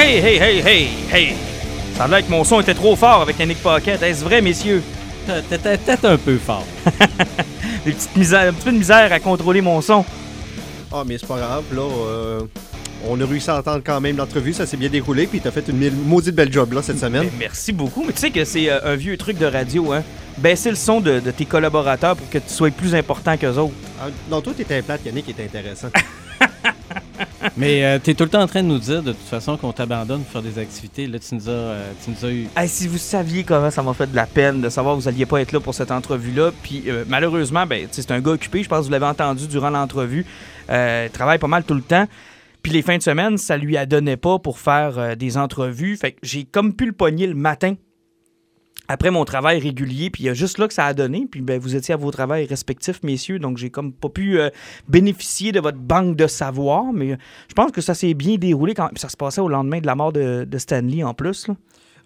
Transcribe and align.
Hey, 0.00 0.20
hey, 0.20 0.38
hey, 0.38 0.60
hey, 0.60 0.88
hey! 1.12 1.36
Ça 1.96 2.04
a 2.04 2.06
l'air 2.08 2.24
que 2.24 2.30
mon 2.30 2.44
son 2.44 2.60
était 2.60 2.72
trop 2.72 2.94
fort 2.94 3.22
avec 3.22 3.36
Yannick 3.36 3.58
Pocket. 3.58 4.00
Est-ce 4.00 4.22
vrai, 4.22 4.40
messieurs? 4.40 4.80
T'étais 5.26 5.76
peut-être 5.76 6.04
un 6.04 6.16
peu 6.16 6.38
fort. 6.38 6.64
Des 7.84 7.90
petites 7.90 8.14
misères, 8.14 8.48
un 8.48 8.52
petit 8.52 8.64
peu 8.66 8.70
de 8.70 8.78
misère 8.78 9.12
à 9.12 9.18
contrôler 9.18 9.60
mon 9.60 9.80
son. 9.80 10.04
Ah, 10.92 11.02
mais 11.04 11.18
c'est 11.18 11.26
pas 11.26 11.38
grave, 11.38 11.64
là. 11.74 11.82
euh, 11.82 12.40
on 13.08 13.20
a 13.20 13.26
réussi 13.26 13.50
à 13.50 13.58
entendre 13.58 13.82
quand 13.84 14.00
même 14.00 14.16
l'entrevue, 14.16 14.52
ça 14.52 14.66
s'est 14.66 14.76
bien 14.76 14.88
déroulé, 14.88 15.26
puis 15.26 15.40
t'as 15.40 15.50
fait 15.50 15.66
une 15.66 15.90
maudite 16.06 16.36
belle 16.36 16.52
job, 16.52 16.74
là, 16.74 16.80
cette 16.80 17.00
semaine. 17.00 17.24
Mais 17.24 17.46
merci 17.46 17.72
beaucoup. 17.72 18.04
Mais 18.06 18.12
tu 18.12 18.20
sais 18.20 18.30
que 18.30 18.44
c'est 18.44 18.70
euh, 18.70 18.92
un 18.92 18.94
vieux 18.94 19.16
truc 19.16 19.36
de 19.36 19.46
radio, 19.46 19.92
hein? 19.92 20.04
Baisser 20.36 20.70
le 20.70 20.76
son 20.76 21.00
de, 21.00 21.18
de 21.18 21.30
tes 21.32 21.44
collaborateurs 21.44 22.14
pour 22.14 22.30
que 22.30 22.38
tu 22.38 22.54
sois 22.54 22.70
plus 22.70 22.94
important 22.94 23.36
qu'eux 23.36 23.56
autres. 23.56 23.74
Ah, 24.00 24.10
non, 24.30 24.40
toi, 24.42 24.52
t'étais 24.56 24.80
plate, 24.80 25.00
Yannick 25.04 25.28
était 25.28 25.42
intéressant. 25.42 25.88
Mais 27.56 27.84
euh, 27.84 27.98
t'es 27.98 28.14
tout 28.14 28.24
le 28.24 28.30
temps 28.30 28.42
en 28.42 28.46
train 28.46 28.62
de 28.62 28.68
nous 28.68 28.78
dire, 28.78 29.02
de 29.02 29.12
toute 29.12 29.26
façon, 29.26 29.56
qu'on 29.56 29.72
t'abandonne 29.72 30.22
pour 30.22 30.32
faire 30.32 30.42
des 30.42 30.58
activités. 30.58 31.06
Là, 31.06 31.18
tu 31.18 31.34
nous 31.34 31.48
as, 31.48 31.52
euh, 31.52 31.92
tu 32.04 32.10
nous 32.10 32.24
as 32.24 32.30
eu. 32.30 32.46
Hey, 32.56 32.68
si 32.68 32.88
vous 32.88 32.98
saviez 32.98 33.44
comment 33.44 33.70
ça 33.70 33.82
m'a 33.82 33.94
fait 33.94 34.10
de 34.10 34.16
la 34.16 34.26
peine 34.26 34.60
de 34.60 34.68
savoir 34.68 34.96
que 34.96 35.02
vous 35.02 35.08
alliez 35.08 35.26
pas 35.26 35.40
être 35.40 35.52
là 35.52 35.60
pour 35.60 35.74
cette 35.74 35.90
entrevue-là, 35.90 36.50
puis 36.62 36.84
euh, 36.86 37.04
malheureusement, 37.08 37.66
ben, 37.66 37.86
tu 37.86 38.02
c'est 38.02 38.10
un 38.10 38.20
gars 38.20 38.32
occupé, 38.32 38.62
je 38.62 38.68
pense 38.68 38.80
que 38.80 38.84
vous 38.84 38.92
l'avez 38.92 39.06
entendu 39.06 39.46
durant 39.46 39.70
l'entrevue, 39.70 40.24
euh, 40.70 41.06
il 41.08 41.12
travaille 41.12 41.38
pas 41.38 41.48
mal 41.48 41.64
tout 41.64 41.74
le 41.74 41.82
temps. 41.82 42.06
Puis 42.62 42.72
les 42.72 42.82
fins 42.82 42.98
de 42.98 43.02
semaine, 43.02 43.38
ça 43.38 43.56
lui 43.56 43.76
a 43.76 43.86
donné 43.86 44.16
pas 44.16 44.38
pour 44.38 44.58
faire 44.58 45.16
des 45.16 45.36
entrevues. 45.36 45.96
Fait 45.96 46.12
que 46.12 46.18
j'ai 46.22 46.44
comme 46.44 46.74
pu 46.74 46.86
le 46.86 46.92
pogner 46.92 47.26
le 47.26 47.34
matin 47.34 47.76
après 48.88 49.10
mon 49.10 49.24
travail 49.24 49.58
régulier. 49.60 50.10
Puis 50.10 50.24
il 50.24 50.26
y 50.26 50.28
a 50.28 50.34
juste 50.34 50.58
là 50.58 50.66
que 50.66 50.74
ça 50.74 50.86
a 50.86 50.94
donné. 50.94 51.26
Puis 51.30 51.40
ben, 51.40 51.58
vous 51.60 51.76
étiez 51.76 51.94
à 51.94 51.96
vos 51.96 52.10
travails 52.10 52.46
respectifs, 52.46 53.02
messieurs. 53.02 53.38
Donc 53.38 53.58
j'ai 53.58 53.70
comme 53.70 53.92
pas 53.92 54.08
pu 54.08 54.38
euh, 54.40 54.50
bénéficier 54.88 55.52
de 55.52 55.60
votre 55.60 55.78
banque 55.78 56.16
de 56.16 56.26
savoir. 56.26 56.92
Mais 56.92 57.12
euh, 57.12 57.16
je 57.48 57.54
pense 57.54 57.70
que 57.70 57.80
ça 57.80 57.94
s'est 57.94 58.14
bien 58.14 58.36
déroulé 58.36 58.74
quand 58.74 58.88
Puis 58.88 59.00
ça 59.00 59.08
se 59.08 59.16
passait 59.16 59.40
au 59.40 59.48
lendemain 59.48 59.80
de 59.80 59.86
la 59.86 59.94
mort 59.94 60.12
de, 60.12 60.44
de 60.44 60.58
Stanley 60.58 61.02
en 61.02 61.14
plus. 61.14 61.48
Là. 61.48 61.54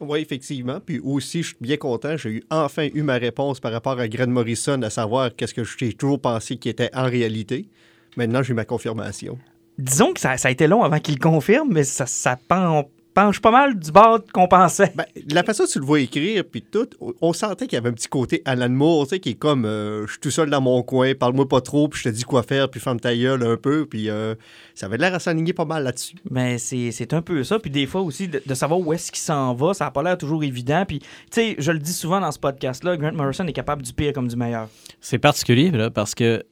oui, 0.00 0.20
effectivement. 0.20 0.80
Puis 0.84 0.98
aussi, 0.98 1.42
je 1.42 1.48
suis 1.48 1.56
bien 1.60 1.76
content, 1.76 2.16
j'ai 2.16 2.30
eu 2.30 2.42
enfin 2.50 2.88
eu 2.92 3.02
ma 3.02 3.14
réponse 3.14 3.60
par 3.60 3.70
rapport 3.72 3.98
à 4.00 4.08
Grant 4.08 4.26
Morrison, 4.26 4.82
à 4.82 4.90
savoir 4.90 5.30
qu'est-ce 5.36 5.54
que 5.54 5.62
j'ai 5.64 5.92
toujours 5.92 6.20
pensé 6.20 6.56
qu'il 6.56 6.70
était 6.72 6.90
en 6.94 7.04
réalité. 7.04 7.68
Maintenant, 8.16 8.42
j'ai 8.42 8.52
eu 8.52 8.56
ma 8.56 8.64
confirmation. 8.64 9.38
Disons 9.78 10.12
que 10.12 10.20
ça, 10.20 10.36
ça 10.36 10.48
a 10.48 10.50
été 10.50 10.66
long 10.66 10.82
avant 10.82 10.98
qu'il 10.98 11.18
confirme, 11.18 11.68
mais 11.72 11.84
ça, 11.84 12.04
ça 12.06 12.36
pen- 12.36 12.84
penche 13.14 13.40
pas 13.40 13.50
mal 13.50 13.78
du 13.78 13.90
bord 13.92 14.20
qu'on 14.32 14.48
pensait. 14.48 14.92
Ben, 14.94 15.04
la 15.30 15.42
façon 15.42 15.64
dont 15.64 15.70
tu 15.70 15.78
le 15.78 15.84
vois 15.84 16.00
écrire, 16.00 16.44
puis 16.50 16.62
tout, 16.62 16.88
on- 17.20 17.32
sentait 17.32 17.66
qu'il 17.66 17.76
y 17.76 17.78
avait 17.78 17.88
un 17.88 17.92
petit 17.92 18.08
côté 18.08 18.42
Alan 18.44 18.68
Moore, 18.68 19.04
tu 19.04 19.10
sais, 19.10 19.20
qui 19.20 19.30
est 19.30 19.34
comme 19.34 19.64
euh, 19.64 20.06
je 20.06 20.12
suis 20.12 20.20
tout 20.20 20.30
seul 20.30 20.50
dans 20.50 20.60
mon 20.60 20.82
coin, 20.82 21.14
parle-moi 21.14 21.48
pas 21.48 21.60
trop, 21.60 21.88
puis 21.88 22.00
je 22.02 22.08
te 22.10 22.14
dis 22.14 22.24
quoi 22.24 22.42
faire, 22.42 22.70
puis 22.70 22.78
ferme 22.80 23.00
ta 23.00 23.14
gueule 23.16 23.42
un 23.44 23.56
peu, 23.56 23.86
puis 23.86 24.10
euh, 24.10 24.34
ça 24.74 24.86
avait 24.86 24.98
l'air 24.98 25.14
à 25.14 25.18
s'aligner 25.18 25.52
pas 25.52 25.64
mal 25.64 25.84
là-dessus. 25.84 26.14
Mais 26.30 26.58
c'est 26.58 26.90
c'est 26.92 27.12
un 27.14 27.22
peu 27.22 27.42
ça. 27.44 27.58
Puis 27.58 27.70
des 27.70 27.86
fois 27.86 28.02
aussi, 28.02 28.28
de, 28.28 28.42
de 28.44 28.54
savoir 28.54 28.80
où 28.80 28.92
est-ce 28.92 29.10
qu'il 29.10 29.20
s'en 29.20 29.54
va, 29.54 29.74
ça 29.74 29.86
n'a 29.86 29.90
pas 29.90 30.02
l'air 30.02 30.18
toujours 30.18 30.44
évident. 30.44 30.84
Puis, 30.86 30.98
tu 31.00 31.06
sais, 31.30 31.56
je 31.58 31.72
le 31.72 31.78
dis 31.78 31.92
souvent 31.92 32.20
dans 32.20 32.30
ce 32.32 32.38
podcast-là, 32.38 32.96
Grant 32.96 33.12
Morrison 33.12 33.46
est 33.46 33.52
capable 33.52 33.82
du 33.82 33.92
pire 33.92 34.12
comme 34.12 34.28
du 34.28 34.36
meilleur. 34.36 34.68
C'est 35.00 35.18
particulier, 35.18 35.70
là, 35.70 35.90
parce 35.90 36.14
que 36.14 36.42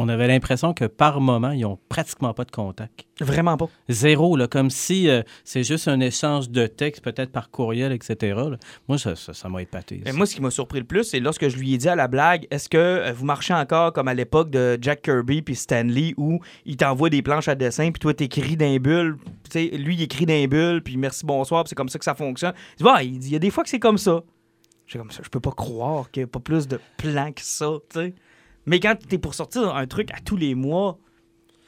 on 0.00 0.08
avait 0.08 0.26
l'impression 0.28 0.72
que 0.74 0.84
par 0.84 1.20
moment, 1.20 1.50
ils 1.50 1.64
ont 1.64 1.78
pratiquement 1.88 2.32
pas 2.34 2.44
de 2.44 2.50
contact. 2.50 3.04
Vraiment 3.20 3.56
pas. 3.56 3.68
Zéro, 3.88 4.34
là, 4.36 4.46
comme 4.48 4.70
si 4.70 5.08
euh, 5.08 5.22
c'est 5.44 5.62
juste 5.62 5.88
un 5.88 6.00
échange 6.00 6.48
de 6.50 6.66
texte, 6.66 7.02
peut-être 7.04 7.30
par 7.32 7.50
courriel, 7.50 7.92
etc. 7.92 8.16
là. 8.36 8.56
Moi, 8.88 8.96
ça 8.98 9.14
ça- 9.14 9.34
ça 9.34 9.48
m'a 9.48 9.60
épaté. 9.62 10.00
Mais 10.04 10.12
moi, 10.12 10.24
ce 10.26 10.34
qui 10.34 10.40
m'a 10.40 10.50
surpris 10.50 10.78
le 10.78 10.86
plus, 10.86 11.04
c'est 11.04 11.20
lorsque 11.20 11.48
je 11.48 11.56
lui 11.58 11.74
ai 11.74 11.78
dit 11.78 11.88
à 11.88 11.96
la 11.96 12.08
blague 12.08 12.46
est-ce 12.50 12.68
que 12.68 12.78
euh, 12.78 13.12
vous 13.12 13.26
marchez 13.26 13.52
encore 13.54 13.92
comme 13.92 14.08
à 14.08 14.14
l'époque 14.14 14.50
de 14.50 14.78
Jack 14.80 15.02
Kirby 15.02 15.42
puis 15.42 15.54
Stanley 15.54 16.14
où 16.16 16.40
il 16.64 16.76
t'envoie 16.76 17.10
des 17.10 17.20
planches 17.22 17.48
à 17.48 17.54
dessin 17.54 17.90
puis 17.90 18.00
toi 18.00 18.14
t'écris 18.14 18.56
d'un 18.56 18.78
bulle. 18.78 19.18
Tu 19.44 19.68
sais, 19.70 19.76
lui, 19.76 19.94
il 19.96 20.02
écrit 20.02 20.24
d'un 20.26 20.46
bulle 20.46 20.82
puis 20.82 20.96
merci, 20.96 21.26
bonsoir, 21.26 21.64
c'est 21.68 21.74
comme 21.74 21.88
ça 21.90 21.98
que 21.98 22.04
ça 22.04 22.14
fonctionne. 22.14 22.54
Il 22.78 22.84
dit 22.84 22.90
Ouais, 22.90 23.06
il 23.06 23.18
dit 23.18 23.26
il 23.28 23.32
y 23.32 23.36
a 23.36 23.40
des 23.40 23.50
fois 23.50 23.62
que 23.64 23.70
c'est 23.70 23.78
comme 23.80 23.98
ça. 23.98 24.22
J'ai 24.86 24.98
comme 24.98 25.10
ça, 25.12 25.20
je 25.22 25.28
peux 25.28 25.38
pas 25.40 25.52
croire 25.52 26.10
qu'il 26.10 26.22
n'y 26.22 26.24
a 26.24 26.26
pas 26.26 26.40
plus 26.40 26.66
de 26.66 26.80
plans 26.96 27.30
que 27.32 27.42
ça, 27.42 27.68
tu 27.92 28.00
sais. 28.00 28.14
Mais 28.70 28.78
quand 28.78 28.94
t'es 28.96 29.18
pour 29.18 29.34
sortir 29.34 29.74
un 29.74 29.86
truc 29.88 30.12
à 30.12 30.20
tous 30.24 30.36
les 30.36 30.54
mois, 30.54 30.96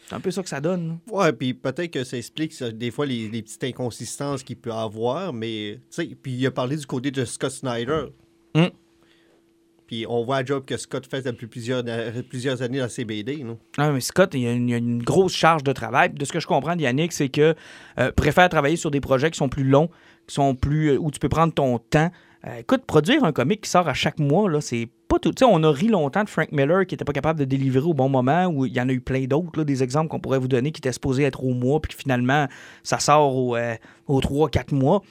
c'est 0.06 0.14
un 0.14 0.20
peu 0.20 0.30
ça 0.30 0.40
que 0.40 0.48
ça 0.48 0.60
donne. 0.60 1.00
Ouais, 1.10 1.32
puis 1.32 1.52
peut-être 1.52 1.90
que 1.90 2.04
ça 2.04 2.16
explique 2.16 2.52
ça, 2.52 2.70
des 2.70 2.92
fois 2.92 3.06
les, 3.06 3.28
les 3.28 3.42
petites 3.42 3.64
inconsistances 3.64 4.44
qu'il 4.44 4.54
peut 4.54 4.70
avoir, 4.70 5.32
mais 5.32 5.80
tu 5.90 6.06
sais, 6.06 6.16
puis 6.22 6.30
il 6.30 6.46
a 6.46 6.52
parlé 6.52 6.76
du 6.76 6.86
côté 6.86 7.10
de 7.10 7.24
Scott 7.24 7.50
Snyder. 7.50 8.04
Mm. 8.54 8.66
Puis 9.88 10.06
on 10.08 10.22
voit 10.22 10.42
le 10.42 10.46
job 10.46 10.64
que 10.64 10.76
Scott 10.76 11.04
fait 11.04 11.22
depuis 11.22 11.48
plusieurs, 11.48 11.82
plusieurs 12.28 12.62
années 12.62 12.78
dans 12.78 12.88
CBD. 12.88 13.42
Non? 13.42 13.58
Ah, 13.78 13.90
mais 13.90 14.00
Scott, 14.00 14.30
il 14.34 14.42
y, 14.42 14.46
a 14.46 14.52
une, 14.52 14.68
il 14.68 14.70
y 14.70 14.74
a 14.74 14.78
une 14.78 15.02
grosse 15.02 15.34
charge 15.34 15.64
de 15.64 15.72
travail. 15.72 16.10
Puis 16.10 16.18
De 16.18 16.24
ce 16.24 16.32
que 16.32 16.38
je 16.38 16.46
comprends 16.46 16.76
de 16.76 16.82
Yannick, 16.82 17.12
c'est 17.12 17.30
que 17.30 17.56
euh, 17.98 18.12
préfère 18.12 18.48
travailler 18.48 18.76
sur 18.76 18.92
des 18.92 19.00
projets 19.00 19.32
qui 19.32 19.38
sont 19.38 19.48
plus 19.48 19.64
longs, 19.64 19.90
qui 20.28 20.34
sont 20.36 20.54
plus 20.54 20.92
euh, 20.92 20.98
où 21.00 21.10
tu 21.10 21.18
peux 21.18 21.28
prendre 21.28 21.52
ton 21.52 21.78
temps. 21.78 22.12
Euh, 22.46 22.58
écoute, 22.58 22.84
produire 22.86 23.24
un 23.24 23.32
comic 23.32 23.62
qui 23.62 23.70
sort 23.70 23.88
à 23.88 23.94
chaque 23.94 24.20
mois, 24.20 24.48
là, 24.48 24.60
c'est 24.60 24.88
on 25.42 25.62
a 25.62 25.70
ri 25.70 25.88
longtemps 25.88 26.24
de 26.24 26.28
Frank 26.28 26.52
Miller 26.52 26.86
qui 26.86 26.94
était 26.94 27.04
pas 27.04 27.12
capable 27.12 27.38
de 27.38 27.44
délivrer 27.44 27.84
au 27.84 27.94
bon 27.94 28.08
moment, 28.08 28.46
ou 28.46 28.66
il 28.66 28.72
y 28.72 28.80
en 28.80 28.88
a 28.88 28.92
eu 28.92 29.00
plein 29.00 29.24
d'autres, 29.24 29.64
des 29.64 29.82
exemples 29.82 30.08
qu'on 30.08 30.20
pourrait 30.20 30.38
vous 30.38 30.48
donner 30.48 30.72
qui 30.72 30.80
étaient 30.80 30.92
supposés 30.92 31.24
être 31.24 31.44
au 31.44 31.54
mois, 31.54 31.80
puis 31.80 31.96
finalement, 31.96 32.46
ça 32.82 32.98
sort 32.98 33.36
au, 33.36 33.56
euh, 33.56 33.74
aux 34.06 34.20
3-4 34.20 34.74
mois. 34.74 35.02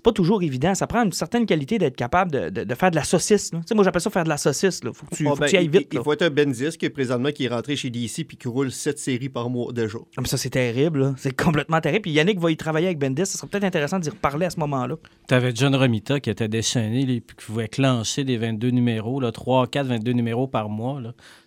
C'est 0.00 0.04
pas 0.04 0.12
toujours 0.12 0.42
évident. 0.42 0.74
Ça 0.74 0.86
prend 0.86 1.04
une 1.04 1.12
certaine 1.12 1.44
qualité 1.44 1.76
d'être 1.76 1.94
capable 1.94 2.32
de, 2.32 2.48
de- 2.48 2.64
de 2.64 2.74
faire 2.74 2.90
de 2.90 2.96
la 2.96 3.04
saucisse. 3.04 3.52
là. 3.52 3.58
Tu 3.60 3.66
sais, 3.68 3.74
moi, 3.74 3.84
j'appelle 3.84 4.00
ça 4.00 4.08
faire 4.08 4.24
de 4.24 4.30
la 4.30 4.38
saucisse. 4.38 4.82
Là. 4.82 4.92
Faut 4.94 5.04
que 5.04 5.14
tu, 5.14 5.26
Ah, 5.26 5.30
faut 5.30 5.34
que 5.36 5.40
ben, 5.40 5.46
tu 5.46 5.56
ailles 5.56 5.64
il- 5.66 5.70
vite. 5.70 5.88
Il, 5.92 6.00
faut 6.02 6.12
être 6.14 6.22
un 6.22 6.30
Bendis 6.30 6.78
qui 6.78 6.86
est 6.86 6.90
présentement 6.90 7.30
qui 7.32 7.44
est 7.44 7.48
rentré 7.48 7.76
chez 7.76 7.90
DC 7.90 8.24
puis 8.26 8.38
qui 8.38 8.48
roule 8.48 8.72
7 8.72 8.98
séries 8.98 9.28
par 9.28 9.50
mois 9.50 9.72
déjà. 9.74 9.98
Ah, 10.16 10.22
mais 10.22 10.26
ça, 10.26 10.38
c'est 10.38 10.48
terrible. 10.48 11.00
là. 11.00 11.14
C'est 11.18 11.36
complètement 11.36 11.80
terrible. 11.82 12.00
Puis 12.00 12.12
Yannick 12.12 12.38
va 12.40 12.50
y 12.50 12.56
travailler 12.56 12.86
avec 12.86 12.98
Bendis. 12.98 13.26
Ce 13.26 13.36
serait 13.36 13.46
peut-être 13.46 13.64
intéressant 13.64 13.98
d'y 13.98 14.08
reparler 14.08 14.46
à 14.46 14.50
ce 14.50 14.58
moment-là. 14.60 14.96
T'avais 15.26 15.52
John 15.54 15.76
Romita 15.76 16.18
qui 16.18 16.30
était 16.30 16.48
déchaîné, 16.48 17.04
puis 17.20 17.36
qui 17.36 17.44
pouvait 17.44 17.68
clencher 17.68 18.24
des 18.24 18.38
22 18.38 18.70
numéros, 18.70 19.20
là, 19.20 19.32
3, 19.32 19.66
4, 19.66 19.86
22 19.86 20.12
numéros 20.12 20.46
par 20.46 20.70
mois. 20.70 21.00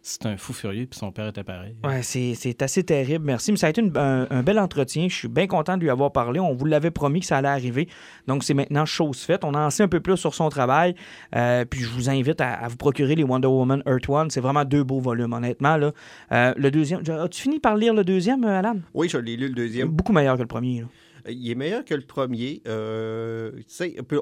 C'est 0.04 0.26
un 0.28 0.38
fou 0.38 0.54
furieux, 0.54 0.86
puis 0.86 1.00
son 1.00 1.12
père 1.12 1.28
était 1.30 1.44
pareil. 1.44 1.74
Ouais, 1.84 2.04
c'est 2.04 2.36
c'est 2.36 2.62
assez 2.62 2.84
terrible. 2.84 3.26
Merci. 3.26 3.52
Mais 3.52 3.58
ça 3.58 3.68
a 3.68 3.70
été 3.72 3.82
une- 3.82 3.98
un, 3.98 4.28
un 4.30 4.44
bel 4.44 4.60
entretien. 4.60 5.08
Je 5.10 5.16
suis 5.16 5.28
bien 5.28 5.48
content 5.48 5.76
de 5.78 5.82
lui 5.82 5.90
avoir 5.90 6.12
parlé. 6.12 6.40
On 6.40 6.54
vous 6.54 6.66
l'avait 6.66 6.92
promis 6.92 7.22
que 7.22 7.26
ça 7.26 7.38
allait 7.38 7.48
arriver. 7.48 7.88
Donc, 8.28 8.43
c'est 8.44 8.54
maintenant 8.54 8.86
chose 8.86 9.20
faite. 9.20 9.44
On 9.44 9.54
en 9.56 9.70
sait 9.70 9.84
un 9.84 9.88
peu 9.88 10.00
plus 10.00 10.18
sur 10.18 10.36
son 10.36 10.50
travail. 10.50 10.96
Euh, 11.36 11.66
puis, 11.66 11.82
je 11.82 11.90
vous 11.90 12.10
invite 12.10 12.42
à, 12.42 12.54
à 12.54 12.68
vous 12.68 12.78
procurer 12.78 13.16
les 13.16 13.24
Wonder 13.24 13.48
Woman 13.48 13.82
Earth 13.88 14.08
One. 14.10 14.30
C'est 14.30 14.42
vraiment 14.42 14.66
deux 14.66 14.84
beaux 14.84 15.00
volumes, 15.00 15.34
honnêtement. 15.34 15.78
Là. 15.78 15.92
Euh, 16.32 16.54
le 16.58 16.70
deuxième. 16.72 17.02
As-tu 17.10 17.42
fini 17.42 17.60
par 17.60 17.76
lire 17.76 17.94
le 17.94 18.04
deuxième, 18.04 18.44
euh, 18.44 18.60
Alan? 18.60 18.76
Oui, 18.94 19.10
je 19.10 19.18
l'ai 19.18 19.36
lu 19.36 19.48
le 19.48 19.56
deuxième. 19.56 19.90
Beaucoup 19.90 20.14
meilleur 20.14 20.36
que 20.38 20.42
le 20.42 20.48
premier. 20.48 20.82
là. 20.82 20.88
Il 21.30 21.50
est 21.50 21.56
meilleur 21.56 21.86
que 21.86 21.96
le 21.96 22.02
premier. 22.02 22.62
Euh, 22.68 23.52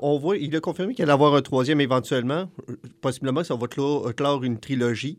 on 0.04 0.20
voit, 0.20 0.38
il 0.38 0.56
a 0.56 0.60
confirmé 0.60 0.94
qu'il 0.94 1.04
allait 1.04 1.14
avoir 1.14 1.34
un 1.34 1.42
troisième 1.42 1.82
éventuellement. 1.82 2.48
Possiblement, 3.02 3.44
ça 3.44 3.56
va 3.56 3.66
clore, 3.68 4.14
clore 4.14 4.44
une 4.44 4.60
trilogie. 4.60 5.18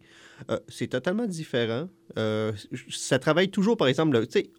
Euh, 0.50 0.58
c'est 0.68 0.88
totalement 0.88 1.26
différent. 1.26 1.88
Euh, 2.18 2.52
ça 2.90 3.18
travaille 3.18 3.48
toujours, 3.50 3.76
par 3.76 3.88
exemple, 3.88 4.18
le- 4.18 4.26
tu 4.26 4.40
sais, 4.40 4.50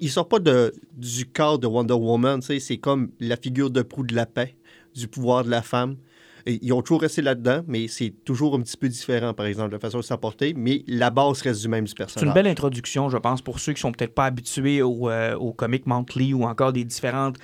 il 0.00 0.10
sort 0.10 0.28
pas 0.28 0.38
de, 0.38 0.72
du 0.96 1.26
cadre 1.26 1.58
de 1.58 1.66
Wonder 1.66 1.94
Woman. 1.94 2.40
C'est 2.42 2.78
comme 2.78 3.10
la 3.20 3.36
figure 3.36 3.70
de 3.70 3.82
proue 3.82 4.04
de 4.04 4.14
la 4.14 4.26
paix, 4.26 4.56
du 4.94 5.08
pouvoir 5.08 5.44
de 5.44 5.50
la 5.50 5.62
femme. 5.62 5.96
Ils 6.48 6.72
ont 6.72 6.80
toujours 6.80 7.00
resté 7.00 7.22
là-dedans, 7.22 7.62
mais 7.66 7.88
c'est 7.88 8.14
toujours 8.24 8.54
un 8.54 8.60
petit 8.60 8.76
peu 8.76 8.88
différent, 8.88 9.34
par 9.34 9.46
exemple, 9.46 9.72
la 9.72 9.80
façon 9.80 9.98
de 9.98 10.04
s'apporter. 10.04 10.54
Mais 10.56 10.84
la 10.86 11.10
base 11.10 11.42
reste 11.42 11.60
du 11.60 11.66
même 11.66 11.84
du 11.86 11.90
C'est 11.90 11.96
personnage. 11.96 12.28
une 12.28 12.34
belle 12.34 12.46
introduction, 12.46 13.08
je 13.08 13.16
pense, 13.18 13.42
pour 13.42 13.58
ceux 13.58 13.72
qui 13.72 13.80
sont 13.80 13.90
peut-être 13.90 14.14
pas 14.14 14.26
habitués 14.26 14.80
au, 14.80 15.10
euh, 15.10 15.36
comic 15.56 15.86
monthly 15.86 16.34
ou 16.34 16.44
encore 16.44 16.72
des 16.72 16.84
différentes 16.84 17.36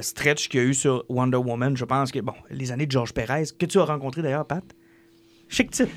stretches 0.00 0.48
qu'il 0.48 0.60
y 0.60 0.62
a 0.64 0.66
eu 0.66 0.74
sur 0.74 1.04
Wonder 1.08 1.36
Woman. 1.36 1.76
Je 1.76 1.84
pense 1.84 2.10
que, 2.10 2.18
bon, 2.18 2.34
les 2.50 2.72
années 2.72 2.86
de 2.86 2.92
George 2.92 3.12
Perez, 3.14 3.44
que 3.56 3.66
tu 3.66 3.78
as 3.78 3.84
rencontré 3.84 4.20
d'ailleurs, 4.20 4.46
Pat? 4.46 4.64
Chic 5.50 5.70
type. 5.70 5.90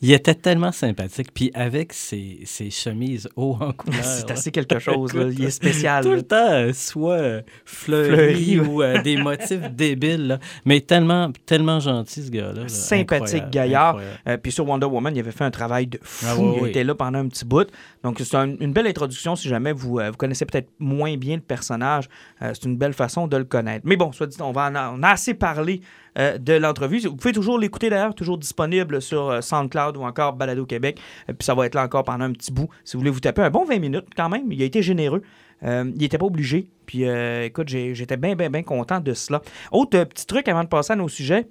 Il 0.00 0.12
était 0.12 0.34
tellement 0.36 0.70
sympathique. 0.72 1.28
Puis 1.34 1.50
avec 1.52 1.92
ses, 1.92 2.38
ses 2.44 2.70
chemises 2.70 3.28
haut 3.34 3.56
en 3.60 3.72
couleur. 3.76 4.04
C'est 4.04 4.30
assez 4.30 4.50
quelque 4.52 4.78
chose. 4.78 5.12
là. 5.14 5.24
Il 5.30 5.44
est 5.44 5.50
spécial. 5.50 6.04
Tout 6.04 6.10
là. 6.10 6.16
le 6.16 6.22
temps, 6.22 6.50
euh, 6.50 6.72
soit 6.72 7.14
euh, 7.18 7.42
fleuri, 7.64 8.54
Fleuri, 8.54 8.60
ou 8.60 8.82
euh, 8.82 9.02
des 9.02 9.16
motifs 9.16 9.68
débiles. 9.72 10.28
là. 10.28 10.38
Mais 10.64 10.80
tellement, 10.80 11.30
tellement 11.44 11.80
gentil, 11.80 12.22
ce 12.24 12.30
gars-là. 12.30 12.52
là. 12.62 12.68
Sympathique 12.68 13.22
Incroyable, 13.42 13.50
gaillard. 13.50 14.00
Euh, 14.28 14.36
puis 14.36 14.52
sur 14.52 14.66
Wonder 14.68 14.86
Woman, 14.86 15.14
il 15.14 15.18
avait 15.18 15.32
fait 15.32 15.44
un 15.44 15.50
travail 15.50 15.88
de 15.88 15.98
fou. 16.02 16.26
Ah 16.28 16.36
oui, 16.38 16.52
il 16.56 16.62
oui. 16.62 16.68
était 16.70 16.84
là 16.84 16.94
pendant 16.94 17.18
un 17.18 17.28
petit 17.28 17.44
bout. 17.44 17.68
Donc, 18.04 18.20
c'est 18.20 18.36
un- 18.36 18.56
une 18.60 18.72
belle 18.72 18.86
introduction 18.86 19.34
si 19.34 19.48
jamais 19.48 19.72
vous, 19.72 19.98
euh, 19.98 20.10
vous 20.10 20.16
connaissez 20.16 20.46
peut-être 20.46 20.68
moins 20.78 21.16
bien 21.16 21.34
le 21.36 21.42
personnage. 21.42 22.08
C'est 22.40 22.64
une 22.64 22.76
belle 22.76 22.92
façon 22.94 23.26
de 23.26 23.36
le 23.36 23.44
connaître. 23.44 23.84
Mais 23.86 23.96
bon, 23.96 24.12
soit 24.12 24.26
dit, 24.28 24.40
on, 24.40 24.52
va 24.52 24.68
en 24.70 24.98
on 24.98 25.02
a 25.02 25.08
assez 25.10 25.34
parlé 25.34 25.80
euh, 26.18 26.38
de 26.38 26.54
l'entrevue. 26.54 27.00
Vous 27.00 27.16
pouvez 27.16 27.32
toujours 27.32 27.58
l'écouter 27.58 27.90
d'ailleurs, 27.90 28.14
toujours 28.14 28.38
disponible 28.38 29.00
sur 29.00 29.30
euh, 29.30 29.40
SoundCloud 29.40 29.96
ou 29.96 30.02
encore 30.02 30.32
Balado 30.34 30.66
Québec. 30.66 31.00
Euh, 31.28 31.32
puis 31.32 31.44
ça 31.44 31.54
va 31.54 31.66
être 31.66 31.74
là 31.74 31.84
encore 31.84 32.04
pendant 32.04 32.24
un 32.24 32.32
petit 32.32 32.52
bout. 32.52 32.68
Si 32.84 32.94
vous 32.96 33.00
voulez 33.00 33.10
vous 33.10 33.20
taper 33.20 33.42
un 33.42 33.50
bon 33.50 33.64
20 33.64 33.78
minutes 33.78 34.06
quand 34.16 34.28
même, 34.28 34.50
il 34.50 34.60
a 34.62 34.64
été 34.64 34.82
généreux. 34.82 35.22
Euh, 35.62 35.90
il 35.94 36.00
n'était 36.00 36.18
pas 36.18 36.26
obligé. 36.26 36.70
Puis 36.86 37.04
euh, 37.06 37.44
écoute, 37.44 37.68
j'étais 37.68 38.16
bien, 38.16 38.34
bien, 38.34 38.50
bien 38.50 38.62
content 38.62 39.00
de 39.00 39.14
cela. 39.14 39.42
Autre 39.72 39.98
euh, 39.98 40.04
petit 40.04 40.26
truc 40.26 40.48
avant 40.48 40.64
de 40.64 40.68
passer 40.68 40.92
à 40.92 40.96
nos 40.96 41.08
sujets. 41.08 41.48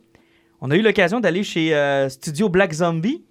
On 0.62 0.72
a 0.72 0.76
eu 0.76 0.82
l'occasion 0.82 1.20
d'aller 1.20 1.44
chez 1.44 1.74
Studio 2.10 2.50
Black 2.50 2.74
Zombie. 2.74 3.24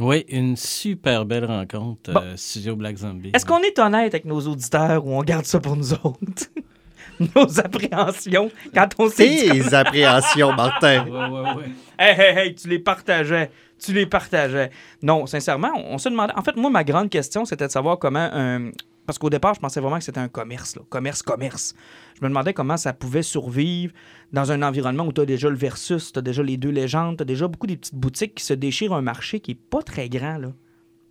Oui, 0.00 0.24
une 0.28 0.54
super 0.54 1.24
belle 1.24 1.46
rencontre, 1.46 2.12
Bon. 2.12 2.22
Studio 2.36 2.76
Black 2.76 2.98
Zombie. 2.98 3.30
Est-ce 3.34 3.46
qu'on 3.46 3.62
est 3.62 3.78
honnête 3.78 4.14
avec 4.14 4.26
nos 4.26 4.40
auditeurs 4.40 5.04
ou 5.06 5.12
on 5.12 5.22
garde 5.22 5.46
ça 5.46 5.60
pour 5.60 5.76
nous 5.76 5.94
autres? 5.94 6.50
nos 7.36 7.60
appréhensions 7.60 8.50
quand 8.74 8.88
on 8.98 9.08
s'est 9.08 9.28
dit... 9.28 9.60
Tes 9.60 9.74
appréhensions, 9.74 10.52
Martin. 10.54 11.04
Ouais, 11.06 11.28
ouais, 11.28 11.54
ouais. 11.56 11.70
Hey, 11.98 12.14
hey, 12.20 12.38
hey, 12.38 12.54
tu 12.54 12.68
les 12.68 12.78
partageais. 12.78 13.50
Tu 13.78 13.92
les 13.92 14.06
partageais. 14.06 14.70
Non, 15.02 15.26
sincèrement, 15.26 15.70
on, 15.76 15.94
on 15.94 15.98
se 15.98 16.08
demandait... 16.08 16.32
En 16.36 16.42
fait, 16.42 16.56
moi, 16.56 16.70
ma 16.70 16.84
grande 16.84 17.10
question, 17.10 17.44
c'était 17.44 17.66
de 17.66 17.72
savoir 17.72 17.98
comment... 17.98 18.28
un- 18.32 18.70
Parce 19.06 19.18
qu'au 19.18 19.30
départ, 19.30 19.54
je 19.54 19.60
pensais 19.60 19.80
vraiment 19.80 19.98
que 19.98 20.04
c'était 20.04 20.20
un 20.20 20.28
commerce. 20.28 20.76
Là. 20.76 20.82
Commerce, 20.88 21.22
commerce. 21.22 21.74
Je 22.18 22.24
me 22.24 22.28
demandais 22.28 22.52
comment 22.52 22.76
ça 22.76 22.92
pouvait 22.92 23.22
survivre 23.22 23.92
dans 24.32 24.50
un 24.52 24.62
environnement 24.62 25.04
où 25.06 25.12
tu 25.12 25.20
as 25.20 25.26
déjà 25.26 25.48
le 25.48 25.56
Versus, 25.56 26.12
tu 26.12 26.18
as 26.18 26.22
déjà 26.22 26.42
les 26.42 26.56
deux 26.56 26.70
légendes, 26.70 27.16
tu 27.18 27.22
as 27.22 27.24
déjà 27.24 27.46
beaucoup 27.48 27.66
des 27.68 27.76
petites 27.76 27.94
boutiques 27.94 28.34
qui 28.34 28.44
se 28.44 28.54
déchirent 28.54 28.92
un 28.94 29.02
marché 29.02 29.40
qui 29.40 29.52
est 29.52 29.60
pas 29.70 29.82
très 29.82 30.08
grand. 30.08 30.38
là. 30.38 30.48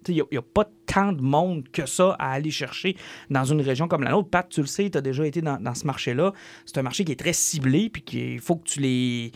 Il 0.08 0.24
n'y 0.32 0.38
a, 0.38 0.42
pas 0.42 0.70
tant 0.86 1.12
de 1.12 1.22
monde 1.22 1.68
que 1.72 1.86
ça 1.86 2.16
à 2.20 2.32
aller 2.32 2.52
chercher 2.52 2.96
dans 3.30 3.44
une 3.44 3.62
région 3.62 3.88
comme 3.88 4.04
la 4.04 4.12
nôtre. 4.12 4.30
Pat, 4.30 4.48
tu 4.48 4.62
le 4.62 4.68
sais, 4.68 4.90
tu 4.90 4.98
as 4.98 5.02
déjà 5.02 5.26
été 5.26 5.42
dans, 5.42 5.58
dans 5.58 5.76
ce 5.76 5.86
marché-là. 5.86 6.34
C'est 6.66 6.78
un 6.78 6.82
marché 6.82 7.04
qui 7.04 7.12
est 7.12 7.20
très 7.20 7.34
ciblé, 7.34 7.90
puis 7.90 8.02
qu'il 8.02 8.40
faut 8.40 8.56
que 8.56 8.68
tu 8.68 8.80
les. 8.80 9.32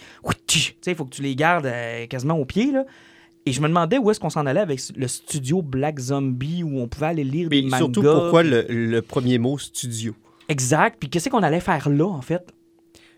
Il 0.88 0.96
faut 0.96 1.06
que 1.06 1.16
tu 1.16 1.22
les 1.22 1.36
gardes 1.36 1.66
euh, 1.66 2.06
quasiment 2.08 2.36
au 2.36 2.46
pied. 2.46 2.72
Là. 2.72 2.86
Et 3.46 3.52
je 3.52 3.62
me 3.62 3.68
demandais 3.68 3.98
où 3.98 4.12
est-ce 4.12 4.20
qu'on 4.20 4.30
s'en 4.30 4.46
allait 4.46 4.60
avec 4.60 4.80
le 4.96 5.08
studio 5.08 5.62
Black 5.62 6.00
Zombie, 6.00 6.64
où 6.64 6.80
on 6.80 6.88
pouvait 6.88 7.08
aller 7.08 7.24
lire 7.24 7.48
Mais 7.50 7.62
des 7.62 7.68
mangas. 7.68 7.78
surtout, 7.78 8.02
pourquoi 8.02 8.44
le, 8.44 8.66
le 8.70 9.02
premier 9.02 9.38
mot 9.40 9.58
studio? 9.58 10.14
Exact. 10.48 10.98
Puis 11.00 11.10
qu'est-ce 11.10 11.30
qu'on 11.30 11.44
allait 11.44 11.60
faire 11.60 11.90
là, 11.90 12.06
en 12.06 12.22
fait? 12.22 12.54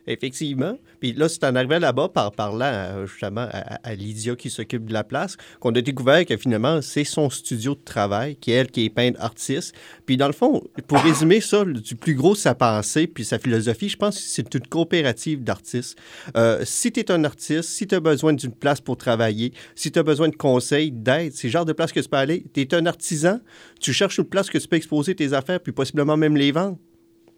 Effectivement. 0.05 0.77
Puis 0.99 1.13
là, 1.13 1.29
c'est 1.29 1.43
en 1.45 1.55
arrivant 1.55 1.79
là-bas 1.79 2.09
par 2.09 2.31
parlant 2.33 2.65
euh, 2.65 3.05
justement 3.05 3.47
à, 3.51 3.79
à 3.83 3.95
Lydia 3.95 4.35
qui 4.35 4.49
s'occupe 4.49 4.85
de 4.85 4.93
la 4.93 5.03
place 5.03 5.37
qu'on 5.59 5.73
a 5.75 5.81
découvert 5.81 6.25
que 6.25 6.35
finalement, 6.35 6.81
c'est 6.81 7.05
son 7.05 7.29
studio 7.29 7.73
de 7.75 7.79
travail, 7.83 8.35
qui 8.35 8.51
est 8.51 8.55
elle 8.55 8.71
qui 8.71 8.85
est 8.85 8.89
peintre 8.89 9.21
artiste. 9.21 9.73
Puis 10.05 10.17
dans 10.17 10.27
le 10.27 10.33
fond, 10.33 10.61
pour 10.87 10.99
résumer 10.99 11.39
ça, 11.39 11.63
du 11.63 11.95
plus 11.95 12.15
gros 12.15 12.35
sa 12.35 12.53
pensée 12.53 13.07
puis 13.07 13.23
sa 13.23 13.39
philosophie, 13.39 13.89
je 13.89 13.97
pense 13.97 14.17
que 14.17 14.23
c'est 14.23 14.53
une 14.53 14.67
coopérative 14.67 15.43
d'artistes. 15.43 15.97
Euh, 16.35 16.61
si 16.65 16.91
tu 16.91 16.99
es 16.99 17.11
un 17.11 17.23
artiste, 17.23 17.69
si 17.69 17.87
tu 17.87 17.95
as 17.95 17.99
besoin 17.99 18.33
d'une 18.33 18.53
place 18.53 18.81
pour 18.81 18.97
travailler, 18.97 19.53
si 19.75 19.91
tu 19.91 19.99
as 19.99 20.03
besoin 20.03 20.27
de 20.29 20.35
conseils, 20.35 20.91
d'aide, 20.91 21.33
c'est 21.33 21.47
le 21.47 21.51
genre 21.51 21.65
de 21.65 21.73
place 21.73 21.91
que 21.91 21.99
tu 21.99 22.09
peux 22.09 22.17
aller. 22.17 22.45
Tu 22.53 22.61
es 22.61 22.73
un 22.75 22.85
artisan, 22.85 23.39
tu 23.79 23.93
cherches 23.93 24.17
une 24.17 24.25
place 24.25 24.49
que 24.49 24.57
tu 24.57 24.67
peux 24.67 24.75
exposer 24.75 25.15
tes 25.15 25.33
affaires 25.33 25.59
puis 25.61 25.71
possiblement 25.71 26.17
même 26.17 26.35
les 26.35 26.51
vendre. 26.51 26.77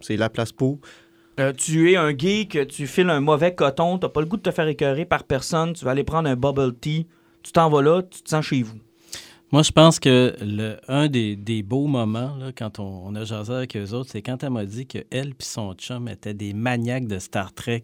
C'est 0.01 0.17
la 0.17 0.29
place 0.29 0.51
pour. 0.51 0.79
Euh, 1.39 1.51
tu 1.51 1.91
es 1.91 1.97
un 1.97 2.17
geek, 2.17 2.67
tu 2.67 2.87
files 2.87 3.09
un 3.09 3.19
mauvais 3.19 3.53
coton, 3.53 3.97
t'as 3.97 4.07
pas 4.07 4.21
le 4.21 4.25
goût 4.25 4.37
de 4.37 4.43
te 4.43 4.51
faire 4.51 4.67
écœurer 4.67 5.03
par 5.03 5.25
personne, 5.25 5.73
tu 5.73 5.83
vas 5.83 5.91
aller 5.91 6.05
prendre 6.05 6.29
un 6.29 6.35
bubble 6.35 6.73
tea, 6.75 7.07
tu 7.43 7.51
t'en 7.51 7.69
vas 7.69 7.81
là, 7.81 8.01
tu 8.03 8.21
te 8.21 8.29
sens 8.29 8.45
chez 8.45 8.63
vous. 8.63 8.77
Moi, 9.51 9.61
je 9.61 9.71
pense 9.71 9.99
que 9.99 10.33
le, 10.41 10.77
un 10.87 11.07
des, 11.07 11.35
des 11.35 11.61
beaux 11.61 11.87
moments, 11.87 12.37
quand 12.57 12.79
on, 12.79 13.03
on 13.05 13.15
a 13.15 13.25
jasé 13.25 13.53
avec 13.53 13.75
eux 13.75 13.93
autres, 13.93 14.09
c'est 14.11 14.21
quand 14.21 14.43
elle 14.43 14.49
m'a 14.49 14.65
dit 14.65 14.87
qu'elle 14.87 15.05
et 15.11 15.33
son 15.39 15.73
chum 15.73 16.07
étaient 16.07 16.33
des 16.33 16.53
maniaques 16.53 17.07
de 17.07 17.19
Star 17.19 17.53
Trek 17.53 17.83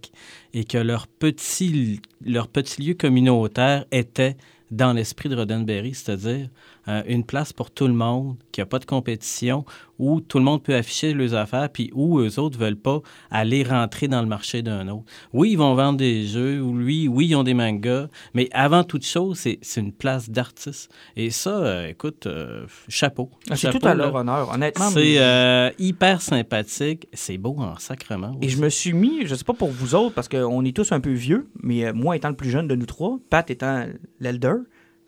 et 0.53 0.63
que 0.63 0.77
leur 0.77 1.07
petit, 1.07 2.01
leur 2.25 2.47
petit 2.47 2.81
lieu 2.81 2.93
communautaire 2.93 3.85
était 3.91 4.37
dans 4.71 4.93
l'esprit 4.93 5.29
de 5.29 5.35
Roddenberry, 5.35 5.93
c'est-à-dire 5.93 6.49
euh, 6.87 7.03
une 7.07 7.23
place 7.23 7.53
pour 7.53 7.71
tout 7.71 7.87
le 7.87 7.93
monde, 7.93 8.37
qui 8.51 8.61
a 8.61 8.65
pas 8.65 8.79
de 8.79 8.85
compétition, 8.85 9.65
où 9.99 10.19
tout 10.19 10.39
le 10.39 10.43
monde 10.43 10.63
peut 10.63 10.73
afficher 10.73 11.13
leurs 11.13 11.35
affaires, 11.35 11.69
puis 11.69 11.91
où 11.93 12.19
eux 12.19 12.39
autres 12.39 12.57
veulent 12.57 12.75
pas 12.75 13.01
aller 13.29 13.61
rentrer 13.63 14.07
dans 14.07 14.21
le 14.21 14.27
marché 14.27 14.63
d'un 14.63 14.87
autre. 14.87 15.05
Oui, 15.31 15.51
ils 15.51 15.57
vont 15.57 15.75
vendre 15.75 15.97
des 15.99 16.25
jeux, 16.25 16.59
ou 16.59 16.75
lui, 16.75 17.07
oui, 17.07 17.27
ils 17.27 17.35
ont 17.35 17.43
des 17.43 17.53
mangas, 17.53 18.07
mais 18.33 18.49
avant 18.51 18.83
toute 18.83 19.05
chose, 19.05 19.37
c'est 19.37 19.59
c'est 19.61 19.81
une 19.81 19.93
place 19.93 20.29
d'artiste. 20.29 20.91
Et 21.15 21.29
ça, 21.29 21.51
euh, 21.51 21.87
écoute, 21.87 22.25
euh, 22.25 22.65
chapeau. 22.87 23.29
Ah, 23.49 23.55
C'est 23.55 23.69
tout 23.69 23.85
à 23.87 23.93
leur 23.93 24.15
honneur, 24.15 24.49
honnêtement. 24.53 24.89
C'est 24.89 25.73
hyper 25.77 26.21
sympathique. 26.21 27.07
C'est 27.13 27.37
beau 27.37 27.55
en 27.59 27.77
sacrement. 27.77 28.37
Et 28.41 28.49
je 28.49 28.59
me 28.61 28.69
suis 28.69 28.93
mis, 28.93 29.25
je 29.25 29.35
sais 29.35 29.43
pas 29.43 29.53
pour 29.53 29.69
vous 29.69 29.93
autres, 29.95 30.15
parce 30.15 30.27
qu'on 30.27 30.65
est 30.65 30.75
tous 30.75 30.91
un 30.91 30.99
peu 30.99 31.11
vieux, 31.11 31.47
mais 31.61 31.93
moi 31.93 32.15
étant 32.15 32.29
le 32.29 32.35
plus 32.35 32.49
jeune 32.49 32.67
de 32.67 32.75
nous 32.75 32.85
trois, 32.85 33.19
Pat 33.29 33.49
étant 33.49 33.85
l'elder, 34.19 34.55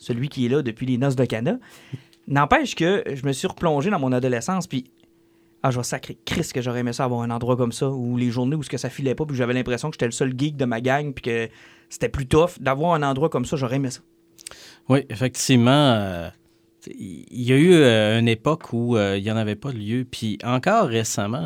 celui 0.03 0.29
qui 0.29 0.45
est 0.45 0.49
là 0.49 0.61
depuis 0.61 0.85
les 0.85 0.97
noces 0.97 1.15
de 1.15 1.25
Cana, 1.25 1.57
n'empêche 2.27 2.75
que 2.75 3.03
je 3.13 3.25
me 3.25 3.31
suis 3.31 3.47
replongé 3.47 3.89
dans 3.89 3.99
mon 3.99 4.11
adolescence, 4.11 4.67
puis 4.67 4.85
ah, 5.63 5.71
je 5.71 5.77
vais 5.77 5.83
sacrer 5.83 6.17
Chris 6.25 6.49
que 6.53 6.61
j'aurais 6.61 6.81
aimé 6.81 6.91
ça 6.91 7.05
avoir 7.05 7.21
un 7.21 7.29
endroit 7.29 7.55
comme 7.55 7.71
ça, 7.71 7.89
où 7.89 8.17
les 8.17 8.29
journées 8.29 8.55
où 8.55 8.63
ce 8.63 8.69
que 8.69 8.77
ça 8.77 8.89
filait 8.89 9.15
pas, 9.15 9.25
puis 9.25 9.35
j'avais 9.35 9.53
l'impression 9.53 9.89
que 9.89 9.95
j'étais 9.95 10.05
le 10.05 10.11
seul 10.11 10.33
geek 10.37 10.57
de 10.57 10.65
ma 10.65 10.81
gang, 10.81 11.13
puis 11.13 11.23
que 11.23 11.49
c'était 11.89 12.09
plus 12.09 12.27
tough. 12.27 12.59
D'avoir 12.59 12.93
un 12.95 13.03
endroit 13.03 13.29
comme 13.29 13.45
ça, 13.45 13.55
j'aurais 13.55 13.77
aimé 13.77 13.89
ça. 13.89 14.01
Oui, 14.89 15.05
effectivement. 15.09 15.71
euh, 15.71 16.29
il 16.87 17.41
y 17.41 17.53
a 17.53 17.55
eu 17.55 17.71
euh, 17.71 18.19
une 18.19 18.27
époque 18.27 18.73
où 18.73 18.97
euh, 18.97 19.17
il 19.17 19.23
n'y 19.23 19.31
en 19.31 19.37
avait 19.37 19.55
pas 19.55 19.71
de 19.71 19.77
lieu. 19.77 20.05
Puis 20.09 20.37
encore 20.43 20.87
récemment, 20.87 21.45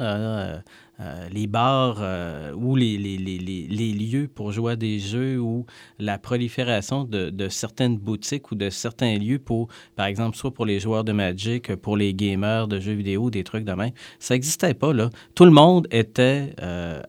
euh, 0.99 1.29
les 1.29 1.45
bars 1.45 1.97
euh, 1.99 2.53
ou 2.53 2.75
les, 2.75 2.97
lieux 2.97 4.27
pour 4.27 4.51
jouer 4.51 4.73
à 4.73 4.75
des 4.75 4.99
jeux 4.99 5.39
ou 5.39 5.65
la 5.99 6.17
prolifération 6.17 7.03
de, 7.03 7.29
de 7.29 7.49
certaines 7.49 7.97
boutiques 7.97 8.51
ou 8.51 8.55
de 8.55 8.69
certains 8.69 9.17
lieux 9.17 9.39
pour, 9.39 9.67
par 9.95 10.07
exemple, 10.07 10.35
soit 10.35 10.51
pour 10.51 10.65
les 10.65 10.79
joueurs 10.79 11.03
de 11.03 11.11
Magic, 11.11 11.75
pour 11.75 11.97
les 11.97 12.13
gamers 12.13 12.67
de 12.67 12.79
jeux 12.79 12.93
vidéo, 12.93 13.29
des 13.29 13.43
trucs 13.43 13.63
de 13.63 13.73
même, 13.73 13.91
ça 14.19 14.33
n'existait 14.33 14.73
pas, 14.73 14.91
là. 14.91 15.09
Tout 15.35 15.45
le 15.45 15.51
monde 15.51 15.87
était 15.91 16.53
euh, 16.61 17.01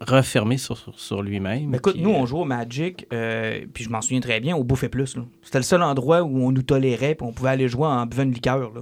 refermé 0.00 0.58
sur, 0.58 0.76
sur, 0.76 0.98
sur 0.98 1.22
lui-même. 1.22 1.68
Mais 1.70 1.78
écoute, 1.78 1.94
puis, 1.94 2.02
nous, 2.02 2.10
on 2.10 2.24
jouait 2.26 2.40
au 2.40 2.44
Magic, 2.44 3.06
euh, 3.12 3.60
puis 3.72 3.84
je 3.84 3.90
m'en 3.90 4.00
souviens 4.00 4.20
très 4.20 4.40
bien, 4.40 4.56
au 4.56 4.64
Bouffet 4.64 4.88
Plus. 4.88 5.16
C'était 5.42 5.58
le 5.58 5.64
seul 5.64 5.82
endroit 5.82 6.22
où 6.22 6.38
on 6.46 6.52
nous 6.52 6.62
tolérait, 6.62 7.14
puis 7.14 7.26
on 7.26 7.32
pouvait 7.32 7.50
aller 7.50 7.68
jouer 7.68 7.86
en 7.86 8.06
buvant 8.06 8.22
une 8.22 8.32
liqueur. 8.32 8.72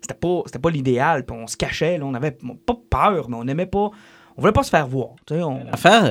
C'était 0.00 0.14
pas, 0.14 0.42
pas 0.60 0.70
l'idéal, 0.70 1.24
puis 1.26 1.36
on 1.38 1.46
se 1.46 1.56
cachait. 1.56 1.98
Là. 1.98 2.04
On 2.06 2.14
avait 2.14 2.36
pas 2.66 2.76
peur, 2.90 3.28
mais 3.28 3.36
on 3.38 3.46
aimait 3.46 3.66
pas. 3.66 3.90
On 4.36 4.40
voulait 4.40 4.52
pas 4.52 4.62
se 4.62 4.70
faire 4.70 4.86
voir. 4.86 5.10
on- 5.30 5.64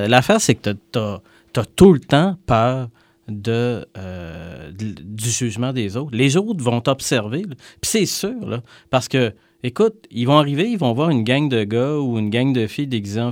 L'affaire, 0.08 0.40
c'est 0.40 0.54
que 0.54 0.70
tu 0.92 0.98
as, 0.98 1.64
tout 1.76 1.92
le 1.92 2.00
temps 2.00 2.36
peur 2.46 2.88
de, 3.28 3.86
euh, 3.98 4.70
de- 4.72 4.94
du 5.02 5.28
jugement 5.28 5.72
des 5.72 5.96
autres. 5.96 6.10
Les 6.16 6.36
autres 6.36 6.62
vont 6.62 6.80
t'observer. 6.80 7.42
Puis 7.42 7.56
c'est 7.82 8.06
sûr, 8.06 8.46
là, 8.46 8.62
parce 8.90 9.08
que, 9.08 9.32
écoute, 9.62 10.06
ils 10.10 10.26
vont 10.26 10.38
arriver, 10.38 10.68
ils 10.70 10.78
vont 10.78 10.92
voir 10.92 11.10
une 11.10 11.24
gang 11.24 11.48
de 11.48 11.64
gars 11.64 11.96
ou 11.96 12.18
une 12.18 12.30
gang 12.30 12.52
de 12.52 12.66
filles 12.66 12.86
déguisées 12.86 13.22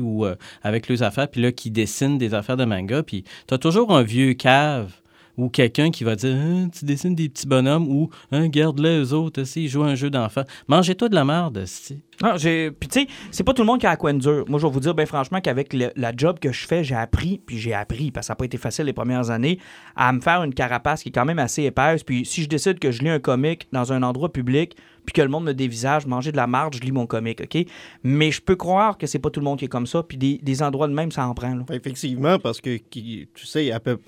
ou 0.00 0.24
euh, 0.24 0.36
avec 0.62 0.88
leurs 0.88 1.02
affaires, 1.02 1.28
puis 1.28 1.40
là, 1.40 1.52
qui 1.52 1.70
dessinent 1.70 2.18
des 2.18 2.34
affaires 2.34 2.56
de 2.56 2.64
manga. 2.64 3.02
Puis 3.02 3.24
tu 3.46 3.54
as 3.54 3.58
toujours 3.58 3.94
un 3.96 4.02
vieux 4.02 4.34
cave 4.34 5.01
ou 5.38 5.48
quelqu'un 5.48 5.90
qui 5.90 6.04
va 6.04 6.14
dire 6.16 6.34
Hein, 6.36 6.68
Tu 6.68 6.84
dessines 6.84 7.14
des 7.14 7.28
petits 7.28 7.46
bonhommes 7.46 7.88
ou 7.88 8.10
hein, 8.30 8.48
Garde-les, 8.48 8.98
eux 9.04 9.12
autres, 9.12 9.42
aussi, 9.42 9.64
ils 9.64 9.68
jouent 9.68 9.82
à 9.82 9.86
un 9.88 9.94
jeu 9.94 10.10
d'enfant. 10.10 10.42
Mangez-toi 10.68 11.08
de 11.08 11.14
la 11.14 11.24
merde, 11.24 11.56
esti. 11.58 12.00
Non, 12.22 12.36
j'ai. 12.36 12.70
Puis 12.70 12.88
tu 12.88 13.00
sais, 13.00 13.06
c'est 13.30 13.42
pas 13.42 13.52
tout 13.54 13.62
le 13.62 13.66
monde 13.66 13.80
qui 13.80 13.86
a 13.86 13.90
la 13.90 13.96
coin 13.96 14.14
dure. 14.14 14.44
Moi, 14.46 14.60
je 14.60 14.66
vais 14.66 14.72
vous 14.72 14.80
dire, 14.80 14.94
bien 14.94 15.06
franchement, 15.06 15.40
qu'avec 15.40 15.72
le- 15.72 15.90
la 15.96 16.12
job 16.16 16.38
que 16.38 16.52
je 16.52 16.66
fais, 16.66 16.84
j'ai 16.84 16.94
appris, 16.94 17.40
puis 17.44 17.58
j'ai 17.58 17.74
appris, 17.74 18.10
parce 18.10 18.24
que 18.24 18.26
ça 18.28 18.32
n'a 18.32 18.36
pas 18.36 18.44
été 18.44 18.58
facile 18.58 18.84
les 18.84 18.92
premières 18.92 19.30
années, 19.30 19.58
à 19.96 20.12
me 20.12 20.20
faire 20.20 20.42
une 20.44 20.54
carapace 20.54 21.02
qui 21.02 21.08
est 21.08 21.12
quand 21.12 21.24
même 21.24 21.38
assez 21.40 21.64
épaisse. 21.64 22.04
Puis 22.04 22.24
si 22.24 22.42
je 22.42 22.48
décide 22.48 22.78
que 22.78 22.90
je 22.92 23.00
lis 23.02 23.08
un 23.08 23.18
comic 23.18 23.66
dans 23.72 23.92
un 23.92 24.02
endroit 24.02 24.30
public, 24.32 24.76
puis 25.04 25.14
que 25.14 25.22
le 25.22 25.28
monde 25.28 25.44
me 25.44 25.52
dévisage, 25.54 26.06
manger 26.06 26.30
de 26.30 26.36
la 26.36 26.46
marde, 26.46 26.74
je 26.76 26.80
lis 26.80 26.92
mon 26.92 27.06
comic, 27.06 27.40
OK? 27.40 27.64
Mais 28.04 28.30
je 28.30 28.40
peux 28.40 28.54
croire 28.54 28.98
que 28.98 29.08
c'est 29.08 29.18
pas 29.18 29.30
tout 29.30 29.40
le 29.40 29.44
monde 29.44 29.58
qui 29.58 29.64
est 29.64 29.68
comme 29.68 29.86
ça, 29.88 30.02
puis 30.04 30.16
des, 30.16 30.38
des 30.42 30.62
endroits 30.62 30.86
de 30.86 30.94
même, 30.94 31.10
ça 31.10 31.26
en 31.26 31.34
prend. 31.34 31.54
là. 31.54 31.64
Effectivement, 31.72 32.38
parce 32.38 32.60
que, 32.60 32.76
qui- 32.76 33.26
tu 33.34 33.46
sais, 33.46 33.72
à 33.72 33.80
peu- 33.80 33.98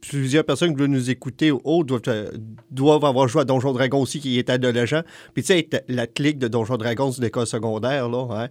plusieurs 0.00 0.44
personnes 0.44 0.74
qui 0.74 0.80
veulent 0.80 0.90
nous 0.90 1.10
écouter 1.10 1.50
ou 1.50 1.60
autres 1.64 1.86
doivent, 1.86 2.02
euh, 2.08 2.30
doivent 2.70 3.04
avoir 3.04 3.28
joué 3.28 3.42
à 3.42 3.44
Donjon 3.44 3.72
Dragon 3.72 4.00
aussi 4.00 4.20
qui 4.20 4.38
est 4.38 4.50
adolescent. 4.50 5.02
Puis 5.34 5.42
tu 5.42 5.48
sais, 5.54 5.68
la 5.88 6.06
clique 6.06 6.38
de 6.38 6.48
Donjon 6.48 6.76
Dragon 6.76 7.10
sur 7.12 7.22
l'école 7.22 7.46
secondaire, 7.46 8.08
là, 8.08 8.26
hein, 8.30 8.48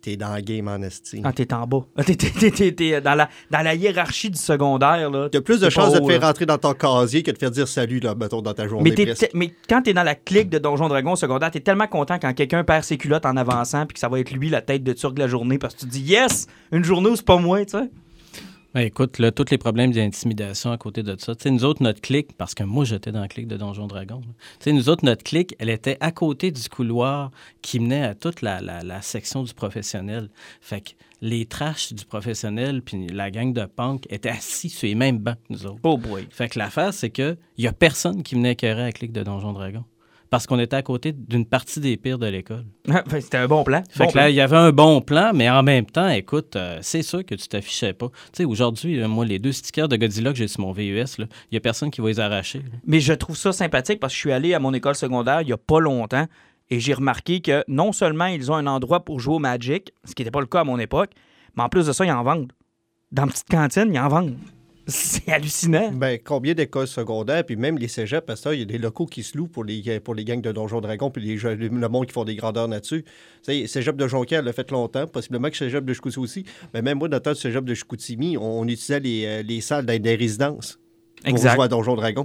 t'es 0.00 0.16
dans 0.16 0.30
la 0.32 0.40
game 0.40 0.68
en 0.68 0.80
esti. 0.82 1.20
Ah, 1.24 1.32
t'es 1.32 1.52
en 1.52 1.66
bas. 1.66 1.84
T'es, 2.06 2.14
t'es- 2.14 2.50
t'es- 2.50 2.72
t'es- 2.72 3.00
dans, 3.00 3.14
la, 3.16 3.28
dans 3.50 3.60
la 3.62 3.74
hiérarchie 3.74 4.30
du 4.30 4.38
secondaire. 4.38 5.10
Là. 5.10 5.28
T'as 5.30 5.40
plus 5.40 5.60
de 5.60 5.68
chances 5.68 5.92
de 5.92 5.98
te 5.98 6.06
faire 6.06 6.22
rentrer 6.22 6.46
dans 6.46 6.56
ton 6.56 6.72
casier 6.72 7.22
que 7.22 7.32
de 7.32 7.38
faire 7.38 7.50
dire 7.50 7.66
salut, 7.68 7.98
là, 8.00 8.14
mettons, 8.14 8.40
dans 8.40 8.54
ta 8.54 8.68
journée 8.68 8.94
Mais, 8.96 9.04
t'es 9.04 9.58
quand 9.68 9.82
t'es 9.82 9.92
dans 9.92 10.04
la 10.04 10.14
clique 10.14 10.48
de 10.50 10.58
Donjon 10.58 10.88
Dragon 10.88 11.16
secondaire, 11.16 11.50
t'es 11.50 11.60
tellement 11.60 11.88
content 11.88 12.18
quand 12.20 12.32
quelqu'un 12.32 12.62
perd 12.64 12.84
ses 12.84 12.96
culottes 12.96 13.26
en 13.26 13.36
avançant 13.36 13.86
puis 13.86 13.94
que 13.94 14.00
ça 14.00 14.08
va 14.08 14.20
être 14.20 14.30
lui 14.30 14.48
la 14.50 14.62
tête 14.62 14.84
de 14.84 14.92
turc 14.92 15.14
de 15.14 15.20
la 15.20 15.26
journée 15.28 15.58
parce 15.58 15.74
que 15.74 15.80
tu 15.80 15.86
te 15.86 15.90
dis 15.90 16.02
yes, 16.02 16.46
une 16.72 16.84
journée 16.84 17.10
où 17.10 17.16
c'est 17.16 17.24
pas 17.24 17.38
moi, 17.38 17.64
tu 17.64 17.72
sais. 17.76 17.90
Ben, 18.74 18.82
écoute, 18.82 19.18
là, 19.18 19.32
tous 19.32 19.46
les 19.50 19.56
problèmes 19.56 19.92
d'intimidation 19.92 20.70
à 20.70 20.76
côté 20.76 21.02
de 21.02 21.16
ça. 21.18 21.34
Tu 21.34 21.44
sais, 21.44 21.50
nous 21.50 21.64
autres, 21.64 21.82
notre 21.82 22.02
clique, 22.02 22.34
parce 22.36 22.54
que 22.54 22.64
moi, 22.64 22.84
j'étais 22.84 23.10
dans 23.12 23.22
la 23.22 23.28
clique 23.28 23.48
de 23.48 23.56
Donjon 23.56 23.86
Dragon. 23.86 24.20
sais, 24.60 24.72
nous 24.72 24.90
autres, 24.90 25.06
notre 25.06 25.24
clique, 25.24 25.54
elle 25.58 25.70
était 25.70 25.96
à 26.00 26.12
côté 26.12 26.50
du 26.50 26.68
couloir 26.68 27.30
qui 27.62 27.80
menait 27.80 28.04
à 28.04 28.14
toute 28.14 28.42
la, 28.42 28.60
la- 28.60 28.82
la 28.82 29.00
section 29.00 29.42
du 29.42 29.54
professionnel. 29.54 30.28
Fait 30.60 30.82
que 30.82 30.90
les 31.22 31.46
trashs 31.46 31.94
du 31.94 32.04
professionnel 32.04 32.82
puis 32.82 33.08
la 33.08 33.30
gang 33.30 33.52
de 33.54 33.64
punk 33.64 34.06
étaient 34.10 34.28
assis 34.28 34.68
sur 34.68 34.86
les 34.86 34.94
mêmes 34.94 35.18
bancs 35.18 35.36
que 35.48 35.52
nous 35.54 35.66
autres. 35.66 35.80
Oh 35.82 35.96
boy. 35.96 36.26
Fait 36.30 36.48
que 36.50 36.58
l'affaire, 36.58 36.92
c'est 36.92 37.10
que 37.10 37.36
il 37.56 37.64
y 37.64 37.68
a 37.68 37.72
personne 37.72 38.22
qui 38.22 38.34
venait 38.34 38.52
écœurer 38.52 38.82
à 38.82 38.86
la 38.86 38.92
clique 38.92 39.12
de 39.12 39.22
Donjon 39.22 39.52
Dragon. 39.54 39.84
Parce 40.30 40.46
qu'on 40.46 40.58
était 40.58 40.76
à 40.76 40.82
côté 40.82 41.12
d'une 41.12 41.46
partie 41.46 41.80
des 41.80 41.96
pires 41.96 42.18
de 42.18 42.26
l'école. 42.26 42.64
Fait, 43.08 43.20
C'était 43.22 43.38
un 43.38 43.48
bon 43.48 43.64
plan. 43.64 43.82
Fait 43.90 44.04
Bon 44.04 44.10
que 44.10 44.16
là, 44.16 44.28
il 44.28 44.36
y 44.36 44.40
avait 44.40 44.56
un 44.56 44.72
bon 44.72 45.00
plan, 45.00 45.32
mais 45.34 45.48
en 45.48 45.62
même 45.62 45.86
temps, 45.86 46.08
écoute, 46.08 46.56
euh, 46.56 46.78
c'est 46.82 47.02
sûr 47.02 47.24
que 47.24 47.34
tu 47.34 47.48
t'affichais 47.48 47.94
pas. 47.94 48.08
Tu 48.08 48.14
sais, 48.38 48.44
aujourd'hui, 48.44 49.00
euh, 49.00 49.08
moi, 49.08 49.24
les 49.24 49.38
deux 49.38 49.52
stickers 49.52 49.88
de 49.88 49.96
Godzilla 49.96 50.30
que 50.32 50.38
j'ai 50.38 50.48
sur 50.48 50.60
mon 50.60 50.72
VUS, 50.72 51.16
il 51.18 51.28
y 51.52 51.56
a 51.56 51.60
personne 51.60 51.90
qui 51.90 52.00
va 52.00 52.08
les 52.08 52.20
arracher. 52.20 52.58
là. 52.58 52.78
Mais 52.86 53.00
je 53.00 53.12
trouve 53.14 53.36
ça 53.36 53.52
sympathique 53.52 54.00
parce 54.00 54.12
que 54.12 54.16
je 54.16 54.20
suis 54.20 54.32
allé 54.32 54.52
à 54.54 54.58
mon 54.58 54.74
école 54.74 54.94
secondaire 54.94 55.40
il 55.42 55.48
y 55.48 55.52
a 55.52 55.56
pas 55.56 55.80
longtemps 55.80 56.26
et 56.70 56.80
j'ai 56.80 56.92
remarqué 56.92 57.40
que 57.40 57.64
non 57.66 57.92
seulement 57.92 58.26
ils 58.26 58.52
ont 58.52 58.54
un 58.54 58.66
endroit 58.66 59.04
pour 59.04 59.20
jouer 59.20 59.36
au 59.36 59.38
Magic, 59.38 59.92
ce 60.04 60.14
qui 60.14 60.22
n'était 60.22 60.30
pas 60.30 60.40
le 60.40 60.46
cas 60.46 60.60
à 60.60 60.64
mon 60.64 60.78
époque, 60.78 61.10
mais 61.56 61.62
en 61.62 61.68
plus 61.70 61.86
de 61.86 61.92
ça, 61.92 62.04
ils 62.04 62.12
en 62.12 62.22
vendent. 62.22 62.52
Dans 63.10 63.24
une 63.24 63.30
petite 63.30 63.48
cantine, 63.48 63.90
ils 63.92 63.98
en 63.98 64.08
vendent. 64.08 64.36
C'est 64.90 65.28
hallucinant. 65.30 65.92
Ben, 65.92 66.18
combien 66.22 66.54
d'écoles 66.54 66.86
secondaires, 66.86 67.44
puis 67.44 67.56
même 67.56 67.76
les 67.76 67.88
cégeps, 67.88 68.24
parce 68.26 68.40
que 68.40 68.54
il 68.54 68.60
y 68.60 68.62
a 68.62 68.64
des 68.64 68.78
locaux 68.78 69.04
qui 69.04 69.22
se 69.22 69.36
louent 69.36 69.46
pour 69.46 69.62
les, 69.64 70.00
pour 70.00 70.14
les 70.14 70.24
gangs 70.24 70.40
de 70.40 70.50
Donjon 70.50 70.80
Dragon, 70.80 71.10
puis 71.10 71.22
les, 71.22 71.36
jeux- 71.36 71.54
le 71.54 71.88
monde 71.88 72.06
qui 72.06 72.12
font 72.14 72.24
des 72.24 72.36
grandeurs 72.36 72.68
là-dessus. 72.68 73.04
Cégep 73.42 73.96
de 73.96 74.08
Jonquière 74.08 74.42
l'a 74.42 74.52
fait 74.54 74.70
longtemps, 74.70 75.06
possiblement 75.06 75.50
que 75.50 75.56
cégep 75.58 75.84
de 75.84 75.92
Chicoutimi 75.92 76.24
aussi. 76.24 76.44
Mais 76.72 76.80
même 76.80 76.98
moi, 76.98 77.08
dans 77.08 77.18
le 77.18 77.22
temps 77.22 77.32
du 77.32 77.38
cégep 77.38 77.64
de 77.64 77.74
Chicoutimi, 77.74 78.36
on, 78.38 78.60
on 78.60 78.64
utilisait 78.64 79.00
les, 79.00 79.24
euh, 79.26 79.42
les 79.42 79.60
salles 79.60 79.84
des 79.84 80.14
résidences 80.16 80.78
pour 81.20 81.28
Exact. 81.30 81.54
jouer 81.54 81.64
à 81.64 81.68
Donjon 81.68 81.94
Dragon. 81.94 82.24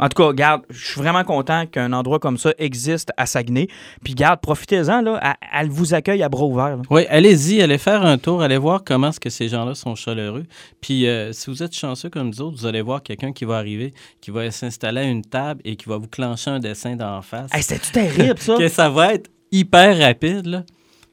En 0.00 0.08
tout 0.08 0.22
cas, 0.22 0.28
regarde, 0.28 0.62
je 0.70 0.84
suis 0.92 1.00
vraiment 1.00 1.22
content 1.24 1.66
qu'un 1.66 1.92
endroit 1.92 2.18
comme 2.18 2.38
ça 2.38 2.52
existe 2.58 3.12
à 3.16 3.26
Saguenay. 3.26 3.68
Puis, 4.02 4.14
garde, 4.14 4.40
profitez-en, 4.40 5.02
là. 5.02 5.36
Elle, 5.52 5.68
vous 5.68 5.94
accueille 5.94 6.22
à 6.22 6.28
bras 6.28 6.44
ouverts. 6.44 6.76
là. 6.78 6.82
Oui, 6.90 7.06
allez-y, 7.08 7.60
allez 7.60 7.78
faire 7.78 8.04
un 8.04 8.18
tour, 8.18 8.42
allez 8.42 8.58
voir 8.58 8.82
comment 8.84 9.10
est-ce 9.10 9.20
que 9.20 9.30
ces 9.30 9.48
gens-là 9.48 9.74
sont 9.74 9.94
chaleureux. 9.94 10.46
Puis, 10.80 11.06
euh, 11.06 11.32
si 11.32 11.50
vous 11.50 11.62
êtes 11.62 11.74
chanceux 11.74 12.08
comme 12.08 12.28
nous 12.28 12.40
autres, 12.40 12.56
vous 12.56 12.66
allez 12.66 12.82
voir 12.82 13.02
quelqu'un 13.02 13.32
qui 13.32 13.44
va 13.44 13.58
arriver, 13.58 13.92
qui 14.20 14.30
va 14.30 14.50
s'installer 14.50 15.02
à 15.02 15.04
une 15.04 15.22
table 15.24 15.60
et 15.64 15.76
qui 15.76 15.88
va 15.88 15.98
vous 15.98 16.08
clencher 16.08 16.50
un 16.50 16.58
dessin 16.60 16.96
d'en 16.96 17.20
face. 17.22 17.50
Hey, 17.52 17.62
C'était-tu 17.62 17.92
terrible, 17.92 18.38
ça? 18.38 18.56
que 18.58 18.68
ça 18.68 18.88
va 18.88 19.14
être 19.14 19.30
hyper 19.52 19.98
rapide, 19.98 20.46
là. 20.46 20.64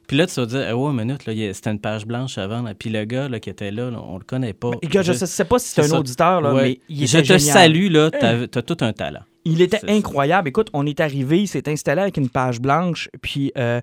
Puis 0.08 0.16
là, 0.16 0.26
tu 0.26 0.34
vas 0.40 0.46
dire, 0.46 0.66
ah 0.70 0.76
ouais, 0.76 0.92
minute, 0.92 1.26
là, 1.26 1.32
c'était 1.52 1.70
une 1.70 1.78
page 1.80 2.04
blanche 2.06 2.36
avant. 2.38 2.62
là. 2.62 2.74
Puis 2.74 2.90
le 2.90 3.04
gars 3.04 3.28
là, 3.28 3.38
qui 3.38 3.50
était 3.50 3.70
là, 3.70 3.90
là, 3.90 4.00
on 4.02 4.18
le 4.18 4.24
connaît 4.24 4.54
pas. 4.54 4.70
Les 4.82 4.88
gars, 4.88 5.02
je 5.02 5.12
sais, 5.12 5.26
sais 5.26 5.44
pas 5.44 5.58
si 5.60 5.68
c'est 5.68 5.82
un 5.82 5.84
ça. 5.88 5.98
auditeur, 6.00 6.40
là, 6.40 6.52
Ouais. 6.54 6.62
mais 6.62 6.80
il 6.88 7.06
je 7.06 7.18
était 7.18 7.34
te 7.34 7.38
génial. 7.38 7.54
salue, 7.54 7.90
là, 7.92 8.10
t'as 8.10 8.42
as 8.58 8.62
tout 8.62 8.78
un 8.80 8.92
talent. 8.92 9.20
Il 9.44 9.60
était 9.62 9.78
ça. 9.78 9.86
incroyable. 9.88 10.48
Écoute, 10.48 10.68
on 10.72 10.84
est 10.86 10.98
arrivé, 11.00 11.42
il 11.42 11.46
s'est 11.46 11.68
installé 11.68 12.02
avec 12.02 12.16
une 12.16 12.28
page 12.28 12.60
blanche, 12.60 13.08
puis 13.22 13.52
euh, 13.56 13.80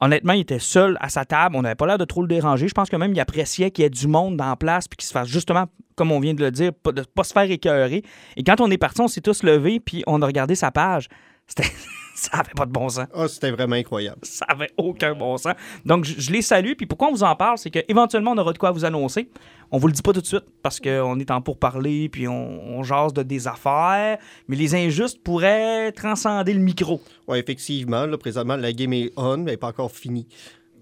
honnêtement, 0.00 0.34
il 0.34 0.40
était 0.40 0.58
seul 0.58 0.96
à 1.00 1.08
sa 1.08 1.24
table. 1.24 1.56
On 1.56 1.62
n'avait 1.62 1.74
pas 1.74 1.86
l'air 1.86 1.98
de 1.98 2.04
trop 2.04 2.20
le 2.22 2.28
déranger. 2.28 2.68
Je 2.68 2.74
pense 2.74 2.88
que 2.90 2.96
même 2.96 3.12
il 3.14 3.20
appréciait 3.20 3.70
qu'il 3.70 3.82
y 3.82 3.86
ait 3.86 3.90
du 3.90 4.06
monde 4.08 4.36
dans 4.36 4.48
la 4.50 4.56
place, 4.56 4.88
puis 4.88 4.96
qu'il 4.98 5.06
se 5.06 5.12
fasse 5.12 5.28
justement, 5.28 5.66
comme 5.96 6.12
on 6.12 6.20
vient 6.20 6.34
de 6.34 6.40
le 6.44 6.50
dire, 6.50 6.72
pas, 6.74 6.92
de 6.92 7.02
pas 7.02 7.24
se 7.24 7.32
faire 7.32 7.50
écœurer. 7.50 8.02
Et 8.36 8.42
quand 8.44 8.60
on 8.60 8.70
est 8.70 8.78
parti, 8.78 9.00
on 9.00 9.08
s'est 9.08 9.20
tous 9.22 9.42
levés, 9.42 9.80
puis 9.80 10.02
on 10.06 10.20
a 10.20 10.26
regardé 10.26 10.54
sa 10.54 10.70
page. 10.70 11.08
C'était... 11.46 11.68
Ça 12.14 12.38
avait 12.38 12.52
pas 12.54 12.66
de 12.66 12.72
bon 12.72 12.88
sens. 12.88 13.06
Ah, 13.14 13.26
c'était 13.26 13.50
vraiment 13.50 13.76
incroyable. 13.76 14.18
Ça 14.22 14.44
avait 14.48 14.70
aucun 14.76 15.14
bon 15.14 15.36
sens. 15.38 15.54
Donc, 15.84 16.04
je, 16.04 16.20
je 16.20 16.30
les 16.30 16.42
salue. 16.42 16.72
Puis 16.76 16.86
pourquoi 16.86 17.08
on 17.08 17.12
vous 17.12 17.22
en 17.22 17.34
parle, 17.34 17.58
c'est 17.58 17.70
qu'éventuellement, 17.70 18.32
on 18.32 18.38
aura 18.38 18.52
de 18.52 18.58
quoi 18.58 18.70
vous 18.70 18.84
annoncer. 18.84 19.28
On 19.70 19.78
vous 19.78 19.86
le 19.86 19.94
dit 19.94 20.02
pas 20.02 20.12
tout 20.12 20.20
de 20.20 20.26
suite 20.26 20.44
parce 20.62 20.78
qu'on 20.78 21.18
est 21.18 21.30
en 21.30 21.40
pourparler, 21.40 22.10
puis 22.10 22.28
on, 22.28 22.78
on 22.78 22.82
jase 22.82 23.14
de 23.14 23.22
des 23.22 23.48
affaires. 23.48 24.18
Mais 24.46 24.56
les 24.56 24.74
injustes 24.74 25.22
pourraient 25.22 25.92
transcender 25.92 26.52
le 26.52 26.60
micro. 26.60 27.00
Oui, 27.26 27.38
effectivement, 27.38 28.04
là, 28.04 28.18
présentement, 28.18 28.56
la 28.56 28.72
game 28.72 28.92
est 28.92 29.12
on, 29.16 29.38
mais 29.38 29.42
elle 29.42 29.44
n'est 29.52 29.56
pas 29.56 29.68
encore 29.68 29.90
finie. 29.90 30.26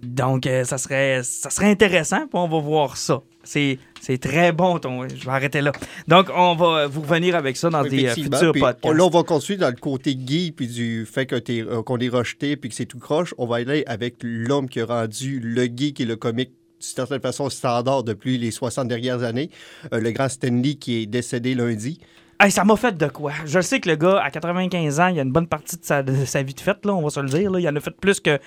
Donc, 0.02 0.46
euh, 0.46 0.64
ça, 0.64 0.78
serait, 0.78 1.22
ça 1.22 1.50
serait 1.50 1.70
intéressant, 1.70 2.20
puis 2.20 2.30
on 2.32 2.48
va 2.48 2.58
voir 2.58 2.96
ça. 2.96 3.22
C'est, 3.42 3.78
c'est 4.00 4.18
très 4.18 4.52
bon, 4.52 4.78
ton. 4.78 5.08
Je 5.08 5.24
vais 5.24 5.30
arrêter 5.30 5.60
là. 5.62 5.72
Donc, 6.08 6.28
on 6.34 6.54
va 6.54 6.86
vous 6.86 7.00
revenir 7.00 7.34
avec 7.34 7.56
ça 7.56 7.70
dans 7.70 7.82
des 7.82 8.06
euh, 8.06 8.14
futurs 8.14 8.52
Puis, 8.52 8.60
podcasts. 8.60 8.94
Là, 8.94 9.04
on 9.04 9.08
va 9.10 9.22
continuer 9.22 9.58
dans 9.58 9.68
le 9.70 9.76
côté 9.80 10.14
gay, 10.14 10.52
puis 10.54 10.66
du 10.68 11.06
fait 11.06 11.26
que 11.26 11.36
t'es- 11.36 11.62
euh, 11.62 11.82
qu'on 11.82 11.98
est 11.98 12.08
rejeté, 12.10 12.56
puis 12.56 12.68
que 12.68 12.76
c'est 12.76 12.84
tout 12.86 12.98
croche. 12.98 13.34
On 13.38 13.46
va 13.46 13.56
aller 13.56 13.82
avec 13.86 14.16
l'homme 14.22 14.68
qui 14.68 14.80
a 14.80 14.86
rendu 14.86 15.40
le 15.40 15.66
gay, 15.66 15.92
qui 15.92 16.02
est 16.02 16.06
le 16.06 16.16
comique 16.16 16.50
d'une 16.50 16.56
certaine 16.80 17.20
façon 17.20 17.48
standard 17.50 18.04
depuis 18.04 18.38
les 18.38 18.50
60 18.50 18.88
dernières 18.88 19.22
années. 19.22 19.50
Euh, 19.92 20.00
le 20.00 20.10
grand 20.12 20.28
Stanley 20.28 20.74
qui 20.74 21.02
est 21.02 21.06
décédé 21.06 21.54
lundi. 21.54 21.98
Hey, 22.42 22.50
ça 22.50 22.64
m'a 22.64 22.76
fait 22.76 22.96
de 22.96 23.06
quoi? 23.06 23.32
Je 23.44 23.60
sais 23.60 23.80
que 23.80 23.88
le 23.90 23.96
gars, 23.96 24.18
à 24.22 24.30
95 24.30 24.98
ans, 25.00 25.08
il 25.08 25.18
a 25.18 25.22
une 25.22 25.32
bonne 25.32 25.46
partie 25.46 25.76
de 25.76 25.84
sa, 25.84 26.02
de 26.02 26.24
sa 26.24 26.42
vie 26.42 26.54
de 26.54 26.60
fête, 26.60 26.86
là, 26.86 26.94
on 26.94 27.02
va 27.02 27.10
se 27.10 27.20
le 27.20 27.28
dire. 27.28 27.50
Là. 27.50 27.60
Il 27.60 27.68
en 27.68 27.76
a 27.76 27.80
fait 27.80 27.90
plus 27.90 28.18
que, 28.20 28.38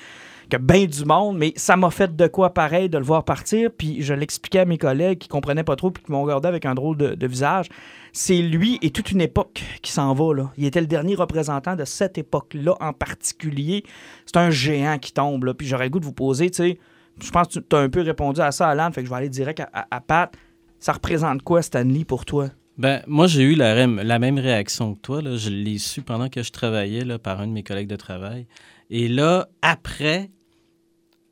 que 0.50 0.58
bien 0.58 0.86
du 0.86 1.06
monde, 1.06 1.38
mais 1.38 1.54
ça 1.56 1.76
m'a 1.78 1.90
fait 1.90 2.16
de 2.16 2.28
quoi 2.28 2.54
pareil 2.54 2.90
de 2.90 2.98
le 2.98 3.04
voir 3.04 3.24
partir. 3.24 3.70
Puis 3.78 4.02
je 4.02 4.14
l'expliquais 4.14 4.60
à 4.60 4.66
mes 4.66 4.78
collègues 4.78 5.20
qui 5.20 5.28
comprenaient 5.28 5.64
pas 5.64 5.76
trop 5.76 5.92
puis 5.92 6.04
qui 6.04 6.12
m'ont 6.12 6.24
regardé 6.24 6.48
avec 6.48 6.66
un 6.66 6.76
drôle 6.76 6.98
de, 6.98 7.28
visage. 7.28 7.68
C'est 8.12 8.42
lui 8.42 8.78
et 8.82 8.92
toute 8.92 9.12
une 9.12 9.22
époque 9.22 9.64
qui 9.82 9.92
s'en 9.92 10.14
va. 10.14 10.52
Il 10.58 10.66
était 10.66 10.82
le 10.82 10.88
dernier 10.88 11.16
représentant 11.16 11.76
de 11.76 11.86
cette 11.86 12.18
époque-là 12.18 12.76
en 12.80 12.94
particulier. 12.94 13.84
C'est 14.26 14.38
un 14.38 14.52
géant 14.52 15.00
qui 15.00 15.14
tombe. 15.14 15.54
Puis 15.54 15.68
j'aurais 15.68 15.86
le 15.86 15.90
goût 15.90 16.00
de 16.00 16.06
vous 16.06 16.14
poser, 16.14 16.50
tu 16.50 16.58
sais, 16.58 16.80
je 17.22 17.32
pense 17.32 17.48
que 17.48 17.60
tu 17.60 17.76
as 17.76 17.80
un 17.80 17.90
peu 17.90 18.02
répondu 18.02 18.42
à 18.42 18.52
ça, 18.52 18.70
Alan, 18.70 18.92
fait 18.92 19.02
que 19.02 19.08
je 19.08 19.12
vais 19.12 19.18
aller 19.18 19.30
direct 19.30 19.62
à, 19.74 20.02
Pat. 20.02 20.34
Ça 20.80 20.94
représente 20.94 21.44
quoi, 21.44 21.62
Stanley, 21.62 22.06
pour 22.06 22.26
toi? 22.26 22.50
Ben, 22.78 23.02
moi, 23.08 23.28
j'ai 23.28 23.44
eu 23.44 23.56
la, 23.56 24.20
même 24.20 24.40
réaction 24.40 24.96
que 24.96 25.02
toi. 25.02 25.22
Là. 25.22 25.36
Je 25.36 25.50
l'ai 25.50 25.78
su 25.78 26.02
pendant 26.02 26.30
que 26.30 26.42
je 26.42 26.52
travaillais 26.52 27.18
par 27.20 27.40
un 27.40 27.48
de 27.48 27.52
mes 27.52 27.64
collègues 27.64 27.88
de 27.88 27.96
travail. 27.96 28.48
Et 28.96 29.08
là, 29.08 29.50
après, 29.64 30.30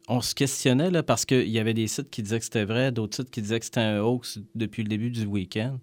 on 0.08 0.20
se 0.20 0.34
questionnait 0.34 1.04
parce 1.04 1.26
qu'il 1.26 1.48
y 1.48 1.60
avait 1.60 1.76
des 1.76 1.86
sites 1.86 2.10
qui 2.10 2.24
disaient 2.24 2.40
que 2.40 2.46
c'était 2.46 2.66
vrai, 2.66 2.92
d'autres 2.92 3.18
sites 3.18 3.30
qui 3.30 3.40
disaient 3.40 3.60
que 3.60 3.66
c'était 3.66 3.82
un 3.82 4.00
hoax 4.02 4.40
depuis 4.56 4.82
le 4.82 4.90
début 4.90 5.12
du 5.12 5.28
week-end. 5.28 5.78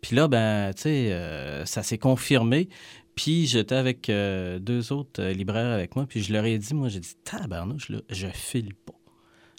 Puis 0.00 0.14
là, 0.14 0.28
ben, 0.28 0.72
tu 0.72 0.82
sais, 0.82 1.12
euh, 1.12 1.64
ça 1.64 1.82
s'est 1.82 1.98
confirmé. 1.98 2.68
Puis 3.16 3.46
j'étais 3.46 3.74
avec 3.74 4.08
euh, 4.08 4.60
deux 4.60 4.92
autres 4.92 5.20
euh, 5.20 5.32
libraires 5.32 5.72
avec 5.72 5.96
moi, 5.96 6.06
puis 6.06 6.22
je 6.22 6.32
leur 6.32 6.44
ai 6.44 6.58
dit, 6.58 6.74
moi, 6.74 6.88
j'ai 6.88 7.00
dit, 7.00 7.16
tabarnouche, 7.24 7.88
là, 7.88 7.98
je 8.08 8.28
file 8.28 8.74
pas. 8.74 8.94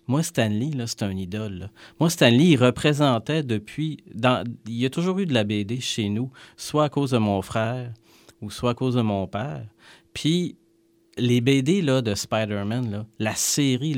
Moi, 0.08 0.24
Stanley, 0.24 0.70
là, 0.70 0.88
c'est 0.88 1.04
un 1.04 1.18
idole. 1.18 1.56
là. 1.56 1.70
Moi, 2.00 2.10
Stanley, 2.10 2.46
il 2.46 2.56
représentait 2.56 3.44
depuis... 3.44 4.06
Il 4.16 4.74
y 4.74 4.86
a 4.86 4.90
toujours 4.90 5.20
eu 5.20 5.26
de 5.26 5.34
la 5.34 5.44
BD 5.44 5.82
chez 5.82 6.08
nous, 6.08 6.32
soit 6.56 6.86
à 6.86 6.90
cause 6.90 7.12
de 7.12 7.18
mon 7.18 7.42
frère 7.42 7.92
ou 8.42 8.50
soit 8.52 8.70
à 8.70 8.74
cause 8.74 8.96
de 8.96 9.02
mon 9.02 9.28
père. 9.28 9.66
Puis 10.14 10.56
les 11.18 11.42
BD 11.42 11.82
là, 11.82 12.02
de 12.02 12.14
Spider-Man, 12.16 13.06
la 13.20 13.36
série, 13.36 13.96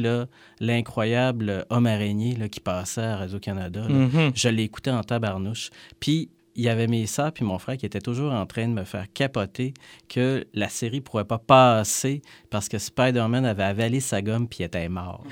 l'incroyable 0.60 1.66
Homme 1.70 1.88
araignée 1.88 2.36
là, 2.36 2.48
qui 2.50 2.60
passait 2.60 3.02
à 3.02 3.18
Radio-Canada, 3.18 3.82
Mhm. 3.88 4.32
je 4.36 4.50
l'écoutais 4.50 4.92
en 4.92 5.04
tabarnouche. 5.04 5.70
Puis 6.00 6.30
il 6.56 6.64
y 6.64 6.70
avait 6.70 6.88
mes 6.88 7.06
sœurs 7.06 7.32
puis 7.32 7.46
mon 7.46 7.58
frère 7.58 7.78
qui 7.78 7.86
étaient 7.86 8.02
toujours 8.02 8.34
en 8.34 8.46
train 8.46 8.68
de 8.68 8.74
me 8.74 8.84
faire 8.84 9.06
capoter 9.14 9.74
que 10.10 10.46
la 10.54 10.68
série 10.68 11.00
pourrait 11.00 11.26
pas 11.26 11.38
passer 11.38 12.22
parce 12.50 12.68
que 12.68 12.78
Spider-Man 12.78 13.46
avait 13.46 13.64
avalé 13.64 14.00
sa 14.00 14.22
gomme 14.22 14.48
puis 14.48 14.64
était 14.64 14.90
mort. 14.90 15.24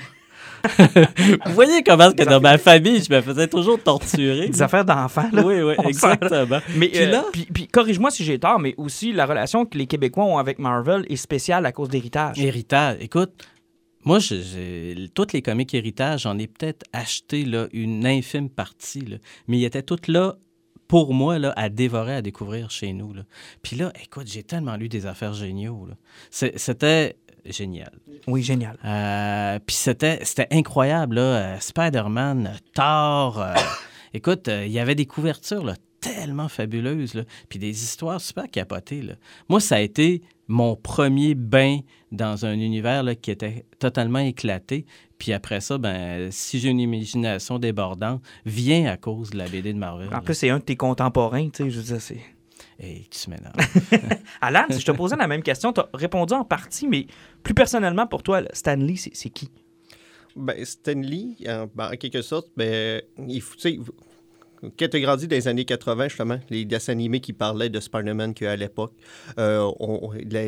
Vous 1.46 1.52
voyez 1.54 1.82
comment 1.82 2.12
que 2.12 2.22
dans 2.24 2.40
ma 2.40 2.58
famille, 2.58 3.02
je 3.02 3.12
me 3.12 3.20
faisais 3.20 3.46
toujours 3.48 3.82
torturer. 3.82 4.48
Des 4.48 4.62
affaires 4.62 4.84
d'enfants, 4.84 5.28
là. 5.32 5.42
Oui, 5.44 5.62
oui, 5.62 5.74
exactement. 5.86 6.58
Mais 6.76 6.88
Puis 6.88 6.98
euh, 7.02 7.10
là- 7.10 7.24
puis, 7.32 7.46
puis 7.52 7.66
corrige-moi 7.68 8.10
si 8.10 8.24
j'ai 8.24 8.38
tort, 8.38 8.58
mais 8.58 8.74
aussi 8.76 9.12
la 9.12 9.26
relation 9.26 9.64
que 9.66 9.78
les 9.78 9.86
Québécois 9.86 10.24
ont 10.24 10.38
avec 10.38 10.58
Marvel 10.58 11.04
est 11.08 11.16
spéciale 11.16 11.64
à 11.66 11.72
cause 11.72 11.88
d'héritage. 11.88 12.38
Héritage. 12.38 12.96
Écoute, 13.00 13.32
moi, 14.04 14.18
je- 14.18 14.36
j'ai- 14.36 15.08
toutes 15.14 15.32
les 15.32 15.42
comics 15.42 15.72
héritage, 15.74 16.22
j'en 16.22 16.38
ai 16.38 16.46
peut-être 16.46 16.84
acheté 16.92 17.44
là, 17.44 17.66
une 17.72 18.06
infime 18.06 18.48
partie, 18.48 19.00
là. 19.02 19.16
mais 19.46 19.58
ils 19.58 19.64
étaient 19.64 19.82
toutes 19.82 20.08
là 20.08 20.36
pour 20.86 21.12
moi 21.12 21.38
là, 21.38 21.52
à 21.56 21.68
dévorer, 21.68 22.14
à 22.14 22.22
découvrir 22.22 22.70
chez 22.70 22.94
nous. 22.94 23.12
Là. 23.12 23.22
Puis 23.62 23.76
là, 23.76 23.92
écoute, 24.02 24.26
j'ai 24.26 24.42
tellement 24.42 24.76
lu 24.76 24.88
des 24.88 25.04
affaires 25.04 25.34
géniaux. 25.34 25.86
C'était 26.30 27.16
génial. 27.52 27.92
Oui, 28.26 28.42
génial. 28.42 28.78
Euh, 28.84 29.58
puis 29.64 29.76
c'était 29.76 30.20
c'était 30.24 30.48
incroyable, 30.50 31.16
là. 31.16 31.20
Euh, 31.22 31.56
Spider-Man, 31.60 32.52
Thor. 32.74 33.40
euh, 33.40 33.54
écoute, 34.14 34.48
il 34.48 34.70
y 34.70 34.78
avait 34.78 34.94
des 34.94 35.06
couvertures, 35.06 35.64
là. 35.64 35.74
tellement 36.00 36.48
fabuleuses, 36.48 37.14
là, 37.14 37.22
puis 37.48 37.58
des 37.58 37.70
histoires 37.70 38.20
super 38.20 38.50
capotées. 38.50 39.02
Là. 39.02 39.14
Moi, 39.48 39.60
ça 39.60 39.76
a 39.76 39.80
été 39.80 40.22
mon 40.46 40.76
premier 40.76 41.34
bain 41.34 41.80
dans 42.10 42.46
un 42.46 42.54
univers 42.54 43.02
là, 43.02 43.14
qui 43.14 43.30
était 43.30 43.66
totalement 43.78 44.20
éclaté. 44.20 44.86
Puis 45.18 45.32
après 45.32 45.60
ça, 45.60 45.78
ben, 45.78 46.30
si 46.30 46.58
j'ai 46.58 46.70
une 46.70 46.80
imagination 46.80 47.58
débordante, 47.58 48.22
vient 48.46 48.86
à 48.86 48.96
cause 48.96 49.30
de 49.30 49.38
la 49.38 49.48
BD 49.48 49.72
de 49.72 49.78
Marvel. 49.78 50.08
En 50.14 50.20
plus, 50.20 50.34
c'est 50.34 50.50
un 50.50 50.58
de 50.58 50.62
tes 50.62 50.76
contemporains, 50.76 51.48
tu 51.50 51.64
sais, 51.64 51.70
je 51.70 51.78
veux 51.78 51.84
dire, 51.84 52.00
c'est... 52.00 52.20
Hey, 52.78 53.08
tu 53.10 53.30
m'énerves. 53.30 53.54
Alan, 54.40 54.66
si 54.70 54.80
je 54.80 54.86
te 54.86 54.92
posais 54.92 55.16
la 55.16 55.26
même 55.26 55.42
question, 55.42 55.72
tu 55.72 55.80
as 55.80 55.88
répondu 55.94 56.34
en 56.34 56.44
partie, 56.44 56.86
mais 56.86 57.06
plus 57.42 57.54
personnellement 57.54 58.06
pour 58.06 58.22
toi, 58.22 58.42
Stanley, 58.52 58.94
c'est 58.96 59.30
qui? 59.30 59.50
Ben, 60.36 60.64
Stanley, 60.64 61.34
en, 61.48 61.68
ben, 61.74 61.90
en 61.92 61.96
quelque 61.96 62.22
sorte, 62.22 62.48
ben, 62.56 63.02
il 63.26 63.40
faut, 63.42 63.56
tu 63.56 63.60
sais, 63.62 63.78
quand 64.60 64.88
tu 64.88 64.96
as 64.96 65.00
grandi 65.00 65.28
dans 65.28 65.36
les 65.36 65.48
années 65.48 65.64
80, 65.64 66.08
justement, 66.08 66.38
les 66.50 66.64
dessins 66.64 66.92
animés 66.92 67.20
qui 67.20 67.32
parlaient 67.32 67.68
de 67.68 67.80
Spider-Man 67.80 68.34
qu'à 68.34 68.56
l'époque, 68.56 68.92
euh, 69.38 69.70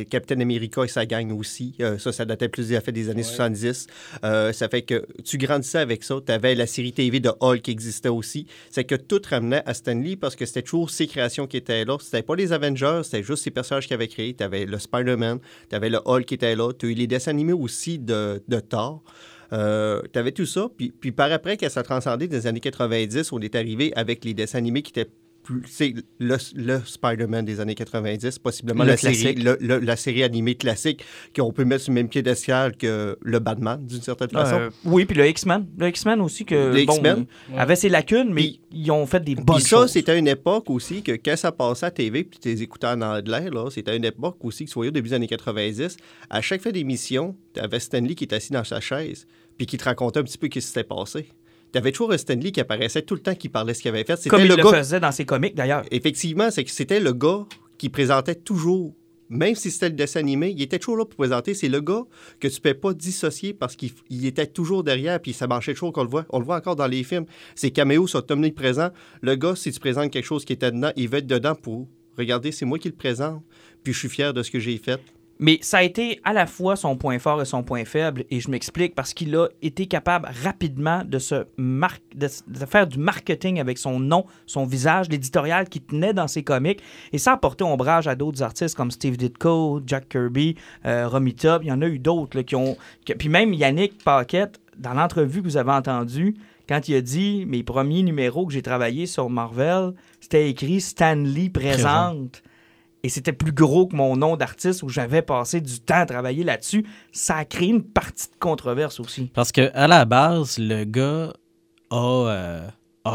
Captain 0.08 0.40
America 0.40 0.84
et 0.84 0.88
sa 0.88 1.06
gang 1.06 1.30
aussi, 1.32 1.74
euh, 1.80 1.98
ça, 1.98 2.12
ça 2.12 2.24
datait 2.24 2.48
plus 2.48 2.68
des, 2.68 2.80
fait 2.80 2.92
des 2.92 3.08
années 3.08 3.22
70. 3.22 3.86
Euh, 4.24 4.52
ça 4.52 4.68
fait 4.68 4.82
que 4.82 5.06
tu 5.24 5.38
grandissais 5.38 5.78
avec 5.78 6.04
ça. 6.04 6.16
Tu 6.24 6.32
avais 6.32 6.54
la 6.54 6.66
série 6.66 6.92
TV 6.92 7.20
de 7.20 7.30
Hulk 7.40 7.62
qui 7.62 7.70
existait 7.70 8.08
aussi. 8.08 8.46
C'est 8.70 8.84
que 8.84 8.94
tout 8.94 9.20
ramenait 9.28 9.62
à 9.66 9.74
Stanley 9.74 10.16
parce 10.16 10.36
que 10.36 10.46
c'était 10.46 10.62
toujours 10.62 10.90
ses 10.90 11.06
créations 11.06 11.46
qui 11.46 11.56
étaient 11.56 11.84
là. 11.84 11.96
C'était 12.00 12.22
pas 12.22 12.34
les 12.34 12.52
Avengers, 12.52 13.02
c'était 13.04 13.22
juste 13.22 13.44
ses 13.44 13.50
personnages 13.50 13.86
qu'il 13.86 13.94
avait 13.94 14.08
créés. 14.08 14.34
Tu 14.34 14.42
avais 14.44 14.66
le 14.66 14.78
Spider-Man, 14.78 15.38
tu 15.68 15.76
avais 15.76 15.90
le 15.90 16.00
Hulk 16.04 16.24
qui 16.24 16.34
était 16.34 16.56
là. 16.56 16.72
Tu 16.72 16.86
as 16.86 16.88
eu 16.90 16.94
les 16.94 17.06
dessins 17.06 17.30
animés 17.30 17.52
aussi 17.52 17.98
de, 17.98 18.42
de 18.48 18.60
Thor. 18.60 19.02
Euh, 19.52 20.02
tu 20.12 20.18
avais 20.18 20.32
tout 20.32 20.46
ça? 20.46 20.68
Puis, 20.76 20.90
puis 20.90 21.12
par 21.12 21.32
après, 21.32 21.56
quand 21.56 21.68
ça 21.68 21.82
dans 22.28 22.36
les 22.36 22.46
années 22.46 22.60
90, 22.60 23.32
on 23.32 23.40
est 23.40 23.54
arrivé 23.54 23.92
avec 23.96 24.24
les 24.24 24.34
dessins 24.34 24.58
animés 24.58 24.82
qui 24.82 24.92
étaient. 24.98 25.10
C'est 25.66 25.94
le, 26.18 26.36
le 26.54 26.80
Spider-Man 26.84 27.44
des 27.44 27.60
années 27.60 27.74
90, 27.74 28.38
possiblement 28.38 28.84
Le 28.84 28.90
la 28.90 28.96
série, 28.96 29.34
classique. 29.34 29.42
le- 29.42 29.58
le- 29.60 29.78
la 29.78 29.96
série 29.96 30.22
animée 30.22 30.54
classique 30.54 31.04
qu'on 31.34 31.52
peut 31.52 31.64
mettre 31.64 31.82
sur 31.84 31.90
le 31.92 31.94
même 31.96 32.08
piédestal 32.08 32.76
que 32.76 33.18
le 33.20 33.38
Batman, 33.38 33.84
d'une 33.84 34.02
certaine 34.02 34.30
façon. 34.30 34.56
Euh, 34.60 34.70
oui, 34.84 35.06
puis 35.06 35.16
le 35.16 35.26
X-Men. 35.28 35.66
Le 35.78 35.88
X-Men 35.88 36.20
aussi, 36.20 36.44
que, 36.44 36.54
Le 36.54 36.84
bon, 36.84 37.26
avait 37.56 37.74
ses 37.76 37.88
lacunes, 37.88 38.32
mais 38.32 38.60
ils 38.70 38.90
ont 38.92 39.06
fait 39.06 39.24
des 39.24 39.34
bonnes 39.34 39.58
ça, 39.60 39.68
choses. 39.68 39.90
c'était 39.90 40.18
une 40.18 40.28
époque 40.28 40.70
aussi 40.70 41.02
que 41.02 41.12
quand 41.12 41.36
ça 41.36 41.50
passait 41.52 41.86
à 41.86 41.90
TV, 41.90 42.24
puis 42.24 42.38
tu 42.38 42.48
les 42.48 42.62
écoutais 42.62 42.86
en 42.88 43.00
anglais, 43.00 43.48
là, 43.50 43.68
c'était 43.70 43.96
une 43.96 44.04
époque 44.04 44.36
aussi 44.44 44.66
que, 44.66 44.70
soyez 44.70 44.88
au 44.90 44.92
début 44.92 45.08
des 45.08 45.14
années 45.14 45.26
90, 45.26 45.96
à 46.28 46.40
chaque 46.42 46.60
fin 46.60 46.70
d'émission, 46.70 47.34
tu 47.54 47.60
avais 47.60 47.80
Stanley 47.80 48.14
qui 48.14 48.24
était 48.24 48.36
assis 48.36 48.52
dans 48.52 48.62
sa 48.64 48.80
chaise, 48.80 49.26
puis 49.56 49.66
qui 49.66 49.76
te 49.78 49.84
racontait 49.84 50.20
un 50.20 50.22
petit 50.22 50.38
peu 50.38 50.46
ce 50.46 50.50
qui 50.50 50.60
s'était 50.62 50.84
passé. 50.84 51.26
Tu 51.72 51.78
avais 51.78 51.92
toujours 51.92 52.12
un 52.12 52.18
Stanley 52.18 52.50
qui 52.52 52.60
apparaissait 52.60 53.02
tout 53.02 53.14
le 53.14 53.20
temps 53.20 53.34
qui 53.34 53.48
parlait 53.48 53.74
ce 53.74 53.82
qu'il 53.82 53.90
avait 53.90 54.04
fait. 54.04 54.16
C'était 54.16 54.30
Comme 54.30 54.40
il 54.42 54.48
le 54.48 54.56
le 54.56 54.62
gars. 54.62 54.78
faisait 54.78 55.00
dans 55.00 55.12
ses 55.12 55.24
comics, 55.24 55.54
d'ailleurs. 55.54 55.84
Effectivement, 55.90 56.50
c'est 56.50 56.64
que 56.64 56.70
c'était 56.70 57.00
le 57.00 57.12
gars 57.12 57.46
qui 57.78 57.88
présentait 57.88 58.34
toujours. 58.34 58.94
Même 59.32 59.54
si 59.54 59.70
c'était 59.70 59.90
le 59.90 59.94
dessin 59.94 60.18
animé, 60.18 60.52
il 60.56 60.60
était 60.60 60.80
toujours 60.80 60.96
là 60.96 61.04
pour 61.04 61.16
présenter. 61.16 61.54
C'est 61.54 61.68
le 61.68 61.80
gars 61.80 62.02
que 62.40 62.48
tu 62.48 62.56
ne 62.56 62.60
peux 62.60 62.74
pas 62.74 62.92
dissocier 62.92 63.54
parce 63.54 63.76
qu'il 63.76 63.90
il 64.08 64.26
était 64.26 64.48
toujours 64.48 64.82
derrière, 64.82 65.20
puis 65.20 65.32
ça 65.32 65.46
marchait 65.46 65.72
toujours 65.72 65.92
qu'on 65.92 66.02
le 66.02 66.08
voit. 66.10 66.26
On 66.30 66.40
le 66.40 66.44
voit 66.44 66.56
encore 66.56 66.74
dans 66.74 66.88
les 66.88 67.04
films. 67.04 67.26
Ses 67.54 67.70
caméos 67.70 68.08
sont 68.08 68.32
omniprésents. 68.32 68.90
Le 69.22 69.36
gars, 69.36 69.54
si 69.54 69.70
tu 69.70 69.78
présentes 69.78 70.10
quelque 70.10 70.24
chose 70.26 70.44
qui 70.44 70.52
était 70.52 70.72
dedans, 70.72 70.90
il 70.96 71.08
va 71.08 71.18
être 71.18 71.28
dedans 71.28 71.54
pour 71.54 71.86
regarder, 72.18 72.50
c'est 72.50 72.64
moi 72.66 72.78
qui 72.80 72.88
le 72.88 72.94
présente, 72.96 73.42
puis 73.84 73.92
je 73.92 73.98
suis 74.00 74.08
fier 74.08 74.34
de 74.34 74.42
ce 74.42 74.50
que 74.50 74.58
j'ai 74.58 74.76
fait. 74.78 75.00
Mais 75.42 75.58
ça 75.62 75.78
a 75.78 75.82
été 75.82 76.20
à 76.22 76.34
la 76.34 76.46
fois 76.46 76.76
son 76.76 76.96
point 76.96 77.18
fort 77.18 77.40
et 77.40 77.46
son 77.46 77.62
point 77.62 77.86
faible, 77.86 78.24
et 78.30 78.40
je 78.40 78.50
m'explique 78.50 78.94
parce 78.94 79.14
qu'il 79.14 79.34
a 79.34 79.48
été 79.62 79.86
capable 79.86 80.28
rapidement 80.44 81.02
de 81.04 81.18
se 81.18 81.46
mar- 81.56 81.96
de, 82.14 82.28
de 82.46 82.66
faire 82.66 82.86
du 82.86 82.98
marketing 82.98 83.58
avec 83.58 83.78
son 83.78 83.98
nom, 83.98 84.26
son 84.46 84.66
visage, 84.66 85.08
l'éditorial 85.08 85.68
qui 85.68 85.80
tenait 85.80 86.12
dans 86.12 86.28
ses 86.28 86.42
comics, 86.44 86.82
et 87.12 87.18
ça 87.18 87.32
a 87.32 87.36
porté 87.38 87.64
ombrage 87.64 88.06
à 88.06 88.14
d'autres 88.14 88.42
artistes 88.42 88.76
comme 88.76 88.90
Steve 88.90 89.16
Ditko, 89.16 89.80
Jack 89.86 90.10
Kirby, 90.10 90.56
euh, 90.84 91.08
Romita, 91.08 91.58
il 91.62 91.68
y 91.68 91.72
en 91.72 91.80
a 91.80 91.86
eu 91.86 91.98
d'autres 91.98 92.42
qui 92.42 92.54
ont... 92.54 92.76
puis 93.18 93.28
même 93.30 93.54
Yannick 93.54 94.04
Paquette, 94.04 94.60
dans 94.76 94.92
l'entrevue 94.92 95.40
que 95.40 95.46
vous 95.46 95.56
avez 95.56 95.72
entendue, 95.72 96.36
quand 96.68 96.86
il 96.88 96.94
a 96.94 97.00
dit 97.00 97.46
mes 97.46 97.62
premiers 97.62 98.02
numéros 98.02 98.46
que 98.46 98.52
j'ai 98.52 98.62
travaillé 98.62 99.06
sur 99.06 99.28
Marvel, 99.30 99.94
c'était 100.20 100.48
écrit 100.50 100.80
Stanley 100.80 101.48
présente 101.48 102.42
et 103.02 103.08
c'était 103.08 103.32
plus 103.32 103.52
gros 103.52 103.86
que 103.86 103.96
mon 103.96 104.16
nom 104.16 104.36
d'artiste 104.36 104.82
où 104.82 104.88
j'avais 104.88 105.22
passé 105.22 105.60
du 105.60 105.80
temps 105.80 106.00
à 106.00 106.06
travailler 106.06 106.44
là-dessus, 106.44 106.86
ça 107.12 107.36
a 107.36 107.44
créé 107.44 107.68
une 107.68 107.82
partie 107.82 108.28
de 108.28 108.36
controverse 108.38 109.00
aussi. 109.00 109.30
Parce 109.34 109.52
que 109.52 109.70
à 109.74 109.88
la 109.88 110.04
base, 110.04 110.58
le 110.58 110.84
gars 110.84 111.32
a, 111.90 111.96
euh, 111.96 112.68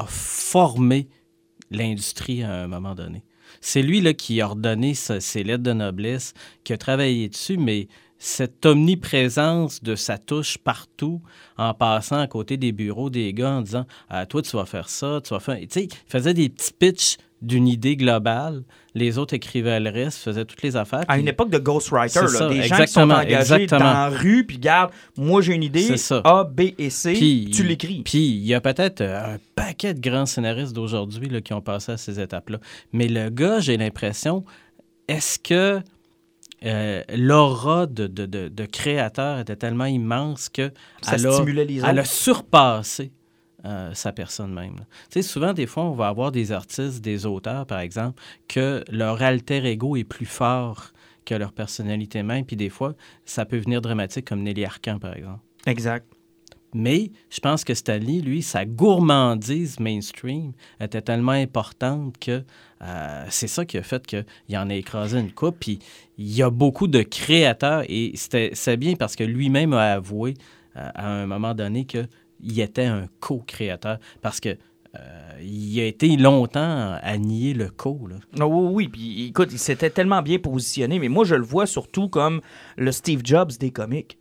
formé 0.08 1.08
l'industrie 1.72 2.44
à 2.44 2.64
un 2.64 2.68
moment 2.68 2.96
donné. 2.96 3.24
C'est 3.62 3.82
lui 3.82 4.16
qui 4.16 4.42
a 4.42 4.48
ordonné 4.48 4.94
ses 4.94 5.44
lettres 5.44 5.64
de 5.64 5.74
noblesse, 5.74 6.34
qui 6.64 6.74
a 6.74 6.78
travaillé 6.78 7.30
dessus, 7.30 7.58
mais 7.58 7.88
cette 8.18 8.66
omniprésence 8.66 9.84
de 9.84 9.96
sa 9.96 10.18
touche 10.18 10.58
partout, 10.58 11.22
en 11.58 11.74
passant 11.74 12.20
à 12.20 12.28
côté 12.28 12.58
des 12.58 12.72
bureaux 12.72 13.10
des 13.10 13.34
gars, 13.34 13.52
en 13.52 13.62
disant 13.62 13.86
ah, 14.10 14.26
Toi, 14.26 14.42
tu 14.42 14.56
vas 14.56 14.66
faire 14.66 14.90
ça, 14.90 15.22
tu 15.24 15.34
vas 15.34 15.40
faire. 15.40 15.60
Tu 15.60 15.68
sais, 15.70 15.84
il 15.86 15.92
faisait 16.08 16.34
des 16.34 16.50
petits 16.50 16.74
pitchs 16.74 17.18
d'une 17.46 17.68
idée 17.68 17.96
globale. 17.96 18.64
Les 18.94 19.18
autres 19.18 19.34
écrivaient 19.34 19.80
le 19.80 19.90
reste, 19.90 20.20
faisaient 20.20 20.46
toutes 20.46 20.62
les 20.64 20.76
affaires. 20.76 21.04
À 21.08 21.18
une 21.18 21.28
époque 21.28 21.50
de 21.50 21.58
ghostwriter, 21.58 22.22
là, 22.22 22.28
ça, 22.28 22.50
des 22.50 22.64
gens 22.64 22.78
qui 22.78 22.88
sont 22.88 23.02
engagés 23.10 23.32
exactement. 23.64 23.80
dans 23.80 23.86
la 23.94 24.10
rue, 24.10 24.46
puis 24.46 24.58
garde, 24.58 24.92
moi 25.18 25.42
j'ai 25.42 25.54
une 25.54 25.64
idée, 25.64 25.98
ça. 25.98 26.22
A, 26.24 26.44
B 26.44 26.62
et 26.78 26.90
C, 26.90 27.14
Puis- 27.14 27.52
tu 27.54 27.64
l'écris. 27.64 28.02
Puis 28.06 28.26
il 28.26 28.46
y 28.46 28.54
a 28.54 28.62
peut-être 28.62 29.02
euh, 29.02 29.36
un 29.36 29.38
paquet 29.56 29.94
de 29.94 30.00
grands 30.00 30.26
scénaristes 30.26 30.74
d'aujourd'hui 30.74 31.30
qui 31.44 31.54
ont 31.54 31.62
passé 31.62 31.92
à 31.94 31.98
ces 31.98 32.20
étapes-là. 32.20 32.60
Mais 32.94 33.08
le 33.08 33.30
gars, 33.30 33.60
j'ai 33.60 33.78
l'impression, 33.78 34.44
est-ce 35.08 35.40
que 35.40 35.82
euh, 36.66 37.04
l'aura 37.16 37.86
de, 37.86 38.08
de, 38.08 38.26
de- 38.26 38.48
de 38.48 38.66
créateur 38.66 39.40
était 39.40 39.56
tellement 39.58 39.86
immense 39.86 40.50
que 40.50 40.72
Ça 41.02 41.16
elle 41.16 41.28
a, 41.28 41.32
stimulait 41.34 41.66
les 41.66 41.82
elle 41.86 42.00
a 42.00 42.06
surpassé 42.06 43.12
euh, 43.66 43.94
sa 43.94 44.12
personne 44.12 44.54
même. 44.54 44.76
Tu 44.76 44.86
sais, 45.10 45.22
souvent, 45.22 45.54
des 45.54 45.66
fois, 45.66 45.84
on 45.86 45.94
va 45.94 46.08
avoir 46.08 46.32
des 46.32 46.52
artistes, 46.52 47.02
des 47.02 47.26
auteurs, 47.26 47.66
par 47.66 47.80
exemple, 47.80 48.22
que 48.48 48.84
leur 48.90 49.22
alter 49.22 49.66
ego 49.66 49.96
est 49.96 50.04
plus 50.04 50.26
fort 50.26 50.92
que 51.26 51.34
leur 51.34 51.52
personnalité 51.52 52.22
même. 52.22 52.46
Puis 52.46 52.56
des 52.56 52.70
fois, 52.70 52.94
ça 53.26 53.46
peut 53.46 53.58
venir 53.58 53.82
dramatique, 53.82 54.26
comme 54.26 54.44
Nelly 54.44 54.66
Arcan, 54.66 55.00
par 55.00 55.16
exemple. 55.16 55.40
Exact. 55.66 56.06
Mais 56.76 57.12
je 57.30 57.40
pense 57.40 57.64
que 57.64 57.74
Stanley, 57.74 58.20
lui, 58.20 58.42
sa 58.42 58.66
gourmandise 58.66 59.80
mainstream 59.80 60.52
était 60.80 61.02
tellement 61.02 61.32
importante 61.32 62.18
que 62.20 62.44
euh, 62.82 63.26
c'est 63.30 63.48
ça 63.48 63.66
qui 63.66 63.78
a 63.78 63.82
fait 63.82 64.06
qu'il 64.06 64.58
en 64.58 64.70
a 64.70 64.76
écrasé 64.76 65.20
une 65.20 65.32
coupe. 65.32 65.56
Puis 65.60 65.80
il 66.18 66.36
y 66.36 66.44
a 66.44 66.50
beaucoup 66.50 66.88
de 66.88 67.02
créateurs 67.02 67.84
et 67.88 68.12
c'était 68.16 68.52
c'est 68.54 68.76
bien 68.76 68.96
parce 68.96 69.16
que 69.16 69.24
lui-même 69.24 69.74
a 69.74 69.94
avoué 69.94 70.34
euh, 70.76 70.90
à 70.94 71.10
un 71.10 71.26
moment 71.26 71.54
donné 71.54 71.86
qu'il 72.42 72.60
était 72.60 72.86
un 72.86 73.08
co-créateur 73.20 74.00
parce 74.22 74.40
que 74.40 74.58
euh, 74.96 75.42
il 75.42 75.80
a 75.80 75.86
été 75.86 76.16
longtemps 76.16 76.98
à 77.02 77.18
nier 77.18 77.54
le 77.54 77.70
co. 77.70 78.08
Là. 78.08 78.46
Oui, 78.46 78.70
oui, 78.74 78.88
puis 78.88 79.28
écoute, 79.28 79.50
il 79.52 79.60
s'était 79.60 79.90
tellement 79.90 80.22
bien 80.22 80.40
positionné, 80.40 81.00
mais 81.00 81.10
moi 81.10 81.26
je 81.26 81.36
le 81.36 81.44
vois 81.44 81.66
surtout 81.66 82.08
comme 82.08 82.42
le 82.78 82.92
Steve 82.92 83.22
Jobs 83.24 83.52
des 83.60 83.72
comics. 83.72 84.18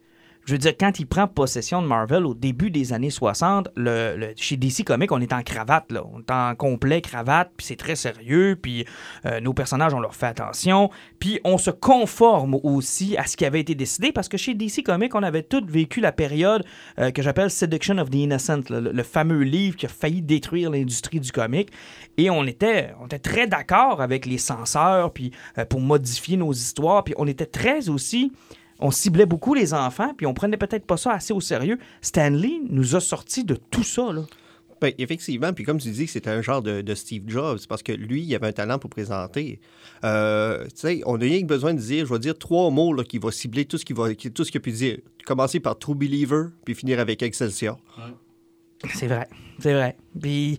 Je 0.47 0.53
veux 0.53 0.59
dire, 0.59 0.75
quand 0.79 0.99
il 0.99 1.07
prend 1.07 1.27
possession 1.27 1.81
de 1.81 1.87
Marvel 1.87 2.27
au 2.27 2.35
début 2.35 2.71
des 2.71 2.93
années 2.93 3.09
60, 3.09 3.69
le, 3.77 4.35
chez 4.37 4.59
DC 4.59 4.85
Comics, 4.85 5.11
on 5.11 5.21
est 5.23 5.33
en 5.33 5.43
cravate, 5.43 5.91
là. 5.91 6.05
On 6.13 6.21
est 6.21 6.31
en 6.31 6.55
complet 6.55 7.01
cravate, 7.01 7.51
puis 7.57 7.67
c'est 7.67 7.77
très 7.77 7.97
sérieux, 7.97 8.59
puis 8.61 8.85
euh, 9.25 9.41
nos 9.41 9.55
personnages, 9.55 9.95
on 9.95 10.01
leur 10.01 10.15
fait 10.15 10.27
attention, 10.27 10.91
puis 11.19 11.41
on 11.45 11.57
se 11.57 11.71
conforme 11.71 12.59
aussi 12.63 13.17
à 13.17 13.27
ce 13.27 13.39
qui 13.39 13.47
avait 13.47 13.61
été 13.61 13.75
décidé, 13.75 14.13
parce 14.13 14.29
que 14.29 14.37
chez 14.37 14.53
DC 14.53 14.83
Comics, 14.85 15.15
on 15.15 15.23
avait 15.23 15.43
tous 15.43 15.65
vécu 15.67 16.01
la 16.01 16.13
période 16.13 16.63
euh, 16.99 17.11
que 17.11 17.23
j'appelle 17.23 17.51
Seduction 17.51 17.97
of 17.97 18.11
the 18.11 18.17
Innocent, 18.17 18.65
le 18.69 19.03
fameux 19.03 19.45
livre 19.45 19.77
qui 19.77 19.87
a 19.87 19.89
failli 19.89 20.21
détruire 20.21 20.71
l'industrie 20.71 21.21
du 21.21 21.33
comic, 21.33 21.71
et 22.19 22.29
on 22.29 22.45
était, 22.45 22.93
on 23.01 23.07
était 23.07 23.19
très 23.19 23.47
d'accord 23.47 24.03
avec 24.03 24.27
les 24.27 24.39
censeurs, 24.39 25.11
puis 25.13 25.31
euh, 25.57 25.65
pour 25.65 25.81
modifier 25.81 26.37
nos 26.37 26.53
histoires, 26.53 27.03
puis 27.03 27.15
on 27.17 27.27
était 27.27 27.47
très 27.47 27.89
aussi 27.89 28.31
on 28.79 28.91
ciblait 28.91 29.27
beaucoup 29.27 29.55
les 29.55 29.75
enfants, 29.75 30.13
puis 30.17 30.27
on 30.27 30.35
prenait 30.35 30.57
peut-être 30.57 30.87
pas 30.87 30.97
ça 30.97 31.13
assez 31.13 31.33
au 31.33 31.41
sérieux. 31.41 31.79
Stanley 32.01 32.61
nous 32.69 32.97
a 32.97 33.01
sorti 33.01 33.45
de 33.45 33.57
tout 33.57 33.85
ça. 33.85 34.13
Là. 34.13 34.23
Ben, 34.81 34.93
effectivement, 34.99 35.53
puis 35.53 35.65
comme 35.65 35.79
tu 35.79 35.91
dis, 35.91 36.07
c'était 36.07 36.31
un 36.31 36.43
genre 36.43 36.61
de, 36.61 36.95
Steve 36.95 37.23
Jobs, 37.27 37.61
parce 37.69 37.83
que 37.83 37.93
lui, 37.93 38.23
il 38.23 38.35
avait 38.35 38.49
un 38.49 38.53
talent 38.53 38.79
pour 38.79 38.91
présenter. 38.91 39.61
Euh, 40.05 40.65
tu 40.65 40.71
sais, 40.75 41.03
on 41.07 41.17
n'a 41.17 41.25
rien 41.25 41.41
que 41.41 41.47
besoin 41.47 41.75
de 41.75 41.81
dire, 41.81 42.07
je 42.07 42.13
vais 42.13 42.19
dire 42.19 42.37
trois 42.37 42.71
mots 42.71 42.93
là, 42.93 43.05
qui 43.05 43.19
vont 43.19 43.31
cibler 43.31 43.65
tout 43.65 43.79
ce 43.79 43.85
qu'il 43.85 43.97
va, 43.97 44.15
tout 44.15 44.45
ce 44.45 44.51
qu'il 44.51 44.61
peut 44.61 44.71
dire. 44.71 44.99
Commencer 45.25 45.61
par 45.61 45.79
True 45.79 45.95
Believer, 45.95 46.49
puis 46.65 46.75
finir 46.75 47.01
avec 47.01 47.23
Excelsior. 47.23 47.79
C'est 48.93 49.07
vrai, 49.07 49.29
c'est 49.59 49.73
vrai. 49.73 49.97
Puis 50.21 50.59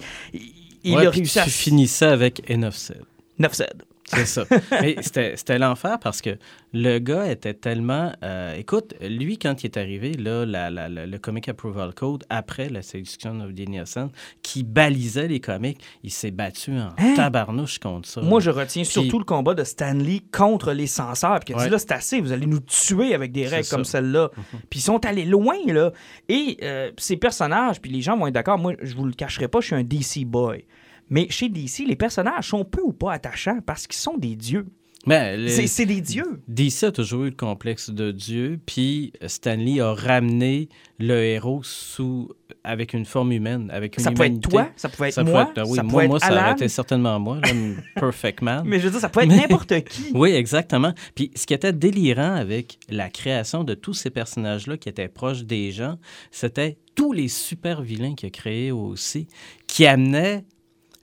il, 0.83 0.95
a 0.95 1.09
réussi 1.11 1.37
à... 1.37 1.43
Tu 1.43 1.51
finissais 1.51 2.05
avec 2.05 2.41
N9Z. 2.49 2.95
9Z. 3.39 3.67
C'est 4.07 4.25
ça. 4.27 4.45
Mais 4.81 4.97
c'était 5.01 5.57
l'enfer 5.57 5.97
parce 5.99 6.21
que 6.21 6.37
le 6.73 6.99
gars 6.99 7.25
était 7.31 7.55
tellement. 7.55 8.11
euh, 8.23 8.53
écoute, 8.55 8.93
lui, 9.01 9.39
quand 9.39 9.63
il 9.63 9.65
est 9.65 9.77
arrivé, 9.77 10.11
là, 10.13 10.45
la- 10.45 10.69
la- 10.69 10.87
la- 10.89 11.07
le 11.07 11.17
Comic 11.17 11.49
Approval 11.49 11.91
Code, 11.95 12.23
après 12.29 12.69
la 12.69 12.83
sélection 12.83 13.39
of 13.41 13.55
the 13.55 13.67
Nielsen, 13.67 14.09
qui 14.43 14.61
balisait 14.63 15.27
les 15.27 15.39
comics, 15.39 15.79
il 16.03 16.11
s'est 16.11 16.29
battu 16.29 16.71
en 16.77 16.89
Hein? 16.99 17.13
tabarnouche 17.15 17.79
contre 17.79 18.07
ça. 18.07 18.21
Moi, 18.21 18.39
là. 18.39 18.43
je 18.45 18.49
retiens 18.51 18.83
Puis- 18.83 18.91
surtout 18.91 19.17
le 19.17 19.25
combat 19.25 19.55
de 19.55 19.63
Stanley 19.63 20.21
contre 20.31 20.71
les 20.73 20.87
censeurs. 20.87 21.39
Puis 21.39 21.55
il 21.55 21.59
a 21.59 21.63
dit 21.65 21.69
là, 21.71 21.79
c'est 21.79 21.91
assez, 21.93 22.21
vous 22.21 22.31
allez 22.31 22.45
nous 22.45 22.59
tuer 22.59 23.15
avec 23.15 23.31
des 23.31 23.47
règles. 23.47 23.65
Mhm. 23.65 23.69
comme 23.71 23.85
celle-là. 23.85 24.29
Puis 24.69 24.79
ils 24.79 24.83
sont 24.83 25.03
allés 25.05 25.25
loin, 25.25 25.55
là. 25.65 25.91
Et 26.29 26.57
euh, 26.61 26.91
ces 26.97 27.17
personnages, 27.17 27.81
puis 27.81 27.89
les 27.91 28.01
gens 28.01 28.15
vont 28.17 28.27
être 28.27 28.33
d'accord, 28.35 28.59
moi, 28.59 28.73
je 28.83 28.93
vous 28.95 29.05
le 29.05 29.13
cacherai 29.13 29.47
pas, 29.47 29.61
je 29.61 29.65
suis 29.67 29.75
un 29.75 29.83
DC 29.83 30.25
boy. 30.25 30.65
Mais 31.09 31.27
chez 31.29 31.49
DC, 31.49 31.85
les 31.87 31.95
personnages 31.95 32.49
sont 32.49 32.63
peu 32.65 32.81
ou 32.81 32.93
pas 32.93 33.13
attachants 33.13 33.59
parce 33.65 33.87
qu'ils 33.87 33.97
sont 33.99 34.17
des 34.17 34.35
dieux. 34.35 34.65
Le- 35.07 35.49
C'est 35.67 35.85
des 35.85 36.01
dieux. 36.01 36.41
DC 36.47 36.85
a 36.85 36.91
toujours 36.91 37.25
eu 37.25 37.29
le 37.29 37.35
complexe 37.35 37.91
de 37.91 38.11
Dieu, 38.11 38.59
puis 38.65 39.13
Stanley 39.27 39.79
a 39.79 39.93
ramené 39.93 40.67
le 40.97 41.13
héros 41.23 41.61
sous 41.61 42.29
avec 42.63 42.93
une 42.95 43.05
forme 43.05 43.31
humaine, 43.31 43.69
avec 43.71 43.97
une 43.97 44.03
Ça 44.03 44.09
pouvait 44.11 44.25
être 44.25 44.31
humanité. 44.31 44.49
toi, 44.49 44.69
ça 44.75 44.89
pouvait 44.89 45.09
être 45.09 45.13
Ça 45.13 45.23
moi, 45.23 45.51
être- 45.55 45.69
oui, 45.69 45.75
ça 45.75 45.83
moi, 45.83 45.91
pouvait 45.91 46.07
moi, 46.07 46.17
être 46.17 46.25
ça 46.25 46.33
aurait 46.41 46.51
été 46.53 46.67
certainement 46.69 47.19
moi, 47.19 47.39
le 47.43 47.75
Perfect 47.99 48.41
Man. 48.41 48.63
Mais 48.65 48.79
je 48.79 48.85
veux 48.85 48.89
dire, 48.91 48.99
ça 48.99 49.09
pouvait 49.09 49.25
être 49.25 49.31
Mais- 49.31 49.41
n'importe 49.41 49.79
qui. 49.83 50.05
Oui, 50.15 50.31
exactement. 50.31 50.91
Puis 51.13 51.29
ce 51.35 51.45
qui 51.45 51.53
était 51.53 51.71
délirant 51.73 52.33
avec 52.33 52.79
la 52.89 53.09
création 53.09 53.63
de 53.63 53.75
tous 53.75 53.93
ces 53.93 54.09
personnages-là 54.09 54.77
qui 54.77 54.89
étaient 54.89 55.07
proches 55.07 55.43
des 55.43 55.69
gens, 55.71 55.99
c'était 56.31 56.77
tous 56.95 57.13
les 57.13 57.27
super 57.27 57.83
vilains 57.83 58.15
qu'il 58.15 58.25
a 58.25 58.29
créés 58.31 58.71
aussi, 58.71 59.27
qui 59.67 59.85
amenaient 59.85 60.45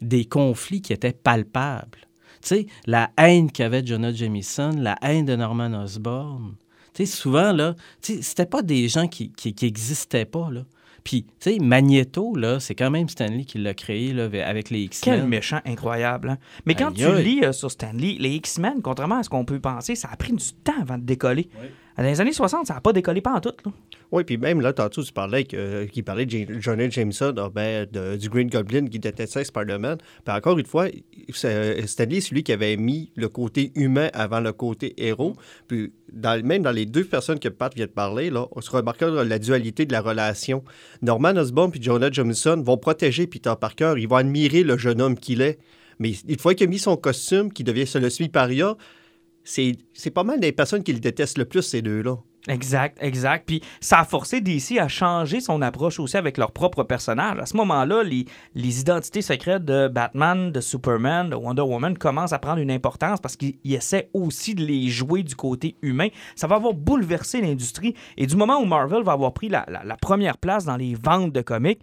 des 0.03 0.25
conflits 0.25 0.83
qui 0.83 0.93
étaient 0.93 1.13
palpables. 1.13 1.99
Tu 2.43 2.49
sais, 2.49 2.67
la 2.87 3.11
haine 3.19 3.51
qu'avait 3.53 3.85
Jonah 3.87 4.13
Jameson, 4.13 4.73
la 4.79 4.97
haine 5.03 5.25
de 5.27 5.37
Norman 5.37 5.73
Osborn. 5.83 6.55
Tu 6.93 7.07
sais, 7.07 7.13
souvent, 7.13 7.53
là, 7.53 7.75
tu 8.03 8.17
sais, 8.17 8.23
c'était 8.23 8.47
pas 8.47 8.63
des 8.63 8.89
gens 8.89 9.07
qui, 9.09 9.31
qui, 9.31 9.55
qui 9.55 9.65
existaient 9.67 10.25
pas, 10.27 10.51
là. 10.51 10.65
Puis, 11.05 11.25
tu 11.41 11.53
sais, 11.53 11.59
Magneto, 11.59 12.37
là, 12.37 12.61
c'est 12.61 12.77
quand 12.77 12.91
même 12.91 13.09
Stanley 13.09 13.45
qui 13.45 13.59
l'a 13.59 13.75
créé, 13.75 14.13
là, 14.13 14.29
avec 14.47 14.71
les 14.71 14.89
Quel 14.89 15.15
X-Men. 15.15 15.27
méchant 15.27 15.61
incroyable. 15.65 16.31
hein. 16.31 16.39
Mais 16.65 16.75
quand 16.77 16.91
Aïe, 16.97 17.17
tu 17.17 17.23
lis 17.25 17.45
euh, 17.45 17.51
sur 17.53 17.71
Stanley, 17.73 18.17
les 18.21 18.35
X-Men, 18.37 18.83
contrairement 18.83 19.19
à 19.19 19.23
ce 19.25 19.29
qu'on 19.29 19.45
peut 19.45 19.59
penser, 19.59 19.97
ça 19.97 20.09
a 20.13 20.17
pris 20.17 20.33
du 20.33 20.53
temps 20.63 20.81
avant 20.81 20.99
de 20.99 21.03
décoller. 21.05 21.49
Dans 21.97 22.05
les 22.05 22.21
années 22.21 22.33
60, 22.33 22.67
ça 22.67 22.75
n'a 22.75 22.81
pas 22.81 22.93
décollé 22.93 23.21
pas 23.21 23.33
en 23.33 23.41
tout. 23.41 23.53
Là. 23.65 23.73
Oui, 24.13 24.25
puis 24.25 24.37
même 24.37 24.61
là, 24.61 24.73
tantôt, 24.73 25.03
tu 25.03 25.13
parlais 25.13 25.45
que, 25.45 25.85
qu'il 25.85 26.05
parlait 26.05 26.27
de 26.27 26.61
Jonah 26.61 26.89
Jameson, 26.89 27.35
ah, 27.39 27.51
ben, 27.55 27.87
du 28.17 28.29
Green 28.29 28.49
Goblin 28.49 28.87
qui 28.87 28.99
détestait 28.99 29.45
Spider-Man. 29.45 29.99
Puis 30.25 30.35
encore 30.35 30.59
une 30.59 30.67
fois, 30.67 30.87
c'est- 31.33 31.87
Stanley, 31.87 32.21
c'est 32.21 32.35
lui 32.35 32.43
qui 32.43 32.53
avait 32.53 32.77
mis 32.77 33.11
le 33.17 33.29
côté 33.29 33.73
humain 33.75 34.11
avant 34.13 34.41
le 34.41 34.53
côté 34.53 34.95
héros. 35.03 35.35
Puis 35.67 35.93
même 36.45 36.63
dans 36.63 36.73
les 36.73 36.87
deux 36.87 37.05
personnes 37.05 37.39
que 37.39 37.49
Pat 37.49 37.75
vient 37.75 37.87
de 37.87 37.91
parler, 37.91 38.31
là, 38.31 38.47
on 38.53 38.61
se 38.61 38.71
remarque 38.71 39.01
la 39.01 39.39
dualité 39.39 39.87
de 39.87 39.93
la 39.93 40.01
relation. 40.03 40.63
Norman 41.01 41.37
Osborn 41.37 41.71
puis 41.71 41.83
Jonah 41.83 42.11
Jameson 42.11 42.63
vont 42.63 42.77
protéger 42.77 43.27
Peter 43.27 43.55
Parker, 43.59 43.95
ils 43.97 44.09
vont 44.09 44.17
admirer 44.17 44.63
le 44.63 44.77
jeune 44.77 45.01
homme 45.01 45.17
qu'il 45.17 45.41
est. 45.41 45.59
Mais 45.99 46.13
une 46.29 46.39
fois 46.39 46.55
qu'il 46.55 46.67
a 46.67 46.71
mis 46.71 46.79
son 46.79 46.97
costume, 46.97 47.53
qui 47.53 47.65
devient 47.65 47.85
le 47.95 48.29
paria 48.29 48.77
c'est 49.45 50.11
pas 50.15 50.25
mal 50.25 50.41
des 50.41 50.53
personnes 50.53 50.83
qui 50.83 50.93
le 50.93 51.01
détestent 51.01 51.39
le 51.39 51.45
plus, 51.45 51.63
ces 51.63 51.83
deux-là. 51.83 52.17
Exact, 52.49 52.99
exact. 53.01 53.47
Puis 53.47 53.63
ça 53.81 54.01
a 54.01 54.05
forcé 54.05 54.41
DC 54.41 54.77
à 54.81 54.89
changer 54.89 55.41
son 55.41 55.63
approche 55.63 56.01
aussi 56.01 56.17
avec 56.17 56.39
leurs 56.39 56.51
propres 56.51 56.83
personnages. 56.83 57.39
À 57.39 57.47
ce 57.47 57.57
moment-là, 57.57 58.03
les, 58.03 58.25
les 58.57 58.81
identités 58.81 59.23
secrètes 59.23 59.65
de 59.65 59.87
Batman, 59.87 60.51
de 60.51 60.61
Superman, 60.61 61.31
de 61.31 61.37
Wonder 61.37 61.63
Woman 61.63 61.97
commencent 61.97 62.33
à 62.33 62.41
prendre 62.41 62.59
une 62.61 62.73
importance 62.73 63.21
parce 63.21 63.37
qu'ils 63.37 63.59
ils 63.63 63.75
essaient 63.75 64.11
aussi 64.13 64.57
de 64.57 64.65
les 64.65 64.89
jouer 64.89 65.23
du 65.23 65.37
côté 65.37 65.77
humain. 65.83 66.09
Ça 66.35 66.49
va 66.49 66.57
avoir 66.57 66.75
bouleversé 66.75 67.41
l'industrie. 67.41 67.95
Et 68.17 68.27
du 68.27 68.35
moment 68.35 68.59
où 68.61 68.65
Marvel 68.65 69.05
va 69.05 69.13
avoir 69.13 69.33
pris 69.35 69.49
la, 69.49 69.65
la- 69.69 69.85
la 69.85 69.97
première 69.97 70.37
place 70.37 70.65
dans 70.65 70.77
les 70.77 70.97
ventes 70.97 71.33
de 71.33 71.43
comics, 71.43 71.81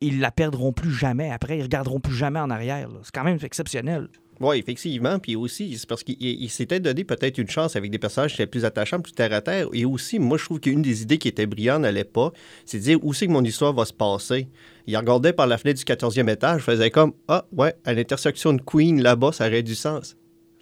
ils 0.00 0.20
la 0.20 0.30
perdront 0.30 0.72
plus 0.72 0.92
jamais 0.92 1.30
après. 1.30 1.58
Ils 1.58 1.62
regarderont 1.64 2.00
plus 2.00 2.14
jamais 2.14 2.40
en 2.40 2.48
arrière. 2.48 2.88
C'est 3.02 3.12
quand 3.14 3.24
même 3.24 3.38
exceptionnel. 3.42 4.08
Oui, 4.40 4.58
effectivement. 4.58 5.18
Puis 5.18 5.34
aussi, 5.34 5.76
c'est 5.76 5.88
parce 5.88 6.04
qu'il 6.04 6.16
il- 6.20 6.42
il 6.44 6.48
s'était 6.48 6.78
donné 6.78 7.02
peut-être 7.04 7.38
une 7.38 7.50
chance 7.50 7.74
avec 7.74 7.90
des 7.90 7.98
personnages 7.98 8.34
qui 8.36 8.40
étaient 8.42 8.50
plus 8.50 8.64
attachants, 8.64 9.00
plus 9.00 9.12
terre 9.12 9.32
à 9.32 9.40
terre. 9.40 9.66
Et 9.72 9.84
aussi, 9.84 10.18
moi, 10.20 10.38
je 10.38 10.44
trouve 10.44 10.60
qu'une 10.60 10.80
des 10.82 11.02
idées 11.02 11.18
qui 11.18 11.26
était 11.28 11.46
brillante 11.46 11.84
à 11.84 11.90
l'époque, 11.90 12.34
c'est 12.64 12.78
de 12.78 12.82
dire 12.84 12.98
où 13.02 13.12
c'est 13.12 13.26
que 13.26 13.32
mon 13.32 13.42
histoire 13.44 13.72
va 13.72 13.84
se 13.84 13.92
passer. 13.92 14.48
Il 14.86 14.96
regardait 14.96 15.32
par 15.32 15.46
la 15.48 15.58
fenêtre 15.58 15.78
du 15.78 15.84
14e 15.84 16.28
étage, 16.28 16.62
faisait 16.62 16.90
comme 16.90 17.12
Ah, 17.26 17.46
ouais, 17.52 17.74
à 17.84 17.92
l'intersection 17.94 18.52
de 18.52 18.62
Queen, 18.62 19.02
là-bas, 19.02 19.32
ça 19.32 19.46
aurait 19.48 19.62
du 19.64 19.74
sens. 19.74 20.16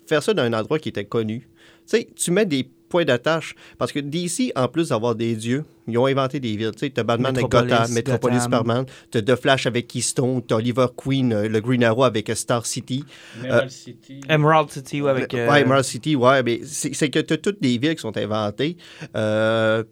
Faire 0.07 0.23
ça 0.23 0.33
dans 0.33 0.43
un 0.43 0.53
endroit 0.53 0.79
qui 0.79 0.89
était 0.89 1.05
connu. 1.05 1.41
Tu 1.41 1.47
sais, 1.99 2.09
tu 2.17 2.31
mets 2.31 2.47
des 2.47 2.69
points 2.89 3.05
d'attache. 3.05 3.55
Parce 3.79 3.93
que 3.93 3.99
DC, 4.01 4.53
en 4.57 4.69
plus 4.69 4.89
d'avoir 4.91 5.15
des 5.15 5.35
dieux, 5.37 5.65
ils 5.89 5.97
ont 5.99 6.07
inventé 6.07 6.41
des 6.41 6.57
villes. 6.57 6.73
Tu 6.73 6.87
sais, 6.87 6.91
t'as 6.91 7.03
Batman 7.03 7.37
avec 7.37 7.49
Gotham, 7.49 7.91
Metropolis. 7.93 8.43
Superman, 8.43 8.85
t'as 9.11 9.23
The 9.23 9.37
Flash 9.37 9.67
avec 9.67 9.87
Keystone, 9.89 10.43
t'as 10.47 10.57
Oliver 10.57 10.87
Queen, 10.97 11.33
euh, 11.33 11.49
le 11.49 11.61
Green 11.61 11.85
Arrow 11.85 12.05
avec 12.05 12.29
euh, 12.31 12.35
Star 12.35 12.67
City. 12.67 13.05
Emerald 13.45 13.71
City. 13.71 14.21
Emerald 14.29 14.71
City 14.71 15.01
ou 15.03 15.09
avec. 15.09 15.33
euh, 15.35 15.51
Ouais, 15.51 15.61
Emerald 15.63 15.85
City, 15.85 16.17
ouais, 16.17 16.43
mais 16.43 16.61
c'est 16.65 17.11
que 17.11 17.19
tu 17.21 17.33
as 17.35 17.37
toutes 17.39 17.61
des 17.63 17.79
villes 17.79 17.95
qui 17.95 18.01
sont 18.03 18.17
inventées. 18.17 18.77
Euh, 19.17 19.85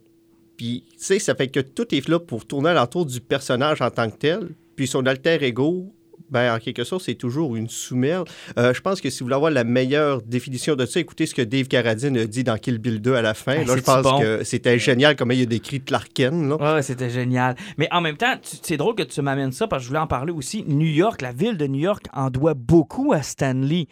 puis, 0.57 0.83
tu 0.89 0.95
sais, 0.97 1.19
ça 1.19 1.35
fait 1.35 1.47
que 1.49 1.59
tout 1.59 1.93
est 1.93 2.07
là 2.07 2.19
pour 2.19 2.45
tourner 2.45 2.69
alentour 2.69 3.05
du 3.05 3.19
personnage 3.21 3.81
en 3.81 3.89
tant 3.89 4.09
que 4.09 4.17
tel. 4.17 4.49
Puis 4.75 4.87
son 4.87 5.05
alter 5.05 5.41
ego, 5.43 5.93
ben, 6.29 6.55
en 6.55 6.59
quelque 6.59 6.83
sorte, 6.83 7.03
c'est 7.03 7.15
toujours 7.15 7.55
une 7.55 7.69
soumelle. 7.69 8.23
Euh, 8.57 8.73
je 8.73 8.81
pense 8.81 9.01
que 9.01 9.09
si 9.09 9.19
vous 9.19 9.25
voulez 9.25 9.35
avoir 9.35 9.51
la 9.51 9.63
meilleure 9.63 10.21
définition 10.21 10.75
de 10.75 10.85
ça, 10.85 10.99
écoutez 10.99 11.25
ce 11.25 11.35
que 11.35 11.41
Dave 11.41 11.67
Carradine 11.67 12.17
a 12.17 12.25
dit 12.25 12.43
dans 12.43 12.57
Kill 12.57 12.77
Bill 12.77 13.01
2 13.01 13.15
à 13.15 13.21
la 13.21 13.33
fin. 13.33 13.57
Ah, 13.61 13.63
là, 13.63 13.75
je 13.77 13.81
pense 13.81 14.03
bon? 14.03 14.19
que 14.19 14.43
c'était 14.43 14.79
génial 14.79 15.15
comment 15.15 15.33
il 15.33 15.43
a 15.43 15.45
décrit 15.45 15.81
Clark 15.81 16.11
Kent. 16.13 16.49
Là. 16.49 16.75
Ouais, 16.75 16.81
c'était 16.81 17.09
génial. 17.09 17.55
Mais 17.77 17.87
en 17.91 18.01
même 18.01 18.17
temps, 18.17 18.33
c'est 18.41 18.77
drôle 18.77 18.95
que 18.95 19.03
tu 19.03 19.21
m'amènes 19.21 19.51
ça 19.51 19.67
parce 19.67 19.81
que 19.81 19.83
je 19.85 19.89
voulais 19.89 19.99
en 19.99 20.07
parler 20.07 20.31
aussi. 20.31 20.63
New 20.67 20.87
York, 20.87 21.21
la 21.21 21.31
ville 21.31 21.57
de 21.57 21.67
New 21.67 21.79
York 21.79 22.05
en 22.13 22.29
doit 22.29 22.53
beaucoup 22.53 23.13
à 23.13 23.21
Stanley. 23.21 23.87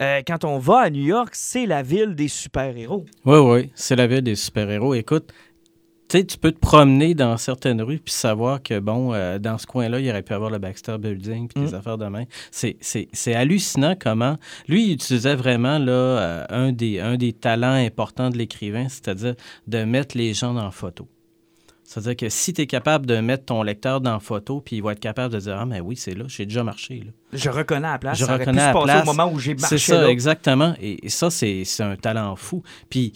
Euh, 0.00 0.22
quand 0.26 0.44
on 0.44 0.58
va 0.58 0.80
à 0.80 0.90
New 0.90 1.04
York, 1.04 1.30
c'est 1.32 1.66
la 1.66 1.82
ville 1.82 2.14
des 2.14 2.28
super-héros. 2.28 3.04
Oui, 3.24 3.38
oui, 3.38 3.72
c'est 3.74 3.94
la 3.94 4.06
ville 4.06 4.22
des 4.22 4.34
super-héros. 4.34 4.94
Écoute, 4.94 5.32
tu 6.12 6.18
sais, 6.18 6.24
tu 6.26 6.36
peux 6.36 6.52
te 6.52 6.58
promener 6.58 7.14
dans 7.14 7.38
certaines 7.38 7.80
rues 7.80 7.98
puis 7.98 8.12
savoir 8.12 8.62
que, 8.62 8.78
bon, 8.78 9.14
euh, 9.14 9.38
dans 9.38 9.56
ce 9.56 9.66
coin-là, 9.66 9.98
il 9.98 10.10
aurait 10.10 10.22
pu 10.22 10.34
avoir 10.34 10.50
le 10.50 10.58
Baxter 10.58 10.96
Building 10.98 11.48
puis 11.48 11.64
des 11.64 11.72
Mm. 11.72 11.74
affaires 11.74 11.96
de 11.96 12.06
main. 12.06 12.24
C'est, 12.50 13.34
hallucinant 13.34 13.94
comment... 13.98 14.36
Lui, 14.68 14.88
il 14.88 14.92
utilisait 14.92 15.34
vraiment 15.34 15.78
là, 15.78 15.92
euh, 15.92 16.44
un, 16.50 16.72
des, 16.72 17.00
un 17.00 17.16
des 17.16 17.32
talents 17.32 17.72
importants 17.72 18.28
de 18.28 18.36
l'écrivain, 18.36 18.88
c'est-à-dire 18.90 19.36
de 19.66 19.84
mettre 19.84 20.18
les 20.18 20.34
gens 20.34 20.54
en 20.56 20.70
photo. 20.70 21.08
C'est-à-dire 21.82 22.16
que 22.16 22.28
si 22.28 22.52
tu 22.52 22.60
es 22.60 22.66
capable 22.66 23.06
de 23.06 23.16
mettre 23.20 23.46
ton 23.46 23.62
lecteur 23.62 24.02
dans 24.02 24.20
photo, 24.20 24.60
puis 24.60 24.76
il 24.76 24.82
va 24.82 24.92
être 24.92 25.00
capable 25.00 25.32
de 25.32 25.40
dire 25.40 25.56
Ah, 25.58 25.64
mais 25.66 25.80
oui, 25.80 25.96
c'est 25.96 26.14
là, 26.14 26.24
j'ai 26.28 26.44
déjà 26.44 26.62
marché. 26.62 27.02
Là. 27.06 27.12
Je 27.32 27.48
reconnais 27.48 27.88
à 27.88 27.92
la 27.92 27.98
place. 27.98 28.18
Je 28.18 28.24
ça 28.26 28.32
reconnais 28.34 28.52
pu 28.52 28.60
à 28.60 28.72
se 28.72 28.84
place. 28.84 29.02
au 29.08 29.12
moment 29.14 29.32
où 29.32 29.38
j'ai 29.38 29.54
marché 29.54 29.78
C'est 29.78 29.92
ça, 29.92 30.02
là. 30.02 30.08
exactement. 30.10 30.74
Et, 30.80 31.06
et 31.06 31.08
ça, 31.08 31.30
c'est 31.30 31.64
un 31.80 31.96
talent 31.96 32.36
fou. 32.36 32.62
Puis, 32.90 33.14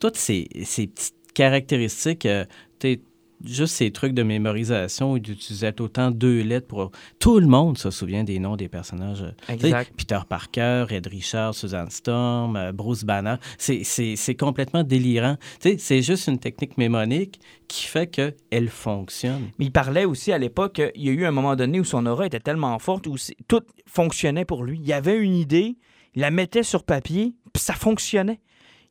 toutes 0.00 0.16
ces, 0.16 0.48
ces 0.64 0.86
petites 0.86 1.14
caractéristiques, 1.34 2.26
euh, 2.26 2.44
t'es- 2.78 3.00
juste 3.42 3.76
ces 3.76 3.90
trucs 3.90 4.12
de 4.12 4.22
mémorisation, 4.22 5.16
d'utiliser 5.16 5.72
autant 5.80 6.10
deux 6.10 6.42
lettres 6.42 6.66
pour... 6.66 6.90
Tout 7.18 7.40
le 7.40 7.46
monde 7.46 7.78
se 7.78 7.90
souvient 7.90 8.22
des 8.22 8.38
noms 8.38 8.54
des 8.54 8.68
personnages. 8.68 9.22
euh, 9.22 9.32
Exact. 9.54 9.90
Peter 9.96 10.18
Parker, 10.28 10.84
Ed 10.90 11.06
Richard, 11.06 11.54
Susan 11.54 11.86
Storm, 11.88 12.56
euh, 12.56 12.70
Bruce 12.72 13.02
Banner. 13.02 13.36
C'est- 13.56 14.34
complètement 14.38 14.82
délirant. 14.84 15.36
Tu 15.58 15.70
sais, 15.70 15.76
C'est 15.78 16.02
juste 16.02 16.26
une 16.28 16.38
technique 16.38 16.76
mémonique 16.76 17.40
qui 17.66 17.86
fait 17.86 18.06
qu'elle 18.08 18.68
fonctionne. 18.68 19.48
Mais 19.58 19.64
il 19.66 19.72
parlait 19.72 20.04
aussi 20.04 20.32
à 20.32 20.38
l'époque 20.38 20.74
qu'il 20.74 21.02
y 21.02 21.08
a 21.08 21.12
eu 21.12 21.24
un 21.24 21.30
moment 21.30 21.56
donné 21.56 21.80
où 21.80 21.84
son 21.84 22.04
aura 22.04 22.26
était 22.26 22.40
tellement 22.40 22.78
forte 22.78 23.06
où 23.06 23.16
tout 23.48 23.62
fonctionnait 23.86 24.44
pour 24.44 24.64
lui. 24.64 24.80
Il 24.84 24.92
avait 24.92 25.16
une 25.18 25.34
idée, 25.36 25.76
il 26.14 26.20
la 26.20 26.30
mettait 26.30 26.62
sur 26.62 26.84
papier, 26.84 27.32
puis 27.54 27.62
ça 27.62 27.72
fonctionnait. 27.72 28.40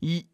Il- 0.01 0.09
il- 0.11 0.25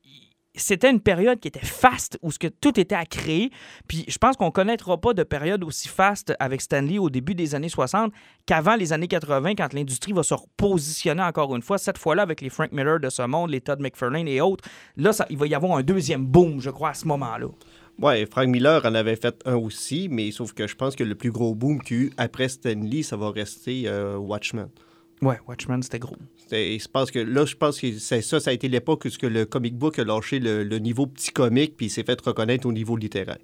c'était 0.57 0.89
une 0.91 0.99
période 0.99 1.39
qui 1.39 1.47
était 1.47 1.59
faste, 1.65 2.17
où 2.21 2.29
tout 2.61 2.79
était 2.79 2.95
à 2.95 3.05
créer. 3.05 3.49
Puis 3.87 4.05
je 4.07 4.17
pense 4.17 4.35
qu'on 4.37 4.45
ne 4.47 4.51
connaîtra 4.51 4.99
pas 4.99 5.13
de 5.13 5.23
période 5.23 5.63
aussi 5.63 5.87
faste 5.87 6.33
avec 6.39 6.61
Stanley 6.61 6.97
au 6.97 7.09
début 7.09 7.35
des 7.35 7.55
années 7.55 7.69
60 7.69 8.11
qu'avant 8.45 8.75
les 8.75 8.93
années 8.93 9.07
80, 9.07 9.55
quand 9.55 9.73
l'industrie 9.73 10.13
va 10.13 10.23
se 10.23 10.33
repositionner 10.33 11.23
encore 11.23 11.55
une 11.55 11.61
fois, 11.61 11.77
cette 11.77 11.97
fois-là 11.97 12.21
avec 12.23 12.41
les 12.41 12.49
Frank 12.49 12.71
Miller 12.71 12.99
de 12.99 13.09
ce 13.09 13.21
monde, 13.23 13.49
les 13.51 13.61
Todd 13.61 13.79
McFarlane 13.79 14.27
et 14.27 14.41
autres. 14.41 14.63
Là, 14.97 15.13
ça- 15.13 15.25
il 15.29 15.37
va 15.37 15.47
y 15.47 15.55
avoir 15.55 15.77
un 15.77 15.83
deuxième 15.83 16.25
boom, 16.25 16.59
je 16.61 16.69
crois, 16.69 16.89
à 16.89 16.93
ce 16.93 17.07
moment-là. 17.07 17.47
Ouais, 17.97 18.25
Frank 18.29 18.47
Miller 18.49 18.81
en 18.85 18.93
avait 18.93 19.15
fait 19.15 19.41
un 19.45 19.55
aussi, 19.55 20.09
mais 20.11 20.29
sauf 20.31 20.51
que 20.53 20.67
je 20.67 20.75
pense 20.75 20.95
que 20.97 21.03
le 21.05 21.15
plus 21.15 21.31
gros 21.31 21.55
boom 21.55 21.81
qu'il 21.81 21.97
y 21.97 21.99
a 21.99 22.03
eu 22.03 22.11
après 22.17 22.49
Stanley, 22.49 23.03
ça 23.03 23.15
va 23.15 23.31
rester 23.31 23.83
euh, 23.85 24.17
Watchmen. 24.17 24.67
Ouais, 25.21 25.37
Watchmen, 25.47 25.81
c'était 25.81 25.99
gros. 25.99 26.17
C'est- 26.47 26.77
Je 26.77 26.87
pense 26.87 27.09
que 27.09 27.19
là, 27.19 27.45
je 27.45 27.55
pense 27.55 27.79
que 27.79 27.97
c'est 27.97 28.21
ça, 28.21 28.39
ça 28.39 28.49
a 28.51 28.53
été 28.53 28.67
l'époque 28.67 29.03
où 29.05 29.09
ce 29.09 29.17
que 29.17 29.27
le 29.27 29.45
comic 29.45 29.75
book 29.77 29.97
a 29.99 30.03
lâché 30.03 30.39
le, 30.39 30.63
le 30.63 30.77
niveau 30.79 31.07
petit 31.07 31.31
comique, 31.31 31.75
puis 31.77 31.87
il 31.87 31.89
s'est 31.89 32.03
fait 32.03 32.19
reconnaître 32.21 32.67
au 32.67 32.71
niveau 32.73 32.95
littéraire. 32.97 33.37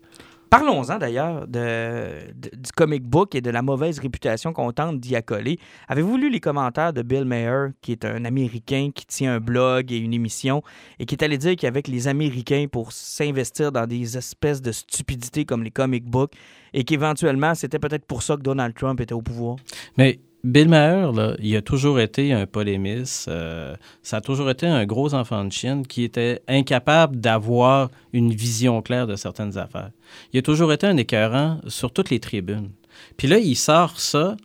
Parlons-en 0.49 0.97
d'ailleurs 0.97 1.47
de, 1.47 2.29
de- 2.35 2.49
du 2.57 2.71
comic 2.75 3.03
book 3.03 3.35
et 3.35 3.41
de 3.41 3.49
la 3.49 3.61
mauvaise 3.61 3.99
réputation 3.99 4.51
qu'on 4.51 4.73
tente 4.73 4.99
d'y 4.99 5.15
accoler. 5.15 5.57
Avez-vous 5.87 6.17
lu 6.17 6.29
les 6.29 6.41
commentaires 6.41 6.91
de 6.91 7.01
Bill 7.03 7.23
Maher, 7.23 7.69
qui 7.81 7.93
est 7.93 8.03
un 8.03 8.25
Américain 8.25 8.89
qui 8.93 9.05
tient 9.05 9.35
un 9.35 9.39
blog 9.39 9.93
et 9.93 9.97
une 9.97 10.13
émission, 10.13 10.61
et 10.99 11.05
qui 11.05 11.15
est 11.15 11.23
allé 11.23 11.37
dire 11.37 11.55
qu'avec 11.55 11.87
les 11.87 12.09
Américains, 12.09 12.65
pour 12.69 12.91
s'investir 12.91 13.71
dans 13.71 13.87
des 13.87 14.17
espèces 14.17 14.61
de 14.61 14.73
stupidités 14.73 15.45
comme 15.45 15.63
les 15.63 15.71
comic 15.71 16.03
books, 16.03 16.33
et 16.73 16.83
qu'éventuellement, 16.83 17.55
c'était 17.55 17.79
peut-être 17.79 18.05
pour 18.05 18.21
ça 18.21 18.35
que 18.35 18.41
Donald 18.41 18.75
Trump 18.75 18.99
était 18.99 19.13
au 19.13 19.21
pouvoir? 19.21 19.55
Mais 19.97 20.19
Bill 20.43 20.69
Maher, 20.69 21.35
il 21.39 21.55
a 21.55 21.61
toujours 21.61 21.99
été 21.99 22.33
un 22.33 22.47
polémiste. 22.47 23.27
euh, 23.27 23.75
ça 24.01 24.17
a 24.17 24.21
toujours 24.21 24.49
été 24.49 24.65
un 24.65 24.85
gros 24.85 25.13
enfant 25.13 25.45
de 25.45 25.51
chienne 25.51 25.85
qui 25.85 26.03
était 26.03 26.41
incapable 26.47 27.17
d'avoir 27.17 27.91
une 28.11 28.33
vision 28.33 28.81
claire 28.81 29.05
de 29.05 29.15
certaines 29.15 29.59
affaires. 29.59 29.91
Il 30.33 30.39
a 30.39 30.41
toujours 30.41 30.73
été 30.73 30.87
un 30.87 30.97
écœurant 30.97 31.59
sur 31.67 31.91
toutes 31.91 32.09
les 32.09 32.19
tribunes. 32.19 32.71
Puis 33.17 33.27
là, 33.27 33.37
il 33.37 33.55
sort 33.55 33.99
ça. 33.99 34.35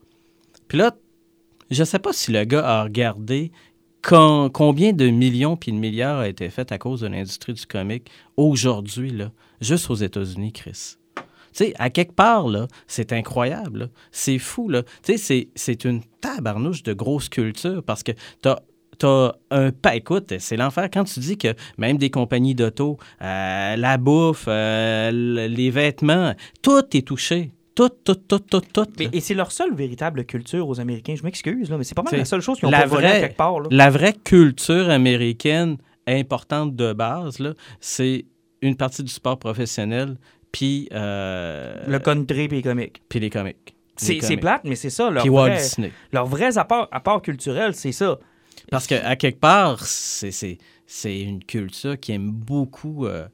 Puis 0.68 0.76
là, 0.76 0.94
je 1.70 1.82
sais 1.82 1.98
pas 1.98 2.12
si 2.12 2.30
le 2.30 2.44
gars 2.44 2.66
a 2.66 2.82
regardé 2.82 3.50
combien 4.02 4.92
de 4.92 5.08
millions 5.08 5.56
puis 5.56 5.72
de 5.72 5.78
milliards 5.78 6.18
a 6.18 6.28
été 6.28 6.50
fait 6.50 6.70
à 6.72 6.78
cause 6.78 7.00
de 7.00 7.08
l'industrie 7.08 7.54
du 7.54 7.66
comic 7.66 8.10
aujourd'hui, 8.36 9.12
juste 9.60 9.90
aux 9.90 9.94
États-Unis, 9.94 10.52
Chris. 10.52 10.96
Tu 11.56 11.64
sais, 11.64 11.74
à 11.78 11.88
quelque 11.90 12.12
part, 12.12 12.48
là, 12.48 12.66
c'est 12.86 13.12
incroyable. 13.12 13.88
C'est 14.12 14.38
fou, 14.38 14.68
là. 14.68 14.82
Tu 15.02 15.16
sais, 15.16 15.48
c'est- 15.54 15.84
une 15.84 16.02
tabarnouche 16.20 16.82
de 16.82 16.92
grosse 16.92 17.28
culture 17.28 17.82
parce 17.82 18.02
que 18.02 18.12
t'as 18.42 18.56
T'as 18.98 19.32
un 19.50 19.72
pas. 19.72 19.94
Écoute, 19.94 20.32
c'est 20.38 20.56
l'enfer. 20.56 20.88
Quand 20.90 21.04
tu 21.04 21.20
dis 21.20 21.36
que 21.36 21.48
même 21.76 21.98
des 21.98 22.08
compagnies 22.08 22.54
d'auto, 22.54 22.96
euh, 23.20 23.76
la 23.76 23.98
bouffe, 23.98 24.46
euh, 24.48 25.10
les 25.10 25.68
vêtements, 25.68 26.32
tout 26.62 26.82
est 26.96 27.06
touché. 27.06 27.52
Tout, 27.74 27.90
tout, 27.90 28.14
tout, 28.14 28.38
tout, 28.38 28.62
tout. 28.72 28.86
Mais, 28.98 29.10
et 29.12 29.20
c'est 29.20 29.34
leur 29.34 29.52
seule 29.52 29.74
véritable 29.74 30.24
culture 30.24 30.66
aux 30.66 30.80
Américains. 30.80 31.14
Je 31.14 31.22
m'excuse, 31.24 31.70
mais 31.70 31.84
c'est 31.84 31.94
pas 31.94 32.04
mal 32.04 32.16
la 32.16 32.24
seule 32.24 32.40
chose 32.40 32.58
qu'ils 32.58 32.68
ont 32.68 32.70
la 32.70 32.80
pas 32.80 32.86
vraie- 32.86 33.20
quelque 33.20 33.36
part. 33.36 33.60
là. 33.60 33.68
La 33.70 33.90
vraie 33.90 34.14
culture 34.14 34.88
américaine 34.88 35.76
importante 36.06 36.74
de 36.74 36.94
base, 36.94 37.36
c'est 37.80 38.24
une 38.62 38.76
partie 38.76 39.02
du 39.02 39.12
sport 39.12 39.38
professionnel, 39.38 40.16
puis 40.56 40.88
euh, 40.92 41.84
Le 41.86 41.98
country 41.98 42.44
et 42.44 42.48
les 42.48 42.62
comics. 42.62 43.02
puis 43.08 43.20
les 43.20 43.28
comics. 43.30 43.56
Les 44.08 44.20
C'est 44.20 44.36
plate, 44.36 44.62
mais 44.64 44.74
c'est 44.74 44.90
ça. 44.90 45.10
Leur 45.10 45.22
Puis 45.22 45.30
Walt 45.30 45.48
vrai, 45.50 45.56
Disney. 45.62 45.92
leur 46.12 46.26
vrai 46.26 46.56
apport, 46.58 46.88
apport 46.92 47.20
culturel, 47.22 47.74
c'est 47.74 47.92
ça. 47.92 48.18
Parce 48.70 48.86
qu'à 48.86 49.16
quelque 49.16 49.38
part, 49.40 49.84
c'est- 49.84 50.30
c'est 50.30 50.58
c'est 50.86 51.20
une 51.20 51.42
culture 51.44 51.98
qui 51.98 52.12
aime 52.12 52.30
beaucoup 52.30 53.06
euh, 53.06 53.26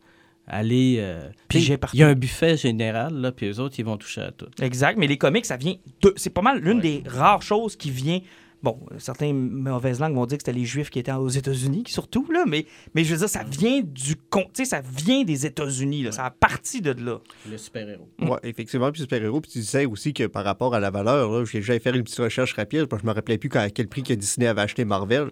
aller. 0.47 0.97
euh, 0.99 1.29
Piger 1.49 1.75
puis 1.75 1.79
partout. 1.79 1.97
Il 1.97 2.01
y 2.01 2.03
a 2.03 2.09
un 2.09 2.15
buffet 2.15 2.57
général, 2.57 3.15
là, 3.15 3.31
puis 3.31 3.47
eux 3.47 3.61
autres, 3.61 3.75
ils 3.79 3.85
vont 3.85 3.97
toucher 3.99 4.23
à 4.23 4.31
tout. 4.33 4.47
Exact, 4.61 4.97
mais 4.99 5.07
les 5.07 5.19
comics, 5.19 5.45
ça 5.47 5.57
vient 5.57 5.75
de... 6.01 6.13
C'est 6.17 6.31
pas 6.31 6.43
mal 6.43 6.59
l'une 6.61 6.81
des 6.81 7.03
rares 7.07 7.43
choses 7.43 7.77
qui 7.77 7.91
vient... 7.91 8.21
Bon, 8.63 8.79
certains 8.99 9.33
mauvaises 9.33 9.99
langues 9.99 10.15
vont 10.15 10.27
dire 10.27 10.39
que 10.39 10.43
c'était 10.43 10.57
les 10.57 10.65
Juifs 10.65 10.91
qui 10.91 11.01
étaient 11.01 11.13
aux 11.13 11.29
États-Unis, 11.29 11.83
surtout, 11.89 12.27
là, 12.31 12.45
mais, 12.47 12.67
mais 12.95 13.03
je 13.03 13.13
veux 13.13 13.19
dire, 13.19 13.29
ça 13.29 13.43
vient 13.43 13.81
du... 13.83 14.15
sais, 14.55 14.65
ça 14.65 14.81
vient 14.81 15.25
des 15.25 15.47
États-Unis, 15.47 16.05
là, 16.05 16.13
ça 16.13 16.27
a 16.27 16.31
parti 16.31 16.81
de 16.81 16.93
là. 16.93 17.19
Le 17.51 17.59
super-héros. 17.59 18.09
Oui, 18.21 18.37
effectivement, 18.45 18.93
puis 18.93 19.01
super-héros. 19.01 19.41
Puis 19.41 19.51
tu 19.51 19.59
disais 19.59 19.85
aussi 19.85 20.15
que 20.15 20.29
par 20.29 20.45
rapport 20.45 20.75
à 20.75 20.81
la 20.81 20.91
valeur, 20.91 21.31
là, 21.31 21.45
j'ai 21.45 21.61
j'allais 21.61 21.81
faire 21.81 21.95
une 21.95 22.05
petite 22.05 22.21
recherche 22.21 22.55
rapide, 22.55 22.87
parce 22.87 23.03
que 23.03 23.07
je 23.07 23.11
me 23.11 23.15
rappelais 23.15 23.39
plus 23.39 23.51
à 23.55 23.69
quel 23.71 23.89
prix 23.89 24.05
que 24.05 24.15
Disney 24.15 24.47
avait 24.47 24.63
acheté 24.63 24.85
Marvel. 24.85 25.31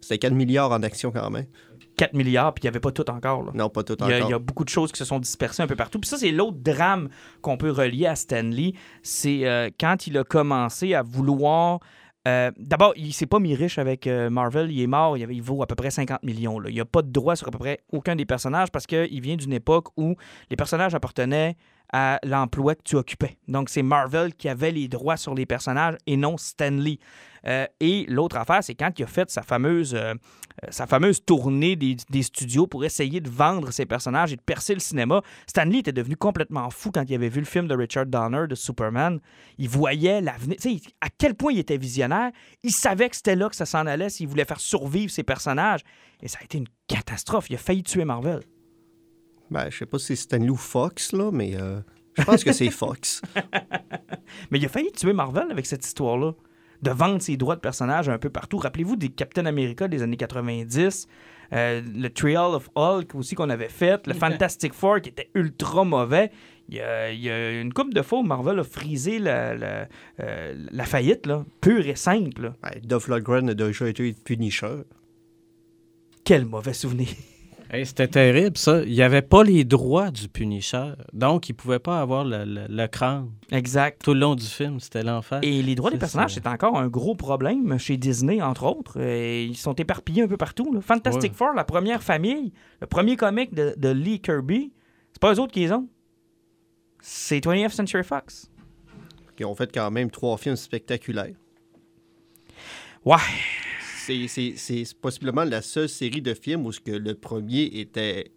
C'était 0.00 0.18
4 0.18 0.34
milliards 0.34 0.72
en 0.72 0.82
actions 0.82 1.10
quand 1.10 1.30
même. 1.30 1.46
4 1.96 2.14
milliards, 2.14 2.52
puis 2.52 2.62
il 2.62 2.66
n'y 2.66 2.68
avait 2.68 2.80
pas 2.80 2.92
tout 2.92 3.08
encore, 3.10 3.44
là. 3.44 3.52
Non, 3.54 3.68
pas 3.70 3.82
tout 3.82 3.96
Il 4.00 4.08
y, 4.08 4.12
a, 4.12 4.16
encore. 4.16 4.28
il 4.28 4.30
y 4.30 4.34
a 4.34 4.38
beaucoup 4.38 4.64
de 4.64 4.68
choses 4.68 4.92
qui 4.92 4.98
se 4.98 5.04
sont 5.04 5.18
dispersées 5.18 5.62
un 5.62 5.66
peu 5.66 5.76
partout. 5.76 5.98
Puis 5.98 6.08
ça, 6.08 6.18
c'est 6.18 6.30
l'autre 6.30 6.58
drame 6.60 7.08
qu'on 7.40 7.56
peut 7.56 7.70
relier 7.70 8.06
à 8.06 8.16
Stanley. 8.16 8.74
C'est 9.02 9.46
euh, 9.46 9.70
quand 9.80 10.06
il 10.06 10.18
a 10.18 10.24
commencé 10.24 10.94
à 10.94 11.02
vouloir. 11.02 11.80
Euh, 12.26 12.50
D'abord, 12.58 12.92
il 12.96 13.12
s'est 13.12 13.26
pas 13.26 13.38
mis 13.38 13.54
riche 13.54 13.78
avec 13.78 14.06
euh, 14.06 14.30
Marvel. 14.30 14.70
Il 14.70 14.80
est 14.80 14.86
mort. 14.86 15.16
Il, 15.16 15.42
vaut 15.42 15.62
à 15.62 15.66
peu 15.66 15.74
près 15.74 15.90
50 15.90 16.22
millions. 16.22 16.60
Il 16.64 16.76
n'a 16.76 16.84
pas 16.84 17.02
de 17.02 17.10
droit 17.10 17.36
sur 17.36 17.48
à 17.48 17.50
peu 17.50 17.58
près 17.58 17.80
aucun 17.92 18.16
des 18.16 18.26
personnages 18.26 18.70
parce 18.70 18.86
qu'il 18.86 19.20
vient 19.20 19.36
d'une 19.36 19.52
époque 19.52 19.88
où 19.96 20.16
les 20.50 20.56
personnages 20.56 20.94
appartenaient 20.94 21.56
à 21.92 22.18
l'emploi 22.24 22.74
que 22.74 22.82
tu 22.82 22.96
occupais. 22.96 23.38
Donc, 23.46 23.68
c'est 23.68 23.82
Marvel 23.82 24.34
qui 24.34 24.48
avait 24.48 24.72
les 24.72 24.88
droits 24.88 25.16
sur 25.16 25.34
les 25.34 25.46
personnages 25.46 25.96
et 26.06 26.16
non 26.16 26.36
Stanley. 26.36 26.98
Euh, 27.46 27.66
et 27.80 28.06
l'autre 28.08 28.36
affaire, 28.36 28.62
c'est 28.62 28.74
quand 28.74 28.90
il 28.98 29.04
a 29.04 29.06
fait 29.06 29.30
sa 29.30 29.42
fameuse, 29.42 29.94
euh, 29.94 30.14
euh, 30.64 30.66
sa 30.70 30.86
fameuse 30.86 31.24
tournée 31.24 31.76
des, 31.76 31.96
des 32.10 32.22
studios 32.22 32.66
pour 32.66 32.84
essayer 32.84 33.20
de 33.20 33.30
vendre 33.30 33.70
ses 33.70 33.86
personnages 33.86 34.32
et 34.32 34.36
de 34.36 34.42
percer 34.42 34.74
le 34.74 34.80
cinéma. 34.80 35.22
Stanley 35.46 35.78
était 35.78 35.92
devenu 35.92 36.16
complètement 36.16 36.68
fou 36.70 36.90
quand 36.92 37.04
il 37.08 37.14
avait 37.14 37.28
vu 37.28 37.40
le 37.40 37.46
film 37.46 37.68
de 37.68 37.74
Richard 37.74 38.06
Donner 38.06 38.46
de 38.48 38.54
Superman. 38.54 39.20
Il 39.58 39.68
voyait 39.68 40.20
l'avenir. 40.20 40.56
Tu 40.60 40.78
sais, 40.78 40.80
à 41.00 41.08
quel 41.16 41.34
point 41.34 41.52
il 41.52 41.58
était 41.58 41.78
visionnaire. 41.78 42.32
Il 42.62 42.72
savait 42.72 43.08
que 43.08 43.16
c'était 43.16 43.36
là 43.36 43.48
que 43.48 43.56
ça 43.56 43.66
s'en 43.66 43.86
allait 43.86 44.10
s'il 44.10 44.26
voulait 44.28 44.44
faire 44.44 44.60
survivre 44.60 45.12
ses 45.12 45.22
personnages. 45.22 45.82
Et 46.22 46.28
ça 46.28 46.38
a 46.40 46.44
été 46.44 46.58
une 46.58 46.68
catastrophe. 46.88 47.46
Il 47.50 47.54
a 47.54 47.58
failli 47.58 47.82
tuer 47.82 48.04
Marvel. 48.04 48.40
Ben, 49.50 49.70
je 49.70 49.78
sais 49.78 49.86
pas 49.86 49.98
si 49.98 50.06
c'est 50.06 50.16
Stanley 50.16 50.50
ou 50.50 50.56
Fox, 50.56 51.12
là, 51.12 51.30
mais 51.30 51.54
euh, 51.54 51.80
je 52.14 52.24
pense 52.24 52.42
que 52.42 52.52
c'est 52.52 52.70
Fox. 52.72 53.22
Mais 54.50 54.58
il 54.58 54.64
a 54.64 54.68
failli 54.68 54.90
tuer 54.90 55.12
Marvel 55.12 55.50
avec 55.50 55.66
cette 55.66 55.86
histoire-là. 55.86 56.32
De 56.82 56.90
vendre 56.90 57.20
ses 57.22 57.36
droits 57.36 57.56
de 57.56 57.60
personnages 57.60 58.08
un 58.08 58.18
peu 58.18 58.30
partout. 58.30 58.58
Rappelez-vous 58.58 58.96
des 58.96 59.08
Captain 59.08 59.46
America 59.46 59.88
des 59.88 60.02
années 60.02 60.16
90, 60.16 61.08
euh, 61.52 61.82
le 61.94 62.08
Trial 62.08 62.54
of 62.54 62.68
Hulk 62.74 63.14
aussi 63.14 63.34
qu'on 63.34 63.50
avait 63.50 63.68
fait, 63.68 64.06
le 64.06 64.14
Fantastic 64.24 64.72
Four 64.74 65.00
qui 65.00 65.10
était 65.10 65.30
ultra 65.34 65.84
mauvais. 65.84 66.30
Il 66.68 66.74
y 66.76 66.80
a, 66.80 67.12
il 67.12 67.20
y 67.20 67.30
a 67.30 67.60
une 67.60 67.72
couple 67.72 67.92
de 67.92 68.02
fois 68.02 68.18
où 68.18 68.22
Marvel 68.24 68.58
a 68.58 68.64
frisé 68.64 69.18
la, 69.20 69.54
la, 69.54 69.88
euh, 70.20 70.66
la 70.72 70.84
faillite, 70.84 71.26
là, 71.26 71.44
pure 71.60 71.86
et 71.86 71.94
simple. 71.94 72.42
là. 72.42 72.54
Ben, 72.62 72.80
Dolph 72.82 73.06
Lundgren 73.08 73.48
a 73.50 73.54
déjà 73.54 73.88
été 73.88 74.12
Punisher. 74.24 74.82
Quel 76.24 76.44
mauvais 76.44 76.72
souvenir. 76.72 77.06
Hey, 77.68 77.84
C'était 77.84 78.06
terrible, 78.06 78.56
ça. 78.56 78.82
Il 78.84 78.92
n'y 78.92 79.02
avait 79.02 79.22
pas 79.22 79.42
les 79.42 79.64
droits 79.64 80.12
du 80.12 80.28
Punisher. 80.28 80.92
Donc, 81.12 81.48
il 81.48 81.52
ne 81.52 81.56
pouvait 81.56 81.80
pas 81.80 82.00
avoir 82.00 82.24
le, 82.24 82.44
le- 82.44 82.66
le 82.68 82.86
crâne. 82.86 83.30
exact. 83.50 84.02
Tout 84.04 84.14
le 84.14 84.20
long 84.20 84.36
du 84.36 84.44
film, 84.44 84.78
c'était 84.78 85.02
l'enfer. 85.02 85.40
Et 85.42 85.62
les 85.62 85.74
droits 85.74 85.90
des 85.90 85.98
personnages, 85.98 86.34
c'est 86.34 86.46
encore 86.46 86.78
un 86.78 86.86
gros 86.86 87.16
problème 87.16 87.76
chez 87.78 87.96
Disney, 87.96 88.40
entre 88.40 88.64
autres. 88.64 89.00
Et 89.00 89.44
ils 89.44 89.56
sont 89.56 89.74
éparpillés 89.74 90.22
un 90.22 90.28
peu 90.28 90.36
partout. 90.36 90.72
là. 90.72 90.80
Fantastic 90.80 91.32
Ouais. 91.32 91.36
Four, 91.36 91.54
la 91.54 91.64
première 91.64 92.02
famille, 92.04 92.52
le 92.80 92.86
premier 92.86 93.16
comic 93.16 93.52
de, 93.52 93.74
de 93.76 93.88
Lee 93.88 94.20
Kirby, 94.20 94.72
c'est 95.12 95.20
pas 95.20 95.34
eux 95.34 95.40
autres 95.40 95.52
qui 95.52 95.60
les 95.60 95.72
ont. 95.72 95.88
C'est 97.00 97.40
20th 97.44 97.70
Century 97.70 98.04
Fox. 98.04 98.48
Qui 99.36 99.44
ont 99.44 99.54
fait 99.56 99.70
quand 99.74 99.90
même 99.90 100.10
trois 100.10 100.36
films 100.38 100.56
spectaculaires. 100.56 101.34
Ouais. 103.04 103.16
C'est- 104.06 104.94
possiblement 105.00 105.44
la 105.44 105.62
seule 105.62 105.88
série 105.88 106.22
de 106.22 106.34
films 106.34 106.66
où 106.66 106.72
ce 106.72 106.80
que 106.80 106.92
le 106.92 107.14
premier 107.14 107.64
était 107.74 108.30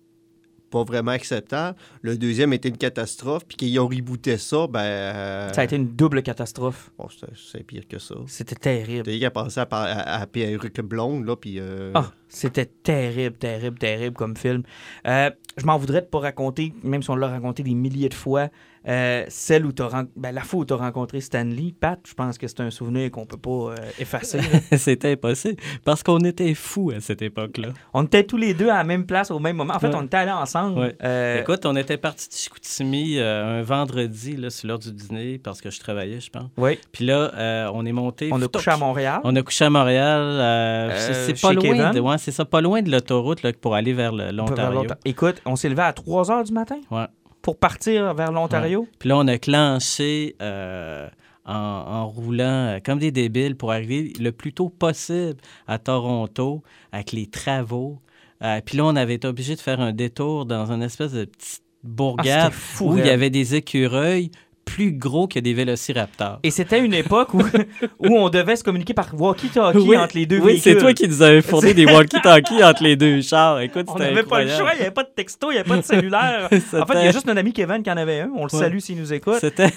pas 0.71 0.83
vraiment 0.83 1.09
acceptable, 1.11 1.75
le 2.03 2.15
deuxième 2.15 2.53
était 2.53 2.69
une 2.69 2.77
catastrophe, 2.77 3.43
puis 3.47 3.57
qu'ils 3.57 3.79
ont 3.79 3.87
rebooté 3.87 4.37
ça, 4.37 4.67
ben... 4.67 4.79
euh, 4.81 5.51
Ça 5.51 5.61
a 5.61 5.63
été 5.63 5.75
une 5.75 5.95
double 5.95 6.21
catastrophe. 6.21 6.91
bon, 6.95 7.07
c'est- 7.09 7.63
pire 7.63 7.87
que 7.87 7.97
ça. 7.97 8.13
C'était 8.27 8.55
terrible. 8.55 9.01
T'as 9.03 9.17
qu'à 9.19 9.31
penser 9.31 9.59
à, 9.61 9.67
à, 9.71 10.21
à 10.21 10.27
Perruque 10.27 10.81
Blonde, 10.81 11.25
là, 11.25 11.35
puis... 11.35 11.55
euh, 11.59 11.91
Ah, 11.95 12.11
c'était 12.27 12.67
terrible, 12.67 13.35
terrible, 13.37 13.79
terrible 13.79 14.15
comme 14.15 14.37
film. 14.37 14.61
Euh, 15.07 15.31
je 15.57 15.65
m'en 15.65 15.77
voudrais 15.79 16.01
de 16.01 16.05
pas 16.07 16.19
raconter, 16.19 16.71
même 16.83 17.01
si 17.01 17.09
on 17.09 17.15
l'a 17.15 17.29
raconté 17.29 17.63
des 17.63 17.73
milliers 17.73 18.09
de 18.09 18.13
fois, 18.13 18.49
euh, 18.87 19.25
celle 19.27 19.65
où 19.65 19.71
ren- 19.79 20.07
ben, 20.15 20.31
la 20.31 20.41
fois 20.41 20.61
où 20.61 20.65
tu 20.65 20.73
as 20.73 20.77
rencontré 20.77 21.21
Stanley. 21.21 21.73
Pat, 21.79 21.99
je 22.07 22.13
pense 22.13 22.37
que 22.37 22.47
c'est 22.47 22.61
un 22.61 22.69
souvenir 22.71 23.11
qu'on 23.11 23.25
peut 23.25 23.37
pas 23.37 23.49
euh, 23.49 23.75
effacer. 23.99 24.39
C'était 24.77 25.11
impossible. 25.13 25.57
Parce 25.85 26.03
qu'on 26.03 26.19
était 26.19 26.53
fous 26.53 26.91
à 26.95 26.99
cette 27.01 27.21
époque-là. 27.21 27.69
on 27.93 28.03
était 28.03 28.23
tous 28.23 28.37
les 28.37 28.53
deux 28.53 28.69
à 28.69 28.77
la 28.77 28.83
même 28.83 29.05
place 29.05 29.31
au 29.31 29.39
même 29.39 29.55
moment. 29.57 29.73
En 29.75 29.79
fait, 29.79 29.87
Ouais. 29.89 29.95
on 29.95 30.03
était 30.03 30.17
allés 30.17 30.31
ensemble. 30.31 30.79
Ouais. 30.79 30.95
Euh, 31.03 31.41
Écoute, 31.41 31.65
on 31.65 31.75
était 31.75 31.97
partis 31.97 32.27
de 32.29 32.33
Chicoutimi 32.33 33.19
un 33.19 33.61
vendredi, 33.61 34.35
là, 34.37 34.49
sur 34.49 34.67
l'heure 34.67 34.79
du 34.79 34.91
dîner, 34.91 35.37
parce 35.39 35.61
que 35.61 35.69
je 35.69 35.79
travaillais, 35.79 36.19
je 36.19 36.29
pense. 36.29 36.49
oui, 36.57 36.79
Puis 36.91 37.05
là, 37.05 37.69
on 37.73 37.85
est 37.85 37.91
monté. 37.91 38.29
on 38.31 38.41
a 38.41 38.47
couché 38.47 38.71
à 38.71 38.77
Montréal. 38.77 39.21
On 39.23 39.35
a 39.35 39.41
couché 39.41 39.65
à 39.65 39.69
Montréal. 39.69 40.93
c'est- 40.97 41.13
c'est 41.35 41.41
pas 41.41 41.53
loin. 41.53 41.61
Kevin. 41.63 41.91
De, 41.91 41.99
ouais, 41.99 42.17
c'est 42.17 42.31
ça, 42.31 42.45
pas 42.45 42.61
loin 42.61 42.81
de 42.81 42.91
l'autoroute 42.91 43.39
pour 43.57 43.75
aller 43.75 43.93
vers 43.93 44.11
l'Ontario. 44.13 44.83
Écoute, 45.05 45.41
on 45.45 45.55
s'est 45.55 45.69
levé 45.69 45.81
à 45.81 45.93
3 45.93 46.23
h 46.29 46.45
du 46.45 46.53
matin 46.53 46.77
Ouais. 46.91 47.05
Pour 47.49 47.57
partir 47.57 48.13
vers 48.13 48.31
l'Ontario? 48.31 48.87
Puis 48.99 49.09
là, 49.09 49.17
on 49.17 49.27
a 49.27 49.39
clenché 49.39 50.35
euh, 50.39 51.07
en, 51.45 51.51
en 51.55 52.07
roulant 52.07 52.43
euh, 52.75 52.79
comme 52.85 52.99
des 52.99 53.09
débiles 53.11 53.55
pour 53.55 53.71
arriver 53.71 54.13
le 54.19 54.31
plus 54.31 54.53
tôt 54.53 54.69
possible 54.69 55.37
à 55.67 55.79
Toronto 55.79 56.61
avec 56.91 57.11
les 57.11 57.25
travaux. 57.25 58.01
Euh, 58.43 58.61
puis 58.63 58.77
là, 58.77 58.85
on 58.85 58.95
avait 58.95 59.15
été 59.15 59.27
obligé 59.27 59.55
de 59.55 59.61
faire 59.61 59.79
un 59.81 59.93
détour 59.93 60.45
dans 60.45 60.71
une 60.71 60.83
espèce 60.83 61.11
de 61.13 61.25
petite 61.25 61.63
Ah, 61.63 61.87
bourgade 61.87 62.51
fou, 62.51 62.91
où 62.91 62.97
il 62.97 62.99
y 62.99 63.01
raide. 63.01 63.13
avait 63.13 63.29
des 63.31 63.55
écureuils 63.55 64.29
plus 64.69 64.91
gros 64.91 65.27
que 65.27 65.39
des 65.39 65.53
vélociraptors. 65.53 66.39
Et 66.43 66.51
c'était 66.51 66.79
une 66.83 66.93
époque 66.93 67.33
où, 67.33 67.41
où 67.99 68.15
on 68.17 68.29
devait 68.29 68.55
se 68.55 68.63
communiquer 68.63 68.93
par 68.93 69.13
walkie-talkie 69.15 69.77
Oui, 69.79 69.97
entre 69.97 70.15
les 70.15 70.25
deux 70.25 70.39
Oui, 70.39 70.59
c'est 70.59 70.71
véhicules. 70.71 70.81
toi 70.81 70.93
qui 70.93 71.07
nous 71.07 71.21
avais 71.21 71.41
fourni 71.41 71.73
des 71.73 71.85
walkie-talkies 71.85 72.63
entre 72.63 72.83
les 72.83 72.95
deux 72.95 73.21
chars. 73.21 73.59
Écoute, 73.61 73.87
On 73.89 73.97
n'avait 73.97 74.23
pas 74.23 74.43
le 74.43 74.49
choix, 74.49 74.71
il 74.73 74.77
n'y 74.77 74.81
avait 74.83 74.91
pas 74.91 75.03
de 75.03 75.09
texto, 75.15 75.49
il 75.51 75.55
n'y 75.55 75.59
avait 75.59 75.69
pas 75.69 75.77
de 75.77 75.81
cellulaire. 75.81 76.45
en 76.51 76.85
fait, 76.85 76.93
il 76.99 77.05
y 77.05 77.07
a 77.07 77.11
juste 77.11 77.25
notre 77.25 77.39
ami 77.39 77.51
Kevin 77.53 77.81
qui 77.83 77.91
en 77.91 77.97
avait 77.97 78.21
un. 78.21 78.29
On 78.35 78.45
le 78.45 78.53
Ouais. 78.53 78.59
salue 78.59 78.79
s'il 78.79 78.97
nous 78.99 79.11
écoute. 79.13 79.37
C'était 79.41 79.69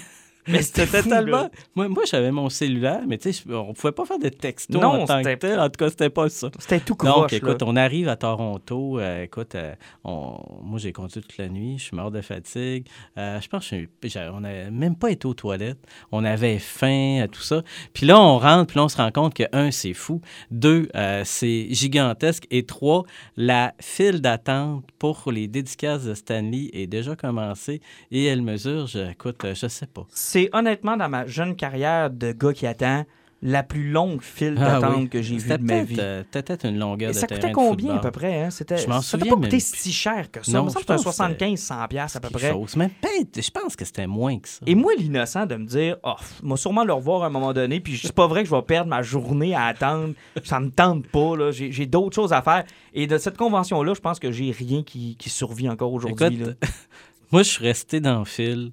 Mais 0.47 0.61
c'était 0.61 0.85
là. 1.21 1.49
Moi, 1.75 1.87
moi 1.87 2.03
j'avais 2.05 2.31
mon 2.31 2.49
cellulaire, 2.49 3.01
mais 3.07 3.17
tu 3.17 3.31
sais, 3.33 3.43
on 3.53 3.73
pouvait 3.73 3.91
pas 3.93 4.05
faire 4.05 4.19
de 4.19 4.29
texto 4.29 4.77
Non, 4.79 5.01
en 5.01 5.05
tant 5.05 5.21
que 5.21 5.33
tel. 5.35 5.59
En 5.59 5.65
tout 5.69 5.77
cas, 5.77 5.89
c'était 5.89 6.09
pas 6.09 6.29
ça. 6.29 6.49
C'était 6.59 6.79
tout 6.79 6.95
Donc, 6.95 6.99
croche. 7.29 7.33
écoute, 7.33 7.61
là. 7.61 7.67
on 7.67 7.75
arrive 7.75 8.07
à 8.09 8.15
Toronto. 8.15 8.99
euh, 8.99 9.23
écoute, 9.23 9.55
euh, 9.55 9.73
on- 10.03 10.37
moi, 10.63 10.79
j'ai 10.79 10.91
conduit 10.91 11.21
toute 11.21 11.37
la 11.37 11.47
nuit. 11.49 11.77
Je 11.77 11.83
suis 11.85 11.95
mort 11.95 12.11
de 12.11 12.21
fatigue. 12.21 12.87
Euh, 13.17 13.39
je 13.39 13.47
pense 13.47 13.69
qu'on 13.69 14.39
n'avait 14.41 14.71
même 14.71 14.95
pas 14.95 15.11
été 15.11 15.27
aux 15.27 15.33
toilettes. 15.33 15.79
On 16.11 16.23
avait 16.25 16.59
faim, 16.59 17.25
tout 17.31 17.41
ça. 17.41 17.61
Puis 17.93 18.05
là, 18.05 18.19
on 18.19 18.37
rentre, 18.37 18.67
puis 18.67 18.77
là, 18.77 18.85
on 18.85 18.89
se 18.89 18.97
rend 18.97 19.11
compte 19.11 19.33
que, 19.33 19.43
un, 19.53 19.71
c'est 19.71 19.93
fou. 19.93 20.21
Deux, 20.51 20.87
c'est 21.23 21.67
gigantesque. 21.71 22.45
Et 22.51 22.65
trois, 22.65 23.03
la 23.37 23.73
file 23.79 24.21
d'attente 24.21 24.83
pour 24.99 25.31
les 25.31 25.47
dédicaces 25.47 26.03
de 26.05 26.13
Stanley 26.13 26.69
est 26.73 26.87
déjà 26.87 27.15
commencée. 27.15 27.81
Et 28.11 28.25
elle 28.25 28.41
mesure, 28.41 28.87
je, 28.87 29.11
écoute, 29.11 29.37
je 29.53 29.67
sais 29.67 29.87
pas. 29.87 30.05
C'est 30.33 30.49
honnêtement, 30.51 30.97
dans 30.97 31.09
ma 31.09 31.27
jeune 31.27 31.55
carrière 31.55 32.09
de 32.09 32.31
gars 32.31 32.53
qui 32.53 32.65
attend, 32.65 33.05
la 33.43 33.61
plus 33.61 33.91
longue 33.91 34.23
file 34.23 34.55
Ah 34.59 34.79
d'attente 34.79 34.95
oui. 34.97 35.09
que 35.09 35.21
j'ai 35.21 35.35
vue 35.35 35.41
C'était 35.41 35.57
de 35.59 35.63
ma 35.63 35.83
vie. 35.83 35.97
euh, 35.99 36.23
peut-être 36.31 36.65
une 36.65 36.79
longueur 36.79 37.11
Et 37.11 37.13
de 37.13 37.19
ça 37.19 37.27
terrain 37.27 37.39
coûtait 37.39 37.51
de 37.51 37.53
combien 37.55 37.95
à 37.97 37.99
peu 37.99 38.09
près? 38.09 38.41
Hein? 38.41 38.49
C'était, 38.49 38.77
Je 38.77 38.87
m'en 38.87 39.01
ça 39.03 39.15
souviens 39.19 39.35
pas 39.35 39.41
coûté 39.41 39.59
si 39.59 39.91
cher 39.93 40.31
que 40.31 40.43
ça. 40.43 40.53
Non, 40.53 40.61
il 40.61 40.65
me 40.65 40.69
semble 40.71 40.71
je 40.71 40.73
que 40.73 40.81
c'était 40.81 40.93
un 40.93 40.95
pense 40.95 41.05
que 41.05 41.11
75 41.11 41.59
100 41.59 41.87
piastres 41.87 42.17
à 42.17 42.19
peu 42.21 42.29
près. 42.31 42.51
je 42.51 43.51
pense 43.51 43.75
que 43.75 43.85
c'était 43.85 44.07
moins 44.07 44.39
que 44.39 44.49
ça. 44.49 44.61
Et 44.65 44.73
moi, 44.73 44.93
l'innocent 44.97 45.45
de 45.45 45.55
me 45.55 45.67
dire, 45.67 45.97
oh, 46.03 46.15
moi 46.41 46.57
sûrement 46.57 46.83
le 46.83 46.93
revoir 46.93 47.21
à 47.21 47.27
un 47.27 47.29
moment 47.29 47.53
donné, 47.53 47.79
puis 47.79 47.99
c'est 48.01 48.11
pas 48.15 48.25
vrai 48.25 48.41
que 48.41 48.49
je 48.49 48.55
vais 48.55 48.61
perdre 48.63 48.89
ma 48.89 49.03
journée 49.03 49.53
à 49.53 49.65
attendre, 49.65 50.15
ça 50.43 50.59
me 50.59 50.71
tente 50.71 51.05
pas, 51.09 51.37
là. 51.37 51.51
J'ai, 51.51 51.71
j'ai 51.71 51.85
d'autres 51.85 52.15
choses 52.15 52.33
à 52.33 52.41
faire. 52.41 52.63
Et 52.95 53.05
de 53.05 53.19
cette 53.19 53.37
convention-là, 53.37 53.93
je 53.93 54.01
pense 54.01 54.17
que 54.17 54.31
j'ai 54.31 54.49
rien 54.49 54.81
qui, 54.81 55.15
qui 55.15 55.29
survit 55.29 55.69
encore 55.69 55.93
aujourd'hui. 55.93 56.37
Là. 56.37 56.53
Moi, 57.31 57.43
je 57.43 57.49
suis 57.49 57.63
resté 57.63 57.99
dans 57.99 58.17
le 58.19 58.25
fil 58.25 58.71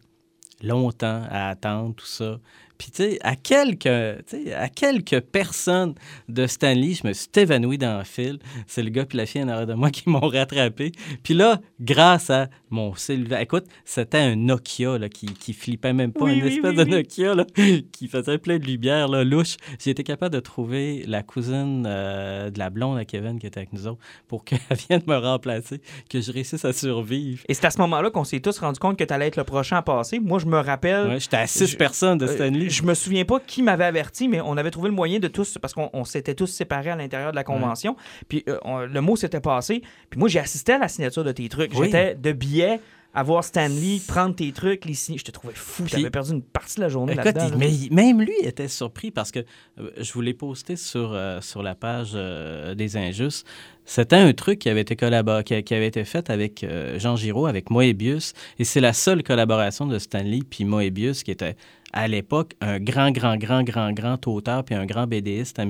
longtemps 0.63 1.25
à 1.31 1.49
attendre 1.49 1.95
tout 1.95 2.07
ça. 2.07 2.39
Puis, 2.81 2.91
tu 2.93 3.03
sais, 3.03 3.19
à 3.23 3.37
quelques, 3.37 3.85
à 3.87 4.69
quelques 4.71 5.21
personnes 5.21 5.95
de 6.31 6.47
Stanley, 6.47 6.95
je 6.95 7.07
me 7.07 7.13
suis 7.13 7.29
évanoui 7.37 7.77
dans 7.77 7.99
le 7.99 8.05
fil. 8.05 8.39
C'est 8.67 8.83
le 8.83 8.89
gars 8.89 9.05
puis 9.05 9.19
la 9.19 9.27
fille 9.27 9.43
en 9.43 9.49
arrière 9.49 9.67
de 9.67 9.75
moi 9.75 9.91
qui 9.91 10.09
m'ont 10.09 10.19
rattrapé. 10.21 10.91
Puis 11.23 11.35
là, 11.35 11.61
grâce 11.79 12.31
à 12.31 12.49
mon 12.71 12.95
cellulaire, 12.95 13.41
écoute, 13.41 13.67
c'était 13.85 14.17
un 14.17 14.35
Nokia 14.35 14.97
là, 14.97 15.11
qui, 15.11 15.27
qui 15.27 15.53
flippait 15.53 15.93
même 15.93 16.15
pas, 16.15 16.25
Oui, 16.25 16.37
une 16.39 16.43
oui, 16.45 16.49
espèce 16.57 16.71
oui, 16.71 16.77
de 16.77 16.83
oui. 16.85 16.91
Nokia 16.91 17.35
là, 17.35 17.45
qui 17.93 18.09
faisait 18.09 18.39
plein 18.39 18.59
de 18.59 18.65
lumière, 18.65 19.09
là, 19.09 19.25
louche. 19.25 19.57
J'ai 19.79 19.91
été 19.91 20.03
capable 20.03 20.35
de 20.35 20.41
trouver 20.41 21.05
la 21.07 21.23
cousine 21.23 21.85
euh, 21.87 22.49
de 22.49 22.59
la 22.59 22.71
blonde 22.71 22.97
à 22.97 23.05
Kevin 23.05 23.39
qui 23.39 23.47
était 23.47 23.59
avec 23.59 23.75
nous 23.75 23.89
autres 23.89 24.01
pour 24.27 24.43
qu'elle 24.47 24.59
vienne 24.89 25.03
me 25.07 25.19
remplacer, 25.19 25.83
que 26.09 26.23
je 26.23 26.33
réussisse 26.33 26.65
à 26.65 26.73
survivre. 26.73 27.43
Et 27.47 27.53
c'est 27.53 27.67
à 27.67 27.71
ce 27.71 27.79
moment-là 27.83 28.09
qu'on 28.11 28.25
s'est 28.25 28.41
tous 28.41 28.59
rendu 28.59 28.79
compte 28.79 28.97
que 28.99 29.05
tu 29.05 29.13
allais 29.13 29.27
être 29.27 29.37
le 29.37 29.45
prochain 29.45 29.77
à 29.77 29.83
passer. 29.83 30.19
Moi, 30.19 30.39
je 30.39 30.47
me 30.47 30.57
rappelle. 30.59 31.09
Ouais, 31.09 31.21
J'étais 31.21 31.37
à 31.37 31.47
six 31.47 31.67
je- 31.73 31.77
personnes 31.77 32.17
de 32.17 32.25
Euh, 32.25 32.35
Stanley. 32.35 32.70
Je 32.71 32.83
me 32.85 32.95
souviens 32.95 33.25
pas 33.25 33.41
qui 33.41 33.63
m'avait 33.63 33.85
averti, 33.85 34.29
mais 34.29 34.41
on 34.41 34.57
avait 34.57 34.71
trouvé 34.71 34.89
le 34.89 34.95
moyen 34.95 35.19
de 35.19 35.29
tous, 35.29 35.59
parce 35.61 35.75
qu'on 35.75 35.91
on 35.93 36.05
s'était 36.05 36.35
tous 36.35 36.47
séparés 36.47 36.91
à 36.91 36.97
l'intérieur 36.97 37.31
de 37.33 37.37
la 37.37 37.45
convention. 37.45 37.97
Puis 38.29 38.45
euh, 38.49 38.59
on- 38.65 38.79
le 38.81 39.01
mot 39.01 39.17
s'était 39.17 39.41
passé. 39.41 39.83
Puis 40.09 40.19
moi, 40.19 40.29
j'ai 40.29 40.39
assisté 40.41 40.73
à 40.73 40.79
la 40.79 40.89
signature 40.89 41.25
de 41.25 41.33
tes 41.33 41.49
trucs. 41.49 41.73
Oui. 41.75 41.87
J'étais 41.87 42.15
de 42.15 42.33
billets 42.33 42.81
à 43.13 43.23
voir 43.23 43.43
Stanley 43.43 44.01
prendre 44.07 44.35
tes 44.35 44.53
trucs, 44.53 44.85
les 44.85 44.95
signer. 44.95 45.19
Je 45.19 45.25
te 45.25 45.31
trouvais 45.31 45.55
fou. 45.55 45.83
Puis- 45.83 45.93
T'avais 45.93 46.11
perdu 46.11 46.33
une 46.33 46.43
partie 46.43 46.77
de 46.77 46.83
la 46.83 46.89
journée 46.89 47.15
là-dedans. 47.15 47.49
là. 47.49 47.57
mais 47.57 47.73
même 47.91 48.23
lui 48.23 48.35
était 48.43 48.69
surpris 48.69 49.11
parce 49.11 49.33
que 49.33 49.41
euh, 49.79 49.91
je 49.99 50.13
vous 50.13 50.21
l'ai 50.21 50.35
posté 50.35 50.77
sur, 50.77 51.13
euh, 51.13 51.41
sur 51.41 51.63
la 51.63 51.75
page 51.75 52.13
euh, 52.15 52.75
des 52.75 52.97
Injustes. 52.97 53.47
C'était 53.85 54.17
un 54.17 54.33
truc 54.33 54.61
qui 54.61 54.69
avait 54.69 54.83
été, 54.83 54.95
qui, 54.95 55.75
avait 55.75 55.87
été 55.87 56.05
fait 56.05 56.31
avec 56.31 56.65
Jean 56.99 57.17
Giraud, 57.17 57.47
avec 57.47 57.71
Moebius, 57.71 58.35
et 58.61 58.65
c'est 58.65 58.81
la 58.81 58.93
seule 58.93 59.25
collaboration 59.25 59.85
de 59.87 59.99
Stanley 59.99 60.41
puis 60.49 60.65
Moebius 60.65 61.25
qui 61.25 61.33
était 61.33 61.57
à 61.93 62.07
l'époque 62.07 62.53
un 62.61 62.79
grand, 62.79 63.11
grand, 63.11 63.37
grand, 63.37 63.65
grand, 63.65 63.93
grand 63.93 64.29
auteur 64.29 64.63
puis 64.63 64.77
un 64.77 64.87
grand 64.87 65.09
BDiste 65.09 65.61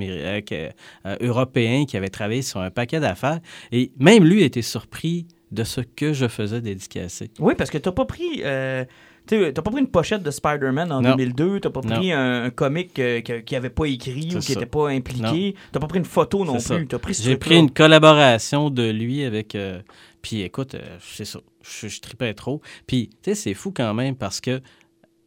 européen 1.23 1.87
qui 1.87 1.97
avait 1.97 2.11
travaillé 2.11 2.43
sur 2.43 2.61
un 2.61 2.71
paquet 2.71 3.01
d'affaires. 3.01 3.41
Et 3.73 3.91
même 3.99 4.25
lui 4.25 4.43
était 4.43 4.61
surpris 4.61 5.27
de 5.53 5.65
ce 5.65 5.81
que 5.81 6.13
je 6.13 6.29
faisais 6.29 6.61
dédicacer. 6.61 7.31
Oui, 7.39 7.55
parce 7.57 7.71
que 7.71 7.79
t'as 7.79 7.93
pas 7.93 8.05
pris. 8.05 8.43
euh, 8.45 8.85
tu 9.27 9.53
T'as 9.53 9.63
pas 9.63 9.71
pris 9.71 9.81
une 9.81 9.89
pochette 9.91 10.23
de 10.23 10.31
Spider-Man 10.31 10.91
en 10.93 11.03
Non. 11.03 11.11
2002, 11.11 11.61
t'as 11.61 11.71
pas 11.71 11.81
pris 11.83 12.13
un, 12.13 12.45
un 12.45 12.51
comic 12.51 12.99
euh, 12.99 13.21
qui 13.21 13.55
avait 13.57 13.71
pas 13.71 13.85
écrit 13.87 14.29
ou 14.35 14.39
qui 14.39 14.53
ça. 14.53 14.53
était 14.55 14.67
pas 14.67 14.89
impliqué, 14.91 15.55
t'as 15.73 15.79
pas 15.81 15.87
pris 15.87 15.99
une 15.99 16.05
photo 16.05 16.45
non 16.45 16.57
plus, 16.59 16.87
t'as 16.87 16.99
pris 16.99 17.15
ce 17.15 17.23
J'ai 17.23 17.37
pris 17.37 17.57
une 17.59 17.71
collaboration 17.71 18.71
de 18.71 18.89
lui 18.91 19.25
avec. 19.25 19.55
euh, 19.55 19.81
puis 20.23 20.43
écoute, 20.43 20.77
c'est 21.01 21.25
ça. 21.25 21.41
Je, 21.63 21.89
je 21.89 22.01
tripais 22.01 22.33
trop. 22.35 22.61
Puis, 22.87 23.11
tu 23.23 23.31
sais, 23.31 23.35
c'est 23.35 23.55
fou 23.55 23.71
quand 23.71 23.93
même 23.95 24.17
parce 24.17 24.41
que 24.41 24.61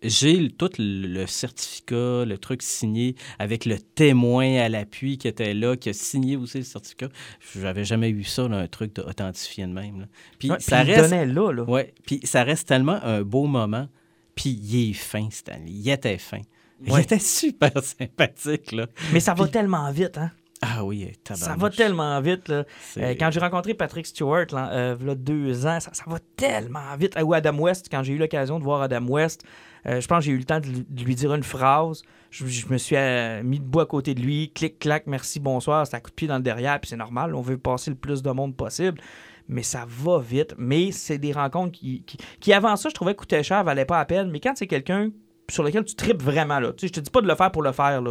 j'ai 0.04 0.50
tout 0.50 0.70
le, 0.78 1.26
certificat, 1.26 2.26
le 2.26 2.38
truc 2.38 2.62
signé 2.62 3.16
avec 3.40 3.66
le 3.66 3.78
témoin 3.80 4.58
à 4.60 4.70
l'appui 4.70 5.18
qui 5.18 5.28
était 5.28 5.54
là, 5.54 5.76
qui 5.76 5.90
a 5.90 5.94
signé 5.94 6.36
aussi 6.36 6.60
le 6.60 6.64
certificat. 6.64 7.08
J'avais 7.56 7.86
jamais 7.86 8.10
eu 8.10 8.24
ça, 8.24 8.48
là, 8.48 8.58
un 8.58 8.68
truc 8.68 8.98
authentifié 9.00 9.66
de 9.66 9.72
même. 9.74 10.02
là. 10.02 10.06
Puis, 10.40 10.52
Ouais, 10.52 10.60
ça 10.60 10.84
puis 10.84 10.94
reste. 10.94 11.12
là, 11.12 11.52
là. 11.52 11.64
Ouais, 11.64 11.94
puis 12.06 12.20
ça 12.24 12.44
reste 12.44 12.68
tellement 12.68 13.00
un 13.04 13.22
beau 13.24 13.46
moment. 13.46 13.88
Puis 14.36 14.50
il 14.50 14.90
est 14.90 14.94
fin, 14.94 15.28
Stanley. 15.30 15.64
Il 15.72 15.90
était 15.90 16.18
fin. 16.18 16.42
Il 16.86 17.00
était 17.00 17.20
super 17.20 17.72
sympathique, 17.84 18.72
là. 18.72 18.88
Mais 19.14 19.20
ça 19.20 19.34
va 19.34 19.48
tellement 19.48 19.90
vite, 19.92 20.18
hein? 20.18 20.32
Ah 20.66 20.86
oui, 20.86 21.10
Ça 21.28 21.36
tabarnouche. 21.36 21.62
va 21.62 21.70
tellement 21.70 22.22
vite, 22.22 22.48
là. 22.48 22.64
Euh, 22.98 23.16
quand 23.20 23.30
j'ai 23.32 23.42
rencontré 23.42 23.74
Patrick 23.74 24.06
Stewart, 24.08 24.46
là, 24.54 24.72
euh, 24.72 25.16
deux 25.16 25.66
ans, 25.66 25.80
ça, 25.82 25.90
ça 25.94 26.04
va 26.08 26.20
tellement 26.38 26.96
vite. 26.98 27.18
Euh, 27.18 27.22
Ou 27.24 27.34
Adam 27.34 27.58
West, 27.60 27.88
quand 27.92 28.02
j'ai 28.02 28.14
eu 28.14 28.18
l'occasion 28.18 28.60
de 28.60 28.64
voir 28.64 28.82
Adam 28.82 29.06
West, 29.08 29.44
euh, 29.86 30.00
je 30.00 30.08
pense 30.08 30.20
que 30.20 30.26
j'ai 30.26 30.32
eu 30.32 30.38
le 30.38 30.44
temps 30.46 30.60
de, 30.60 30.68
lui- 31.04 31.16
dire 31.16 31.34
une 31.34 31.44
phrase. 31.44 32.04
Je, 32.32 32.68
me 32.70 32.78
suis 32.78 32.96
euh, 32.96 33.44
mis 33.44 33.60
debout 33.60 33.82
à 33.82 33.86
côté 33.86 34.16
de 34.16 34.22
lui, 34.22 34.52
clic, 34.54 34.80
clac, 34.80 35.06
merci, 35.08 35.40
bonsoir. 35.40 35.86
C'est 35.86 35.96
un 35.96 36.00
coup 36.00 36.10
de 36.10 36.16
pied 36.16 36.28
dans 36.28 36.38
le 36.38 36.44
derrière, 36.44 36.80
puis 36.80 36.90
c'est 36.90 36.98
normal. 36.98 37.36
On 37.36 37.42
veut 37.42 37.58
passer 37.58 37.92
le 37.92 37.98
plus 37.98 38.24
de 38.24 38.32
monde 38.32 38.56
possible. 38.56 39.00
Mais 39.50 39.62
ça 39.64 39.86
va 39.88 40.20
vite. 40.20 40.56
Mais 40.58 40.92
c'est 40.92 41.18
des 41.18 41.34
rencontres 41.34 41.78
qui, 41.80 42.54
avant 42.54 42.76
ça, 42.76 42.90
je 42.90 42.96
trouvais 42.96 43.14
coûtaient 43.14 43.44
cher, 43.44 43.64
valaient 43.64 43.86
pas 43.86 43.98
la 43.98 44.06
peine. 44.06 44.32
Mais 44.32 44.40
quand 44.40 44.54
c'est 44.56 44.68
quelqu'un 44.68 45.12
sur 45.50 45.64
lequel 45.64 45.84
tu 45.84 45.96
tripes 45.96 46.24
vraiment, 46.24 46.60
là, 46.60 46.72
tu 46.74 46.88
je 46.88 46.94
te 46.94 47.00
dis 47.00 47.12
pas 47.12 47.22
de 47.22 47.28
le 47.28 47.36
faire 47.36 47.52
pour 47.52 47.62
le 47.62 47.72
faire. 47.74 48.02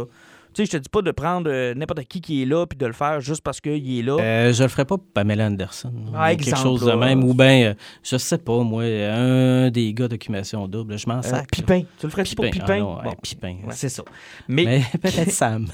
Tu 0.53 0.65
sais, 0.65 0.71
je 0.71 0.77
te 0.77 0.83
dis 0.83 0.89
pas 0.89 1.01
de 1.01 1.11
prendre 1.11 1.49
euh, 1.51 1.73
n'importe 1.73 2.03
qui 2.05 2.21
qui 2.21 2.43
est 2.43 2.45
là 2.45 2.65
puis 2.67 2.77
de 2.77 2.85
le 2.85 2.93
faire 2.93 3.19
juste 3.21 3.41
parce 3.41 3.59
qu'il 3.59 3.99
est 3.99 4.03
là. 4.03 4.17
Euh, 4.19 4.53
je 4.53 4.63
le 4.63 4.69
ferais 4.69 4.85
pas 4.85 4.97
pour 4.97 5.07
Pamela 5.13 5.47
Anderson. 5.47 5.91
Ah, 6.13 6.31
ou 6.31 6.37
quelque 6.37 6.55
chose 6.57 6.85
de 6.85 6.91
même. 6.91 7.23
Ou 7.23 7.33
bien, 7.33 7.73
je 8.03 8.17
sais 8.17 8.37
pas, 8.37 8.59
moi, 8.63 8.83
un 8.83 9.69
des 9.71 9.93
gars 9.93 10.07
d'occupation 10.07 10.67
double, 10.67 10.97
je 10.97 11.07
m'en 11.07 11.19
Euh, 11.19 11.31
là. 11.31 11.43
Pipin. 11.51 11.81
Tu 11.99 12.05
le 12.05 12.09
ferais-tu 12.09 12.35
pour 12.35 12.45
Pipin. 12.45 12.59
Pipin? 12.65 12.75
Ah 12.75 12.79
non, 12.79 12.95
Bon, 13.03 13.09
ouais, 13.09 13.15
Pipin. 13.21 13.55
ouais, 13.65 13.71
c'est 13.71 13.89
ça. 13.89 14.03
Mais, 14.47 14.65
mais... 14.65 14.83
Mais 14.93 14.99
peut-être 14.99 15.31
Sam. 15.31 15.67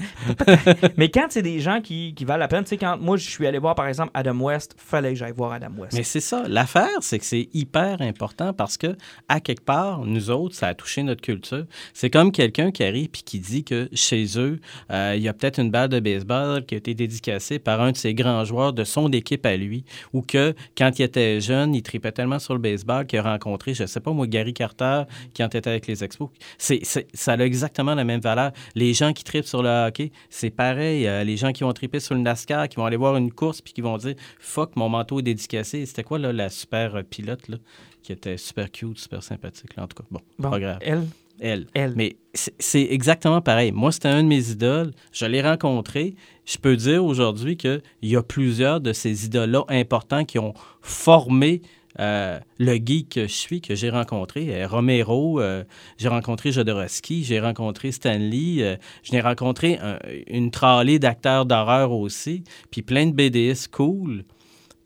quand 1.12 1.26
c'est 1.30 1.42
des 1.42 1.60
gens 1.60 1.80
qui, 1.80 2.14
qui 2.14 2.24
valent 2.24 2.40
la 2.40 2.48
peine, 2.48 2.64
tu 2.64 2.70
sais, 2.70 2.76
quand 2.76 2.96
moi 2.98 3.16
je 3.16 3.28
suis 3.28 3.46
allé 3.46 3.58
voir 3.58 3.74
par 3.74 3.86
exemple 3.86 4.10
Adam 4.14 4.38
West, 4.40 4.74
fallait 4.78 5.10
que 5.10 5.16
j'aille 5.16 5.32
voir 5.32 5.52
Adam 5.52 5.72
West. 5.76 5.92
Mais 5.94 6.02
c'est 6.02 6.20
ça. 6.20 6.44
L'affaire, 6.48 6.88
c'est 7.00 7.18
que 7.18 7.24
c'est 7.24 7.48
hyper 7.52 8.00
important 8.00 8.52
parce 8.52 8.76
que, 8.76 8.96
à 9.28 9.40
quelque 9.40 9.64
part, 9.64 10.04
nous 10.04 10.30
autres, 10.30 10.54
ça 10.54 10.68
a 10.68 10.74
touché 10.74 11.02
notre 11.02 11.20
culture. 11.20 11.66
C'est 11.92 12.10
comme 12.10 12.32
quelqu'un 12.32 12.70
qui 12.70 12.82
arrive 12.82 13.08
puis 13.08 13.22
qui 13.22 13.38
dit 13.40 13.64
que 13.64 13.88
chez 13.92 14.26
eux, 14.38 14.60
euh, 14.90 15.14
il 15.16 15.22
y 15.22 15.28
a 15.28 15.32
peut-être 15.32 15.58
une 15.58 15.70
balle 15.70 15.88
de 15.88 16.00
baseball 16.00 16.64
qui 16.64 16.74
a 16.74 16.78
été 16.78 16.94
dédicacée 16.94 17.58
par 17.58 17.80
un 17.80 17.92
de 17.92 17.96
ses 17.96 18.14
grands 18.14 18.44
joueurs 18.44 18.72
de 18.72 18.84
son 18.84 19.10
équipe 19.12 19.46
à 19.46 19.56
lui, 19.56 19.84
ou 20.12 20.22
que 20.22 20.54
quand 20.76 20.98
il 20.98 21.02
était 21.02 21.40
jeune, 21.40 21.74
il 21.74 21.82
tripait 21.82 22.12
tellement 22.12 22.38
sur 22.38 22.54
le 22.54 22.60
baseball 22.60 23.06
qu'il 23.06 23.18
a 23.18 23.22
rencontré, 23.22 23.74
je 23.74 23.86
sais 23.86 24.00
pas 24.00 24.12
moi, 24.12 24.26
Gary 24.26 24.54
Carter, 24.54 25.02
qui 25.34 25.42
en 25.42 25.48
était 25.48 25.68
avec 25.68 25.86
les 25.86 26.04
Expos. 26.04 26.30
C'est, 26.58 26.80
ça 26.84 27.32
a 27.32 27.38
exactement 27.38 27.94
la 27.94 28.04
même 28.04 28.20
valeur. 28.20 28.52
Les 28.74 28.94
gens 28.94 29.12
qui 29.12 29.24
tripent 29.24 29.46
sur 29.46 29.62
le 29.62 29.86
hockey, 29.86 30.12
c'est 30.28 30.50
pareil. 30.50 31.06
Euh, 31.06 31.24
les 31.24 31.36
gens 31.36 31.52
qui 31.52 31.64
vont 31.64 31.72
triper 31.72 32.00
sur 32.00 32.14
le 32.14 32.20
NASCAR, 32.20 32.68
qui 32.68 32.76
vont 32.76 32.84
aller 32.84 32.96
voir 32.96 33.16
une 33.16 33.32
course 33.32 33.60
puis 33.60 33.72
qui 33.72 33.80
vont 33.80 33.96
dire 33.98 34.14
Fuck, 34.38 34.76
mon 34.76 34.88
manteau 34.88 35.20
est 35.20 35.22
dédicacé. 35.22 35.86
C'était 35.86 36.02
quoi, 36.04 36.18
là, 36.18 36.32
la 36.32 36.48
super 36.48 36.96
euh, 36.96 37.02
pilote, 37.02 37.48
là, 37.48 37.56
qui 38.02 38.12
était 38.12 38.36
super 38.36 38.70
cute, 38.70 38.98
super 38.98 39.22
sympathique, 39.22 39.76
là, 39.76 39.84
en 39.84 39.86
tout 39.86 40.02
cas. 40.02 40.08
Bon, 40.10 40.20
Bon, 40.38 40.50
pas 40.50 40.60
grave. 40.60 40.78
Elle, 40.80 41.06
Elle. 41.40 41.66
elle. 41.74 41.94
Mais 41.96 42.16
c'est 42.34 42.82
exactement 42.90 43.40
pareil. 43.40 43.72
Moi, 43.72 43.90
c'était 43.92 44.08
un 44.08 44.22
de 44.22 44.28
mes 44.28 44.50
idoles. 44.50 44.92
Je 45.12 45.24
l'ai 45.26 45.40
rencontré. 45.42 46.14
Je 46.44 46.58
peux 46.58 46.76
dire 46.76 47.04
aujourd'hui 47.04 47.56
qu'il 47.56 47.80
y 48.02 48.14
a 48.16 48.22
plusieurs 48.22 48.80
de 48.80 48.92
ces 48.92 49.24
idoles-là 49.26 49.64
importants 49.68 50.24
qui 50.24 50.38
ont 50.38 50.52
formé 50.82 51.62
euh, 51.98 52.38
le 52.58 52.74
geek 52.74 53.08
que 53.08 53.22
je 53.22 53.32
suis, 53.32 53.60
que 53.60 53.74
j'ai 53.74 53.90
rencontré. 53.90 54.62
Euh, 54.62 54.68
Romero, 54.68 55.40
euh, 55.40 55.64
j'ai 55.98 56.08
rencontré 56.08 56.52
Jodorowsky, 56.52 57.24
j'ai 57.24 57.40
rencontré 57.40 57.90
Stanley, 57.90 58.78
je 59.02 59.12
n'ai 59.12 59.20
rencontré 59.20 59.78
un- 59.78 59.98
une 60.28 60.50
tralée 60.52 60.98
d'acteurs 61.00 61.46
d'horreur 61.46 61.90
aussi, 61.92 62.44
puis 62.70 62.82
plein 62.82 63.06
de 63.06 63.12
BDS 63.12 63.66
cool. 63.72 64.24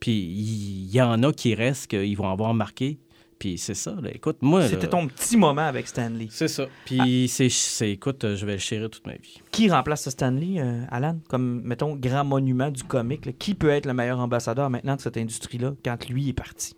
Puis 0.01 0.13
il 0.19 0.91
y, 0.91 0.97
y 0.97 1.03
en 1.03 1.23
a 1.23 1.33
qui 1.33 1.55
restent, 1.55 1.89
qu'ils 1.89 2.17
vont 2.17 2.31
avoir 2.31 2.55
marqué, 2.55 2.99
puis 3.45 3.59
c'est 3.59 3.75
ça. 3.75 3.95
Là. 4.03 4.09
Écoute, 4.15 4.39
moi. 4.41 4.67
C'était 4.67 4.85
là, 4.87 4.89
ton 4.89 5.07
petit 5.07 5.37
moment 5.37 5.67
avec 5.67 5.87
Stanley. 5.87 6.29
C'est 6.31 6.49
ça. 6.49 6.67
Puis 6.87 7.29
c'est, 7.29 7.51
c'est- 7.51 7.91
écoute, 7.91 8.25
euh, 8.25 8.37
je 8.37 8.47
vais 8.47 8.53
le 8.53 8.59
chérir 8.59 8.89
toute 8.89 9.07
ma 9.07 9.13
vie. 9.17 9.39
Qui 9.51 9.69
remplace 9.69 10.05
ce 10.05 10.11
Stanley, 10.11 10.59
euh, 10.61 10.81
Alan, 10.91 11.19
comme, 11.29 11.61
mettons, 11.63 11.95
grand 11.95 12.25
monument 12.25 12.71
du 12.71 12.85
comique? 12.85 13.27
là? 13.27 13.33
Qui 13.39 13.55
peut 13.55 13.69
être 13.69 13.85
le 13.85 13.93
meilleur 13.93 14.19
ambassadeur 14.19 14.71
maintenant 14.71 14.97
de 14.97 15.01
cette 15.03 15.19
industrie-là 15.19 15.75
quand 15.85 16.09
lui 16.09 16.31
est 16.31 16.33
parti? 16.33 16.73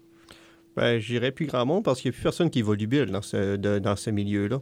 Ben, 0.76 0.98
je 0.98 1.06
dirais 1.06 1.30
plus 1.30 1.46
grand 1.46 1.64
monde 1.64 1.84
parce 1.84 2.00
qu'il 2.00 2.10
n'y 2.10 2.14
a 2.14 2.16
plus 2.16 2.22
personne 2.24 2.50
qui 2.50 2.58
est 2.58 2.62
volubile 2.62 3.06
dans 3.06 3.22
ce, 3.22 3.54
de- 3.54 3.78
dans 3.78 3.94
ce 3.94 4.10
milieu-là. 4.10 4.60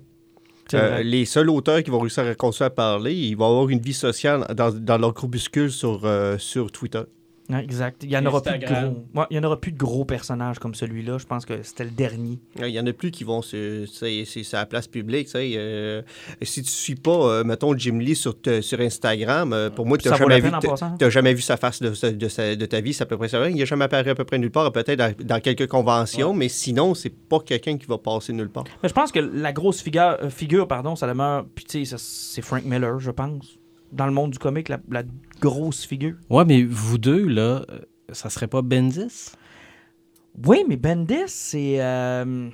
Euh, 0.75 1.03
les 1.03 1.25
seuls 1.25 1.49
auteurs 1.49 1.83
qui 1.83 1.91
vont 1.91 2.01
réussir 2.01 2.25
à 2.27 2.35
continuer 2.35 2.67
à 2.67 2.71
parler, 2.71 3.15
ils 3.15 3.35
vont 3.35 3.47
avoir 3.47 3.69
une 3.71 3.81
vie 3.81 3.93
sociale 3.95 4.47
dans, 4.55 4.71
dans 4.73 4.99
leur 4.99 5.13
groupuscule 5.15 5.71
sur, 5.71 6.03
euh, 6.05 6.37
sur 6.39 6.71
Twitter. 6.71 7.03
Ouais, 7.51 7.63
exact. 7.63 8.03
Il 8.05 8.11
y 8.11 8.17
en 8.17 8.25
aura 8.25 8.41
plus 8.43 8.59
de 8.59 8.65
gros. 8.65 9.05
Ouais, 9.15 9.27
il 9.31 9.37
y 9.37 9.39
en 9.39 9.45
aura 9.45 9.61
plus 9.61 9.71
de 9.73 9.77
gros 9.77 10.07
personnages 10.07 10.59
comme 10.59 10.75
celui-là. 10.75 11.19
Je 11.19 11.27
pense 11.27 11.45
que 11.45 11.63
c'était 11.63 11.85
le 11.85 11.91
dernier. 11.91 12.39
Il 12.59 12.65
n'y 12.67 12.81
en 12.81 12.87
a 12.87 12.93
plus 12.95 13.11
qui 13.11 13.23
vont 13.23 13.43
sur, 13.43 13.87
c'est, 13.93 14.25
c'est 14.25 14.43
sur 14.43 14.57
la 14.57 14.65
place 14.65 14.87
publique. 14.89 15.29
euh, 15.35 16.01
si 16.41 16.63
tu 16.63 16.69
ne 16.69 16.73
suis 16.73 16.95
pas, 16.95 17.11
euh, 17.13 17.45
mettons, 17.45 17.77
Jim 17.77 17.99
Lee 17.99 18.17
sur, 18.17 18.41
te- 18.41 18.63
sur 18.63 18.81
Instagram, 18.81 19.53
euh, 19.53 19.69
pour 19.69 19.85
moi, 19.85 19.99
tu 19.99 20.09
n'as 20.09 20.17
jamais, 20.17 20.41
vu, 20.41 20.51
jamais 21.11 21.35
vu 21.35 21.43
sa 21.43 21.59
face 21.59 21.83
de, 21.83 21.91
de, 21.91 22.55
de 22.55 22.67
ta 22.67 22.81
vie. 22.81 22.95
C'est 22.95 23.03
à 23.03 23.07
peu 23.07 23.19
près 23.19 23.29
ça. 23.29 23.47
Il 23.51 23.57
n'a 23.57 23.65
jamais 23.67 23.85
apparu 23.85 24.09
à 24.09 24.15
peu 24.15 24.25
près 24.25 24.39
nulle 24.39 24.51
part, 24.51 24.73
peut-être 24.73 24.99
dans, 24.99 25.13
dans 25.23 25.41
quelques 25.41 25.67
conventions, 25.67 26.33
mais 26.33 26.49
sinon, 26.49 26.95
c'est 26.95 27.11
pas 27.15 27.41
quelqu'un 27.41 27.77
qui 27.77 27.85
va 27.87 27.99
passer 27.99 28.33
nulle 28.33 28.49
part. 28.49 28.65
Mais 28.83 28.89
je 28.89 28.95
pense 28.95 29.13
que 29.13 29.19
la 29.21 29.53
grosse 29.53 29.83
figure, 29.83 30.17
euh, 30.23 30.31
figure 30.31 30.67
pardon, 30.67 30.97
ça 30.97 31.07
demeure. 31.07 31.45
Puis 31.55 31.67
tu 31.67 31.85
sais, 31.85 31.97
ça, 31.97 31.97
c'est 31.99 32.41
Frank 32.43 32.65
Miller, 32.65 32.99
je 33.01 33.11
pense. 33.11 33.59
Dans 33.95 34.07
le 34.07 34.13
monde 34.13 34.33
du 34.33 34.39
comique, 34.39 34.69
la, 34.69 34.79
la 34.91 35.05
grosse 35.41 35.87
figure. 35.87 36.17
Ouais, 36.29 36.45
mais 36.45 36.63
vous 36.65 36.99
deux, 36.99 37.27
là, 37.27 37.65
euh, 37.71 37.79
ça 38.13 38.29
serait 38.29 38.49
pas 38.49 38.61
Bendis? 38.61 39.31
Oui, 40.45 40.65
mais 40.69 40.77
Bendis, 40.77 41.15
c'est. 41.29 41.81
euh, 41.81 42.49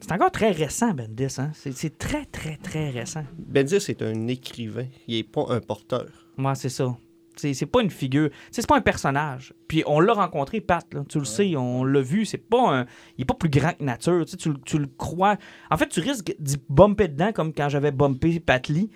c'est 0.00 0.12
encore 0.12 0.30
très 0.30 0.52
récent, 0.52 0.92
Bendis. 0.92 1.34
Hein? 1.38 1.50
C'est, 1.54 1.72
c'est 1.72 1.98
très, 1.98 2.24
très, 2.26 2.56
très 2.56 2.90
récent. 2.90 3.24
Bendis 3.36 3.74
est 3.76 4.02
un 4.02 4.28
écrivain. 4.28 4.86
Il 5.08 5.16
n'est 5.16 5.24
pas 5.24 5.46
un 5.48 5.60
porteur. 5.60 6.06
Moi, 6.36 6.54
c'est 6.54 6.68
ça. 6.68 6.96
C'est, 7.38 7.52
c'est 7.52 7.66
pas 7.66 7.82
une 7.82 7.90
figure. 7.90 8.30
C'est 8.50 8.66
pas 8.66 8.76
un 8.76 8.80
personnage. 8.80 9.52
Puis 9.68 9.82
on 9.86 10.00
l'a 10.00 10.14
rencontré, 10.14 10.60
Pat. 10.60 10.86
là. 10.94 11.04
Tu 11.08 11.18
le 11.18 11.24
sais, 11.26 11.54
on 11.56 11.84
l'a 11.84 12.00
vu. 12.00 12.24
C'est 12.24 12.38
pas 12.38 12.78
un. 12.80 12.86
Il 13.18 13.22
est 13.22 13.24
pas 13.26 13.34
plus 13.34 13.50
grand 13.50 13.72
que 13.76 13.82
nature. 13.84 14.24
Tu, 14.24 14.30
sais, 14.30 14.36
tu, 14.38 14.50
le- 14.50 14.60
tu 14.64 14.78
le 14.78 14.86
crois. 14.86 15.36
En 15.70 15.76
fait, 15.76 15.88
tu 15.88 16.00
risques 16.00 16.34
d'y 16.38 16.56
bumper 16.68 17.08
dedans 17.08 17.32
comme 17.32 17.52
quand 17.52 17.68
j'avais 17.68 17.90
bumpé 17.90 18.38
Pat 18.40 18.66
Lee 18.68 18.88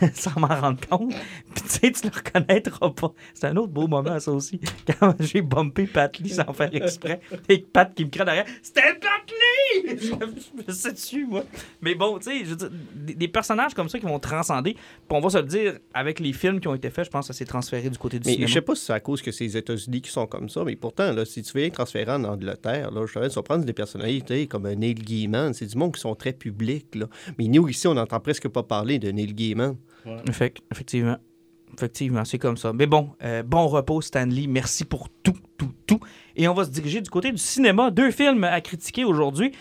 sans 0.14 0.38
m'en 0.40 0.48
rendre 0.48 0.78
compte. 0.88 1.12
Puis 1.54 1.62
tu 1.64 1.68
sais, 1.68 1.92
tu 1.92 2.06
le 2.08 2.12
reconnaîtras 2.14 2.90
pas. 2.90 3.12
C'est 3.34 3.46
un 3.46 3.56
autre 3.56 3.72
beau 3.72 3.86
moment, 3.86 4.18
ça 4.20 4.32
aussi. 4.32 4.60
Quand 5.00 5.14
j'ai 5.20 5.42
bumpé 5.42 5.86
Pat 5.86 6.16
Lee 6.18 6.30
sans 6.30 6.52
faire 6.52 6.74
exprès. 6.74 7.20
Et 7.48 7.58
Pat 7.58 7.92
qui 7.94 8.04
me 8.04 8.10
crie 8.10 8.24
derrière 8.24 8.46
C'était 8.62 8.94
Pat 8.94 9.26
Lee 9.28 9.98
Je 10.00 10.14
me 10.66 10.72
sais 10.72 10.92
dessus, 10.92 11.26
moi. 11.26 11.44
Mais 11.80 11.94
bon, 11.94 12.18
tu 12.18 12.24
sais, 12.30 12.44
je 12.44 12.50
veux 12.50 12.56
dire, 12.56 12.70
des, 12.94 13.14
des 13.14 13.28
personnages 13.28 13.74
comme 13.74 13.88
ça 13.88 13.98
qui 13.98 14.06
vont 14.06 14.18
transcender. 14.18 14.74
Puis 14.74 14.80
on 15.10 15.20
va 15.20 15.30
se 15.30 15.38
le 15.38 15.44
dire, 15.44 15.78
avec 15.94 16.20
les 16.20 16.32
films 16.32 16.60
qui 16.60 16.68
ont 16.68 16.74
été 16.74 16.90
faits, 16.90 17.06
je 17.06 17.10
pense 17.10 17.28
que 17.28 17.32
ça 17.34 17.38
s'est 17.38 17.44
transféré 17.44 17.88
du 17.90 17.98
côté 17.98 18.18
du 18.18 18.26
Mais 18.26 18.32
cinéma. 18.34 18.48
je 18.48 18.52
sais 18.54 18.60
pas 18.62 18.74
si 18.74 18.84
c'est 18.84 18.92
à 18.92 19.00
cause 19.00 19.22
que 19.22 19.30
c'est 19.32 19.44
les 19.44 19.56
États-Unis 19.56 20.00
qui 20.00 20.10
sont 20.10 20.26
comme 20.26 20.48
ça, 20.48 20.64
mais 20.64 20.76
pourtant, 20.76 21.12
là, 21.12 21.24
si 21.24 21.42
tu 21.42 21.58
veux 21.58 21.70
transférer 21.70 22.12
en 22.12 22.24
Angleterre, 22.24 22.90
là, 22.90 23.04
je 23.06 23.12
te 23.12 23.34
vas 23.34 23.42
prendre 23.42 23.64
des 23.64 23.72
personnalités 23.72 24.46
comme 24.46 24.68
Neil 24.72 24.94
Gaiman. 24.94 25.52
C'est 25.52 25.66
du 25.66 25.76
monde 25.76 25.94
qui 25.94 26.00
sont 26.00 26.14
très 26.14 26.32
publics. 26.32 26.94
Là. 26.94 27.06
Mais 27.38 27.46
nous, 27.48 27.68
ici, 27.68 27.86
on 27.86 27.94
n'entend 27.94 28.20
presque 28.20 28.48
pas 28.48 28.62
parler 28.62 28.98
de 28.98 29.10
Neil 29.10 29.34
Gaiman. 29.34 29.75
Effect- 30.28 30.62
effectivement. 30.72 31.16
Effectivement, 31.76 32.24
c'est 32.24 32.38
comme 32.38 32.56
ça. 32.56 32.72
Mais 32.72 32.86
bon, 32.86 33.10
euh, 33.22 33.42
bon 33.42 33.66
repos, 33.66 34.00
Stanley. 34.00 34.46
Merci 34.46 34.84
pour 34.84 35.08
tout, 35.22 35.34
tout, 35.58 35.72
tout. 35.86 36.00
Et 36.34 36.48
on 36.48 36.54
va 36.54 36.64
se 36.64 36.70
diriger 36.70 37.00
du 37.02 37.10
côté 37.10 37.30
du 37.32 37.38
cinéma. 37.38 37.90
Deux 37.90 38.10
films 38.10 38.44
à 38.44 38.60
critiquer 38.62 39.04
aujourd'hui. 39.04 39.52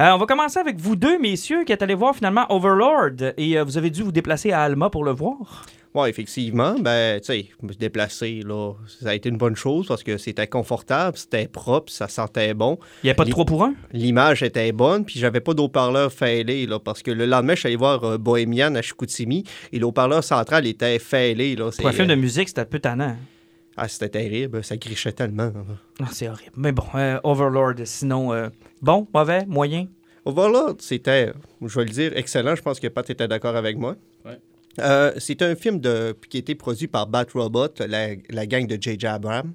Euh, 0.00 0.10
on 0.12 0.18
va 0.18 0.26
commencer 0.26 0.58
avec 0.58 0.80
vous 0.80 0.96
deux, 0.96 1.18
messieurs, 1.18 1.62
qui 1.64 1.72
êtes 1.72 1.82
allés 1.82 1.94
voir 1.94 2.16
finalement 2.16 2.46
Overlord. 2.48 3.34
Et 3.36 3.56
euh, 3.58 3.62
vous 3.64 3.76
avez 3.78 3.90
dû 3.90 4.02
vous 4.02 4.10
déplacer 4.10 4.50
à 4.50 4.62
Alma 4.62 4.90
pour 4.90 5.04
le 5.04 5.12
voir. 5.12 5.66
Oui, 5.92 6.08
effectivement, 6.08 6.76
ben, 6.78 7.18
tu 7.20 7.26
sais, 7.26 7.46
me 7.62 7.72
déplacer, 7.74 8.42
là, 8.46 8.74
ça 8.86 9.08
a 9.10 9.14
été 9.14 9.28
une 9.28 9.36
bonne 9.38 9.56
chose 9.56 9.88
parce 9.88 10.04
que 10.04 10.18
c'était 10.18 10.46
confortable, 10.46 11.16
c'était 11.16 11.48
propre, 11.48 11.90
ça 11.92 12.06
sentait 12.06 12.54
bon. 12.54 12.78
Il 13.02 13.06
n'y 13.06 13.10
a 13.10 13.14
pas 13.14 13.24
de 13.24 13.28
Les- 13.30 13.32
3 13.32 13.44
pour 13.44 13.64
1. 13.64 13.74
L'image 13.92 14.44
était 14.44 14.70
bonne, 14.70 15.04
puis 15.04 15.18
j'avais 15.18 15.40
pas 15.40 15.52
d'haut-parleur 15.52 16.12
fêlé, 16.12 16.66
là, 16.66 16.78
parce 16.78 17.02
que 17.02 17.10
le 17.10 17.26
lendemain, 17.26 17.54
je 17.54 17.60
suis 17.60 17.66
allé 17.66 17.76
voir 17.76 18.04
euh, 18.04 18.18
Bohemian 18.18 18.72
à 18.76 18.82
Chicoutimi, 18.82 19.42
et 19.72 19.80
l'haut-parleur 19.80 20.22
central 20.22 20.64
était 20.68 21.00
fêlé, 21.00 21.56
là. 21.56 21.70
Pour 21.76 21.88
un 21.88 21.92
film 21.92 22.06
de 22.06 22.12
euh, 22.12 22.16
musique, 22.16 22.46
c'était 22.48 22.60
un 22.60 22.66
peu 22.66 22.78
tannant. 22.78 23.16
Ah, 23.76 23.88
c'était 23.88 24.10
terrible, 24.10 24.62
ça 24.62 24.76
grichait 24.76 25.12
tellement. 25.12 25.46
là. 25.46 25.64
Ah, 26.00 26.08
c'est 26.12 26.28
horrible. 26.28 26.52
Mais 26.56 26.70
bon, 26.70 26.84
euh, 26.94 27.18
Overlord, 27.24 27.74
sinon, 27.84 28.32
euh, 28.32 28.48
bon, 28.80 29.08
mauvais, 29.12 29.44
moyen? 29.46 29.86
Overlord, 30.24 30.76
c'était, 30.80 31.32
je 31.66 31.78
vais 31.80 31.84
le 31.86 31.90
dire, 31.90 32.12
excellent. 32.14 32.54
Je 32.54 32.62
pense 32.62 32.78
que 32.78 32.86
Pat 32.86 33.08
était 33.10 33.26
d'accord 33.26 33.56
avec 33.56 33.76
moi. 33.76 33.96
Ouais. 34.24 34.38
Euh, 34.78 35.12
c'est 35.18 35.42
un 35.42 35.56
film 35.56 35.80
de, 35.80 36.14
qui 36.28 36.36
a 36.36 36.40
été 36.40 36.54
produit 36.54 36.86
par 36.86 37.06
Bat 37.08 37.26
Robot, 37.34 37.68
la, 37.86 38.10
la 38.30 38.46
gang 38.46 38.66
de 38.66 38.78
J.J. 38.80 39.06
Abrams. 39.06 39.52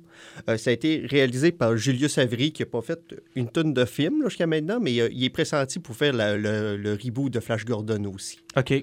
Euh, 0.50 0.58
ça 0.58 0.72
a 0.72 0.74
été 0.74 1.06
réalisé 1.10 1.52
par 1.54 1.78
Julius 1.78 2.18
Avery, 2.18 2.52
qui 2.52 2.62
n'a 2.62 2.66
pas 2.66 2.82
fait 2.82 3.00
une 3.36 3.50
tonne 3.50 3.74
de 3.74 3.86
films 3.86 4.22
là, 4.24 4.30
jusqu'à 4.30 4.46
maintenant, 4.46 4.80
mais 4.82 5.00
euh, 5.00 5.08
il 5.12 5.24
est 5.24 5.30
pressenti 5.30 5.80
pour 5.80 5.96
faire 5.96 6.14
la- 6.14 6.36
le, 6.38 6.76
le 6.76 6.94
reboot 7.02 7.32
de 7.32 7.40
Flash 7.40 7.64
Gordon 7.66 8.04
aussi. 8.14 8.40
OK. 8.58 8.74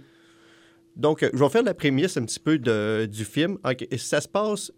Donc, 0.97 1.27
je 1.33 1.39
vais 1.39 1.49
faire 1.51 1.63
la 1.63 1.75
prémisse 1.75 2.17
un 2.17 2.25
petit 2.25 2.41
peu 2.41 2.59
de- 2.59 3.07
du 3.11 3.25
film. 3.25 3.59
Ça 3.99 4.21
se 4.21 4.29
passe, 4.29 4.73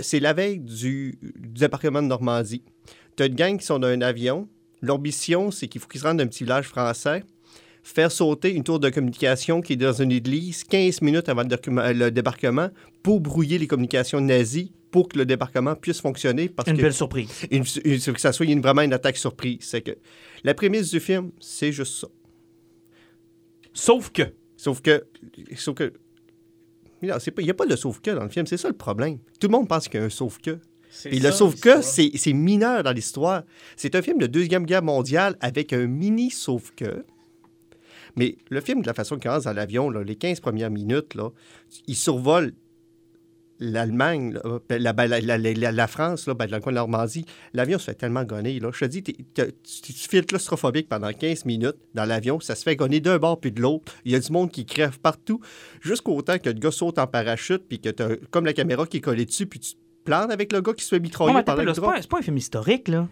c'est 0.00 0.20
la 0.20 0.32
veille 0.32 0.58
du, 0.60 1.18
du 1.22 1.48
débarquement 1.60 2.02
de 2.02 2.08
Normandie. 2.08 2.62
Tu 3.16 3.22
as 3.22 3.26
une 3.26 3.34
gang 3.34 3.58
qui 3.58 3.66
sont 3.66 3.78
dans 3.78 3.86
un 3.88 4.00
avion. 4.00 4.48
Leur 4.82 4.98
mission, 5.00 5.50
c'est 5.52 5.68
qu'il 5.68 5.80
faut 5.80 5.86
qu'ils 5.88 6.00
se 6.00 6.06
rendent 6.06 6.18
d'un 6.18 6.26
petit 6.26 6.42
village 6.44 6.66
français, 6.66 7.22
faire 7.84 8.10
sauter 8.10 8.52
une 8.52 8.64
tour 8.64 8.80
de 8.80 8.88
communication 8.90 9.60
qui 9.60 9.74
est 9.74 9.76
dans 9.76 9.92
une 10.02 10.10
église 10.10 10.64
15 10.64 11.02
minutes 11.02 11.28
avant 11.28 11.42
le, 11.42 11.48
docu- 11.48 11.92
le 11.92 12.10
débarquement 12.10 12.70
pour 13.02 13.20
brouiller 13.20 13.58
les 13.58 13.66
communications 13.68 14.20
nazies 14.20 14.72
pour 14.90 15.08
que 15.08 15.18
le 15.18 15.26
débarquement 15.26 15.74
puisse 15.74 16.00
fonctionner. 16.00 16.48
Parce 16.48 16.68
Une 16.70 16.76
que 16.78 16.82
belle 16.82 16.94
surprise. 16.94 17.28
une- 17.50 17.64
une- 17.84 18.00
que 18.00 18.20
ça 18.20 18.32
soit 18.32 18.46
une- 18.46 18.60
vraiment 18.62 18.80
une 18.82 18.92
attaque 18.94 19.16
surprise. 19.18 19.58
C'est 19.60 19.82
que 19.82 19.92
la 20.44 20.54
prémisse 20.54 20.90
du 20.90 20.98
film, 20.98 21.30
c'est 21.40 21.72
juste 21.72 21.94
ça. 22.00 22.08
Sauf 23.72 24.10
que. 24.10 24.22
Sauf 24.56 24.80
que. 24.80 25.04
Sauf 25.56 25.74
que. 25.74 25.92
Il 27.02 27.12
n'y 27.44 27.50
a 27.50 27.54
pas 27.54 27.66
de 27.66 27.76
sauf 27.76 28.00
que 28.00 28.10
dans 28.12 28.22
le 28.22 28.30
film, 28.30 28.46
c'est 28.46 28.56
ça 28.56 28.68
le 28.68 28.74
problème. 28.76 29.18
Tout 29.38 29.48
le 29.48 29.52
monde 29.52 29.68
pense 29.68 29.88
qu'il 29.88 30.00
y 30.00 30.02
a 30.02 30.06
un 30.06 30.10
sauf 30.10 30.38
que. 30.38 30.58
Puis 31.04 31.18
le 31.18 31.32
sauf 31.32 31.58
que, 31.60 31.82
c'est 31.82 32.10
c'est 32.14 32.32
mineur 32.32 32.82
dans 32.82 32.92
l'histoire. 32.92 33.42
C'est 33.76 33.94
un 33.96 34.00
film 34.00 34.18
de 34.18 34.26
Deuxième 34.26 34.64
Guerre 34.64 34.82
mondiale 34.82 35.36
avec 35.40 35.72
un 35.72 35.86
mini 35.86 36.30
sauf 36.30 36.72
que. 36.74 37.04
Mais 38.16 38.36
le 38.50 38.60
film, 38.60 38.82
de 38.82 38.86
la 38.86 38.94
façon 38.94 39.16
qu'il 39.16 39.28
commence 39.28 39.44
dans 39.44 39.52
l'avion, 39.52 39.90
là, 39.90 40.02
les 40.02 40.16
15 40.16 40.40
premières 40.40 40.70
minutes, 40.70 41.14
là, 41.14 41.30
il 41.86 41.96
survole 41.96 42.52
l'Allemagne, 43.60 44.32
là, 44.34 44.58
ben, 44.68 44.82
la, 44.82 44.92
ben, 44.92 45.06
la, 45.06 45.20
la- 45.20 45.38
la- 45.38 45.72
la 45.72 45.86
France, 45.86 46.26
là, 46.26 46.34
ben, 46.34 46.46
dans 46.46 46.56
le 46.56 46.62
coin 46.62 46.72
de 46.72 46.74
la 46.74 46.80
Normandie. 46.82 47.24
L'avion 47.52 47.78
se 47.78 47.84
fait 47.84 47.94
tellement 47.94 48.24
gonner. 48.24 48.58
Là. 48.58 48.70
Je 48.72 48.80
te 48.80 48.84
dis, 48.86 49.02
t'es- 49.02 49.16
t'es- 49.32 49.52
tu, 49.62 49.92
tu 49.92 50.08
files 50.08 50.26
claustrophobique 50.26 50.88
pendant 50.88 51.12
15 51.12 51.44
minutes 51.44 51.76
dans 51.94 52.04
l'avion. 52.04 52.40
Ça 52.40 52.56
se 52.56 52.64
fait 52.64 52.74
gonner 52.74 52.98
d'un 53.00 53.18
bord 53.18 53.38
puis 53.40 53.52
de 53.52 53.60
l'autre. 53.62 53.92
Il 54.04 54.10
y 54.12 54.16
a 54.16 54.20
du 54.20 54.32
monde 54.32 54.50
qui 54.50 54.66
crève 54.66 54.98
partout. 54.98 55.40
Jusqu'au 55.80 56.20
temps 56.22 56.38
que 56.38 56.48
le 56.50 56.58
gars 56.58 56.72
saute 56.72 56.98
en 56.98 57.06
parachute 57.06 57.62
puis 57.68 57.78
que 57.80 57.90
t'as 57.90 58.16
comme 58.30 58.44
la 58.44 58.52
caméra 58.54 58.86
qui 58.86 58.96
est 58.96 59.00
collée 59.00 59.24
dessus 59.24 59.46
puis 59.46 59.60
tu 59.60 59.74
te 59.74 59.78
plantes 60.04 60.32
avec 60.32 60.52
le 60.52 60.60
gars 60.60 60.72
qui 60.74 60.82
se 60.84 60.88
fait 60.88 61.00
mitrailler 61.00 61.42
par 61.44 61.56
le 61.56 61.72
c'est 61.74 61.80
pas, 61.80 62.02
c'est 62.02 62.10
pas 62.10 62.18
un 62.18 62.22
film 62.22 62.36
historique, 62.36 62.88
là. 62.88 63.08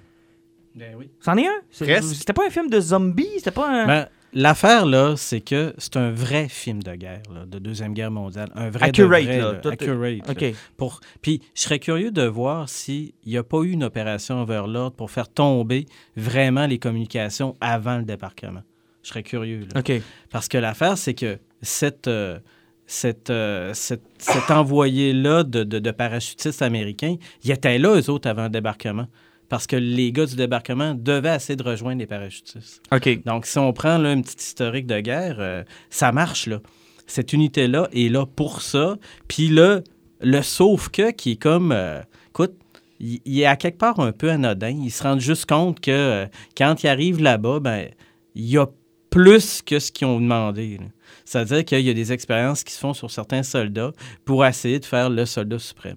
Ben 0.75 0.95
oui. 0.99 1.09
C'en 1.21 1.37
est 1.37 1.47
un? 1.47 1.61
C'était 1.71 2.33
pas 2.33 2.47
un 2.47 2.51
film 2.51 2.69
de 2.69 2.81
zombies? 2.81 3.29
C'était 3.37 3.51
pas 3.53 3.69
un. 3.71 3.87
Ben, 3.87 4.09
L'affaire, 4.35 4.87
là, 4.87 5.15
c'est 5.17 5.43
que 5.43 5.75
c'est 5.77 5.97
un 5.99 6.11
vrai 6.11 6.49
film 6.49 6.83
de 6.83 6.95
guerre, 6.95 7.21
là, 7.35 7.45
de 7.45 7.59
Deuxième 7.59 7.93
Guerre 7.93 8.11
mondiale. 8.11 8.49
Un 8.55 8.71
vrai 8.71 8.87
de 8.87 9.03
Accurate, 9.03 9.25
vrai, 9.25 9.39
là. 9.39 9.61
accurate, 9.71 10.41
là. 10.41 10.51
Pour... 10.79 11.01
Puis, 11.21 11.43
je 11.55 11.61
serais 11.61 11.79
curieux 11.79 12.11
de 12.11 12.23
voir 12.23 12.69
s'il 12.69 13.13
n'y 13.27 13.37
a 13.37 13.43
pas 13.43 13.59
eu 13.59 13.73
une 13.73 13.85
opération 13.85 14.41
Overlord 14.41 14.93
pour 14.93 15.11
faire 15.11 15.29
tomber 15.29 15.85
vraiment 16.17 16.67
les 16.67 16.79
communications 16.79 17.57
avant 17.61 17.99
le 17.99 18.05
débarquement. 18.05 18.63
Je 19.03 19.09
serais 19.09 19.23
curieux. 19.23 19.67
Là. 19.75 19.81
OK. 19.81 19.93
Parce 20.31 20.49
que 20.49 20.57
l'affaire, 20.57 20.97
c'est 20.97 21.15
que 21.15 21.39
cette, 21.61 22.09
euh, 22.09 22.39
cette, 22.87 23.29
euh, 23.29 23.75
cette- 23.75 24.03
cet 24.17 24.51
envoyé-là 24.51 25.43
de, 25.45 25.63
de, 25.65 25.79
de 25.79 25.91
parachutistes 25.91 26.63
américains, 26.63 27.17
ils 27.45 27.51
étaient 27.51 27.79
là, 27.79 27.97
eux 28.01 28.09
autres, 28.09 28.31
avant 28.31 28.45
le 28.45 28.51
débarquement. 28.51 29.09
Parce 29.53 29.67
que 29.67 29.77
les 29.77 30.13
gars 30.13 30.25
du 30.25 30.35
débarquement 30.35 30.95
devaient 30.95 31.37
essayer 31.37 31.57
de 31.57 31.63
rejoindre 31.63 31.99
les 31.99 32.07
parachutistes. 32.07 32.81
OK. 32.91 33.23
Donc, 33.27 33.45
si 33.45 33.59
on 33.59 33.71
prend 33.75 33.99
là, 33.99 34.09
un 34.09 34.23
petit 34.23 34.39
historique 34.39 34.87
de 34.87 34.99
guerre, 35.01 35.37
euh, 35.41 35.63
ça 35.91 36.11
marche, 36.11 36.47
là. 36.47 36.61
Cette 37.07 37.35
unité-là 37.35 37.87
est 37.93 38.11
là 38.11 38.25
pour 38.25 38.63
ça. 38.63 38.97
Puis 39.29 39.49
là, 39.49 39.83
le 40.23 40.41
sauf-que 40.41 41.11
qui 41.11 41.33
est 41.33 41.37
comme... 41.37 41.71
euh, 41.71 42.01
écoute, 42.31 42.55
il, 42.99 43.21
il 43.27 43.41
est 43.41 43.45
à 43.45 43.57
quelque 43.57 43.77
part 43.77 44.01
un 44.01 44.13
peu 44.13 44.31
anodin. 44.31 44.71
Ils 44.71 44.91
se 44.91 45.03
rendent 45.03 45.21
juste 45.21 45.45
compte 45.45 45.81
que 45.81 45.91
euh, 45.91 46.27
quand 46.57 46.83
ils 46.83 46.89
arrivent 46.89 47.21
là-bas, 47.21 47.61
ben 47.61 47.91
il 48.35 48.47
y 48.47 48.57
a 48.57 48.67
plus 49.11 49.61
que 49.61 49.79
ce 49.79 49.93
qu'ils 49.93 50.07
ont 50.07 50.19
demandé. 50.19 50.79
là. 50.79 50.87
C'est-à-dire 51.27 51.63
qu'il 51.67 51.81
y 51.81 51.91
a 51.91 51.95
des 51.95 52.11
expériences 52.11 52.65
qui 52.65 52.73
se 52.73 52.81
font 52.81 52.95
sur 52.95 53.11
certains 53.11 53.43
soldats 53.43 53.93
pour 54.25 54.47
essayer 54.47 54.81
de 54.81 54.87
faire 54.87 55.11
le 55.11 55.27
soldat 55.27 55.59
suprême. 55.59 55.97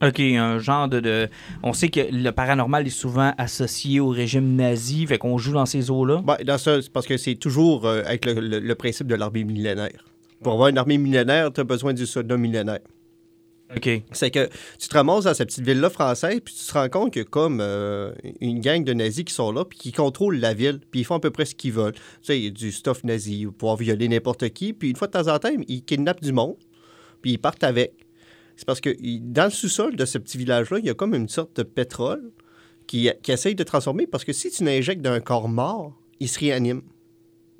OK, 0.00 0.20
un 0.20 0.58
genre 0.60 0.88
de, 0.88 1.00
de- 1.00 1.28
On 1.62 1.72
sait 1.72 1.88
que 1.88 2.00
le 2.12 2.30
paranormal 2.30 2.86
est 2.86 2.90
souvent 2.90 3.34
associé 3.36 3.98
au 3.98 4.08
régime 4.10 4.54
nazi, 4.54 5.06
fait 5.06 5.18
qu'on 5.18 5.38
joue 5.38 5.52
dans 5.52 5.66
ces 5.66 5.90
eaux-là. 5.90 6.22
Ben, 6.24 6.36
dans 6.44 6.56
ça, 6.58 6.80
c'est 6.80 6.92
parce 6.92 7.06
que 7.06 7.16
c'est 7.16 7.34
toujours 7.34 7.84
euh, 7.84 8.02
avec 8.06 8.24
le, 8.24 8.34
le- 8.34 8.60
le 8.60 8.74
principe 8.76 9.08
de 9.08 9.16
l'armée 9.16 9.42
millénaire. 9.44 10.04
Pour 10.42 10.52
avoir 10.52 10.68
une 10.68 10.78
armée 10.78 10.98
millénaire, 10.98 11.52
tu 11.52 11.60
as 11.60 11.64
besoin 11.64 11.94
du 11.94 12.06
soldat 12.06 12.36
millénaire. 12.36 12.78
OK. 13.76 13.90
C'est 14.12 14.30
que 14.30 14.48
tu 14.78 14.88
te 14.88 14.94
ramasses 14.94 15.24
dans 15.24 15.34
cette 15.34 15.48
petite 15.48 15.66
ville-là 15.66 15.90
française, 15.90 16.40
puis 16.42 16.54
tu 16.54 16.64
te 16.64 16.72
rends 16.72 16.88
compte 16.88 17.12
que 17.12 17.20
comme 17.20 17.58
euh, 17.60 18.12
une 18.40 18.60
gang 18.60 18.82
de 18.84 18.92
nazis 18.94 19.24
qui 19.24 19.34
sont 19.34 19.50
là, 19.52 19.64
puis 19.64 19.78
qui 19.78 19.90
contrôlent 19.92 20.38
la 20.38 20.54
ville, 20.54 20.78
puis 20.90 21.00
ils 21.00 21.04
font 21.04 21.16
à 21.16 21.20
peu 21.20 21.30
près 21.30 21.44
ce 21.44 21.54
qu'ils 21.56 21.72
veulent. 21.72 21.92
Tu 21.92 22.00
sais, 22.22 22.38
il 22.38 22.44
y 22.44 22.46
a 22.46 22.50
du 22.50 22.70
stuff 22.72 23.02
nazi, 23.04 23.46
pouvoir 23.58 23.76
violer 23.76 24.08
n'importe 24.08 24.48
qui, 24.50 24.72
puis 24.72 24.90
une 24.90 24.96
fois 24.96 25.08
de 25.08 25.12
temps 25.12 25.28
en 25.34 25.38
temps, 25.40 25.50
ils 25.66 25.82
kidnappent 25.84 26.22
du 26.22 26.32
monde, 26.32 26.54
puis 27.20 27.32
ils 27.32 27.38
partent 27.38 27.64
avec. 27.64 27.92
C'est 28.58 28.66
parce 28.66 28.80
que 28.80 28.90
dans 29.20 29.44
le 29.44 29.50
sous-sol 29.50 29.94
de 29.96 30.04
ce 30.04 30.18
petit 30.18 30.36
village-là, 30.36 30.80
il 30.80 30.84
y 30.84 30.90
a 30.90 30.94
comme 30.94 31.14
une 31.14 31.28
sorte 31.28 31.56
de 31.56 31.62
pétrole 31.62 32.32
qui, 32.88 33.08
qui 33.22 33.30
essaye 33.32 33.54
de 33.54 33.62
transformer, 33.62 34.06
parce 34.08 34.24
que 34.24 34.32
si 34.32 34.50
tu 34.50 34.64
l'injectes 34.64 35.00
d'un 35.00 35.20
corps 35.20 35.48
mort, 35.48 35.96
il 36.18 36.28
se 36.28 36.40
réanime. 36.40 36.82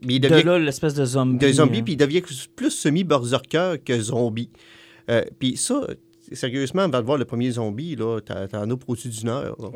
Mais 0.05 0.15
il 0.17 0.21
De 0.21 0.29
devient 0.29 0.43
là, 0.45 0.59
l'espèce 0.59 0.95
de 0.95 1.05
zombie. 1.05 1.39
de 1.39 1.53
zombie, 1.53 1.79
hein. 1.79 1.83
puis 1.85 1.93
il 1.93 1.97
devient 1.97 2.23
plus 2.57 2.71
semi-berserker 2.73 3.77
que 3.85 3.99
zombie. 4.01 4.51
Euh, 5.09 5.23
puis 5.39 5.57
ça, 5.57 5.87
sérieusement, 6.33 6.83
avant 6.83 6.99
de 7.01 7.07
voir 7.07 7.17
le 7.19 7.25
premier 7.25 7.51
zombie, 7.53 7.95
là, 7.97 8.19
t'as- 8.21 8.49
t'en 8.49 8.69
as 8.69 8.75
au-dessus 8.89 9.09
d'une 9.09 9.29
heure. 9.29 9.57
là. 9.61 9.69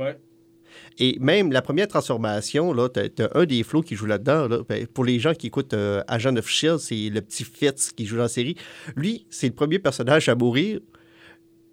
Et 0.98 1.18
même 1.20 1.52
la 1.52 1.62
première 1.62 1.86
transformation, 1.86 2.72
là, 2.72 2.88
t'as, 2.88 3.08
t'as 3.08 3.28
un 3.34 3.44
des 3.44 3.62
flots 3.62 3.82
qui 3.82 3.94
joue 3.94 4.06
là-dedans. 4.06 4.48
là. 4.48 4.58
Ben, 4.68 4.86
pour 4.86 5.04
les 5.04 5.18
gens 5.20 5.34
qui 5.34 5.46
écoutent 5.48 5.74
euh, 5.74 6.02
Agent 6.08 6.34
of 6.36 6.48
Shield, 6.48 6.78
c'est 6.78 7.10
le 7.10 7.20
petit 7.20 7.44
Fitz 7.44 7.92
qui 7.92 8.06
joue 8.06 8.16
dans 8.16 8.22
la 8.22 8.28
série. 8.28 8.56
Lui, 8.96 9.26
c'est 9.30 9.46
le 9.48 9.52
premier 9.54 9.78
personnage 9.78 10.28
à 10.28 10.34
mourir. 10.34 10.80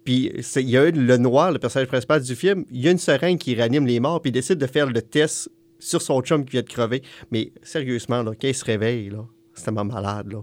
Puis 0.04 0.32
c'est- 0.40 0.62
il 0.62 0.70
y 0.70 0.76
a 0.76 0.90
le 0.90 1.16
noir, 1.16 1.52
le 1.52 1.58
personnage 1.58 1.88
principal 1.88 2.22
du 2.22 2.34
film, 2.34 2.64
il 2.70 2.80
y 2.80 2.88
a 2.88 2.90
une 2.90 2.98
seringue 2.98 3.38
qui 3.38 3.54
réanime 3.54 3.86
les 3.86 4.00
morts, 4.00 4.20
puis 4.22 4.30
il 4.30 4.32
décide 4.32 4.58
de 4.58 4.66
faire 4.66 4.86
le 4.86 5.02
test 5.02 5.50
sur 5.78 6.02
son 6.02 6.20
chum 6.22 6.44
qui 6.44 6.52
vient 6.52 6.62
de 6.62 6.68
crever. 6.68 7.02
Mais 7.30 7.52
sérieusement, 7.62 8.22
là, 8.22 8.32
quand 8.40 8.48
il 8.48 8.54
se 8.54 8.64
réveille, 8.64 9.10
là, 9.10 9.24
c'est 9.54 9.64
tellement 9.64 9.84
malade. 9.84 10.32
Là. 10.32 10.42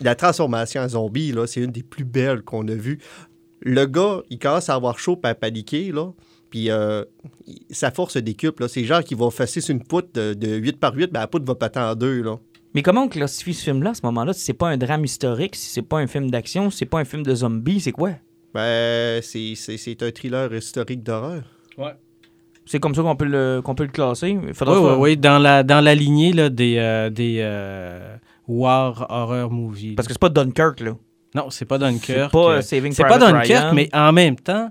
La 0.00 0.14
transformation 0.14 0.80
en 0.82 0.88
zombie, 0.88 1.32
là, 1.32 1.46
c'est 1.46 1.60
une 1.62 1.70
des 1.72 1.82
plus 1.82 2.04
belles 2.04 2.42
qu'on 2.42 2.66
a 2.68 2.74
vues. 2.74 2.98
Le 3.60 3.86
gars, 3.86 4.22
il 4.30 4.38
commence 4.38 4.68
à 4.68 4.74
avoir 4.74 4.98
chaud 4.98 5.18
et 5.22 5.26
à 5.28 5.34
paniquer, 5.34 5.92
là. 5.92 6.12
Puis 6.50 6.70
euh, 6.70 7.04
sa 7.70 7.90
force 7.90 8.14
se 8.14 8.18
décuple. 8.18 8.62
là. 8.62 8.68
C'est 8.68 8.84
genre 8.84 9.02
qui 9.02 9.14
va 9.14 9.30
fesser 9.30 9.60
sur 9.62 9.74
une 9.74 9.82
poutre 9.84 10.08
de, 10.14 10.34
de 10.34 10.56
8 10.56 10.78
par 10.78 10.94
8, 10.94 11.10
ben 11.12 11.20
la 11.20 11.26
poutre 11.26 11.46
va 11.46 11.54
péter 11.54 11.78
en 11.80 11.94
deux. 11.94 12.20
Là. 12.22 12.38
Mais 12.74 12.82
comment 12.82 13.04
on 13.04 13.08
classifie 13.08 13.54
ce 13.54 13.62
film-là 13.64 13.90
à 13.90 13.94
ce 13.94 14.00
moment-là? 14.04 14.32
Si 14.34 14.40
c'est 14.44 14.52
pas 14.52 14.68
un 14.68 14.76
drame 14.76 15.04
historique, 15.04 15.56
si 15.56 15.68
c'est 15.70 15.82
pas 15.82 15.98
un 15.98 16.06
film 16.06 16.30
d'action, 16.30 16.68
si 16.70 16.78
c'est 16.78 16.86
pas 16.86 16.98
un 16.98 17.04
film 17.04 17.22
de 17.22 17.34
zombies, 17.34 17.80
c'est 17.80 17.92
quoi? 17.92 18.10
Ben, 18.54 19.20
c'est, 19.22 19.54
c'est- 19.54 19.76
c'est 19.78 20.02
un 20.02 20.10
thriller 20.10 20.52
historique 20.54 21.02
d'horreur. 21.02 21.42
C'est 22.64 22.78
comme 22.78 22.94
ça 22.94 23.02
qu'on 23.02 23.16
peut 23.16 23.24
le, 23.24 23.60
qu'on 23.64 23.74
peut 23.74 23.82
le 23.84 23.90
classer. 23.90 24.32
Oui, 24.36 24.40
oui, 24.46 24.54
faire- 24.54 24.98
oui, 25.00 25.16
dans 25.16 25.38
la, 25.38 25.62
dans 25.64 25.80
la 25.80 25.94
lignée 25.94 26.32
là, 26.32 26.48
des, 26.48 26.76
euh, 26.78 27.10
des 27.10 27.38
euh, 27.40 28.16
War 28.46 29.04
Horror 29.10 29.50
Movies. 29.50 29.94
Parce 29.96 30.06
que 30.06 30.14
c'est 30.14 30.20
pas 30.20 30.28
Dunkirk, 30.28 30.78
là. 30.80 30.92
Non, 31.34 31.50
c'est 31.50 31.64
pas 31.64 31.78
Dunkirk. 31.78 32.30
C'est 32.30 32.30
pas 32.30 32.38
euh, 32.38 32.58
euh, 32.58 32.62
Saving 32.62 32.92
C'est 32.92 33.02
pas 33.02 33.18
Private 33.18 33.32
Dunkirk, 33.34 33.62
Ryan. 33.62 33.74
mais 33.74 33.88
en 33.92 34.12
même 34.12 34.36
temps, 34.36 34.70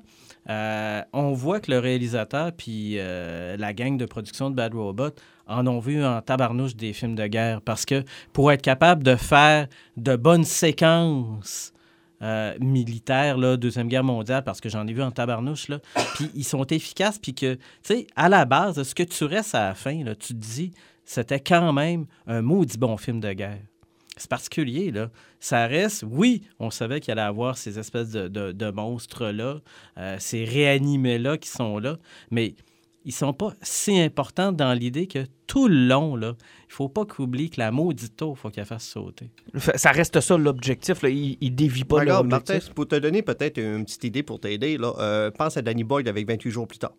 euh, 0.49 1.01
on 1.11 1.33
voit 1.33 1.59
que 1.59 1.69
le 1.69 1.79
réalisateur 1.79 2.51
puis 2.57 2.93
euh, 2.97 3.57
la 3.57 3.73
gang 3.73 3.97
de 3.97 4.05
production 4.05 4.49
de 4.49 4.55
Bad 4.55 4.73
Robot 4.73 5.09
en 5.47 5.67
ont 5.67 5.79
vu 5.79 6.03
en 6.03 6.21
tabarnouche 6.21 6.75
des 6.77 6.93
films 6.93 7.15
de 7.15 7.27
guerre. 7.27 7.59
Parce 7.61 7.85
que 7.85 8.03
pour 8.31 8.51
être 8.53 8.61
capable 8.61 9.03
de 9.03 9.15
faire 9.17 9.67
de 9.97 10.15
bonnes 10.15 10.45
séquences 10.45 11.70
euh, 12.21 12.55
militaires, 12.59 13.37
là, 13.37 13.57
Deuxième 13.57 13.87
Guerre 13.87 14.03
mondiale, 14.03 14.43
parce 14.43 14.61
que 14.61 14.69
j'en 14.69 14.87
ai 14.87 14.93
vu 14.93 15.01
en 15.01 15.11
tabarnouche, 15.11 15.67
là, 15.67 15.79
puis 16.15 16.29
ils 16.35 16.43
sont 16.43 16.65
efficaces, 16.65 17.19
puis 17.19 17.33
que, 17.33 17.55
tu 17.55 17.61
sais, 17.83 18.07
à 18.15 18.29
la 18.29 18.45
base, 18.45 18.81
ce 18.83 18.95
que 18.95 19.03
tu 19.03 19.25
restes 19.25 19.55
à 19.55 19.69
la 19.69 19.75
fin, 19.75 20.03
là, 20.03 20.15
tu 20.15 20.33
te 20.33 20.39
dis, 20.39 20.71
c'était 21.05 21.39
quand 21.39 21.73
même 21.73 22.05
un 22.27 22.41
maudit 22.41 22.77
bon 22.77 22.97
film 22.97 23.19
de 23.19 23.33
guerre. 23.33 23.59
C'est 24.17 24.29
particulier, 24.29 24.91
là. 24.91 25.09
Ça 25.39 25.65
reste, 25.65 26.05
oui, 26.07 26.43
on 26.59 26.69
savait 26.69 26.99
qu'il 26.99 27.11
allait 27.13 27.21
avoir 27.21 27.57
ces 27.57 27.79
espèces 27.79 28.11
de 28.11 28.71
monstres-là, 28.71 29.59
euh, 29.97 30.15
ces 30.19 30.43
réanimés-là 30.43 31.37
qui 31.37 31.49
sont 31.49 31.79
là, 31.79 31.97
mais 32.29 32.55
ils 33.05 33.13
sont 33.13 33.33
pas 33.33 33.53
si 33.61 33.99
importants 33.99 34.51
dans 34.51 34.73
l'idée 34.73 35.07
que 35.07 35.25
tout 35.47 35.67
le 35.67 35.87
long, 35.87 36.15
là, 36.15 36.35
il 36.71 36.73
faut 36.73 36.87
pas 36.87 37.03
qu'oublie 37.05 37.49
que 37.49 37.59
la 37.59 37.69
maudite 37.69 38.21
eau, 38.21 38.33
il 38.33 38.39
faut 38.39 38.49
qu'elle 38.49 38.63
fasse 38.65 38.87
sauter. 38.87 39.29
Ça 39.75 39.91
reste 39.91 40.21
ça 40.21 40.37
l'objectif. 40.37 41.01
là. 41.01 41.09
Il, 41.09 41.37
il 41.41 41.53
dévie 41.53 41.83
pas 41.83 41.99
Regarde, 41.99 42.27
Martin, 42.27 42.53
l'objectif. 42.53 42.73
pour 42.73 42.87
te 42.87 42.95
donner 42.95 43.21
peut-être 43.21 43.57
une 43.57 43.83
petite 43.83 44.05
idée 44.05 44.23
pour 44.23 44.39
t'aider, 44.39 44.77
là, 44.77 44.93
euh, 44.99 45.31
pense 45.31 45.57
à 45.57 45.61
Danny 45.61 45.83
Boyd 45.83 46.07
avec 46.07 46.25
28 46.25 46.49
jours 46.49 46.67
plus 46.69 46.79
tard. 46.79 46.93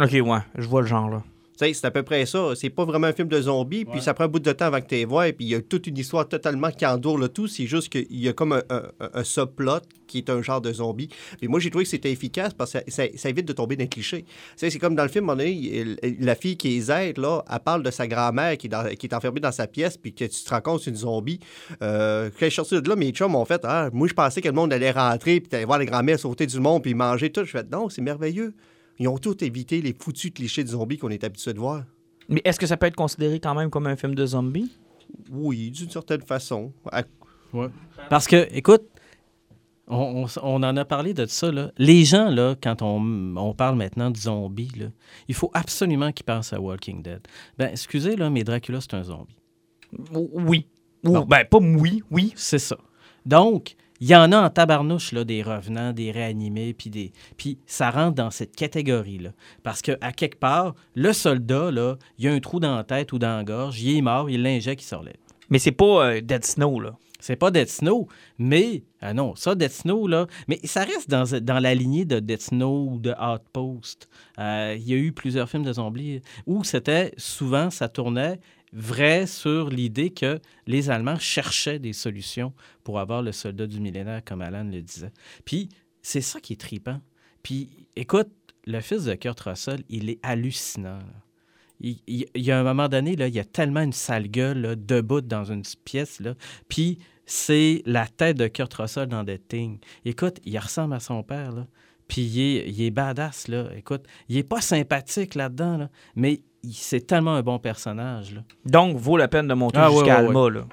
Ok, 0.00 0.12
ouais, 0.12 0.38
je 0.56 0.66
vois 0.66 0.80
le 0.80 0.86
genre, 0.86 1.10
là. 1.10 1.22
C'est 1.60 1.84
à 1.84 1.90
peu 1.90 2.04
près 2.04 2.24
ça. 2.24 2.52
C'est 2.54 2.70
pas 2.70 2.84
vraiment 2.84 3.08
un 3.08 3.12
film 3.12 3.26
de 3.28 3.40
zombies, 3.40 3.84
puis 3.84 4.00
ça 4.00 4.14
prend 4.14 4.24
un 4.24 4.28
bout 4.28 4.38
de 4.38 4.52
temps 4.52 4.66
avant 4.66 4.80
que 4.80 4.86
tu 4.86 4.94
les 4.94 5.04
vois, 5.04 5.26
et 5.28 5.32
puis 5.32 5.44
il 5.46 5.48
y 5.48 5.54
a 5.56 5.60
toute 5.60 5.88
une 5.88 5.98
histoire 5.98 6.28
totalement 6.28 6.70
qui 6.70 6.86
endoure 6.86 7.18
le 7.18 7.28
tout. 7.28 7.48
C'est 7.48 7.66
juste 7.66 7.88
qu'il 7.88 8.06
y 8.10 8.28
a 8.28 8.32
comme 8.32 8.52
un, 8.52 8.62
un, 8.70 8.82
un 9.12 9.24
subplot 9.24 9.80
qui 10.06 10.18
est 10.18 10.30
un 10.30 10.40
genre 10.40 10.60
de 10.60 10.72
zombie. 10.72 11.08
Mais 11.42 11.48
moi, 11.48 11.58
j'ai 11.60 11.68
trouvé 11.70 11.84
que 11.84 11.90
c'était 11.90 12.12
efficace 12.12 12.54
parce 12.54 12.72
que 12.72 12.78
ça, 12.78 12.84
ça- 12.88 13.12
ça 13.16 13.28
évite 13.28 13.46
de 13.46 13.52
tomber 13.52 13.74
dans 13.76 13.82
le 13.84 13.88
cliché. 13.88 14.22
Tu 14.22 14.28
sais, 14.56 14.70
c'est 14.70 14.78
comme 14.78 14.94
dans 14.94 15.02
le 15.02 15.08
film, 15.08 15.30
il- 15.44 15.98
la 16.20 16.34
fille 16.36 16.56
qui 16.56 16.68
les 16.68 16.90
aide, 16.92 17.18
là, 17.18 17.42
elle 17.52 17.58
parle 17.60 17.82
de 17.82 17.90
sa 17.90 18.06
grand-mère 18.06 18.56
qui, 18.56 18.68
est 18.68 18.70
dans- 18.70 18.94
qui 18.94 19.06
est 19.06 19.14
enfermée 19.14 19.40
dans 19.40 19.52
sa 19.52 19.66
pièce, 19.66 19.96
puis 19.96 20.14
que 20.14 20.24
tu 20.24 20.44
te 20.44 20.50
rends 20.50 20.60
compte 20.60 20.80
c'est 20.82 20.90
une 20.90 20.96
zombie. 20.96 21.40
Euh, 21.82 22.30
quand 22.30 22.46
je 22.46 22.50
suis 22.50 22.54
sorti 22.56 22.80
de 22.80 22.88
là, 22.88 22.94
mes 22.96 23.10
chums 23.10 23.32
m'ont 23.32 23.44
fait 23.44 23.60
Ah, 23.64 23.90
moi, 23.92 24.06
je 24.08 24.14
pensais 24.14 24.40
que 24.40 24.48
le 24.48 24.54
monde 24.54 24.72
allait 24.72 24.92
rentrer, 24.92 25.40
puis 25.40 25.48
t'allais 25.48 25.64
voir 25.64 25.78
les 25.80 25.86
grand-mères 25.86 26.18
sauter 26.18 26.46
du 26.46 26.60
monde, 26.60 26.82
puis 26.82 26.94
manger 26.94 27.30
tout. 27.30 27.44
Je 27.44 27.50
fais 27.50 27.64
Non, 27.70 27.88
c'est 27.88 28.00
merveilleux. 28.02 28.54
Ils 28.98 29.08
ont 29.08 29.18
tout 29.18 29.42
évité 29.44 29.80
les 29.80 29.94
foutus 29.98 30.32
clichés 30.32 30.64
de 30.64 30.68
zombies 30.68 30.98
qu'on 30.98 31.10
est 31.10 31.24
habitué 31.24 31.52
de 31.54 31.58
voir. 31.58 31.84
Mais 32.28 32.40
est-ce 32.44 32.58
que 32.58 32.66
ça 32.66 32.76
peut 32.76 32.86
être 32.86 32.96
considéré 32.96 33.40
quand 33.40 33.54
même 33.54 33.70
comme 33.70 33.86
un 33.86 33.96
film 33.96 34.14
de 34.14 34.26
zombies? 34.26 34.70
Oui, 35.30 35.70
d'une 35.70 35.88
certaine 35.90 36.20
façon. 36.22 36.72
À- 36.92 37.02
Parce 38.10 38.26
que, 38.26 38.46
écoute, 38.54 38.82
on, 39.86 40.24
on- 40.26 40.40
on 40.42 40.62
en 40.62 40.76
a 40.76 40.84
parlé 40.84 41.14
de 41.14 41.24
ça, 41.26 41.50
là. 41.50 41.70
Les 41.78 42.04
gens, 42.04 42.28
là, 42.28 42.54
quand 42.62 42.82
on, 42.82 43.34
on 43.36 43.54
parle 43.54 43.76
maintenant 43.76 44.10
de 44.10 44.16
zombies, 44.18 44.70
là, 44.78 44.86
il 45.28 45.34
faut 45.34 45.50
absolument 45.54 46.12
qu'ils 46.12 46.26
pensent 46.26 46.52
à 46.52 46.60
Walking 46.60 47.02
Dead. 47.02 47.20
Ben, 47.56 47.70
excusez, 47.70 48.16
là, 48.16 48.28
mais 48.28 48.44
Dracula, 48.44 48.80
c'est 48.82 48.94
un 48.94 49.04
zombie. 49.04 49.36
Oui. 50.12 50.66
Ben, 51.04 51.44
pas 51.50 51.58
oui, 51.58 52.02
oui. 52.10 52.32
C'est 52.36 52.58
ça. 52.58 52.76
Donc, 53.24 53.76
il 54.00 54.08
y 54.08 54.14
en 54.14 54.30
a 54.32 54.38
en 54.38 54.50
tabarnouche, 54.50 55.12
là, 55.12 55.24
des 55.24 55.42
revenants, 55.42 55.92
des 55.92 56.10
réanimés, 56.10 56.74
puis 56.74 56.90
des... 56.90 57.12
Puis 57.36 57.58
ça 57.66 57.90
rentre 57.90 58.14
dans 58.14 58.30
cette 58.30 58.54
catégorie-là. 58.54 59.30
Parce 59.62 59.82
que 59.82 59.92
à 60.00 60.12
quelque 60.12 60.38
part, 60.38 60.74
le 60.94 61.12
soldat, 61.12 61.70
là, 61.70 61.96
il 62.18 62.24
y 62.24 62.28
a 62.28 62.32
un 62.32 62.40
trou 62.40 62.60
dans 62.60 62.76
la 62.76 62.84
tête 62.84 63.12
ou 63.12 63.18
dans 63.18 63.36
la 63.36 63.44
gorge, 63.44 63.80
il 63.80 63.96
est 63.96 64.02
mort, 64.02 64.30
il 64.30 64.42
l'injecte, 64.42 64.82
il 64.82 64.86
se 64.86 64.94
relève. 64.94 65.16
Mais 65.50 65.58
c'est 65.58 65.72
pas 65.72 66.06
euh, 66.06 66.20
Dead 66.20 66.44
Snow, 66.44 66.80
là. 66.80 66.96
C'est 67.20 67.34
pas 67.34 67.50
Dead 67.50 67.68
Snow, 67.68 68.06
mais... 68.38 68.84
Ah 69.00 69.12
non, 69.12 69.34
ça, 69.34 69.56
Dead 69.56 69.72
Snow, 69.72 70.06
là... 70.06 70.28
Mais 70.46 70.60
ça 70.62 70.84
reste 70.84 71.10
dans, 71.10 71.24
dans 71.40 71.58
la 71.58 71.74
lignée 71.74 72.04
de 72.04 72.20
Dead 72.20 72.40
Snow 72.40 72.90
ou 72.92 72.98
de 73.00 73.12
Outpost. 73.20 74.08
Euh, 74.38 74.76
Il 74.78 74.88
y 74.88 74.94
a 74.94 74.96
eu 74.96 75.10
plusieurs 75.10 75.50
films 75.50 75.64
de 75.64 75.72
zombies 75.72 76.20
où 76.46 76.62
c'était... 76.62 77.12
Souvent, 77.16 77.70
ça 77.70 77.88
tournait 77.88 78.38
vrai 78.72 79.26
sur 79.26 79.70
l'idée 79.70 80.10
que 80.10 80.40
les 80.66 80.90
Allemands 80.90 81.18
cherchaient 81.18 81.78
des 81.78 81.92
solutions 81.92 82.52
pour 82.84 82.98
avoir 82.98 83.22
le 83.22 83.32
soldat 83.32 83.66
du 83.66 83.80
millénaire, 83.80 84.22
comme 84.24 84.42
Alan 84.42 84.64
le 84.64 84.82
disait. 84.82 85.12
Puis, 85.44 85.68
c'est 86.02 86.20
ça 86.20 86.40
qui 86.40 86.54
est 86.54 86.60
tripant. 86.60 87.00
Puis, 87.42 87.68
écoute, 87.96 88.28
le 88.66 88.80
fils 88.80 89.04
de 89.04 89.14
Kurt 89.14 89.40
Russell, 89.40 89.82
il 89.88 90.10
est 90.10 90.18
hallucinant. 90.22 90.98
Il, 91.80 92.00
y 92.34 92.50
a 92.50 92.58
un 92.58 92.64
moment 92.64 92.88
donné, 92.88 93.14
là, 93.14 93.28
il 93.28 93.34
y 93.34 93.38
a 93.38 93.44
tellement 93.44 93.82
une 93.82 93.92
sale 93.92 94.28
gueule 94.28 94.76
debout 94.84 95.20
dans 95.20 95.44
une 95.44 95.62
pièce. 95.84 96.18
Là, 96.20 96.34
puis 96.68 96.98
c'est 97.24 97.82
la 97.86 98.06
tête 98.06 98.36
de 98.36 98.48
Kurt 98.48 98.72
Russell 98.74 99.06
dans 99.06 99.24
The 99.24 99.38
Thing. 99.46 99.78
Écoute, 100.04 100.40
il 100.44 100.58
ressemble 100.58 100.94
à 100.94 101.00
son 101.00 101.22
père. 101.22 101.52
Là. 101.52 101.66
Puis 102.08 102.22
il 102.22 102.82
est, 102.82 102.90
badass. 102.90 103.48
Là. 103.48 103.68
Écoute, 103.76 104.06
il 104.28 104.38
est 104.38 104.42
pas 104.42 104.60
sympathique 104.60 105.34
là-dedans, 105.34 105.76
là, 105.76 105.90
mais 106.16 106.40
c'est 106.70 107.06
tellement 107.06 107.34
un 107.34 107.42
bon 107.42 107.58
personnage. 107.58 108.34
Là. 108.34 108.42
Donc, 108.64 108.96
vaut 108.96 109.16
la 109.16 109.28
peine 109.28 109.48
de 109.48 109.54
monter 109.54 109.78
Ah, 109.80 109.90
jusqu'à 109.90 110.20
ouais, 110.22 110.26
Alma, 110.28 110.50
là. 110.50 110.66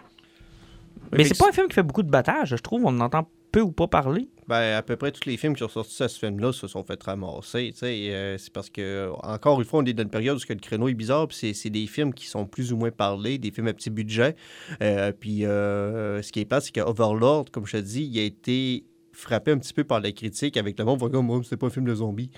Mais 1.11 1.23
c'est 1.23 1.37
pas 1.37 1.49
un 1.49 1.51
film 1.51 1.67
qui 1.67 1.73
fait 1.75 1.83
beaucoup 1.83 2.03
de 2.03 2.09
battage, 2.09 2.49
je 2.49 2.55
trouve. 2.55 2.83
On 2.85 2.89
en 2.89 2.99
entend 3.01 3.29
peu 3.51 3.61
ou 3.61 3.71
pas 3.71 3.87
parler. 3.87 4.27
Ben, 4.47 4.75
à 4.77 4.81
peu 4.81 4.95
près 4.97 5.11
tous 5.11 5.25
les 5.29 5.37
films 5.37 5.53
qui 5.53 5.59
sont 5.59 5.69
sortis 5.69 6.03
à 6.03 6.07
ce 6.07 6.19
film-là 6.19 6.51
se 6.51 6.67
sont 6.67 6.83
fait 6.83 7.01
ramasser. 7.01 7.69
tu 7.71 7.79
sais, 7.79 8.09
euh, 8.13 8.37
c'est 8.37 8.51
parce 8.51 8.69
que, 8.69 9.09
encore 9.23 9.59
une 9.61 9.65
fois, 9.65 9.79
on 9.79 9.85
est 9.85 9.93
dans 9.93 10.03
une 10.03 10.09
période 10.09 10.35
où 10.35 10.39
ce 10.39 10.45
que 10.45 10.53
le 10.53 10.59
créneau 10.59 10.87
est 10.89 10.93
bizarre, 10.93 11.27
puis 11.27 11.37
c'est- 11.37 11.53
c'est 11.53 11.69
des 11.69 11.87
films 11.87 12.13
qui 12.13 12.25
sont 12.27 12.45
plus 12.45 12.73
ou 12.73 12.77
moins 12.77 12.91
parlés, 12.91 13.37
des 13.37 13.51
films 13.51 13.67
à 13.67 13.73
petit 13.73 13.89
budget. 13.89 14.35
Euh, 14.81 15.11
puis 15.17 15.45
euh, 15.45 16.21
ce 16.21 16.31
qui 16.31 16.41
est 16.41 16.45
pas, 16.45 16.59
c'est 16.59 16.71
que 16.73 16.81
Overlord, 16.81 17.45
comme 17.51 17.65
je 17.65 17.73
te 17.77 17.81
dis, 17.81 18.03
il 18.03 18.19
a 18.19 18.23
été 18.23 18.83
frappé 19.13 19.51
un 19.51 19.57
petit 19.57 19.73
peu 19.73 19.85
par 19.85 20.01
la 20.01 20.11
critique 20.11 20.57
avec 20.57 20.77
le 20.77 20.83
monde. 20.85 20.99
comme, 21.11 21.29
Oh, 21.29 21.41
c'est 21.43 21.55
pas 21.57 21.67
un 21.67 21.71
film 21.71 21.85
de 21.85 21.95
zombies. 21.95 22.29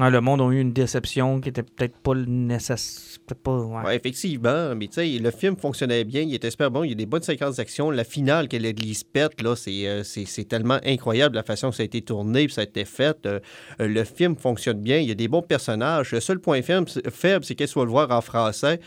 Ah, 0.00 0.08
le 0.08 0.22
monde 0.22 0.40
a 0.40 0.50
eu 0.50 0.58
une 0.58 0.72
déception 0.72 1.40
qui 1.40 1.50
était 1.50 1.62
peut-être 1.62 1.98
pas 1.98 2.14
nécessaire. 2.14 3.12
Ouais, 3.46 3.96
effectivement, 3.96 4.74
mais 4.74 4.88
tu 4.88 4.94
sais, 4.94 5.18
le 5.18 5.30
film 5.30 5.56
fonctionnait 5.56 6.04
bien, 6.04 6.22
il 6.22 6.34
était 6.34 6.50
super 6.50 6.70
bon, 6.70 6.82
il 6.84 6.90
y 6.90 6.92
a 6.92 6.96
des 6.96 7.06
bonnes 7.06 7.22
séquences 7.22 7.56
d'action. 7.56 7.90
La 7.90 8.04
finale 8.04 8.48
qu'elle 8.48 8.62
l'église 8.62 9.04
pète, 9.04 9.40
là, 9.42 9.54
c'est, 9.54 9.86
euh, 9.86 10.02
tellement 10.48 10.78
incroyable 10.84 11.36
la 11.36 11.42
façon 11.42 11.70
que 11.70 11.76
ça 11.76 11.82
a 11.82 11.86
été 11.86 12.02
tourné 12.02 12.46
puis 12.46 12.54
ça 12.54 12.62
a 12.62 12.64
été 12.64 12.84
fait. 12.84 13.18
Euh, 13.26 13.40
euh, 13.80 13.88
le 13.88 14.04
film 14.04 14.36
fonctionne 14.36 14.80
bien, 14.80 14.98
il 14.98 15.08
y 15.08 15.10
a 15.10 15.14
des 15.14 15.28
bons 15.28 15.42
personnages. 15.42 16.12
Le 16.12 16.20
seul 16.20 16.40
point 16.40 16.62
faible 16.62 16.88
c'est 17.44 17.54
qu'elle 17.54 17.68
soit 17.68 17.84
le 17.84 17.90
voir 17.90 18.10
en 18.10 18.20
français 18.20 18.80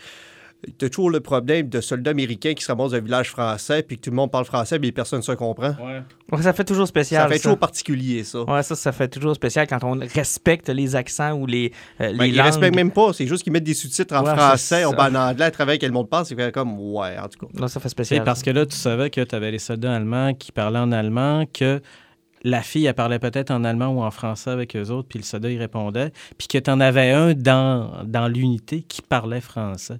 tu 0.78 0.84
as 0.84 0.88
toujours 0.88 1.10
le 1.10 1.20
problème 1.20 1.68
de 1.68 1.80
soldats 1.80 2.10
américains 2.10 2.54
qui 2.54 2.64
se 2.64 2.70
ramassent 2.70 2.90
dans 2.90 2.96
un 2.96 3.00
village 3.00 3.30
français 3.30 3.82
puis 3.82 3.98
que 3.98 4.02
tout 4.02 4.10
le 4.10 4.16
monde 4.16 4.30
parle 4.30 4.44
français 4.44 4.78
mais 4.78 4.90
personne 4.92 5.18
ne 5.18 5.24
se 5.24 5.32
comprend. 5.32 5.74
Ouais. 5.80 6.42
ça 6.42 6.52
fait 6.52 6.64
toujours 6.64 6.86
spécial. 6.86 7.22
Ça 7.22 7.28
fait 7.28 7.40
toujours 7.40 7.58
particulier, 7.58 8.24
ça. 8.24 8.42
Ouais, 8.42 8.62
ça, 8.62 8.74
ça 8.74 8.92
fait 8.92 9.08
toujours 9.08 9.34
spécial 9.34 9.66
quand 9.66 9.84
on 9.84 9.98
respecte 10.00 10.68
les 10.68 10.96
accents 10.96 11.32
ou 11.32 11.46
les, 11.46 11.72
euh, 12.00 12.12
ben, 12.16 12.24
Ils 12.24 12.40
respectent 12.40 12.74
même 12.76 12.90
pas. 12.90 13.12
C'est 13.12 13.26
juste 13.26 13.42
qu'ils 13.42 13.52
mettent 13.52 13.64
des 13.64 13.74
sous-titres 13.74 14.14
en 14.14 14.24
français, 14.24 14.84
en 14.84 14.92
anglais 14.92 15.44
à 15.44 15.50
travers 15.50 15.78
quel 15.78 15.90
le 15.90 15.94
monde 15.94 16.08
parle. 16.08 16.26
C'est 16.26 16.52
comme, 16.52 16.78
ouais, 16.78 17.16
en 17.18 17.28
tout 17.28 17.46
cas. 17.46 17.60
Là, 17.60 17.68
ça 17.68 17.80
fait 17.80 17.88
spécial. 17.88 18.24
parce 18.24 18.42
que 18.42 18.50
là, 18.50 18.66
tu 18.66 18.76
savais 18.76 19.10
que 19.10 19.20
tu 19.20 19.34
avais 19.34 19.50
les 19.50 19.58
soldats 19.58 19.94
allemands 19.94 20.34
qui 20.34 20.52
parlaient 20.52 20.78
en 20.78 20.92
allemand, 20.92 21.44
que 21.52 21.80
la 22.46 22.62
fille, 22.62 22.86
elle 22.86 22.94
parlait 22.94 23.18
peut-être 23.18 23.50
en 23.50 23.64
allemand 23.64 23.88
ou 23.88 24.02
en 24.02 24.10
français 24.10 24.50
avec 24.50 24.76
eux 24.76 24.90
autres, 24.90 25.08
puis 25.08 25.18
le 25.18 25.24
soldat, 25.24 25.50
il 25.50 25.58
répondait, 25.58 26.12
puis 26.38 26.46
que 26.46 26.58
tu 26.58 26.70
en 26.70 26.80
avais 26.80 27.10
un 27.10 27.34
dans, 27.34 28.04
dans 28.04 28.28
l'unité 28.28 28.82
qui 28.82 29.02
parlait 29.02 29.40
français. 29.40 29.98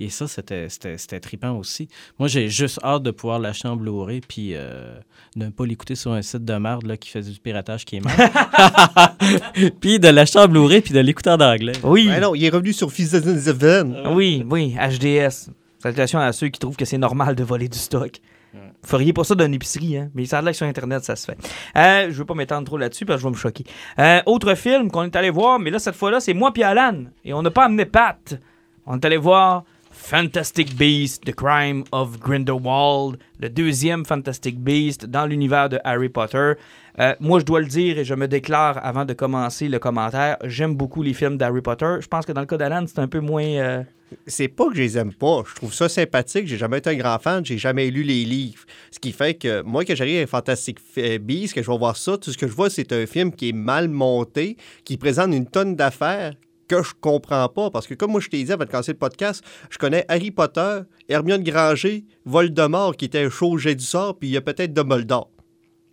Et 0.00 0.10
ça, 0.10 0.28
c'était 0.28 1.20
trippant 1.20 1.56
aussi. 1.56 1.88
Moi, 2.18 2.28
j'ai 2.28 2.48
juste 2.48 2.78
hâte 2.84 3.02
de 3.02 3.10
pouvoir 3.10 3.40
l'acheter 3.40 3.66
en 3.66 3.76
Blu-ray 3.76 4.20
puis 4.20 4.52
euh, 4.54 4.96
ne 5.34 5.48
pas 5.48 5.66
l'écouter 5.66 5.96
sur 5.96 6.12
un 6.12 6.22
site 6.22 6.44
de 6.44 6.54
merde 6.54 6.86
là, 6.86 6.96
qui 6.96 7.10
fait 7.10 7.22
du 7.22 7.40
piratage 7.40 7.84
qui 7.84 7.96
est 7.96 8.00
mal. 8.00 8.14
puis 9.80 9.98
de 9.98 10.08
l'acheter 10.08 10.38
en 10.38 10.46
Blu-ray 10.46 10.82
puis 10.82 10.94
de 10.94 11.00
l'écouter 11.00 11.30
en 11.30 11.40
anglais. 11.40 11.72
Oui. 11.82 12.06
Ben 12.06 12.20
non, 12.20 12.34
il 12.36 12.44
est 12.44 12.48
revenu 12.48 12.72
sur 12.72 12.92
Fils 12.92 13.10
de 13.10 14.08
Oui, 14.14 14.46
oui, 14.48 14.76
HDS. 14.76 15.50
Salutations 15.80 16.20
à 16.20 16.32
ceux 16.32 16.48
qui 16.48 16.60
trouvent 16.60 16.76
que 16.76 16.84
c'est 16.84 16.98
normal 16.98 17.34
de 17.34 17.42
voler 17.42 17.68
du 17.68 17.78
stock. 17.78 18.20
Vous 18.54 18.88
feriez 18.88 19.12
pas 19.12 19.24
ça 19.24 19.34
d'une 19.34 19.52
épicerie, 19.52 19.96
hein? 19.98 20.10
mais 20.14 20.24
ça 20.24 20.38
a 20.38 20.42
l'air 20.42 20.52
que 20.52 20.56
sur 20.56 20.66
Internet, 20.66 21.04
ça 21.04 21.16
se 21.16 21.26
fait. 21.26 21.36
Euh, 21.76 22.10
je 22.10 22.16
veux 22.16 22.24
pas 22.24 22.34
m'étendre 22.34 22.66
trop 22.66 22.78
là-dessus 22.78 23.04
parce 23.04 23.18
que 23.18 23.22
je 23.22 23.26
vais 23.26 23.32
me 23.32 23.36
choquer. 23.36 23.64
Euh, 23.98 24.20
autre 24.26 24.54
film 24.54 24.90
qu'on 24.90 25.02
est 25.02 25.16
allé 25.16 25.30
voir, 25.30 25.58
mais 25.58 25.70
là, 25.70 25.78
cette 25.78 25.96
fois-là, 25.96 26.20
c'est 26.20 26.34
moi 26.34 26.52
puis 26.52 26.62
Alan. 26.62 27.04
Et 27.24 27.34
on 27.34 27.42
n'a 27.42 27.50
pas 27.50 27.64
amené 27.64 27.84
Pat. 27.84 28.38
On 28.86 28.96
est 28.96 29.04
allé 29.04 29.16
voir 29.16 29.64
Fantastic 30.08 30.74
Beast, 30.74 31.26
The 31.26 31.34
Crime 31.34 31.84
of 31.92 32.18
Grindelwald, 32.18 33.18
le 33.40 33.50
deuxième 33.50 34.06
Fantastic 34.06 34.58
Beast 34.58 35.04
dans 35.04 35.26
l'univers 35.26 35.68
de 35.68 35.78
Harry 35.84 36.08
Potter. 36.08 36.54
Euh, 36.98 37.14
moi, 37.20 37.40
je 37.40 37.44
dois 37.44 37.60
le 37.60 37.66
dire 37.66 37.98
et 37.98 38.06
je 38.06 38.14
me 38.14 38.26
déclare 38.26 38.80
avant 38.82 39.04
de 39.04 39.12
commencer 39.12 39.68
le 39.68 39.78
commentaire, 39.78 40.38
j'aime 40.44 40.74
beaucoup 40.74 41.02
les 41.02 41.12
films 41.12 41.36
d'Harry 41.36 41.60
Potter. 41.60 41.96
Je 42.00 42.06
pense 42.06 42.24
que 42.24 42.32
dans 42.32 42.40
le 42.40 42.46
cas 42.46 42.56
d'Alan, 42.56 42.86
c'est 42.86 43.00
un 43.00 43.06
peu 43.06 43.20
moins... 43.20 43.44
Euh, 43.44 43.82
c'est 44.26 44.48
pas 44.48 44.70
que 44.70 44.76
je 44.76 44.80
les 44.80 44.96
aime 44.96 45.12
pas. 45.12 45.42
Je 45.46 45.54
trouve 45.54 45.74
ça 45.74 45.90
sympathique. 45.90 46.46
J'ai 46.46 46.56
jamais 46.56 46.78
été 46.78 46.88
un 46.88 46.96
grand 46.96 47.18
fan. 47.18 47.44
J'ai 47.44 47.58
jamais 47.58 47.90
lu 47.90 48.02
les 48.02 48.24
livres. 48.24 48.64
Ce 48.90 48.98
qui 48.98 49.12
fait 49.12 49.34
que 49.34 49.60
moi, 49.60 49.84
que 49.84 49.94
j'arrive 49.94 50.22
à 50.22 50.26
Fantastic 50.26 50.78
Beast, 51.20 51.52
que 51.52 51.62
je 51.62 51.70
vais 51.70 51.76
voir 51.76 51.98
ça, 51.98 52.16
tout 52.16 52.32
ce 52.32 52.38
que 52.38 52.48
je 52.48 52.54
vois, 52.54 52.70
c'est 52.70 52.94
un 52.94 53.04
film 53.04 53.30
qui 53.30 53.50
est 53.50 53.52
mal 53.52 53.90
monté, 53.90 54.56
qui 54.84 54.96
présente 54.96 55.34
une 55.34 55.46
tonne 55.46 55.76
d'affaires, 55.76 56.32
que 56.68 56.82
je 56.82 56.92
comprends 57.00 57.48
pas. 57.48 57.70
Parce 57.70 57.86
que 57.86 57.94
comme 57.94 58.12
moi, 58.12 58.20
je 58.20 58.28
t'ai 58.28 58.42
dit 58.44 58.52
avant 58.52 58.64
de 58.64 58.70
commencer 58.70 58.92
le 58.92 58.98
podcast, 58.98 59.42
je 59.70 59.78
connais 59.78 60.04
Harry 60.08 60.30
Potter, 60.30 60.80
Hermione 61.08 61.42
Granger, 61.42 62.04
Voldemort, 62.24 62.96
qui 62.96 63.06
était 63.06 63.24
un 63.24 63.30
show 63.30 63.58
jet 63.58 63.74
du 63.74 63.84
sort, 63.84 64.18
puis 64.18 64.28
il 64.28 64.32
y 64.32 64.36
a 64.36 64.40
peut-être 64.40 64.72
Dumbledore. 64.72 65.30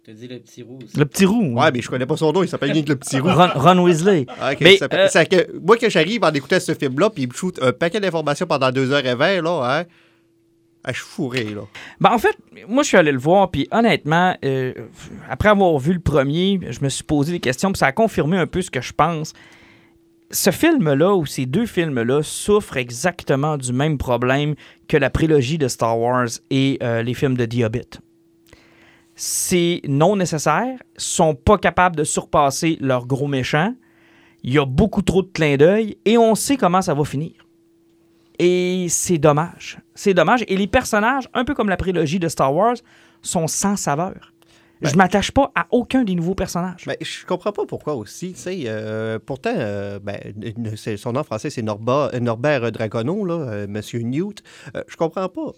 Tu 0.03 0.13
dit 0.13 0.27
le 0.27 0.37
petit 0.37 0.61
roux. 0.61 0.77
Le 0.95 1.05
petit 1.05 1.25
roux. 1.25 1.55
Ouais, 1.55 1.71
mais 1.71 1.81
je 1.81 1.89
connais 1.89 2.05
pas 2.05 2.15
son 2.15 2.31
nom, 2.31 2.43
il 2.43 2.47
s'appelle 2.47 2.71
rien 2.71 2.83
que 2.83 2.89
le 2.89 2.95
petit 2.95 3.19
roux. 3.19 3.31
Ron, 3.31 3.79
Weasley. 3.83 4.27
Ah, 4.39 4.51
mais, 4.61 4.77
euh, 4.83 5.25
que, 5.25 5.57
moi, 5.57 5.77
que 5.77 5.89
j'arrive 5.89 6.23
en 6.23 6.31
écoutant 6.31 6.59
ce 6.59 6.75
film-là, 6.75 7.09
puis 7.09 7.23
il 7.23 7.29
me 7.29 7.33
shoot 7.33 7.57
un 7.59 7.71
paquet 7.71 7.99
d'informations 7.99 8.45
pendant 8.45 8.71
deux 8.71 8.91
heures 8.91 9.05
et 9.05 9.15
vingt, 9.15 9.41
là, 9.41 9.79
hein, 9.79 9.85
ah, 10.83 10.91
je 10.91 10.97
suis 10.97 11.07
fourré, 11.07 11.45
là. 11.45 11.61
Ben, 11.99 12.11
en 12.11 12.19
fait, 12.19 12.37
moi, 12.67 12.83
je 12.83 12.89
suis 12.89 12.97
allé 12.97 13.11
le 13.11 13.17
voir, 13.17 13.49
puis 13.49 13.67
honnêtement, 13.71 14.37
euh, 14.45 14.73
après 15.27 15.49
avoir 15.49 15.79
vu 15.79 15.93
le 15.93 15.99
premier, 15.99 16.59
je 16.69 16.81
me 16.83 16.89
suis 16.89 17.03
posé 17.03 17.31
des 17.31 17.39
questions, 17.39 17.71
puis 17.71 17.79
ça 17.79 17.87
a 17.87 17.91
confirmé 17.91 18.37
un 18.37 18.45
peu 18.45 18.61
ce 18.61 18.69
que 18.69 18.81
je 18.81 18.93
pense 18.93 19.33
ce 20.31 20.51
film-là, 20.51 21.15
ou 21.15 21.25
ces 21.25 21.45
deux 21.45 21.65
films-là, 21.65 22.21
souffrent 22.23 22.77
exactement 22.77 23.57
du 23.57 23.73
même 23.73 23.97
problème 23.97 24.55
que 24.87 24.97
la 24.97 25.09
prélogie 25.09 25.57
de 25.57 25.67
Star 25.67 25.99
Wars 25.99 26.27
et 26.49 26.77
euh, 26.81 27.03
les 27.03 27.13
films 27.13 27.37
de 27.37 27.45
The 27.45 27.63
Hobbit. 27.63 27.99
C'est 29.15 29.81
non 29.87 30.15
nécessaire, 30.15 30.77
sont 30.97 31.35
pas 31.35 31.57
capables 31.57 31.95
de 31.95 32.03
surpasser 32.03 32.77
leur 32.81 33.05
gros 33.05 33.27
méchant, 33.27 33.73
il 34.43 34.53
y 34.53 34.59
a 34.59 34.65
beaucoup 34.65 35.01
trop 35.01 35.21
de 35.21 35.29
clins 35.31 35.57
d'œil, 35.57 35.97
et 36.05 36.17
on 36.17 36.35
sait 36.35 36.57
comment 36.57 36.81
ça 36.81 36.93
va 36.93 37.03
finir. 37.05 37.45
Et 38.37 38.87
c'est 38.89 39.17
dommage. 39.17 39.79
C'est 39.93 40.13
dommage. 40.13 40.43
Et 40.47 40.57
les 40.57 40.67
personnages, 40.67 41.29
un 41.33 41.45
peu 41.45 41.53
comme 41.53 41.69
la 41.69 41.77
prélogie 41.77 42.19
de 42.19 42.27
Star 42.27 42.53
Wars, 42.53 42.75
sont 43.21 43.47
sans 43.47 43.75
saveur. 43.77 44.33
Je 44.81 44.89
je 44.89 44.93
ben. 44.93 44.97
m'attache 44.97 45.31
pas 45.31 45.51
à 45.55 45.67
aucun 45.71 46.03
des 46.03 46.15
nouveaux 46.15 46.35
personnages. 46.35 46.83
Ben, 46.85 46.97
je 46.99 47.25
comprends 47.25 47.51
pas 47.51 47.65
pourquoi 47.65 47.95
aussi. 47.95 48.35
Euh, 48.47 49.19
pourtant, 49.25 49.53
euh, 49.55 49.99
ben, 49.99 50.19
son 50.97 51.13
nom 51.13 51.23
français, 51.23 51.49
c'est 51.49 51.61
Norbert, 51.61 52.11
Norbert 52.21 52.71
Dragono, 52.71 53.25
là, 53.25 53.33
euh, 53.35 53.67
Monsieur 53.67 53.99
Newt. 53.99 54.43
je 54.87 54.95
comprends 54.95 55.29
pas. 55.29 55.51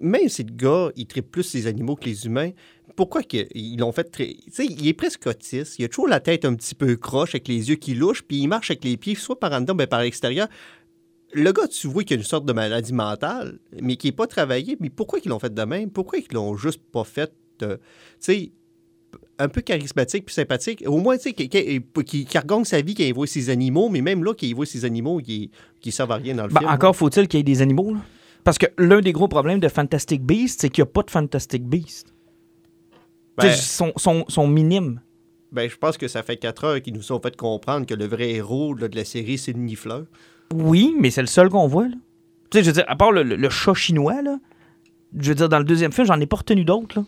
même 0.00 0.28
si 0.28 0.44
le 0.44 0.52
gars, 0.52 0.90
il 0.96 1.06
traite 1.06 1.30
plus 1.30 1.54
les 1.54 1.66
animaux 1.66 1.96
que 1.96 2.04
les 2.04 2.26
humains, 2.26 2.50
pourquoi 2.96 3.22
ils 3.32 3.78
l'ont 3.78 3.92
fait 3.92 4.04
très. 4.04 4.36
il 4.58 4.86
est 4.86 4.94
presque 4.94 5.26
autiste. 5.26 5.78
Il 5.78 5.84
a 5.84 5.88
toujours 5.88 6.08
la 6.08 6.20
tête 6.20 6.44
un 6.44 6.54
petit 6.54 6.74
peu 6.74 6.96
croche, 6.96 7.30
avec 7.30 7.48
les 7.48 7.70
yeux 7.70 7.76
qui 7.76 7.94
louchent, 7.94 8.22
puis 8.22 8.38
il 8.38 8.48
marche 8.48 8.70
avec 8.70 8.84
les 8.84 8.96
pieds, 8.96 9.14
soit 9.14 9.38
par 9.38 9.52
en 9.52 9.60
dedans, 9.60 9.74
ben, 9.74 9.86
par 9.86 10.00
l'extérieur 10.00 10.48
le 11.32 11.52
gars, 11.52 11.68
tu 11.68 11.86
vois 11.86 12.02
qu'il 12.02 12.16
a 12.16 12.18
une 12.18 12.26
sorte 12.26 12.44
de 12.44 12.52
maladie 12.52 12.92
mentale, 12.92 13.60
mais 13.80 13.94
qui 13.94 14.08
n'est 14.08 14.12
pas 14.12 14.26
travaillé. 14.26 14.76
Mais 14.80 14.90
pourquoi 14.90 15.20
ils 15.24 15.28
l'ont 15.28 15.38
fait 15.38 15.54
de 15.54 15.62
même? 15.62 15.88
Pourquoi 15.88 16.18
ils 16.18 16.34
l'ont 16.34 16.56
juste 16.56 16.82
pas 16.90 17.04
fait? 17.04 17.32
tu 17.60 17.66
sais, 18.18 18.52
un 19.40 19.48
peu 19.48 19.62
charismatique 19.62 20.26
puis 20.26 20.34
sympathique. 20.34 20.84
Au 20.86 20.98
moins, 20.98 21.16
tu 21.16 21.22
sais, 21.22 21.32
qui, 21.32 21.48
qui, 21.48 22.28
sa 22.64 22.80
vie, 22.82 22.94
qui 22.94 23.10
voit 23.12 23.26
ses 23.26 23.50
animaux, 23.50 23.88
mais 23.88 24.02
même 24.02 24.22
là, 24.22 24.34
qui 24.34 24.52
voit 24.52 24.66
ses 24.66 24.84
animaux 24.84 25.18
qui 25.18 25.50
ne 25.84 25.90
servent 25.90 26.12
à 26.12 26.16
rien 26.16 26.34
dans 26.34 26.46
le 26.46 26.52
ben, 26.52 26.60
film. 26.60 26.70
Encore 26.70 26.94
faut-il 26.94 27.26
qu'il 27.26 27.38
y 27.38 27.40
ait 27.40 27.44
des 27.44 27.62
animaux, 27.62 27.96
Parce 28.44 28.58
que 28.58 28.66
l'un 28.78 29.00
des 29.00 29.12
gros 29.12 29.28
problèmes 29.28 29.58
de 29.58 29.68
Fantastic 29.68 30.22
Beast, 30.22 30.60
c'est 30.60 30.68
qu'il 30.68 30.82
n'y 30.82 30.88
a 30.88 30.92
pas 30.92 31.02
de 31.02 31.10
Fantastic 31.10 31.64
Beast. 31.64 32.14
Ben, 33.38 33.46
ils 33.48 33.54
sont, 33.54 33.92
sont, 33.96 34.46
minimes. 34.46 35.00
Ben, 35.50 35.68
je 35.68 35.76
pense 35.76 35.96
que 35.96 36.08
ça 36.08 36.22
fait 36.22 36.36
quatre 36.36 36.64
heures 36.64 36.82
qu'ils 36.82 36.94
nous 36.94 37.12
ont 37.12 37.20
fait 37.20 37.34
comprendre 37.34 37.86
que 37.86 37.94
le 37.94 38.06
vrai 38.06 38.32
héros 38.32 38.74
de 38.74 38.94
la 38.94 39.04
série, 39.04 39.38
c'est 39.38 39.52
le 39.52 39.60
Nifleur. 39.60 40.04
Oui, 40.54 40.94
mais 40.98 41.10
c'est 41.10 41.22
le 41.22 41.26
seul 41.26 41.48
qu'on 41.48 41.66
voit, 41.66 41.88
là. 41.88 41.94
Tu 42.50 42.58
sais, 42.58 42.64
je 42.64 42.70
veux 42.70 42.74
dire, 42.74 42.84
à 42.88 42.96
part 42.96 43.12
le, 43.12 43.22
le, 43.22 43.48
chat 43.48 43.74
chinois, 43.74 44.22
là, 44.22 44.38
je 45.16 45.28
veux 45.28 45.36
dire, 45.36 45.48
dans 45.48 45.58
le 45.58 45.64
deuxième 45.64 45.92
film, 45.92 46.06
j'en 46.06 46.20
ai 46.20 46.26
pas 46.26 46.38
retenu 46.38 46.64
d'autres, 46.64 46.98
là 46.98 47.06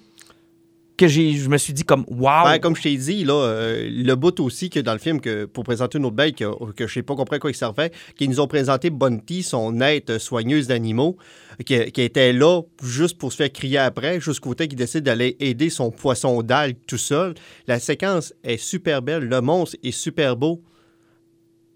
que 0.97 1.09
je 1.09 1.49
me 1.49 1.57
suis 1.57 1.73
dit 1.73 1.85
comme 1.85 2.05
wow. 2.09 2.45
Ben, 2.45 2.59
comme 2.59 2.77
je 2.77 2.83
t'ai 2.83 2.97
dit, 2.97 3.25
là, 3.25 3.35
euh, 3.35 3.89
le 3.91 4.15
bout 4.15 4.39
aussi 4.41 4.71
que 4.71 4.81
dans 4.81 4.93
le 4.93 4.99
film, 4.99 5.21
que, 5.21 5.47
pour 5.47 5.65
présenter 5.65 5.99
une 5.99 6.05
autre 6.05 6.17
bête 6.17 6.37
que, 6.37 6.73
que 6.73 6.87
je 6.87 6.93
sais 6.93 7.03
pas 7.03 7.15
compris 7.15 7.37
à 7.37 7.39
quoi 7.39 7.51
il 7.51 7.55
servait, 7.55 7.93
qu'ils 8.17 8.31
nous 8.31 8.41
ont 8.41 8.47
présenté 8.47 8.91
Bunty, 8.91 9.43
son 9.43 9.81
aide 9.81 10.19
soigneuse 10.19 10.67
d'animaux, 10.67 11.17
qui, 11.65 11.75
était 11.75 12.33
là 12.33 12.63
juste 12.83 13.19
pour 13.19 13.33
se 13.33 13.39
faire 13.39 13.53
crier 13.53 13.79
après, 13.79 14.21
jusqu'au 14.21 14.55
temps 14.55 14.67
qu'il 14.67 14.77
décide 14.77 15.05
d'aller 15.05 15.37
aider 15.41 15.71
son 15.71 15.91
poisson 15.91 16.43
d'algue 16.43 16.77
tout 16.87 16.99
seul. 16.99 17.35
La 17.67 17.79
séquence 17.81 18.35
est 18.45 18.59
super 18.59 19.03
belle, 19.03 19.25
le 19.25 19.41
monstre 19.41 19.77
est 19.83 19.93
super 19.93 20.37
beau. 20.37 20.63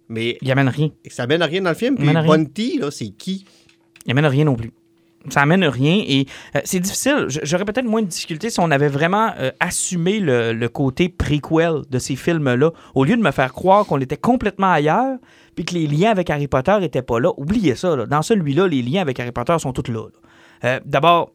Mais. 0.08 0.38
Il 0.40 0.50
amène 0.52 0.68
rien. 0.68 0.90
Ça 1.08 1.24
amène 1.24 1.42
rien 1.42 1.62
dans 1.62 1.70
le 1.70 1.76
film. 1.76 1.96
Puis 1.96 2.06
Bunty, 2.06 2.78
là, 2.78 2.90
c'est 2.90 3.08
qui? 3.08 3.44
Il 4.04 4.12
amène 4.12 4.26
rien 4.26 4.44
non 4.44 4.54
plus 4.54 4.72
ça 5.30 5.42
amène 5.42 5.64
rien 5.64 6.02
et 6.06 6.26
euh, 6.54 6.60
c'est 6.64 6.80
difficile. 6.80 7.26
J'aurais 7.28 7.64
peut-être 7.64 7.86
moins 7.86 8.02
de 8.02 8.06
difficultés 8.06 8.50
si 8.50 8.60
on 8.60 8.70
avait 8.70 8.88
vraiment 8.88 9.32
euh, 9.38 9.50
assumé 9.60 10.20
le, 10.20 10.66
côté 10.68 11.08
prequel 11.08 11.82
de 11.88 11.98
ces 11.98 12.16
films-là, 12.16 12.70
au 12.94 13.04
lieu 13.04 13.16
de 13.16 13.22
me 13.22 13.30
faire 13.30 13.52
croire 13.52 13.86
qu'on 13.86 14.00
était 14.00 14.16
complètement 14.16 14.72
ailleurs, 14.72 15.18
puis 15.54 15.64
que 15.64 15.74
les 15.74 15.86
liens 15.86 16.10
avec 16.10 16.28
Harry 16.30 16.48
Potter 16.48 16.76
n'étaient 16.80 17.02
pas 17.02 17.20
là. 17.20 17.30
Oubliez 17.36 17.74
ça. 17.74 18.06
Dans 18.06 18.22
celui-là, 18.22 18.66
les 18.68 18.82
liens 18.82 19.02
avec 19.02 19.18
Harry 19.20 19.32
Potter 19.32 19.56
sont 19.58 19.72
tous 19.72 19.90
là. 19.90 20.06
Euh, 20.64 20.80
d'abord, 20.84 21.30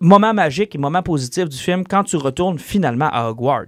moment 0.00 0.34
magique 0.34 0.74
et 0.74 0.78
moment 0.78 1.02
positif 1.02 1.48
du 1.48 1.56
film 1.56 1.84
quand 1.86 2.04
tu 2.04 2.16
retournes 2.16 2.58
finalement 2.58 3.08
à 3.12 3.28
Hogwarts. 3.28 3.66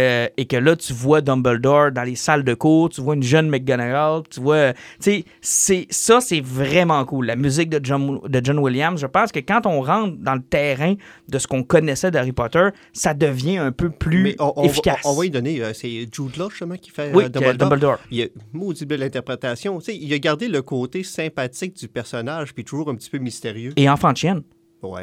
Euh, 0.00 0.28
et 0.36 0.46
que 0.46 0.56
là, 0.56 0.74
tu 0.74 0.92
vois 0.92 1.20
Dumbledore 1.20 1.92
dans 1.92 2.02
les 2.02 2.16
salles 2.16 2.42
de 2.42 2.54
cours, 2.54 2.88
tu 2.88 3.00
vois 3.00 3.14
une 3.14 3.22
jeune 3.22 3.48
McGonagall, 3.48 4.22
tu 4.28 4.40
vois... 4.40 4.72
Tu 5.00 5.24
sais, 5.40 5.86
ça, 5.90 6.20
c'est 6.20 6.40
vraiment 6.40 7.04
cool. 7.04 7.26
La 7.26 7.36
musique 7.36 7.70
de 7.70 7.80
John, 7.82 8.20
de 8.26 8.40
John 8.42 8.58
Williams, 8.58 9.00
je 9.00 9.06
pense 9.06 9.30
que 9.30 9.38
quand 9.38 9.66
on 9.66 9.80
rentre 9.82 10.16
dans 10.18 10.34
le 10.34 10.42
terrain 10.42 10.94
de 11.28 11.38
ce 11.38 11.46
qu'on 11.46 11.62
connaissait 11.62 12.10
d'Harry 12.10 12.32
Potter, 12.32 12.68
ça 12.92 13.14
devient 13.14 13.58
un 13.58 13.72
peu 13.72 13.90
plus 13.90 14.36
efficace. 14.62 15.02
On, 15.04 15.14
va 15.14 15.26
y 15.26 15.30
donner... 15.30 15.62
Euh, 15.62 15.72
c'est 15.72 16.08
Jude 16.12 16.36
Law, 16.36 16.50
justement, 16.50 16.76
qui 16.76 16.90
fait 16.90 17.12
oui, 17.14 17.24
euh, 17.24 17.28
Dumbledore. 17.28 17.54
Dumbledore. 17.56 17.98
Il 18.10 18.22
a 18.22 18.26
maudit 18.52 18.86
belle 18.86 19.02
interprétation. 19.02 19.78
Tu 19.78 19.84
sais, 19.86 19.96
il 19.96 20.12
a 20.12 20.18
gardé 20.18 20.48
le 20.48 20.62
côté 20.62 21.04
sympathique 21.04 21.76
du 21.76 21.88
personnage, 21.88 22.52
puis 22.52 22.64
toujours 22.64 22.90
un 22.90 22.96
petit 22.96 23.10
peu 23.10 23.18
mystérieux. 23.18 23.72
Et 23.76 23.88
enfant 23.88 24.12
de 24.12 24.16
chienne 24.16 24.42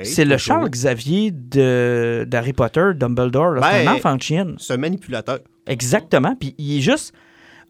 c'est 0.04 0.26
le 0.26 0.38
Charles 0.38 0.70
Xavier 0.70 1.32
d'Harry 1.32 2.54
Potter, 2.54 2.92
Dumbledore. 2.96 3.58
c'est 3.62 3.82
un 3.82 3.86
ben, 3.86 3.92
enfant 3.94 4.16
de 4.16 4.22
chienne. 4.22 4.56
C'est 4.58 4.74
un 4.74 4.78
manipulateur. 4.78 5.40
Exactement. 5.68 6.36
Puis 6.36 6.56
il 6.58 6.78
est 6.78 6.82
juste 6.82 7.14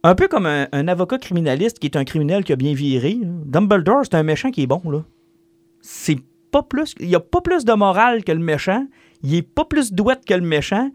Un 0.03 0.16
peu 0.16 0.28
comme 0.28 0.45
un, 0.45 0.68
un 0.72 0.88
avocat 0.88 1.18
criminaliste 1.20 1.78
qui 1.80 1.88
est 1.88 1.95
un 1.95 2.05
criminel 2.05 2.43
qui 2.43 2.53
a 2.53 2.55
bien 2.55 2.74
viré. 2.74 3.20
Dumbledore, 3.22 4.01
c'est 4.03 4.16
un 4.16 4.24
méchant 4.24 4.49
qui 4.49 4.64
est 4.64 4.68
bon, 4.68 4.82
là. 4.86 5.03
C'est 5.82 6.18
pas 6.51 6.64
plus. 6.64 6.95
Il 6.99 7.09
y 7.09 7.16
a 7.16 7.20
pas 7.20 7.41
plus 7.41 7.66
de 7.66 7.74
morale 7.74 8.24
que 8.24 8.32
le 8.32 8.39
méchant. 8.39 8.86
Il 9.24 9.36
est 9.36 9.41
pas 9.41 9.66
plus 9.66 9.93
douette 9.93 10.26
que 10.26 10.34
le 10.34 10.41
méchant. 10.41 10.89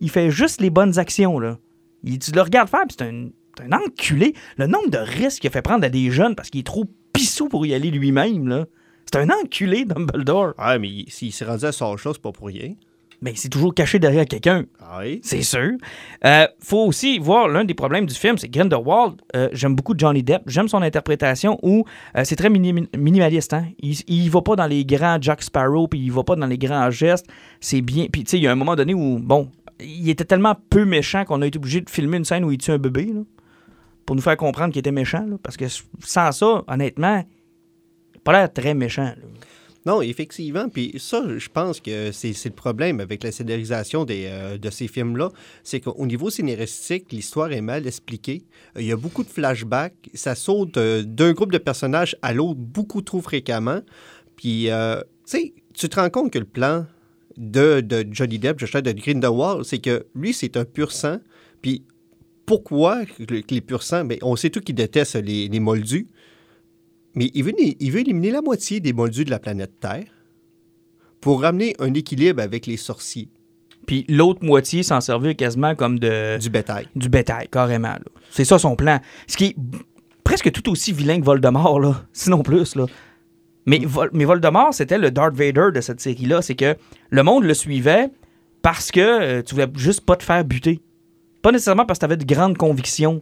Il 0.00 0.10
fait 0.10 0.30
juste 0.30 0.60
les 0.60 0.70
bonnes 0.70 0.98
actions, 0.98 1.38
là. 1.38 1.58
Il, 2.04 2.18
tu 2.18 2.32
le 2.32 2.40
regardes 2.40 2.68
faire, 2.68 2.82
puis 2.88 2.96
c'est 2.98 3.04
un, 3.04 3.28
c'est 3.56 3.64
un 3.64 3.72
enculé. 3.76 4.34
Le 4.56 4.66
nombre 4.66 4.90
de 4.90 4.98
risques 4.98 5.40
qu'il 5.40 5.48
a 5.48 5.52
fait 5.52 5.62
prendre 5.62 5.84
à 5.84 5.88
des 5.88 6.10
jeunes 6.10 6.34
parce 6.34 6.50
qu'il 6.50 6.60
est 6.60 6.66
trop 6.66 6.84
pissou 7.12 7.48
pour 7.48 7.66
y 7.66 7.74
aller 7.74 7.90
lui-même, 7.90 8.48
là. 8.48 8.66
C'est 9.12 9.18
un 9.20 9.28
enculé, 9.30 9.84
Dumbledore. 9.84 10.54
Ah, 10.58 10.78
mais 10.78 10.88
il- 10.88 11.10
s'il 11.10 11.32
s'est 11.32 11.44
rendu 11.44 11.64
à 11.64 11.72
son 11.72 11.96
chose, 11.96 12.14
c'est 12.16 12.22
pas 12.22 12.32
pour 12.32 12.46
rien. 12.46 12.74
Mais 13.20 13.34
c'est 13.36 13.50
toujours 13.50 13.72
caché 13.72 14.00
derrière 14.00 14.24
quelqu'un. 14.26 14.64
Ah 14.80 14.98
oui? 15.00 15.20
C'est 15.22 15.42
sûr. 15.42 15.72
Euh, 16.24 16.46
faut 16.60 16.84
aussi 16.86 17.20
voir 17.20 17.46
l'un 17.46 17.64
des 17.64 17.74
problèmes 17.74 18.04
du 18.06 18.14
film, 18.14 18.36
c'est 18.36 18.48
Grindelwald. 18.48 19.20
euh, 19.36 19.48
J'aime 19.52 19.76
beaucoup 19.76 19.94
Johnny 19.96 20.24
Depp. 20.24 20.42
J'aime 20.46 20.66
son 20.66 20.82
interprétation 20.82 21.56
où 21.62 21.84
euh, 22.16 22.22
c'est 22.24 22.34
très 22.34 22.50
mini- 22.50 22.88
minimaliste. 22.98 23.52
Hein? 23.54 23.66
Il, 23.78 23.96
il 24.08 24.28
va 24.28 24.42
pas 24.42 24.56
dans 24.56 24.66
les 24.66 24.84
grands 24.84 25.18
Jack 25.20 25.42
Sparrow, 25.42 25.86
puis 25.86 26.00
il 26.00 26.10
va 26.10 26.24
pas 26.24 26.34
dans 26.34 26.46
les 26.46 26.58
grands 26.58 26.90
gestes. 26.90 27.26
C'est 27.60 27.80
bien. 27.80 28.06
Puis 28.10 28.24
tu 28.24 28.30
sais, 28.30 28.38
il 28.38 28.42
y 28.42 28.48
a 28.48 28.50
un 28.52 28.56
moment 28.56 28.74
donné 28.74 28.92
où, 28.92 29.20
bon, 29.20 29.50
il 29.78 30.08
était 30.10 30.24
tellement 30.24 30.56
peu 30.70 30.84
méchant 30.84 31.24
qu'on 31.24 31.42
a 31.42 31.46
été 31.46 31.58
obligé 31.58 31.80
de 31.80 31.88
filmer 31.90 32.16
une 32.16 32.24
scène 32.24 32.44
où 32.44 32.50
il 32.50 32.58
tue 32.58 32.72
un 32.72 32.78
bébé, 32.78 33.04
là, 33.14 33.20
pour 34.04 34.16
nous 34.16 34.22
faire 34.22 34.36
comprendre 34.36 34.72
qu'il 34.72 34.80
était 34.80 34.90
méchant. 34.90 35.24
là, 35.28 35.36
parce 35.40 35.56
que 35.56 35.66
sans 36.00 36.32
ça, 36.32 36.64
honnêtement, 36.66 37.22
pas 38.24 38.32
l'air 38.32 38.52
très 38.52 38.74
méchant. 38.74 39.14
Non, 39.84 40.00
effectivement. 40.00 40.68
Puis 40.68 40.94
ça, 40.98 41.24
je 41.36 41.48
pense 41.48 41.80
que 41.80 42.12
c'est 42.12 42.44
le 42.44 42.50
problème 42.50 43.00
avec 43.00 43.24
la 43.24 43.32
scénarisation 43.32 44.06
euh, 44.08 44.56
de 44.56 44.70
ces 44.70 44.86
films-là. 44.86 45.30
C'est 45.64 45.80
qu'au 45.80 46.06
niveau 46.06 46.30
scénaristique, 46.30 47.10
l'histoire 47.10 47.52
est 47.52 47.60
mal 47.60 47.86
expliquée. 47.86 48.42
Il 48.78 48.86
y 48.86 48.92
a 48.92 48.96
beaucoup 48.96 49.24
de 49.24 49.28
flashbacks. 49.28 49.94
Ça 50.14 50.34
saute 50.34 50.76
euh, 50.76 51.02
d'un 51.02 51.32
groupe 51.32 51.50
de 51.50 51.58
personnages 51.58 52.16
à 52.22 52.32
l'autre 52.32 52.60
beaucoup 52.60 53.02
trop 53.02 53.20
fréquemment. 53.20 53.80
Puis, 54.36 54.70
euh, 54.70 55.00
tu 55.00 55.38
sais, 55.38 55.54
tu 55.74 55.88
te 55.88 55.98
rends 55.98 56.10
compte 56.10 56.32
que 56.32 56.38
le 56.38 56.44
plan 56.44 56.86
de, 57.36 57.84
Johnny 58.10 58.38
Depp, 58.38 58.64
je 58.64 58.78
de 58.78 58.92
Grindelwald, 58.92 59.64
c'est 59.64 59.78
que 59.78 60.06
lui, 60.14 60.32
c'est 60.32 60.56
un 60.56 60.64
pur 60.64 60.92
sang. 60.92 61.18
Puis, 61.60 61.84
pourquoi 62.46 63.02
les 63.50 63.60
pur 63.60 63.82
sang? 63.82 64.04
Ben, 64.04 64.18
on 64.22 64.36
sait 64.36 64.50
tous 64.50 64.60
qu'il 64.60 64.74
déteste 64.76 65.16
les, 65.16 65.48
les 65.48 65.60
moldus. 65.60 66.06
Mais 67.14 67.30
il 67.34 67.44
veut, 67.44 67.52
il 67.58 67.90
veut 67.92 68.00
éliminer 68.00 68.30
la 68.30 68.40
moitié 68.42 68.80
des 68.80 68.92
moldus 68.92 69.24
de 69.24 69.30
la 69.30 69.38
planète 69.38 69.72
Terre 69.80 70.04
pour 71.20 71.42
ramener 71.42 71.74
un 71.78 71.92
équilibre 71.94 72.42
avec 72.42 72.66
les 72.66 72.76
sorciers 72.76 73.28
Puis 73.86 74.04
l'autre 74.08 74.44
moitié 74.44 74.82
s'en 74.82 75.00
servir 75.00 75.36
quasiment 75.36 75.74
comme 75.74 75.98
de. 75.98 76.38
du 76.38 76.50
bétail. 76.50 76.88
du 76.96 77.08
bétail, 77.08 77.48
carrément. 77.48 77.94
C'est 78.30 78.44
ça 78.44 78.58
son 78.58 78.76
plan. 78.76 79.00
Ce 79.26 79.36
qui 79.36 79.44
est 79.46 79.56
presque 80.24 80.50
tout 80.52 80.70
aussi 80.70 80.92
vilain 80.92 81.20
que 81.20 81.24
Voldemort, 81.24 81.80
là. 81.80 82.04
sinon 82.12 82.42
plus. 82.42 82.74
Là. 82.76 82.86
Mais, 83.66 83.78
Vol- 83.84 84.10
mais 84.12 84.24
Voldemort, 84.24 84.72
c'était 84.74 84.98
le 84.98 85.10
Darth 85.10 85.34
Vader 85.34 85.68
de 85.74 85.80
cette 85.80 86.00
série-là. 86.00 86.42
C'est 86.42 86.56
que 86.56 86.76
le 87.10 87.22
monde 87.22 87.44
le 87.44 87.54
suivait 87.54 88.10
parce 88.62 88.90
que 88.90 89.00
euh, 89.00 89.42
tu 89.42 89.54
voulais 89.54 89.68
juste 89.76 90.00
pas 90.02 90.16
te 90.16 90.22
faire 90.24 90.44
buter. 90.44 90.80
Pas 91.42 91.52
nécessairement 91.52 91.84
parce 91.84 91.98
que 91.98 92.06
tu 92.06 92.12
avais 92.12 92.16
de 92.16 92.24
grandes 92.24 92.56
convictions. 92.56 93.20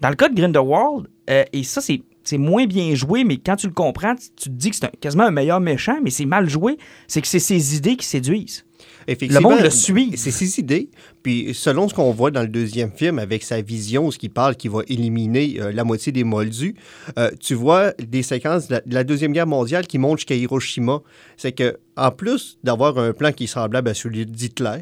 Dans 0.00 0.08
le 0.08 0.14
cas 0.14 0.28
de 0.28 0.34
Grindelwald, 0.34 1.08
euh, 1.30 1.44
et 1.52 1.62
ça, 1.64 1.80
c'est. 1.80 2.02
C'est 2.26 2.38
moins 2.38 2.66
bien 2.66 2.94
joué, 2.94 3.24
mais 3.24 3.36
quand 3.38 3.56
tu 3.56 3.68
le 3.68 3.72
comprends, 3.72 4.14
tu, 4.14 4.50
te 4.50 4.54
dis 4.54 4.70
que 4.70 4.76
c'est 4.76 4.86
un- 4.86 4.90
quasiment 5.00 5.24
un 5.24 5.30
meilleur 5.30 5.60
méchant, 5.60 5.98
mais 6.02 6.10
c'est 6.10 6.26
mal 6.26 6.50
joué. 6.50 6.76
C'est 7.06 7.22
que 7.22 7.28
c'est 7.28 7.38
ses 7.38 7.76
idées 7.76 7.96
qui 7.96 8.04
séduisent. 8.04 8.64
Le 9.08 9.38
monde 9.40 9.60
le 9.62 9.70
suit. 9.70 10.12
C'est 10.16 10.32
ses 10.32 10.58
idées. 10.58 10.90
Puis 11.22 11.54
selon 11.54 11.88
ce 11.88 11.94
qu'on 11.94 12.10
voit 12.10 12.32
dans 12.32 12.42
le 12.42 12.48
deuxième 12.48 12.90
film, 12.90 13.20
avec 13.20 13.44
sa 13.44 13.60
vision, 13.62 14.10
ce 14.10 14.18
qu'il 14.18 14.30
parle 14.30 14.56
qu'il 14.56 14.70
va 14.72 14.80
éliminer 14.88 15.56
euh, 15.60 15.70
la 15.72 15.84
moitié 15.84 16.10
des 16.10 16.24
moldus, 16.24 16.74
euh, 17.16 17.30
tu 17.38 17.54
vois 17.54 17.92
des 17.92 18.24
séquences 18.24 18.66
de 18.66 18.74
la, 18.74 18.80
de 18.80 18.94
la 18.94 19.04
Deuxième 19.04 19.32
Guerre 19.32 19.46
mondiale 19.46 19.86
qui 19.86 19.98
montrent 19.98 20.18
jusqu'à 20.18 20.34
Hiroshima. 20.34 21.02
C'est 21.36 21.52
que 21.52 21.78
en 21.96 22.10
plus 22.10 22.58
d'avoir 22.64 22.98
un 22.98 23.12
plan 23.12 23.30
qui 23.30 23.44
est 23.44 23.46
semblable 23.46 23.88
à 23.88 23.94
celui 23.94 24.26
d'Hitler, 24.26 24.80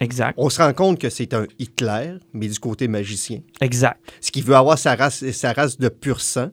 Exact. 0.00 0.34
on 0.36 0.50
se 0.50 0.60
rend 0.60 0.72
compte 0.72 0.98
que 1.00 1.08
c'est 1.08 1.32
un 1.34 1.46
Hitler, 1.58 2.14
mais 2.32 2.48
du 2.48 2.58
côté 2.58 2.86
magicien. 2.88 3.40
Exact. 3.60 3.98
Ce 4.20 4.30
qui 4.30 4.42
veut 4.42 4.54
avoir 4.54 4.78
sa 4.78 4.94
race, 4.94 5.28
sa 5.30 5.52
race 5.52 5.78
de 5.78 5.88
pur 5.88 6.20
sang, 6.20 6.50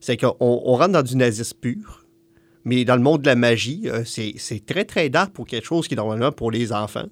c'est 0.00 0.16
qu'on 0.16 0.34
on 0.40 0.74
rentre 0.76 0.92
dans 0.92 1.02
du 1.02 1.16
nazisme 1.16 1.58
pur. 1.60 2.06
Mais 2.64 2.84
dans 2.84 2.96
le 2.96 3.02
monde 3.02 3.22
de 3.22 3.26
la 3.26 3.36
magie, 3.36 3.82
euh, 3.86 4.02
c'est 4.04 4.64
très, 4.66 4.84
très 4.84 5.08
dark 5.08 5.32
pour 5.32 5.46
quelque 5.46 5.66
chose 5.66 5.88
qui 5.88 5.94
est 5.94 5.96
normalement 5.96 6.30
pour 6.32 6.50
les 6.50 6.72
enfants. 6.72 7.06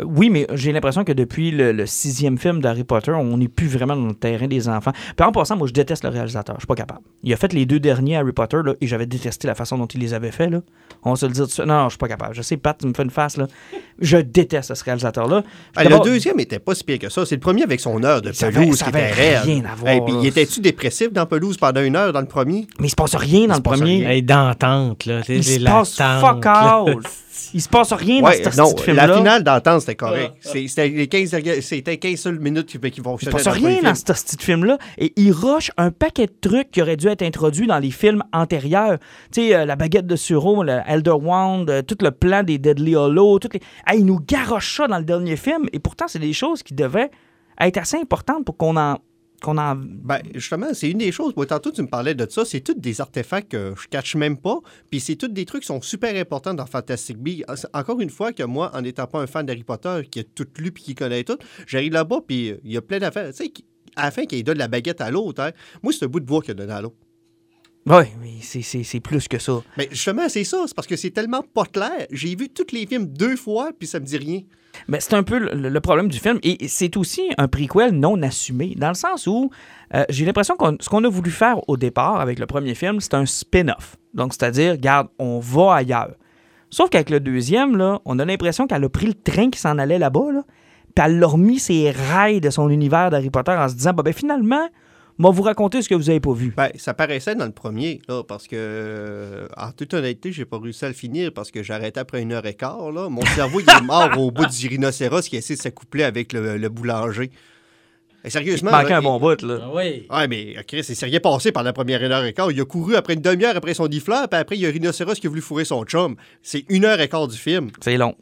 Euh, 0.00 0.04
Oui, 0.04 0.30
mais 0.30 0.46
j'ai 0.54 0.72
l'impression 0.72 1.04
que 1.04 1.12
depuis 1.12 1.50
le, 1.50 1.72
le 1.72 1.84
sixième 1.86 2.38
film 2.38 2.60
d'Harry 2.60 2.84
Potter, 2.84 3.10
on 3.12 3.36
n'est 3.36 3.48
plus 3.48 3.66
vraiment 3.68 3.96
dans 3.96 4.06
le 4.06 4.14
terrain 4.14 4.46
des 4.48 4.68
enfants. 4.68 4.92
Puis 5.16 5.26
en 5.26 5.32
passant, 5.32 5.56
moi, 5.56 5.66
je 5.66 5.72
déteste 5.72 6.04
le 6.04 6.10
réalisateur. 6.10 6.56
Je 6.56 6.60
suis 6.60 6.66
pas 6.66 6.74
capable. 6.76 7.02
Il 7.22 7.32
a 7.32 7.36
fait 7.36 7.52
les 7.52 7.66
deux 7.66 7.80
derniers 7.80 8.16
Harry 8.16 8.32
Potter 8.32 8.58
là, 8.64 8.74
et 8.80 8.86
j'avais 8.86 9.06
détesté 9.06 9.46
la 9.46 9.54
façon 9.54 9.76
dont 9.76 9.86
il 9.86 10.00
les 10.00 10.14
avait 10.14 10.30
fait. 10.30 10.50
On 11.02 11.10
va 11.10 11.16
se 11.16 11.24
le 11.26 11.32
dire 11.32 11.44
tout 11.44 11.48
de 11.48 11.52
suite. 11.52 11.66
Non, 11.66 11.84
je 11.84 11.90
suis 11.90 11.98
pas 11.98 12.08
capable. 12.08 12.34
Je 12.34 12.42
sais, 12.42 12.56
Pat, 12.58 12.76
tu 12.78 12.86
me 12.86 12.92
fais 12.94 13.02
une 13.04 13.10
face. 13.10 13.36
Là. 13.38 13.46
Je 14.00 14.18
déteste 14.18 14.74
ce 14.74 14.84
réalisateur-là. 14.84 15.42
Ah, 15.76 15.84
le 15.84 15.98
deuxième 16.04 16.38
était 16.40 16.58
pas 16.58 16.74
si 16.74 16.84
pire 16.84 16.98
que 16.98 17.08
ça. 17.08 17.24
C'est 17.24 17.36
le 17.36 17.40
premier 17.40 17.62
avec 17.62 17.80
son 17.80 18.02
heure 18.04 18.20
de 18.20 18.32
Ça 18.32 18.50
pelouse 18.50 18.76
ça 18.76 18.84
qui 18.84 18.90
était 18.90 18.98
avait 18.98 19.12
raide. 19.12 19.42
rien 19.44 19.62
à 19.70 19.74
voir, 19.74 19.92
Et 19.94 20.00
puis, 20.02 20.14
il 20.20 20.26
était-tu 20.26 20.60
dépressif 20.60 21.12
dans 21.12 21.24
pelouse 21.26 21.56
pendant 21.56 21.80
une 21.82 21.96
heure 21.96 22.12
dans 22.12 22.20
le 22.20 22.26
premier? 22.26 22.66
Mais 22.78 22.88
il 22.88 22.90
se 22.90 22.96
passe 22.96 23.14
rien 23.14 23.46
dans 23.46 23.54
Il 23.54 23.58
le 23.58 23.62
premier. 23.62 23.84
rien. 23.98 24.10
Hey, 24.10 24.22
d'entente, 24.22 25.06
là. 25.06 25.20
Il 25.28 25.42
se 25.42 25.58
la 25.60 25.70
passe 25.70 25.96
tente, 25.96 26.20
fuck 26.20 26.44
là. 26.44 26.82
all. 26.86 26.96
Il 27.54 27.60
se 27.60 27.68
passe 27.68 27.92
rien 27.92 28.22
Ouais, 28.22 28.40
dans 28.40 28.50
ce 28.52 28.56
non, 28.58 28.76
film-là. 28.76 29.06
la 29.06 29.16
finale 29.16 29.42
d'entente, 29.44 29.80
c'était 29.80 29.94
correct. 29.94 30.34
C'était 30.40 30.88
les 30.88 31.08
15, 31.08 31.30
dernières- 31.30 31.62
c'était 31.62 31.96
15 31.98 32.16
seules 32.18 32.38
minutes 32.40 32.66
qui, 32.66 32.78
qui 32.78 32.98
Il 32.98 33.02
fonctionnaient 33.02 33.38
se 33.38 33.44
passe 33.44 33.54
rien 33.56 33.82
dans 33.82 33.94
ce 33.94 34.02
petit 34.04 34.36
film-là. 34.44 34.78
Et 34.98 35.12
il 35.16 35.32
rush 35.32 35.70
un 35.76 35.90
paquet 35.90 36.26
de 36.26 36.34
trucs 36.40 36.70
qui 36.70 36.82
auraient 36.82 36.96
dû 36.96 37.08
être 37.08 37.22
introduits 37.22 37.66
dans 37.66 37.78
les 37.78 37.90
films 37.90 38.22
antérieurs. 38.32 38.98
Tu 39.32 39.42
sais, 39.48 39.54
euh, 39.54 39.64
la 39.64 39.76
baguette 39.76 40.06
de 40.06 40.16
Suro, 40.16 40.62
le 40.62 40.80
Elder 40.86 41.10
Wand, 41.12 41.66
euh, 41.68 41.82
tout 41.82 41.96
le 42.00 42.10
plan 42.10 42.42
des 42.42 42.58
Deadly 42.58 42.94
Hollow. 42.96 43.38
Toutes 43.38 43.54
les... 43.54 43.60
Ah, 43.86 43.94
il 43.94 44.04
nous 44.06 44.20
garoche 44.20 44.76
ça 44.76 44.86
dans 44.88 44.98
le 44.98 45.04
dernier 45.04 45.36
film. 45.36 45.66
Et 45.72 45.78
pourtant, 45.78 46.06
c'est 46.08 46.18
des 46.18 46.32
choses 46.32 46.62
qui 46.62 46.74
devaient 46.74 47.10
être 47.60 47.76
assez 47.78 47.96
importantes 47.96 48.44
pour 48.44 48.56
qu'on 48.56 48.76
en. 48.76 48.98
Ben, 49.76 50.20
justement, 50.34 50.66
c'est 50.74 50.90
une 50.90 50.98
des 50.98 51.12
choses. 51.12 51.32
Moi, 51.36 51.46
tantôt, 51.46 51.70
tu 51.72 51.82
me 51.82 51.86
parlais 51.88 52.14
de 52.14 52.26
ça. 52.28 52.44
C'est 52.44 52.60
tous 52.60 52.74
des 52.74 53.00
artefacts 53.00 53.50
que 53.50 53.74
je 53.80 53.88
cache 53.88 54.14
même 54.16 54.36
pas. 54.36 54.58
Puis 54.90 55.00
c'est 55.00 55.16
tous 55.16 55.28
des 55.28 55.44
trucs 55.46 55.62
qui 55.62 55.66
sont 55.66 55.80
super 55.80 56.14
importants 56.14 56.54
dans 56.54 56.66
Fantastic 56.66 57.16
Beasts. 57.16 57.66
Encore 57.72 58.00
une 58.00 58.10
fois, 58.10 58.32
que 58.32 58.42
moi, 58.42 58.70
en 58.74 58.82
n'étant 58.82 59.06
pas 59.06 59.20
un 59.20 59.26
fan 59.26 59.46
d'Harry 59.46 59.64
Potter, 59.64 60.02
qui 60.10 60.20
a 60.20 60.24
tout 60.24 60.46
lu 60.58 60.72
puis 60.72 60.82
qui 60.82 60.94
connaît 60.94 61.24
tout, 61.24 61.38
j'arrive 61.66 61.92
là-bas, 61.92 62.20
puis 62.26 62.54
il 62.64 62.72
y 62.72 62.76
a 62.76 62.82
plein 62.82 62.98
d'affaires. 62.98 63.30
Tu 63.30 63.36
sais, 63.44 63.48
qui- 63.48 63.64
à 63.96 64.04
la 64.04 64.10
fin, 64.10 64.24
qu'il 64.24 64.44
donne 64.44 64.58
la 64.58 64.68
baguette 64.68 65.00
à 65.00 65.10
l'autre, 65.10 65.42
hein. 65.42 65.50
moi, 65.82 65.92
c'est 65.92 66.04
un 66.04 66.08
bout 66.08 66.20
de 66.20 66.26
bois 66.26 66.42
qu'il 66.42 66.52
a 66.52 66.54
donné 66.54 66.72
à 66.72 66.80
l'autre. 66.82 66.96
Oui, 67.86 68.04
mais 68.20 68.32
c'est- 68.42 68.62
c'est 68.62 68.82
c'est 68.82 69.00
plus 69.00 69.26
que 69.26 69.38
ça. 69.38 69.62
Mais 69.78 69.88
justement, 69.90 70.28
c'est 70.28 70.44
ça. 70.44 70.58
C'est 70.66 70.74
parce 70.74 70.86
que 70.86 70.96
c'est 70.96 71.10
tellement 71.10 71.42
pas 71.42 71.64
clair. 71.64 72.06
J'ai 72.10 72.36
vu 72.36 72.48
tous 72.48 72.72
les 72.74 72.86
films 72.86 73.06
deux 73.06 73.36
fois, 73.36 73.70
puis 73.78 73.88
ça 73.88 73.98
me 74.00 74.04
dit 74.04 74.18
rien. 74.18 74.40
Mais 74.86 75.00
c'est 75.00 75.14
un 75.14 75.22
peu 75.22 75.38
le, 75.38 75.68
le 75.68 75.80
problème 75.80 76.08
du 76.08 76.18
film. 76.18 76.38
Et 76.42 76.68
c'est 76.68 76.96
aussi 76.96 77.22
un 77.38 77.48
prequel 77.48 77.92
non 77.92 78.20
assumé, 78.22 78.74
dans 78.76 78.88
le 78.88 78.94
sens 78.94 79.26
où 79.26 79.50
euh, 79.94 80.04
j'ai 80.10 80.24
l'impression 80.24 80.56
que 80.56 80.64
ce 80.80 80.88
qu'on 80.88 81.02
a 81.04 81.08
voulu 81.08 81.30
faire 81.30 81.56
au 81.68 81.76
départ 81.76 82.20
avec 82.20 82.38
le 82.38 82.46
premier 82.46 82.74
film, 82.74 83.00
c'est 83.00 83.14
un 83.14 83.26
spin-off. 83.26 83.96
Donc, 84.14 84.32
c'est-à-dire, 84.34 84.72
regarde, 84.72 85.08
on 85.18 85.38
va 85.40 85.74
ailleurs. 85.76 86.14
Sauf 86.70 86.88
qu'avec 86.90 87.10
le 87.10 87.18
deuxième, 87.18 87.76
là, 87.76 88.00
on 88.04 88.18
a 88.20 88.24
l'impression 88.24 88.66
qu'elle 88.68 88.84
a 88.84 88.88
pris 88.88 89.06
le 89.06 89.14
train 89.14 89.50
qui 89.50 89.58
s'en 89.58 89.76
allait 89.78 89.98
là-bas, 89.98 90.30
là, 90.32 90.42
puis 90.94 91.04
elle 91.04 91.18
l'a 91.18 91.26
remis 91.26 91.58
ses 91.58 91.90
rails 91.90 92.40
de 92.40 92.50
son 92.50 92.68
univers 92.70 93.10
d'Harry 93.10 93.30
Potter 93.30 93.52
en 93.52 93.68
se 93.68 93.74
disant, 93.74 93.92
bah, 93.92 94.02
ben, 94.04 94.12
finalement, 94.12 94.68
moi 95.20 95.30
vous 95.32 95.42
raconter 95.42 95.82
ce 95.82 95.88
que 95.88 95.94
vous 95.94 96.08
avez 96.08 96.18
pas 96.18 96.32
vu. 96.32 96.52
Ben, 96.56 96.70
ça 96.76 96.94
paraissait 96.94 97.34
dans 97.34 97.44
le 97.44 97.52
premier, 97.52 98.00
là, 98.08 98.22
parce 98.24 98.46
que, 98.48 98.56
euh, 98.56 99.48
en 99.56 99.70
toute 99.72 99.92
honnêteté, 99.92 100.32
j'ai 100.32 100.46
pas 100.46 100.58
réussi 100.58 100.84
à 100.86 100.88
le 100.88 100.94
finir 100.94 101.32
parce 101.34 101.50
que 101.50 101.62
j'arrêtais 101.62 102.00
après 102.00 102.22
une 102.22 102.32
heure 102.32 102.46
et 102.46 102.54
quart. 102.54 102.90
Là. 102.90 103.10
Mon 103.10 103.24
cerveau, 103.26 103.60
il 103.60 103.68
est 103.68 103.82
mort 103.82 104.10
au 104.18 104.30
bout 104.30 104.46
du 104.46 104.66
rhinocéros 104.68 105.28
qui 105.28 105.36
essaie 105.36 105.56
de 105.56 105.60
s'accoupler 105.60 106.04
avec 106.04 106.32
le, 106.32 106.56
le 106.56 106.68
boulanger. 106.70 107.24
Et 108.22 108.28
Il 108.28 108.30
sérieusement. 108.30 108.70
manquait 108.70 108.90
là, 108.90 108.96
un 108.98 109.02
bon 109.02 109.18
bout, 109.20 109.42
là. 109.42 109.58
Ah 109.62 109.70
oui. 109.74 110.06
Ouais, 110.10 110.26
mais 110.28 110.54
euh, 110.56 110.62
Chris, 110.66 110.84
il 110.88 110.96
s'est 110.96 111.06
rien 111.06 111.20
passé 111.20 111.52
par 111.52 111.62
la 111.64 111.72
première 111.74 112.02
une 112.02 112.12
heure 112.12 112.24
et 112.24 112.32
quart. 112.32 112.50
Il 112.50 112.60
a 112.60 112.64
couru 112.64 112.96
après 112.96 113.12
une 113.14 113.20
demi-heure 113.22 113.56
après 113.56 113.74
son 113.74 113.88
diffleur, 113.88 114.26
puis 114.28 114.40
après, 114.40 114.56
il 114.56 114.62
y 114.62 114.66
a 114.66 114.68
un 114.70 114.72
rhinocéros 114.72 115.14
qui 115.14 115.26
a 115.26 115.30
voulu 115.30 115.42
fourrer 115.42 115.66
son 115.66 115.84
chum. 115.84 116.16
C'est 116.42 116.64
une 116.70 116.86
heure 116.86 117.00
et 117.00 117.08
quart 117.08 117.28
du 117.28 117.36
film. 117.36 117.70
C'est 117.82 117.98
long. 117.98 118.14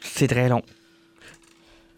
C'est 0.00 0.26
très 0.28 0.48
long. 0.48 0.62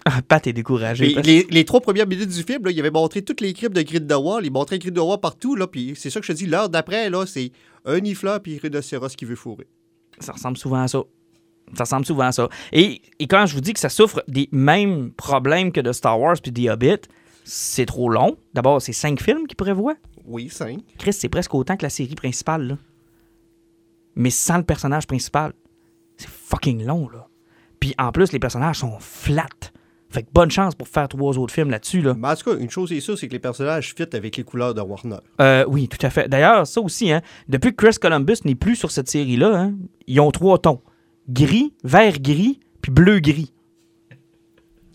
Ah, 0.05 0.21
Pat 0.23 0.45
est 0.47 0.53
découragé. 0.53 1.15
Parce- 1.15 1.27
les, 1.27 1.47
les 1.51 1.65
trois 1.65 1.81
premières 1.81 2.07
minutes 2.07 2.29
du 2.31 2.43
film, 2.43 2.65
là, 2.65 2.71
il 2.71 2.81
avait 2.81 2.91
montré 2.91 3.23
toutes 3.23 3.41
les 3.41 3.53
cryptes 3.53 3.77
de 3.77 3.83
Grindelwald. 3.83 4.45
Il 4.45 4.53
montrait 4.53 4.79
Grindelwald 4.79 5.21
partout, 5.21 5.55
là, 5.55 5.67
puis 5.67 5.95
c'est 5.97 6.11
ça 6.11 6.19
que 6.21 6.27
je 6.27 6.33
te 6.33 6.37
dis. 6.37 6.47
L'heure 6.47 6.69
d'après, 6.69 7.09
là, 7.11 7.25
c'est 7.27 7.53
un 7.85 8.01
nifleur 8.01 8.41
puis 8.43 8.59
rhinocéros 8.59 9.09
qui 9.17 9.25
veut 9.25 9.37
fourrer. 9.37 9.67
Ça 10.19 10.33
ressemble 10.33 10.57
souvent 10.57 10.83
à 10.83 10.89
ça. 10.89 11.03
Ça 11.75 11.85
ressemble 11.85 12.05
souvent 12.05 12.25
à 12.25 12.33
ça. 12.33 12.49
Et, 12.73 13.01
et 13.19 13.27
quand 13.29 13.47
je 13.47 13.55
vous 13.55 13.61
dis 13.61 13.73
que 13.73 13.79
ça 13.81 13.89
souffre 13.89 14.23
des 14.29 14.49
mêmes 14.51 15.13
problèmes 15.13 15.71
que 15.73 15.81
de 15.81 15.93
Star 15.93 16.19
Wars 16.21 16.37
puis 16.43 16.53
The 16.53 16.69
Hobbit, 16.71 17.03
c'est 17.45 17.87
trop 17.87 18.09
long. 18.09 18.37
D'abord, 18.55 18.83
c'est 18.83 18.93
cinq 18.93 19.23
films 19.23 19.47
qu'ils 19.47 19.57
prévoient. 19.57 19.97
Oui, 20.25 20.49
cinq. 20.51 20.81
Chris, 20.99 21.13
c'est 21.13 21.29
presque 21.29 21.55
autant 21.55 21.77
que 21.77 21.85
la 21.85 21.91
série 21.91 22.15
principale, 22.15 22.67
là. 22.67 22.79
Mais 24.15 24.31
sans 24.31 24.59
le 24.59 24.65
personnage 24.65 25.07
principal. 25.07 25.53
C'est 26.17 26.29
fucking 26.29 26.85
long, 26.85 27.09
là. 27.09 27.29
Puis 27.81 27.95
en 27.99 28.13
plus, 28.13 28.33
les 28.33 28.39
personnages 28.39 28.79
sont 28.79 28.99
flat. 29.01 29.47
Fait 30.13 30.23
que 30.23 30.29
bonne 30.33 30.51
chance 30.51 30.75
pour 30.75 30.89
faire 30.89 31.09
trois 31.09 31.39
autres 31.39 31.55
films 31.55 31.71
là-dessus. 31.71 32.03
Là. 32.03 32.15
Mais 32.17 32.29
en 32.29 32.37
tout 32.37 32.51
cas, 32.51 32.59
une 32.59 32.71
chose 32.71 32.93
est 32.93 33.01
sûre, 33.01 33.19
c'est 33.19 33.29
que 33.29 33.33
les 33.33 33.39
personnages 33.39 33.95
fit 33.97 34.07
avec 34.13 34.37
les 34.37 34.45
couleurs 34.45 34.75
de 34.75 34.81
Warner. 34.83 35.17
Euh, 35.41 35.65
oui, 35.67 35.89
tout 35.89 36.05
à 36.05 36.11
fait. 36.11 36.29
D'ailleurs, 36.29 36.67
ça 36.67 36.81
aussi, 36.81 37.11
hein, 37.11 37.23
depuis 37.49 37.75
que 37.75 37.87
Chris 37.87 37.97
Columbus 38.01 38.39
n'est 38.45 38.55
plus 38.55 38.77
sur 38.77 38.91
cette 38.91 39.09
série-là, 39.09 39.57
hein, 39.57 39.75
ils 40.07 40.21
ont 40.21 40.31
trois 40.31 40.59
tons. 40.59 40.81
Gris, 41.31 41.73
vert 41.83 42.21
gris, 42.21 42.61
puis 42.83 42.93
bleu 42.93 43.21
gris. 43.21 43.53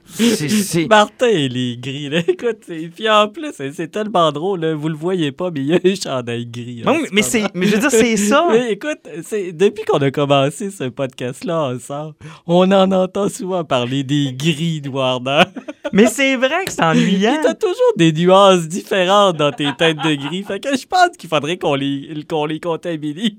C'est- 0.10 0.88
Martin, 0.90 1.28
il 1.30 1.58
est 1.58 1.78
gris, 1.78 2.10
là. 2.10 2.20
Écoute, 2.28 2.58
c'est- 2.66 2.90
puis 2.96 3.10
en 3.10 3.28
plus, 3.28 3.52
c'est- 3.56 3.88
tellement 3.92 4.32
drôle, 4.32 4.62
là. 4.62 4.74
Vous 4.76 4.90
le 4.90 4.96
voyez 4.96 5.32
pas, 5.32 5.52
mais 5.52 5.60
il 5.62 5.66
y 5.68 5.74
a 5.74 5.80
un 5.84 5.96
chandail 5.96 6.46
gris. 6.46 6.82
Non, 6.86 6.94
mais, 7.02 7.08
mais 7.12 7.22
c'est, 7.22 7.44
mais 7.54 7.66
je 7.68 7.74
veux 7.76 7.80
dire, 7.82 7.92
c'est 7.92 8.18
ça. 8.18 8.48
Mais 8.52 8.72
écoute, 8.74 9.00
c'est- 9.24 9.52
depuis 9.52 9.84
qu'on 9.84 10.00
a 10.00 10.12
commencé 10.12 10.72
ce 10.72 10.86
podcast-là 10.86 11.74
ensemble, 11.74 12.16
on 12.46 12.72
en 12.72 12.92
entend 12.92 13.30
souvent 13.30 13.64
parler 13.64 14.04
des 14.04 14.34
gris 14.34 14.82
de 14.82 14.90
Warner. 14.90 15.44
Mais 15.94 16.08
c'est 16.08 16.36
vrai 16.36 16.66
que 16.66 16.72
c'est 16.72 16.84
ennuyant. 16.84 17.34
Puis 17.36 17.40
t'as 17.44 17.54
toujours 17.54 17.94
des 17.96 18.12
nuances 18.12 18.68
différentes 18.68 19.38
dans 19.38 19.52
tes 19.52 19.70
têtes 19.78 19.98
de 19.98 20.16
gris. 20.16 20.44
Fait 20.44 20.60
que 20.60 20.76
je 20.78 20.86
pense 20.86 21.16
qu'il 21.18 21.30
faudrait 21.30 21.58
qu'on 21.58 21.76
les, 21.76 22.24
qu'on 22.30 22.46
les 22.46 22.60
comptabilise. 22.60 23.32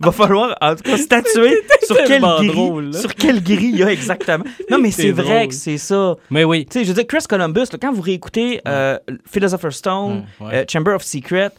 Va 0.00 0.12
falloir, 0.12 0.56
en 0.60 0.76
tout 0.76 0.82
cas, 0.84 0.96
statuer 0.98 1.56
sur 1.84 1.96
quel 2.06 2.22
gris, 2.22 2.46
drôle, 2.48 2.94
sur 2.94 3.12
quel 3.14 3.42
gris 3.42 3.70
il 3.72 3.78
y 3.78 3.82
a 3.82 3.90
exactement. 3.90 4.44
Non, 4.70 4.78
mais 4.78 4.90
C'est 4.92 5.02
c'est 5.02 5.10
vrai 5.12 5.24
drôle. 5.38 5.48
que 5.48 5.54
c'est 5.54 5.78
ça. 5.78 6.15
Mais 6.30 6.44
oui. 6.44 6.66
Tu 6.66 6.78
sais, 6.78 6.84
je 6.84 6.88
veux 6.88 6.94
dire, 6.94 7.06
Chris 7.06 7.24
Columbus, 7.28 7.66
là, 7.72 7.78
quand 7.80 7.92
vous 7.92 8.02
réécoutez 8.02 8.60
euh, 8.68 8.98
Philosopher's 9.26 9.76
Stone, 9.76 10.26
ouais. 10.40 10.54
euh, 10.54 10.64
Chamber 10.70 10.92
of 10.94 11.02
Secret, 11.02 11.50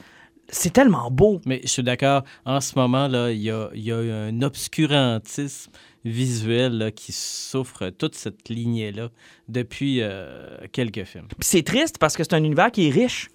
c'est 0.50 0.72
tellement 0.72 1.10
beau. 1.12 1.42
Mais 1.46 1.60
je 1.64 1.68
suis 1.70 1.84
d'accord. 1.84 2.24
En 2.46 2.62
ce 2.62 2.78
moment, 2.78 3.08
là, 3.08 3.32
il 3.32 3.42
y 3.42 3.52
a, 3.52 3.70
y 3.74 3.92
a 3.92 3.98
un 3.98 4.42
obscurantisme 4.42 5.72
visuel 6.06 6.78
là, 6.78 6.92
qui 6.92 7.12
souffre 7.12 7.90
toute 7.90 8.16
cette 8.16 8.48
lignée-là 8.50 9.10
depuis 9.50 10.00
euh, 10.02 10.58
quelques 10.72 11.04
films. 11.04 11.28
C'est 11.42 11.64
triste 11.64 11.98
parce 12.00 12.16
que 12.16 12.24
c'est 12.24 12.34
un 12.34 12.44
univers 12.44 12.72
qui 12.72 12.88
est 12.88 12.92
riche 12.92 13.30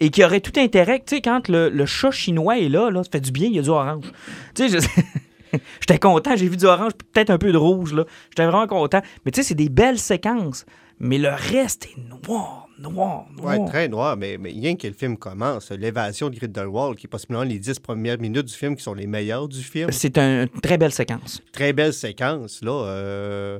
et 0.00 0.08
qui 0.10 0.24
aurait 0.24 0.40
tout 0.40 0.58
intérêt. 0.58 1.00
Tu 1.06 1.16
sais, 1.16 1.20
quand 1.20 1.48
le, 1.48 1.68
le 1.68 1.86
chat 1.86 2.10
chinois 2.10 2.58
est 2.58 2.68
là, 2.68 2.90
là, 2.90 3.04
ça 3.04 3.10
fait 3.12 3.20
du 3.20 3.30
bien, 3.30 3.46
il 3.48 3.56
y 3.56 3.58
a 3.58 3.62
du 3.62 3.68
orange. 3.68 4.06
Tu 4.54 4.68
sais, 4.68 4.80
je- 4.80 4.86
j'étais 5.80 5.98
content, 5.98 6.36
j'ai 6.36 6.48
vu 6.48 6.56
du 6.56 6.64
orange, 6.64 6.92
peut-être 7.12 7.30
un 7.30 7.38
peu 7.38 7.52
de 7.52 7.56
rouge, 7.58 7.92
là. 7.94 8.04
J'étais 8.30 8.44
vraiment 8.46 8.66
content. 8.66 9.00
Mais 9.24 9.30
tu 9.32 9.40
sais, 9.42 9.48
c'est 9.48 9.54
des 9.54 9.68
belles 9.68 9.98
séquences. 9.98 10.64
Mais 11.00 11.18
le 11.18 11.28
reste 11.28 11.86
est 11.86 11.98
noir, 12.08 12.66
noir, 12.78 13.26
noir. 13.36 13.58
Ouais, 13.58 13.66
très 13.66 13.88
noir, 13.88 14.16
mais, 14.16 14.38
mais 14.38 14.50
rien 14.50 14.76
que 14.76 14.86
le 14.86 14.92
film 14.92 15.16
commence, 15.16 15.72
l'évasion 15.72 16.30
de 16.30 16.36
Grindelwald, 16.38 16.96
qui 16.96 17.06
est 17.06 17.10
possiblement 17.10 17.42
les 17.42 17.58
dix 17.58 17.80
premières 17.80 18.18
minutes 18.20 18.46
du 18.46 18.54
film 18.54 18.76
qui 18.76 18.82
sont 18.84 18.94
les 18.94 19.08
meilleures 19.08 19.48
du 19.48 19.60
film. 19.60 19.90
C'est 19.90 20.16
un- 20.18 20.42
une 20.44 20.60
très 20.60 20.78
belle 20.78 20.92
séquence. 20.92 21.42
Très 21.52 21.72
belle 21.72 21.92
séquence, 21.92 22.60
là. 22.62 22.70
euh, 22.86 23.58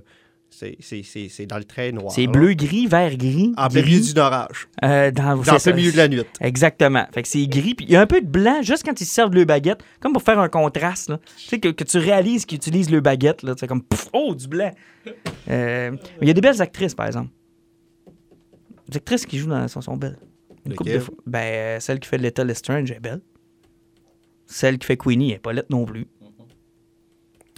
c'est- 0.58 1.46
dans 1.46 1.58
le 1.58 1.64
très 1.64 1.92
noir. 1.92 2.12
C'est 2.12 2.26
là. 2.26 2.32
bleu, 2.32 2.54
gris, 2.54 2.86
vert, 2.86 3.16
gris. 3.16 3.52
En 3.56 3.68
plein 3.68 3.82
milieu 3.82 4.12
d'un 4.12 4.22
orage. 4.26 4.68
euh, 4.84 5.10
dans, 5.10 5.36
Dans 5.36 5.56
le 5.66 5.72
milieu 5.72 5.92
de 5.92 5.96
la 5.96 6.08
nuit. 6.08 6.22
Exactement. 6.40 7.06
Fait 7.12 7.22
que 7.22 7.28
c'est 7.28 7.46
gris, 7.46 7.74
puis 7.74 7.86
il 7.86 7.92
y 7.92 7.96
a 7.96 8.00
un 8.00 8.06
peu 8.06 8.20
de 8.20 8.26
blanc 8.26 8.62
juste 8.62 8.84
quand 8.84 9.00
ils 9.00 9.04
servent 9.06 9.34
le 9.34 9.44
baguette, 9.44 9.80
comme 10.00 10.12
pour 10.12 10.22
faire 10.22 10.38
un 10.38 10.48
contraste. 10.48 11.08
Là. 11.10 11.18
Tu 11.36 11.44
sais, 11.48 11.58
que, 11.60 11.68
que 11.68 11.84
tu 11.84 11.98
réalises 11.98 12.44
qu'ils 12.46 12.56
utilisent 12.56 12.90
le 12.90 13.00
baguette. 13.00 13.42
Là. 13.42 13.54
C'est 13.58 13.66
comme, 13.66 13.82
pff, 13.82 14.08
oh, 14.12 14.34
du 14.34 14.48
blanc. 14.48 14.70
Euh, 15.50 15.90
il 16.22 16.28
y 16.28 16.30
a 16.30 16.34
des 16.34 16.40
belles 16.40 16.62
actrices, 16.62 16.94
par 16.94 17.06
exemple. 17.06 17.30
Les 18.90 18.96
actrices 18.98 19.26
qui 19.26 19.38
jouent 19.38 19.50
dans 19.50 19.66
sont, 19.68 19.80
sont 19.80 19.96
belles. 19.96 20.18
Une 20.66 20.74
couple 20.74 20.92
de 20.92 20.98
fois. 20.98 21.14
Ben, 21.26 21.38
euh, 21.42 21.80
celle 21.80 22.00
qui 22.00 22.08
fait 22.08 22.18
Little 22.18 22.44
Lestrange 22.46 22.90
est 22.90 23.00
belle. 23.00 23.20
Celle 24.46 24.78
qui 24.78 24.86
fait 24.86 24.96
Queenie 24.96 25.32
est 25.32 25.38
pas 25.38 25.52
laide 25.52 25.66
non 25.70 25.84
plus. 25.84 26.06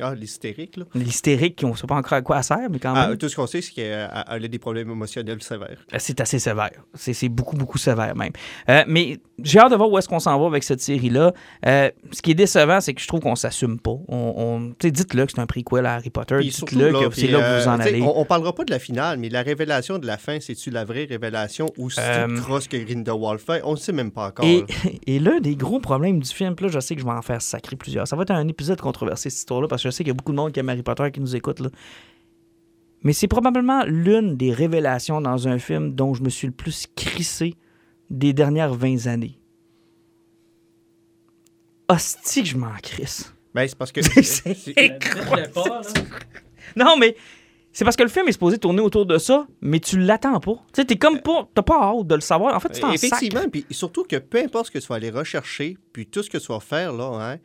Ah, 0.01 0.15
l'hystérique, 0.15 0.77
là. 0.77 0.85
L'hystérique, 0.95 1.61
on 1.65 1.71
ne 1.71 1.77
sait 1.77 1.87
pas 1.87 1.95
encore 1.97 2.15
à 2.15 2.23
quoi 2.23 2.39
elle 2.39 2.45
sert, 2.45 2.69
mais 2.71 2.79
quand 2.79 2.93
Ah, 2.95 3.09
même, 3.09 3.17
tout 3.19 3.29
ce 3.29 3.37
qu'on 3.37 3.47
sait, 3.47 3.63
c'est 3.63 3.73
qu'elle 3.73 4.11
elle 4.31 4.45
a 4.45 4.49
des 4.49 4.59
problèmes 4.59 4.91
émotionnels 4.91 5.43
sévères. 5.43 5.79
euh, 5.93 5.97
c'est 5.99 6.21
assez 6.21 6.39
sévère. 6.39 6.71
C'est 6.95 7.13
c'est 7.15 7.29
beaucoup, 7.29 7.57
beaucoup 7.57 7.79
sévère 7.79 8.15
même. 8.15 8.33
Euh, 8.69 8.85
mais 8.87 9.19
j'ai 9.43 9.59
hâte 9.59 9.71
de 9.71 9.77
voir 9.77 9.91
où 9.91 9.99
est-ce 9.99 10.09
qu'on 10.09 10.19
s'en 10.21 10.39
va 10.39 10.47
avec 10.47 10.65
cette 10.65 10.81
série-là. 10.81 11.33
Euh, 11.67 11.91
ce 12.13 12.23
qui 12.23 12.31
est 12.33 12.35
décevant, 12.35 12.81
c'est 12.81 12.95
que 12.95 13.01
je 13.01 13.09
trouve 13.09 13.21
qu'on 13.21 13.37
s'assume 13.37 13.79
pas. 13.79 13.97
On, 14.09 14.73
dites-le 14.81 15.27
que 15.27 15.33
c'est 15.33 15.41
un 15.41 15.47
prequel 15.47 15.87
à 15.87 15.95
Harry 15.95 16.11
Potter. 16.11 16.39
Dites-le 16.41 16.91
là, 16.91 17.09
que 17.09 17.15
c'est 17.15 17.27
là 17.29 17.41
que 17.41 17.63
vous 17.63 17.69
en 17.69 17.81
allez. 17.81 18.03
On, 18.03 18.19
on 18.21 18.25
parlera 18.25 18.55
pas 18.55 18.65
de 18.65 18.71
la 18.71 18.79
finale, 18.79 19.19
mais 19.19 19.29
la 19.29 19.43
révélation 19.43 19.99
de 19.99 20.07
la 20.07 20.17
fin, 20.19 20.39
c'est-tu 20.41 20.71
la 20.71 20.85
vraie 20.85 21.05
révélation 21.05 21.71
ou 21.79 21.91
c'est 21.91 22.01
Euh, 22.01 22.29
une 22.29 22.41
crosse 22.41 22.69
que 22.69 22.77
Grindelwald 22.77 23.41
fait? 23.41 23.61
On 23.65 23.73
ne 23.73 23.77
sait 23.77 23.93
même 23.93 24.11
pas 24.11 24.29
encore. 24.29 24.45
Et, 25.07 25.19
l'un 25.19 25.41
des 25.41 25.57
gros 25.57 25.81
problèmes 25.81 26.21
du 26.21 26.29
film, 26.31 26.55
là, 26.61 26.69
je 26.69 26.81
sais 26.81 26.95
que 26.95 27.01
je 27.01 27.07
vais 27.07 27.13
en 27.13 27.23
faire 27.23 27.43
sacrer 27.43 27.77
plusieurs. 27.77 28.07
Ça 28.07 28.17
va 28.17 28.23
être 28.23 28.31
un 28.31 28.47
épisode 28.49 28.81
controversé, 28.81 29.31
cette 29.31 29.39
histoire-là, 29.41 29.69
parce 29.69 29.83
que 29.83 29.86
je 29.87 29.91
sais 29.91 30.05
qu'il 30.05 30.09
y 30.09 30.11
a 30.11 30.15
beaucoup 30.15 30.33
de 30.33 30.37
monde 30.37 30.53
qui 30.53 30.61
aime 30.61 30.69
Harry 30.69 30.83
Potter 30.83 31.11
qui 31.13 31.21
nous 31.21 31.37
écoute. 31.37 31.61
Là. 31.61 31.71
Mais 33.03 33.13
c'est 33.13 33.29
probablement 33.29 33.85
l'une 33.87 34.37
des 34.37 34.53
révélations 34.53 35.21
dans 35.21 35.49
un 35.49 35.59
film 35.59 35.95
dont 35.95 36.15
je 36.15 36.23
me 36.23 36.29
suis 36.29 36.49
le 36.49 36.53
plus 36.53 36.87
crissé 36.97 37.55
des 38.11 38.33
dernières 38.33 38.75
20 38.75 39.07
années. 39.07 39.39
Hostie 41.89 42.43
que 42.43 42.49
je 42.49 42.57
m'en 42.57 42.75
crisse. 42.83 43.33
Ben, 43.55 43.69
c'est 43.69 43.79
parce 43.79 43.93
que. 43.93 44.01
C'est. 44.23 44.99
Non, 46.75 46.97
mais 46.99 47.17
c'est 47.73 47.85
parce 47.85 47.97
que 47.97 48.03
le 48.03 48.09
film 48.09 48.27
est 48.27 48.33
supposé 48.33 48.59
tourner 48.59 48.81
autour 48.81 49.07
de 49.07 49.19
ça, 49.19 49.47
mais 49.61 49.81
tu 49.81 49.99
l'attends 49.99 50.41
pas. 50.41 50.55
Tu 50.73 50.81
sais, 50.81 50.85
t'es 50.85 50.97
comme 50.97 51.21
pas. 51.21 51.49
T'as 51.55 51.63
pas 51.63 51.81
hâte 51.81 52.07
de 52.07 52.15
le 52.15 52.21
savoir. 52.21 52.55
En 52.55 52.61
fait, 52.61 52.71
tu 52.71 52.81
t'en 52.81 52.91
sacres. 52.97 53.05
Effectivement, 53.05 53.49
puis 53.49 53.65
surtout 53.71 54.03
que 54.03 54.17
peu 54.17 54.39
importe 54.39 54.67
ce 54.67 54.71
que 54.71 54.79
tu 54.79 54.87
vas 54.89 54.97
aller 54.97 55.11
rechercher, 55.11 55.77
puis 55.93 56.07
tout 56.07 56.23
ce 56.23 56.29
que 56.29 56.39
tu 56.39 56.49
vas 56.49 56.61
faire, 56.61 56.93
là, 56.93 57.19
hein, 57.21 57.39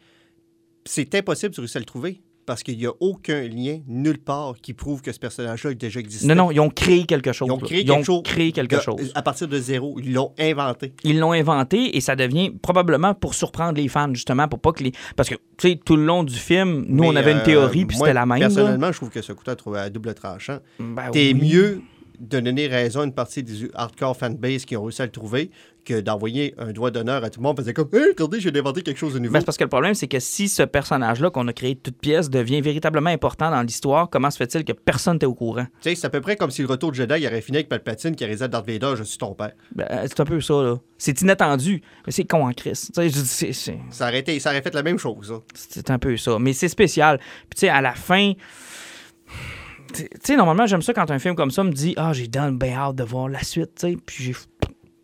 c'est 0.85 1.13
impossible 1.15 1.53
de 1.53 1.61
réussir 1.61 1.77
à 1.77 1.81
le 1.81 1.85
trouver. 1.85 2.21
Parce 2.45 2.63
qu'il 2.63 2.77
n'y 2.77 2.85
a 2.87 2.91
aucun 2.99 3.43
lien, 3.47 3.79
nulle 3.87 4.17
part, 4.17 4.55
qui 4.61 4.73
prouve 4.73 5.01
que 5.01 5.11
ce 5.11 5.19
personnage-là 5.19 5.71
a 5.71 5.73
déjà 5.73 5.99
existé. 5.99 6.27
Non, 6.27 6.35
non, 6.35 6.51
ils 6.51 6.59
ont 6.59 6.69
créé 6.69 7.05
quelque 7.05 7.31
chose. 7.31 7.47
Ils 7.47 7.51
ont 7.51 7.57
créé 7.57 7.81
Ils 7.81 7.85
quelque 7.85 7.99
ont 7.99 8.03
chose. 8.03 8.21
créé 8.23 8.51
quelque 8.51 8.75
de- 8.75 8.81
chose. 8.81 9.11
À 9.15 9.21
partir 9.21 9.47
de 9.47 9.57
zéro, 9.59 9.97
ils 9.99 10.11
l'ont 10.13 10.33
inventé. 10.39 10.93
Ils 11.03 11.19
l'ont 11.19 11.33
inventé 11.33 11.95
et 11.95 12.01
ça 12.01 12.15
devient 12.15 12.49
probablement 12.49 13.13
pour 13.13 13.35
surprendre 13.35 13.77
les 13.77 13.87
fans, 13.87 14.13
justement, 14.13 14.47
pour 14.47 14.59
pas 14.59 14.71
que 14.71 14.83
les. 14.83 14.91
Parce 15.15 15.29
que, 15.29 15.35
tu 15.57 15.69
sais, 15.69 15.79
tout 15.83 15.95
le 15.95 16.03
long 16.05 16.23
du 16.23 16.35
film, 16.35 16.85
nous, 16.87 17.03
on 17.03 17.15
avait 17.15 17.31
une 17.31 17.37
euh, 17.37 17.43
théorie, 17.45 17.85
puis 17.85 17.97
c'était 17.97 18.13
la 18.13 18.25
même. 18.25 18.39
là. 18.39 18.47
Personnellement, 18.47 18.91
je 18.91 18.97
trouve 18.97 19.09
que 19.09 19.21
ce 19.21 19.33
couteau 19.33 19.51
à 19.51 19.55
trouver 19.55 19.79
à 19.79 19.89
double 19.89 20.13
tranchant. 20.13 20.57
Ben 20.79 21.09
T'es 21.11 21.33
oui. 21.33 21.49
mieux 21.53 21.81
de 22.19 22.39
donner 22.39 22.67
raison 22.67 23.01
à 23.01 23.05
une 23.05 23.13
partie 23.13 23.41
des 23.41 23.67
hardcore 23.73 24.15
fanbase 24.15 24.65
qui 24.65 24.77
ont 24.77 24.83
réussi 24.83 25.01
à 25.01 25.05
le 25.05 25.11
trouver 25.11 25.49
que 25.83 25.99
d'envoyer 25.99 26.53
un 26.57 26.71
doigt 26.71 26.91
d'honneur 26.91 27.23
à 27.23 27.29
tout 27.29 27.39
le 27.39 27.43
monde. 27.43 27.57
Faisait 27.57 27.73
comme, 27.73 27.89
hey, 27.93 28.09
regardez, 28.09 28.39
j'ai 28.39 28.51
inventé 28.57 28.81
quelque 28.83 28.97
chose 28.97 29.13
de 29.13 29.19
nouveau. 29.19 29.33
Ben, 29.33 29.39
c'est 29.39 29.45
parce 29.45 29.57
que 29.57 29.63
le 29.63 29.69
problème, 29.69 29.93
c'est 29.93 30.07
que 30.07 30.19
si 30.19 30.47
ce 30.49 30.63
personnage-là 30.63 31.29
qu'on 31.31 31.47
a 31.47 31.53
créé 31.53 31.75
de 31.75 31.79
toute 31.79 31.97
pièce 31.97 32.29
devient 32.29 32.61
véritablement 32.61 33.09
important 33.09 33.49
dans 33.51 33.61
l'histoire, 33.61 34.09
comment 34.09 34.29
se 34.29 34.37
fait-il 34.37 34.63
que 34.63 34.73
personne 34.73 35.13
n'était 35.13 35.25
au 35.25 35.33
courant? 35.33 35.65
Tu 35.81 35.89
sais, 35.89 35.95
c'est 35.95 36.07
à 36.07 36.09
peu 36.09 36.21
près 36.21 36.35
comme 36.35 36.51
si 36.51 36.61
le 36.61 36.67
retour 36.67 36.91
de 36.91 36.95
Jedi 36.95 37.15
il 37.19 37.27
aurait 37.27 37.41
fini 37.41 37.57
avec 37.57 37.69
Palpatine 37.69 38.15
qui 38.15 38.23
à 38.23 38.47
Darth 38.47 38.67
Vader, 38.67 38.93
je 38.97 39.03
suis 39.03 39.17
ton 39.17 39.33
père. 39.33 39.51
Ben, 39.75 39.87
c'est 40.07 40.19
un 40.19 40.25
peu 40.25 40.39
ça, 40.41 40.53
là. 40.61 40.77
C'est 40.97 41.19
inattendu, 41.21 41.81
mais 42.05 42.11
c'est 42.11 42.25
con 42.25 42.47
en 42.47 42.53
Christ. 42.53 42.91
Tu 42.93 43.01
sais, 43.01 43.09
je 43.09 43.13
dis, 43.13 43.25
c'est- 43.27 43.53
c'est- 43.53 43.79
Ça 43.89 44.07
aurait, 44.07 44.19
été- 44.19 44.39
ça 44.39 44.51
aurait 44.51 44.61
fait 44.61 44.73
la 44.75 44.83
même 44.83 44.99
chose. 44.99 45.27
ça. 45.27 45.41
C'est 45.55 45.89
un 45.89 45.97
peu 45.99 46.15
ça. 46.17 46.37
Mais 46.39 46.53
c'est 46.53 46.67
spécial. 46.69 47.17
Puis, 47.17 47.55
tu 47.55 47.59
sais, 47.61 47.69
à 47.69 47.81
la 47.81 47.93
fin. 47.93 48.33
Tu 49.93 50.07
sais, 50.23 50.35
normalement, 50.37 50.65
j'aime 50.67 50.81
ça 50.81 50.93
quand 50.93 51.09
un 51.11 51.19
film 51.19 51.35
comme 51.35 51.51
ça 51.51 51.63
me 51.63 51.71
dit 51.71 51.93
Ah, 51.97 52.13
j'ai 52.13 52.27
bien 52.27 52.73
hâte 52.73 52.95
de 52.95 53.03
voir 53.03 53.27
la 53.27 53.43
suite, 53.43 53.71
tu 53.79 53.89
sais. 53.91 53.97
Puis 54.05 54.23
j'ai. 54.23 54.35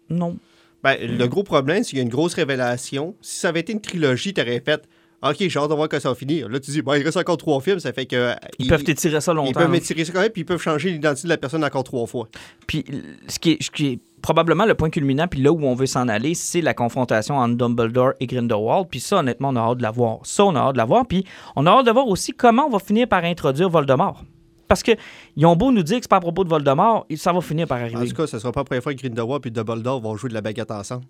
Non. 0.09 0.37
Ben, 0.83 0.97
le 1.01 1.27
gros 1.27 1.43
problème, 1.43 1.83
c'est 1.83 1.91
qu'il 1.91 1.99
y 1.99 2.01
a 2.01 2.03
une 2.03 2.09
grosse 2.09 2.33
révélation. 2.33 3.15
Si 3.21 3.39
ça 3.39 3.49
avait 3.49 3.61
été 3.61 3.73
une 3.73 3.81
trilogie, 3.81 4.33
t'aurais 4.33 4.61
fait 4.61 4.87
OK, 5.23 5.35
j'ai 5.39 5.59
hâte 5.59 5.69
de 5.69 5.73
voir 5.73 5.89
quand 5.89 5.99
ça 5.99 6.09
va 6.09 6.15
finir. 6.15 6.47
Là, 6.47 6.59
tu 6.59 6.69
dis, 6.69 6.81
ben, 6.83 6.95
il 6.95 7.03
reste 7.03 7.17
encore 7.17 7.37
trois 7.37 7.59
films, 7.59 7.79
ça 7.79 7.91
fait 7.91 8.05
que. 8.05 8.35
Ils, 8.59 8.67
peuvent 8.67 8.83
étirer 8.87 9.19
ça 9.19 9.33
longtemps. 9.33 9.49
Ils 9.49 9.53
peuvent 9.53 9.71
là. 9.71 9.77
étirer 9.77 10.05
ça 10.05 10.13
quand 10.13 10.21
même, 10.21 10.29
puis 10.29 10.41
ils 10.41 10.45
peuvent 10.45 10.61
changer 10.61 10.91
l'identité 10.91 11.27
de 11.27 11.33
la 11.33 11.37
personne 11.37 11.63
encore 11.63 11.83
trois 11.83 12.05
fois. 12.05 12.27
Puis 12.67 12.85
ce 13.27 13.39
qui, 13.39 13.53
est, 13.53 13.63
ce 13.63 13.71
qui 13.71 13.87
est 13.87 13.99
probablement 14.21 14.65
le 14.65 14.75
point 14.75 14.91
culminant, 14.91 15.27
puis 15.27 15.41
là 15.41 15.51
où 15.51 15.65
on 15.65 15.73
veut 15.73 15.87
s'en 15.87 16.07
aller, 16.07 16.35
c'est 16.35 16.61
la 16.61 16.75
confrontation 16.75 17.35
entre 17.37 17.55
Dumbledore 17.55 18.13
et 18.19 18.27
Grindelwald. 18.27 18.87
Puis 18.91 18.99
ça, 18.99 19.17
honnêtement, 19.17 19.49
on 19.49 19.55
a 19.55 19.61
hâte 19.61 19.77
de 19.79 19.83
la 19.83 19.91
voir. 19.91 20.19
Ça, 20.23 20.45
on 20.45 20.55
a 20.55 20.59
hâte 20.59 20.73
de 20.73 20.77
la 20.77 20.85
voir. 20.85 21.07
Puis 21.07 21.25
on 21.55 21.65
a 21.65 21.71
hâte 21.71 21.87
de 21.87 21.91
voir 21.91 22.07
aussi 22.07 22.33
comment 22.33 22.67
on 22.67 22.69
va 22.69 22.79
finir 22.79 23.07
par 23.07 23.23
introduire 23.23 23.69
Voldemort. 23.69 24.23
Parce 24.67 24.83
que 24.83 24.91
ils 25.35 25.45
ont 25.45 25.55
beau 25.55 25.71
nous 25.71 25.83
dire 25.83 25.97
que 25.97 26.03
c'est 26.03 26.09
pas 26.09 26.17
à 26.17 26.21
propos 26.21 26.43
de 26.43 26.49
Voldemort, 26.49 27.05
ça 27.15 27.31
va 27.31 27.41
finir 27.41 27.67
par 27.67 27.77
En 27.79 27.81
arriver. 27.85 28.07
tout 28.09 28.15
cas, 28.15 28.27
ce 28.27 28.37
sera 28.39 28.51
pas 28.51 28.61
la 28.61 28.65
première 28.65 28.83
fois 28.83 28.93
que 28.93 28.99
Grindelwald 28.99 29.45
et 29.45 29.49
Dumbledore 29.49 30.01
vont 30.01 30.15
jouer 30.17 30.29
de 30.29 30.33
la 30.33 30.41
baguette 30.41 30.71
ensemble. 30.71 31.05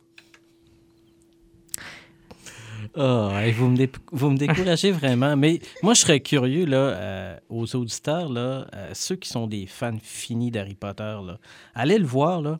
Ah, 2.95 3.41
hey, 3.45 3.51
vous, 3.51 3.67
me 3.69 3.77
dé- 3.77 3.91
vous 4.11 4.29
me 4.31 4.37
découragez 4.37 4.91
vraiment. 4.91 5.35
Mais 5.35 5.59
moi, 5.83 5.93
je 5.93 6.01
serais 6.01 6.19
curieux, 6.19 6.65
là, 6.65 6.77
euh, 6.77 7.37
aux 7.49 7.75
auditeurs, 7.75 8.29
là, 8.29 8.67
euh, 8.73 8.89
ceux 8.93 9.15
qui 9.15 9.29
sont 9.29 9.45
des 9.47 9.65
fans 9.67 9.97
finis 10.01 10.51
d'Harry 10.51 10.73
Potter, 10.75 11.17
là, 11.25 11.37
allez 11.75 11.97
le 11.97 12.05
voir, 12.05 12.41
là, 12.41 12.59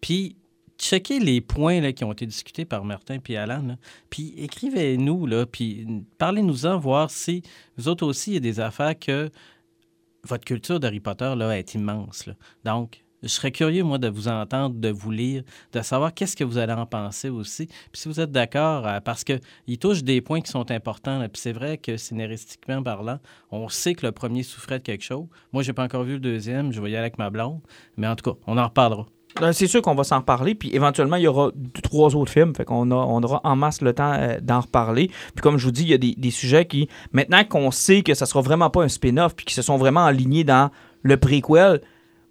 puis 0.00 0.36
checkez 0.78 1.20
les 1.20 1.40
points 1.40 1.80
là, 1.80 1.92
qui 1.92 2.04
ont 2.04 2.12
été 2.12 2.26
discutés 2.26 2.64
par 2.64 2.84
Martin 2.84 3.18
et 3.28 3.36
Alan, 3.36 3.62
là, 3.66 3.76
puis 4.10 4.34
écrivez-nous, 4.36 5.26
là, 5.26 5.46
puis 5.46 5.86
parlez-nous-en, 6.18 6.78
voir 6.78 7.10
si 7.10 7.42
vous 7.76 7.88
autres 7.88 8.06
aussi, 8.06 8.32
il 8.32 8.34
y 8.34 8.38
a 8.38 8.40
des 8.40 8.60
affaires 8.60 8.98
que 8.98 9.30
votre 10.24 10.44
culture 10.44 10.80
d'Harry 10.80 11.00
Potter 11.00 11.34
là, 11.36 11.56
est 11.58 11.74
immense. 11.74 12.28
Donc, 12.64 13.04
Je 13.22 13.28
serais 13.28 13.50
curieux, 13.50 13.82
moi, 13.82 13.98
de 13.98 14.08
vous 14.08 14.28
entendre, 14.28 14.76
de 14.76 14.90
vous 14.90 15.10
lire, 15.10 15.42
de 15.72 15.80
savoir 15.82 16.14
qu'est-ce 16.14 16.36
que 16.36 16.44
vous 16.44 16.56
allez 16.56 16.72
en 16.72 16.86
penser 16.86 17.28
aussi. 17.28 17.66
Puis 17.66 18.02
si 18.02 18.08
vous 18.08 18.20
êtes 18.20 18.30
d'accord, 18.30 18.86
euh, 18.86 19.00
parce 19.00 19.24
qu'il 19.24 19.78
touche 19.80 20.04
des 20.04 20.20
points 20.20 20.40
qui 20.40 20.50
sont 20.52 20.70
importants. 20.70 21.20
Puis 21.28 21.42
c'est 21.42 21.52
vrai 21.52 21.78
que 21.78 21.96
scénaristiquement 21.96 22.80
parlant, 22.82 23.18
on 23.50 23.68
sait 23.68 23.94
que 23.94 24.06
le 24.06 24.12
premier 24.12 24.44
souffrait 24.44 24.78
de 24.78 24.84
quelque 24.84 25.02
chose. 25.02 25.26
Moi, 25.52 25.64
j'ai 25.64 25.72
pas 25.72 25.82
encore 25.82 26.04
vu 26.04 26.12
le 26.14 26.20
deuxième. 26.20 26.72
Je 26.72 26.80
vais 26.80 26.92
y 26.92 26.96
avec 26.96 27.18
ma 27.18 27.28
blonde. 27.30 27.60
Mais 27.96 28.06
en 28.06 28.14
tout 28.14 28.32
cas, 28.32 28.38
on 28.46 28.56
en 28.56 28.64
reparlera. 28.64 29.06
Euh, 29.42 29.52
C'est 29.52 29.66
sûr 29.66 29.82
qu'on 29.82 29.94
va 29.94 30.04
s'en 30.04 30.18
reparler, 30.18 30.54
puis 30.54 30.74
éventuellement, 30.74 31.16
il 31.16 31.22
y 31.22 31.28
aura 31.28 31.50
deux, 31.54 31.80
trois 31.82 32.16
autres 32.16 32.32
films, 32.32 32.54
fait 32.54 32.64
qu'on 32.64 32.90
a, 32.90 32.94
on 32.94 33.22
aura 33.22 33.40
en 33.44 33.56
masse 33.56 33.80
le 33.82 33.92
temps 33.92 34.12
euh, 34.14 34.38
d'en 34.40 34.60
reparler. 34.60 35.08
Puis 35.34 35.42
comme 35.42 35.58
je 35.58 35.64
vous 35.64 35.72
dis, 35.72 35.82
il 35.82 35.88
y 35.88 35.94
a 35.94 35.98
des, 35.98 36.30
sujets 36.30 36.66
qui, 36.66 36.88
maintenant 37.12 37.44
qu'on 37.44 37.70
sait 37.70 38.02
que 38.02 38.14
ça 38.14 38.26
sera 38.26 38.40
vraiment 38.40 38.70
pas 38.70 38.82
un 38.82 38.88
spin-off, 38.88 39.34
puis 39.34 39.46
qui 39.46 39.54
se 39.54 39.62
sont 39.62 39.76
vraiment 39.76 40.04
alignés 40.04 40.44
dans 40.44 40.70
le 41.02 41.16
prequel, 41.16 41.80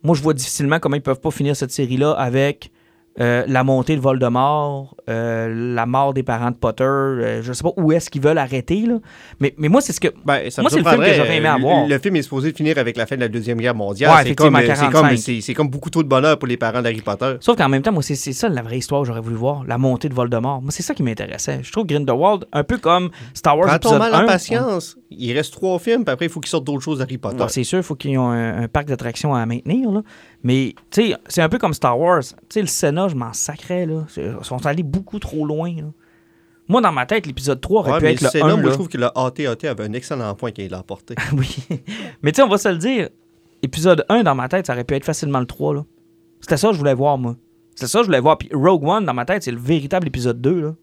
moi, 0.03 0.15
je 0.15 0.21
vois 0.21 0.33
difficilement 0.33 0.79
comment 0.79 0.95
ils 0.95 1.01
peuvent 1.01 1.19
pas 1.19 1.31
finir 1.31 1.55
cette 1.55 1.71
série-là 1.71 2.11
avec 2.11 2.71
euh, 3.19 3.43
la 3.47 3.63
montée 3.63 3.95
de 3.95 4.01
Voldemort, 4.01 4.95
euh, 5.09 5.73
la 5.73 5.85
mort 5.85 6.13
des 6.13 6.21
parents 6.21 6.51
de 6.51 6.55
Potter. 6.55 6.83
euh, 6.83 7.41
je 7.41 7.53
sais 7.53 7.63
pas 7.63 7.71
où 7.77 7.91
est-ce 7.91 8.09
qu'ils 8.09 8.21
veulent 8.21 8.37
arrêter, 8.37 8.81
là. 8.85 8.99
Mais, 9.39 9.55
mais 9.57 9.69
moi, 9.69 9.81
c'est 9.81 9.93
ce 9.93 9.99
que... 9.99 10.09
Ben, 10.25 10.49
ça 10.51 10.61
Moi, 10.61 10.69
c'est 10.69 10.81
le 10.81 10.89
film 10.89 11.01
que 11.01 11.13
j'aurais 11.13 11.37
aimé 11.37 11.47
euh, 11.47 11.53
avoir. 11.53 11.87
Le, 11.87 11.97
film 11.97 12.15
est 12.17 12.21
supposé 12.21 12.53
finir 12.53 12.77
avec 12.77 12.95
la 12.97 13.05
fin 13.05 13.15
de 13.15 13.21
la 13.21 13.27
Deuxième 13.27 13.59
Guerre 13.59 13.73
mondiale. 13.73 14.15
Ouais, 14.15 14.23
c'est 14.23 14.35
comme, 14.35 14.55
c'est 14.55 14.75
45. 14.75 15.55
comme, 15.55 15.69
beaucoup 15.69 15.89
trop 15.89 16.03
de 16.03 16.07
bonheur 16.07 16.37
pour 16.37 16.47
les 16.47 16.57
parents 16.57 16.81
d'Harry 16.81 17.01
Potter. 17.01 17.35
Sauf 17.39 17.57
qu'en 17.57 17.69
même 17.69 17.81
temps, 17.81 17.91
moi, 17.91 18.03
c'est 18.03 18.15
ça 18.15 18.49
la 18.49 18.61
vraie 18.61 18.77
histoire 18.77 19.01
que 19.01 19.07
j'aurais 19.07 19.21
voulu 19.21 19.35
voir, 19.35 19.63
la 19.65 19.77
montée 19.77 20.09
de 20.09 20.13
Voldemort. 20.13 20.61
Moi, 20.61 20.71
c'est 20.71 20.83
ça 20.83 20.93
qui 20.93 21.03
m'intéressait. 21.03 21.61
Je 21.63 21.71
trouve 21.71 21.85
Grindelwald, 21.87 22.45
un 22.53 22.63
peu 22.63 22.77
comme 22.77 23.09
Star 23.33 23.57
Wars 23.57 23.67
Prends 23.67 23.91
ton 23.91 23.97
mal 23.97 24.13
1. 24.13 24.23
en 24.23 24.25
patience. 24.27 24.97
Il 25.09 25.33
reste 25.33 25.53
trois 25.53 25.79
films, 25.79 26.03
puis 26.03 26.13
après, 26.13 26.25
il 26.25 26.29
faut 26.29 26.39
qu'ils 26.39 26.49
sortent 26.49 26.65
d'autres 26.65 26.83
choses 26.83 26.99
d'Harry 26.99 27.17
Potter. 27.17 27.37
Bon, 27.37 27.47
c'est 27.47 27.63
sûr, 27.63 27.79
il 27.79 27.83
faut 27.83 27.95
qu'ils 27.95 28.11
aient 28.11 28.17
un, 28.17 28.63
un 28.63 28.67
parc 28.67 28.87
d'attractions 28.87 29.33
à 29.33 29.45
maintenir. 29.45 29.89
Là. 29.89 30.01
Mais, 30.43 30.75
tu 30.91 31.01
sais, 31.09 31.15
c'est 31.27 31.41
un 31.41 31.49
peu 31.49 31.57
comme 31.57 31.73
Star 31.73 31.99
Wars. 31.99 32.21
Tu 32.21 32.35
sais, 32.49 32.61
le 32.61 32.67
Sénat, 32.67 33.07
je 33.09 33.15
m'en 33.15 33.33
sacrais. 33.33 33.85
Là. 33.85 34.05
Ils 34.17 34.35
sont 34.43 34.65
allés 34.65 34.83
beaucoup 34.83 35.19
trop 35.19 35.45
loin. 35.45 35.73
là. 35.75 35.83
Moi, 36.69 36.81
dans 36.81 36.91
ma 36.91 37.05
tête, 37.05 37.25
l'épisode 37.25 37.59
3 37.61 37.81
aurait 37.81 37.91
Ouais, 37.93 37.97
pu 37.99 38.03
mais 38.05 38.13
être 38.13 38.21
le 38.21 38.29
c'est 38.29 38.41
1. 38.41 38.47
là, 38.47 38.55
moi, 38.55 38.63
là. 38.65 38.69
je 38.69 38.73
trouve 38.75 38.89
que 38.89 38.97
le 38.97 39.05
AT-AT 39.17 39.67
avait 39.69 39.83
un 39.85 39.93
excellent 39.93 40.33
point 40.35 40.51
qu'il 40.51 40.73
a 40.73 40.77
apporté. 40.79 41.15
oui. 41.33 41.55
Mais 42.21 42.31
tu 42.31 42.37
sais, 42.37 42.43
on 42.43 42.49
va 42.49 42.57
se 42.57 42.69
le 42.69 42.77
dire. 42.77 43.09
Épisode 43.63 44.05
1, 44.09 44.23
dans 44.23 44.35
ma 44.35 44.47
tête, 44.49 44.67
ça 44.67 44.73
aurait 44.73 44.83
pu 44.83 44.93
être 44.93 45.05
facilement 45.05 45.39
le 45.39 45.45
3. 45.47 45.73
là. 45.73 45.85
C'était 46.41 46.57
ça 46.57 46.67
que 46.67 46.73
je 46.73 46.79
voulais 46.79 46.93
voir, 46.93 47.17
moi. 47.17 47.35
C'était 47.73 47.87
ça 47.87 47.99
que 47.99 48.03
je 48.03 48.07
voulais 48.09 48.19
voir. 48.19 48.37
Puis 48.37 48.49
Rogue 48.53 48.83
One, 48.87 49.05
dans 49.05 49.13
ma 49.13 49.25
tête, 49.25 49.43
c'est 49.43 49.51
le 49.51 49.57
véritable 49.59 50.07
épisode 50.07 50.39
2. 50.41 50.61
Là. 50.61 50.75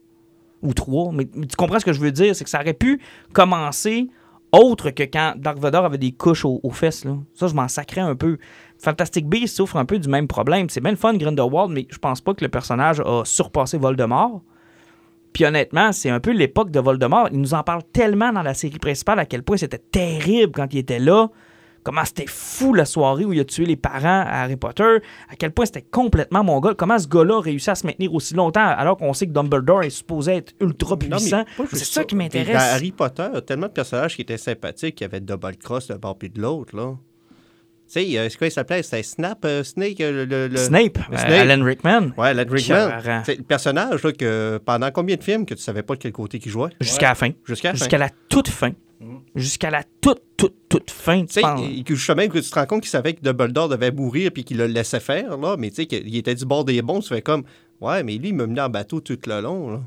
Ou 0.62 0.72
3. 0.74 1.12
Mais, 1.12 1.28
mais 1.34 1.46
tu 1.46 1.54
comprends 1.56 1.78
ce 1.78 1.84
que 1.84 1.92
je 1.92 2.00
veux 2.00 2.12
dire? 2.12 2.34
C'est 2.34 2.44
que 2.44 2.50
ça 2.50 2.60
aurait 2.60 2.72
pu 2.74 3.00
commencer 3.32 4.08
autre 4.52 4.90
que 4.90 5.02
quand 5.02 5.34
Dark 5.36 5.58
Vador 5.58 5.84
avait 5.84 5.98
des 5.98 6.12
couches 6.12 6.44
aux, 6.44 6.60
aux 6.62 6.70
fesses. 6.70 7.04
Là. 7.04 7.16
Ça, 7.34 7.46
je 7.46 7.54
m'en 7.54 7.68
sacrais 7.68 8.00
un 8.00 8.16
peu. 8.16 8.38
Fantastic 8.84 9.26
Beasts 9.26 9.56
souffre 9.56 9.76
un 9.76 9.86
peu 9.86 9.98
du 9.98 10.08
même 10.08 10.28
problème. 10.28 10.68
C'est 10.68 10.80
bien 10.80 10.90
le 10.90 10.96
fun, 10.96 11.14
Grindelwald, 11.14 11.72
mais 11.72 11.86
je 11.90 11.98
pense 11.98 12.20
pas 12.20 12.34
que 12.34 12.44
le 12.44 12.50
personnage 12.50 13.00
a 13.00 13.22
surpassé 13.24 13.78
Voldemort. 13.78 14.42
Puis 15.32 15.44
honnêtement, 15.44 15.90
c'est 15.92 16.10
un 16.10 16.20
peu 16.20 16.30
l'époque 16.30 16.70
de 16.70 16.78
Voldemort. 16.78 17.28
Il 17.32 17.40
nous 17.40 17.54
en 17.54 17.62
parle 17.62 17.82
tellement 17.92 18.32
dans 18.32 18.42
la 18.42 18.54
série 18.54 18.78
principale 18.78 19.18
à 19.18 19.24
quel 19.24 19.42
point 19.42 19.56
c'était 19.56 19.78
terrible 19.78 20.52
quand 20.52 20.72
il 20.72 20.78
était 20.78 20.98
là. 20.98 21.28
Comment 21.82 22.04
c'était 22.04 22.26
fou 22.26 22.72
la 22.72 22.84
soirée 22.84 23.24
où 23.24 23.32
il 23.32 23.40
a 23.40 23.44
tué 23.44 23.66
les 23.66 23.76
parents 23.76 24.24
à 24.26 24.42
Harry 24.42 24.56
Potter. 24.56 24.98
À 25.28 25.36
quel 25.36 25.50
point 25.50 25.66
c'était 25.66 25.82
complètement 25.82 26.44
mongol. 26.44 26.76
Comment 26.76 26.98
ce 26.98 27.08
gars-là 27.08 27.38
a 27.38 27.40
réussi 27.40 27.70
à 27.70 27.74
se 27.74 27.86
maintenir 27.86 28.14
aussi 28.14 28.34
longtemps 28.34 28.66
alors 28.66 28.96
qu'on 28.96 29.12
sait 29.12 29.26
que 29.26 29.32
Dumbledore 29.32 29.82
est 29.82 29.90
supposé 29.90 30.36
être 30.36 30.54
ultra 30.60 30.98
puissant. 30.98 31.44
C'est 31.72 31.84
ça 31.84 32.04
qui 32.04 32.16
m'intéresse. 32.16 32.56
Harry 32.56 32.92
Potter, 32.92 33.28
a 33.34 33.40
tellement 33.40 33.66
de 33.66 33.72
personnages 33.72 34.14
qui 34.14 34.22
étaient 34.22 34.38
sympathiques, 34.38 34.94
qui 34.94 35.04
avaient 35.04 35.20
double 35.20 35.56
cross 35.56 35.88
d'un 35.88 35.96
bord 35.96 36.16
puis 36.16 36.30
de 36.30 36.40
l'autre, 36.40 36.76
là. 36.76 36.94
Tu 37.86 38.00
sais, 38.00 38.18
euh, 38.18 38.28
c'est 38.30 38.38
quoi 38.38 38.46
il 38.46 38.50
s'appelait? 38.50 38.82
C'était 38.82 39.02
Snap, 39.02 39.44
euh, 39.44 39.62
Snake, 39.62 40.00
euh, 40.00 40.24
le, 40.26 40.48
le- 40.48 40.56
Snape, 40.56 40.98
le 41.10 41.14
euh, 41.16 41.18
Snape. 41.18 41.30
Alan 41.50 41.64
Rickman, 41.64 42.12
Ouais, 42.16 42.28
Alan 42.28 42.44
Rickman. 42.50 43.22
C'est 43.24 43.36
le 43.36 43.42
personnage, 43.44 44.02
là, 44.02 44.12
que 44.12 44.58
pendant 44.64 44.90
combien 44.90 45.16
de 45.16 45.22
films 45.22 45.44
que 45.44 45.54
tu 45.54 45.62
savais 45.62 45.82
pas 45.82 45.94
de 45.94 46.00
quel 46.00 46.12
côté 46.12 46.38
qu'il 46.38 46.50
jouait? 46.50 46.70
jusqu'à 46.80 47.08
la 47.10 47.14
fin. 47.14 47.30
Jusqu'à 47.44 47.68
la 47.68 47.74
fin. 47.74 47.78
Jusqu'à 47.84 47.98
la 47.98 48.08
toute 48.28 48.48
fin. 48.48 48.72
Jusqu'à 49.34 49.70
la 49.70 49.82
toute, 50.00 50.22
toute, 50.36 50.54
toute 50.68 50.90
fin. 50.90 51.26
Tu 51.26 51.34
sais, 51.34 51.42
justement, 51.86 52.26
que 52.26 52.38
tu 52.38 52.48
te 52.50 52.54
rends 52.54 52.64
compte 52.66 52.80
qu'il 52.80 52.90
savait 52.90 53.12
que 53.12 53.20
Dumbledore 53.20 53.68
devait 53.68 53.90
mourir 53.90 54.30
puis 54.32 54.44
qu'il 54.44 54.56
le 54.56 54.66
laissait 54.66 55.00
faire, 55.00 55.36
là, 55.36 55.56
mais 55.58 55.68
tu 55.68 55.76
sais, 55.76 55.86
qu'il 55.86 56.16
était 56.16 56.34
du 56.34 56.46
bord 56.46 56.64
des 56.64 56.80
bons, 56.80 57.00
tu 57.00 57.08
fais 57.08 57.20
comme, 57.20 57.42
ouais, 57.82 58.02
mais 58.02 58.14
lui, 58.16 58.28
il 58.28 58.34
m'a 58.34 58.46
mené 58.46 58.62
en 58.62 58.70
bateau 58.70 59.00
tout 59.00 59.18
le 59.26 59.40
long, 59.42 59.70
là. 59.72 59.80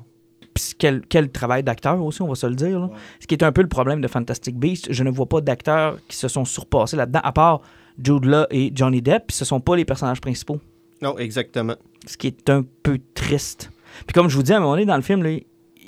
Puis 0.53 0.73
quel, 0.77 1.01
quel 1.07 1.31
travail 1.31 1.63
d'acteur 1.63 2.03
aussi, 2.03 2.21
on 2.23 2.27
va 2.27 2.35
se 2.35 2.47
le 2.47 2.55
dire. 2.55 2.79
là. 2.79 2.89
Ce 3.19 3.27
qui 3.27 3.35
est 3.35 3.43
un 3.43 3.51
peu 3.51 3.61
le 3.61 3.67
problème 3.67 4.01
de 4.01 4.07
Fantastic 4.07 4.55
Beasts, 4.55 4.91
je 4.91 5.03
ne 5.03 5.09
vois 5.11 5.27
pas 5.27 5.39
d'acteurs 5.41 5.97
qui 6.07 6.17
se 6.17 6.27
sont 6.27 6.45
surpassés 6.45 6.95
là-dedans, 6.97 7.21
à 7.23 7.31
part 7.31 7.61
Jude 8.03 8.25
Law 8.25 8.45
et 8.51 8.71
Johnny 8.73 9.01
Depp, 9.01 9.27
puis 9.27 9.37
ce 9.37 9.45
sont 9.45 9.59
pas 9.59 9.75
les 9.75 9.85
personnages 9.85 10.21
principaux. 10.21 10.59
Non, 11.01 11.17
exactement. 11.17 11.75
Ce 12.05 12.17
qui 12.17 12.27
est 12.27 12.49
un 12.49 12.63
peu 12.83 12.99
triste. 13.13 13.71
Puis 14.05 14.13
comme 14.13 14.29
je 14.29 14.35
vous 14.35 14.43
dis, 14.43 14.53
à 14.53 14.57
un 14.57 14.59
moment 14.59 14.73
donné 14.73 14.85
dans 14.85 14.95
le 14.95 15.01
film, 15.01 15.23
là, 15.23 15.37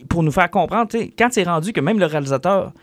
pour 0.07 0.24
nous 0.24 0.32
faire 0.32 0.49
comprendre, 0.49 0.89
quand 1.18 1.30
c'est 1.32 1.43
rendu 1.43 1.74
que 1.74 1.82
même 1.82 1.99
le 1.99 2.05
réalisateur 2.05 2.74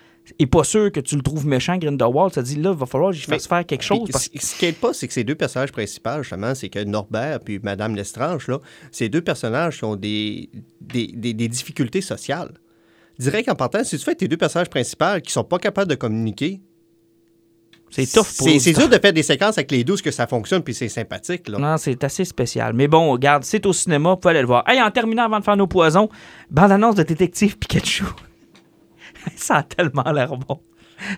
est 0.40 0.46
pas 0.46 0.64
sûr 0.64 0.90
que 0.90 0.98
tu 1.00 1.14
le 1.16 1.22
trouves 1.22 1.46
méchant, 1.46 1.76
Grindelwald, 1.78 2.32
ça 2.34 2.42
dit 2.42 2.56
là, 2.56 2.72
il 2.72 2.76
va 2.76 2.84
falloir 2.86 3.10
que 3.12 3.16
j'y 3.16 3.22
fasse 3.22 3.46
faire 3.46 3.64
quelque 3.64 3.82
chose. 3.84 4.08
Parce... 4.10 4.28
ce 4.34 4.58
qui 4.58 4.66
aide 4.66 4.74
pas, 4.74 4.92
c'est 4.92 5.06
que 5.06 5.12
ces 5.14 5.22
deux 5.24 5.36
personnages 5.36 5.70
principaux, 5.70 6.20
justement, 6.22 6.54
c'est 6.54 6.68
que 6.68 6.82
Norbert 6.82 7.40
puis 7.40 7.60
Madame 7.62 7.94
Lestrange, 7.94 8.48
là, 8.48 8.58
c'est 8.90 9.08
deux 9.08 9.20
personnages 9.22 9.78
qui 9.78 9.84
ont 9.84 9.94
des, 9.96 10.50
des, 10.80 11.06
des- 11.14 11.32
des 11.32 11.48
difficultés 11.48 12.00
sociales. 12.00 12.54
Je 13.18 13.24
dirais 13.24 13.44
qu'en 13.44 13.54
partant, 13.54 13.82
si 13.84 13.96
tu 13.96 14.04
fais 14.04 14.14
tes 14.16 14.26
deux 14.28 14.36
personnages 14.36 14.68
principaux 14.68 15.20
qui 15.24 15.32
sont 15.32 15.44
pas 15.44 15.58
capables 15.58 15.88
de 15.90 15.94
communiquer, 15.94 16.60
C'est 17.90 18.06
tough 18.06 18.26
pour 18.36 18.48
c'est, 18.48 18.72
dur 18.72 18.88
de 18.88 18.98
faire 18.98 19.12
des 19.12 19.22
séquences 19.22 19.58
avec 19.58 19.70
les 19.70 19.84
deux, 19.84 19.96
que 19.96 20.10
ça 20.10 20.26
fonctionne, 20.26 20.62
puis 20.62 20.74
c'est 20.74 20.88
sympathique. 20.88 21.48
Là. 21.48 21.58
Non, 21.58 21.76
c'est 21.76 22.02
assez 22.04 22.24
spécial. 22.24 22.72
Mais 22.74 22.88
bon, 22.88 23.10
regarde, 23.10 23.44
c'est 23.44 23.64
au 23.64 23.72
cinéma, 23.72 24.10
vous 24.10 24.16
pouvez 24.16 24.32
aller 24.32 24.40
le 24.40 24.46
voir. 24.46 24.64
Hey, 24.68 24.82
en 24.82 24.90
terminant 24.90 25.24
avant 25.24 25.38
de 25.38 25.44
faire 25.44 25.56
nos 25.56 25.66
poisons, 25.66 26.08
bande-annonce 26.50 26.96
de 26.96 27.04
Détective 27.04 27.56
Pikachu. 27.58 28.04
Ça 29.36 29.56
a 29.56 29.62
tellement 29.62 30.10
l'air 30.12 30.36
bon. 30.36 30.60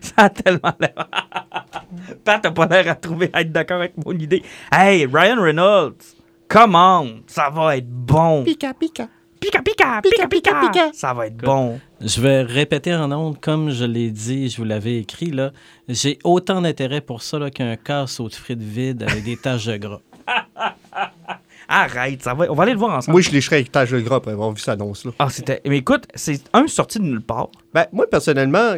Ça 0.01 0.25
a 0.25 0.31
tellement 0.31 0.73
l'air. 0.81 0.95
Pat, 2.25 2.43
t'as 2.43 2.51
pas 2.51 2.67
l'air 2.67 2.89
à 2.89 2.95
trouver 2.95 3.31
à 3.33 3.41
être 3.43 3.53
d'accord 3.53 3.79
avec 3.79 3.95
mon 4.05 4.13
idée. 4.13 4.43
Hey, 4.73 5.07
Ryan 5.07 5.41
Reynolds, 5.41 6.17
come 6.49 6.75
on, 6.75 7.23
ça 7.27 7.51
va 7.51 7.77
être 7.77 7.89
bon. 7.89 8.45
Pika, 8.45 8.75
pika. 8.75 9.09
Pika, 9.41 9.63
pika, 9.63 10.01
pika, 10.03 10.61
pika. 10.61 10.91
Ça 10.93 11.15
va 11.15 11.29
être 11.29 11.37
bon. 11.37 11.81
Je 12.01 12.21
vais 12.21 12.43
répéter 12.43 12.95
en 12.95 13.11
ondes, 13.11 13.41
comme 13.41 13.71
je 13.71 13.85
l'ai 13.85 14.13
dit, 14.13 14.49
je 14.49 14.59
vous 14.59 14.65
l'avais 14.65 14.99
écrit, 14.99 15.33
là. 15.33 15.53
J'ai 15.89 16.19
autant 16.23 16.63
d'intérêt 16.63 17.01
pour 17.01 17.23
ça 17.23 17.41
là, 17.41 17.51
qu'un 17.51 17.75
casse 17.75 18.21
de 18.21 18.29
frites 18.29 18.63
vide 18.63 19.03
avec 19.03 19.25
des 19.25 19.37
taches 19.37 19.67
de 19.67 19.77
gras. 19.79 20.01
Arrête, 21.69 22.23
ça 22.23 22.35
va. 22.35 22.47
On 22.51 22.55
va 22.55 22.63
aller 22.63 22.73
le 22.73 22.79
voir 22.79 22.97
ensemble. 22.97 23.15
Moi, 23.15 23.21
je 23.21 23.31
lécherais 23.31 23.57
avec 23.57 23.73
tâche 23.73 23.91
de 23.91 24.01
gras 24.01 24.17
après 24.17 24.31
avoir 24.31 24.53
vu 24.53 24.61
cette 24.61 24.69
annonce-là. 24.69 25.11
Ah, 25.19 25.29
c'était. 25.29 25.61
Mais 25.67 25.79
écoute, 25.79 26.05
c'est 26.15 26.41
un 26.53 26.69
sorti 26.69 26.99
de 26.99 27.05
nulle 27.05 27.21
part. 27.21 27.51
Ben, 27.75 27.87
moi, 27.93 28.07
personnellement, 28.09 28.77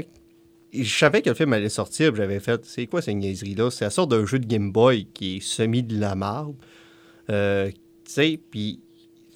je 0.72 0.98
savais 0.98 1.20
que 1.20 1.28
le 1.28 1.34
film 1.34 1.52
allait 1.52 1.68
sortir, 1.68 2.12
puis 2.12 2.22
j'avais 2.22 2.40
fait, 2.40 2.64
c'est 2.64 2.86
quoi 2.86 3.02
ces 3.02 3.12
niaiseries-là? 3.12 3.70
C'est 3.70 3.84
la 3.84 3.90
sorte 3.90 4.10
d'un 4.10 4.24
jeu 4.24 4.38
de 4.38 4.46
Game 4.46 4.72
Boy 4.72 5.06
qui 5.12 5.36
est 5.36 5.40
semi 5.40 5.82
de 5.82 6.00
la 6.00 6.14
marde. 6.14 6.54
Euh, 7.28 7.70
tu 7.70 7.76
sais, 8.06 8.40
puis 8.50 8.80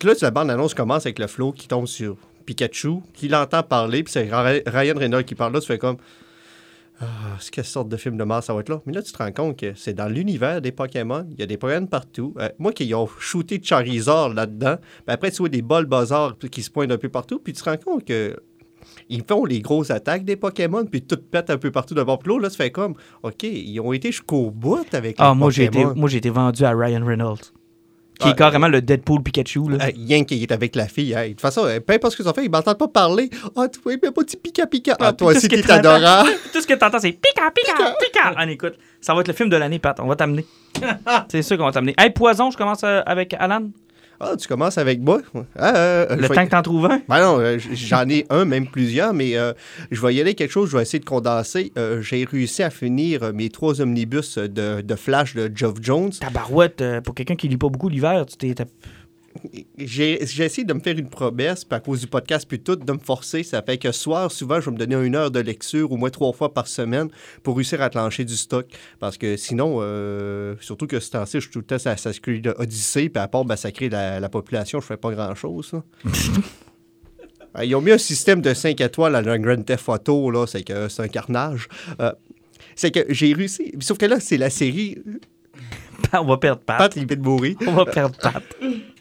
là, 0.02 0.14
la 0.22 0.30
bande-annonce 0.30 0.72
commence 0.72 1.04
avec 1.04 1.18
le 1.18 1.26
flow 1.26 1.52
qui 1.52 1.68
tombe 1.68 1.86
sur 1.86 2.16
Pikachu, 2.44 3.00
qui 3.12 3.28
l'entend 3.28 3.62
parler, 3.62 4.02
puis 4.02 4.12
c'est 4.12 4.28
Ryan 4.32 4.94
Reynolds 4.96 5.24
qui 5.24 5.34
parle 5.34 5.52
là, 5.52 5.60
tu 5.60 5.66
fais 5.66 5.78
comme, 5.78 5.96
ah, 7.00 7.06
c'est 7.40 7.50
quelle 7.50 7.64
sorte 7.64 7.88
de 7.88 7.96
film 7.96 8.16
de 8.16 8.24
merde 8.24 8.42
ça 8.42 8.54
va 8.54 8.60
être 8.60 8.68
là? 8.68 8.80
Mais 8.86 8.92
là, 8.92 9.02
tu 9.02 9.12
te 9.12 9.18
rends 9.18 9.32
compte 9.32 9.58
que 9.58 9.72
c'est 9.74 9.94
dans 9.94 10.08
l'univers 10.08 10.60
des 10.60 10.70
Pokémon, 10.70 11.26
il 11.30 11.40
y 11.40 11.42
a 11.42 11.46
des 11.46 11.56
Pokémon 11.56 11.86
partout. 11.86 12.34
Euh, 12.38 12.48
moi, 12.58 12.72
qui 12.72 12.94
ont 12.94 13.08
shooté 13.18 13.60
Charizard 13.62 14.32
là-dedans, 14.32 14.76
ben 15.06 15.12
après, 15.14 15.30
tu 15.30 15.38
vois 15.38 15.48
des 15.48 15.62
bols 15.62 15.86
bazar 15.86 16.36
qui 16.38 16.62
se 16.62 16.70
pointent 16.70 16.92
un 16.92 16.98
peu 16.98 17.08
partout, 17.08 17.40
puis 17.40 17.52
tu 17.52 17.62
te 17.62 17.68
rends 17.68 17.76
compte 17.76 18.04
que 18.04 18.36
ils 19.08 19.24
font 19.26 19.44
les 19.44 19.60
grosses 19.60 19.90
attaques 19.90 20.24
des 20.24 20.36
Pokémon, 20.36 20.84
puis 20.84 21.02
tout 21.02 21.16
pète 21.16 21.50
un 21.50 21.58
peu 21.58 21.70
partout 21.70 21.94
de 21.94 22.02
bord. 22.02 22.18
Puis 22.18 22.32
là, 22.40 22.48
ça 22.50 22.56
fait 22.56 22.70
comme, 22.70 22.94
OK, 23.22 23.42
ils 23.42 23.80
ont 23.80 23.92
été 23.92 24.12
jusqu'au 24.12 24.50
bout 24.50 24.86
avec 24.92 25.16
Ah, 25.18 25.32
les 25.32 25.38
moi, 25.38 25.50
j'ai 25.50 25.64
été, 25.64 25.84
moi, 25.84 26.08
j'ai 26.08 26.18
été 26.18 26.30
vendu 26.30 26.64
à 26.64 26.70
Ryan 26.70 27.04
Reynolds. 27.04 27.52
Qui 28.20 28.28
Ah, 28.28 28.30
est 28.30 28.34
carrément 28.38 28.68
le 28.68 28.80
Deadpool 28.80 29.22
Pikachu. 29.22 29.70
Là. 29.70 29.86
Euh, 29.86 29.90
Yank 29.96 30.28
qui 30.28 30.42
est 30.42 30.52
avec 30.52 30.76
la 30.76 30.86
fille. 30.86 31.12
De 31.14 31.28
toute 31.30 31.40
façon, 31.40 31.64
euh, 31.64 31.80
peu 31.80 31.94
importe 31.94 32.12
ce 32.12 32.18
que 32.18 32.22
ça 32.22 32.32
fait, 32.32 32.44
ils 32.44 32.50
m'entendent 32.50 32.78
pas 32.78 32.86
parler. 32.88 33.28
Ah, 33.56 33.66
tu 33.68 33.80
vois, 33.82 33.94
mais 34.00 34.10
pas 34.12 34.22
petit 34.22 34.36
pika 34.36 34.66
pika. 34.66 34.96
Ah, 35.00 35.06
Ah, 35.08 35.12
toi 35.12 35.32
aussi, 35.32 35.48
t'es 35.48 35.68
adorable. 35.70 36.30
Tout 36.52 36.60
ce 36.60 36.66
que 36.66 36.74
t'entends, 36.74 37.00
c'est 37.00 37.12
Pika, 37.12 37.50
Pika, 37.50 37.96
Pika. 38.00 38.34
Ah, 38.36 38.46
écoute, 38.48 38.74
ça 39.00 39.14
va 39.14 39.20
être 39.20 39.28
le 39.28 39.34
film 39.34 39.48
de 39.48 39.56
l'année, 39.56 39.78
Pat. 39.80 39.98
On 40.00 40.06
va 40.06 40.14
t'amener. 40.16 40.46
c'est 41.28 41.42
sûr 41.42 41.56
qu'on 41.58 41.64
va 41.64 41.72
t'amener. 41.72 41.94
Hey, 41.98 42.10
Poison, 42.10 42.50
je 42.52 42.56
commence 42.56 42.82
euh, 42.84 43.02
avec 43.04 43.34
Alan. 43.38 43.68
Ah, 44.26 44.36
tu 44.36 44.48
commences 44.48 44.78
avec 44.78 45.00
moi? 45.00 45.20
Ah, 45.58 45.76
euh, 45.76 46.16
Le 46.16 46.22
je 46.22 46.28
vais- 46.28 46.34
temps 46.34 46.44
que 46.46 46.50
t'en 46.50 46.62
trouves 46.62 46.86
un? 46.86 47.00
Ben 47.08 47.20
non, 47.20 47.38
euh, 47.40 47.58
j'en 47.74 48.08
ai 48.08 48.24
un, 48.30 48.44
même 48.44 48.66
plusieurs, 48.66 49.12
mais 49.12 49.36
euh, 49.36 49.52
je 49.90 50.00
vais 50.00 50.14
y 50.14 50.20
aller 50.20 50.34
quelque 50.34 50.50
chose, 50.50 50.70
je 50.70 50.76
vais 50.76 50.82
essayer 50.82 50.98
de 51.00 51.04
condenser. 51.04 51.72
Euh, 51.76 52.00
J'ai 52.02 52.24
réussi 52.24 52.62
à 52.62 52.70
finir 52.70 53.22
euh, 53.22 53.32
mes 53.32 53.50
trois 53.50 53.80
omnibus 53.80 54.38
de, 54.38 54.80
de 54.80 54.94
Flash 54.94 55.34
de 55.34 55.50
Geoff 55.54 55.74
Jones. 55.80 56.10
Ta 56.20 56.30
barouette, 56.30 56.80
euh, 56.80 57.00
pour 57.00 57.14
quelqu'un 57.14 57.36
qui 57.36 57.48
lit 57.48 57.56
pas 57.56 57.68
beaucoup 57.68 57.88
l'hiver, 57.88 58.24
tu 58.26 58.36
t'es. 58.36 58.54
J'ai 59.76 60.22
essayé 60.22 60.64
de 60.64 60.72
me 60.72 60.80
faire 60.80 60.96
une 60.96 61.08
promesse, 61.08 61.64
puis 61.64 61.76
à 61.76 61.80
cause 61.80 62.00
du 62.00 62.06
podcast, 62.06 62.46
puis 62.48 62.60
tout, 62.60 62.76
de 62.76 62.92
me 62.92 62.98
forcer. 62.98 63.42
Ça 63.42 63.62
fait 63.62 63.78
que 63.78 63.92
soir, 63.92 64.30
souvent, 64.30 64.60
je 64.60 64.66
vais 64.66 64.72
me 64.72 64.78
donner 64.78 64.94
une 65.06 65.16
heure 65.16 65.30
de 65.30 65.40
lecture, 65.40 65.90
au 65.90 65.96
moins 65.96 66.10
trois 66.10 66.32
fois 66.32 66.54
par 66.54 66.66
semaine, 66.68 67.08
pour 67.42 67.56
réussir 67.56 67.82
à 67.82 67.90
clencher 67.90 68.24
du 68.24 68.36
stock. 68.36 68.66
Parce 69.00 69.18
que 69.18 69.36
sinon, 69.36 69.78
euh, 69.80 70.54
surtout 70.60 70.86
que 70.86 71.00
ce 71.00 71.10
temps-ci, 71.10 71.38
je 71.38 71.40
suis 71.40 71.50
tout 71.50 71.58
le 71.60 71.64
temps 71.64 71.78
sur 71.78 71.90
Assassin's 71.90 72.20
Creed 72.20 72.54
Odyssey, 72.58 73.08
puis 73.08 73.22
à 73.22 73.28
part 73.28 73.44
massacrer 73.44 73.88
la, 73.88 74.20
la 74.20 74.28
population, 74.28 74.80
je 74.80 74.86
fais 74.86 74.96
pas 74.96 75.10
grand-chose. 75.10 75.72
Euh, 77.56 77.64
Ils 77.64 77.72
ont 77.76 77.80
mis 77.80 77.92
un 77.92 77.98
système 77.98 78.40
de 78.40 78.52
5 78.52 78.80
étoiles 78.80 79.14
à 79.14 79.18
un 79.18 79.38
Grand 79.38 79.62
Theft 79.62 79.88
Auto, 79.88 80.28
là, 80.32 80.44
c'est 80.44 80.64
que 80.64 80.88
c'est 80.88 81.02
un 81.02 81.06
carnage. 81.06 81.68
Euh, 82.00 82.10
c'est 82.74 82.90
que 82.90 83.04
j'ai 83.10 83.32
réussi. 83.32 83.72
Sauf 83.78 83.96
que 83.96 84.06
là, 84.06 84.18
c'est 84.18 84.36
la 84.36 84.50
série 84.50 84.98
On 86.12 86.24
va 86.24 86.36
perdre 86.36 86.62
Pat. 86.62 86.78
Pat 86.78 86.94
limite 86.96 87.20
de 87.20 87.24
mourir. 87.24 87.56
On 87.66 87.72
va 87.72 87.84
perdre 87.84 88.16
Pat. 88.20 88.42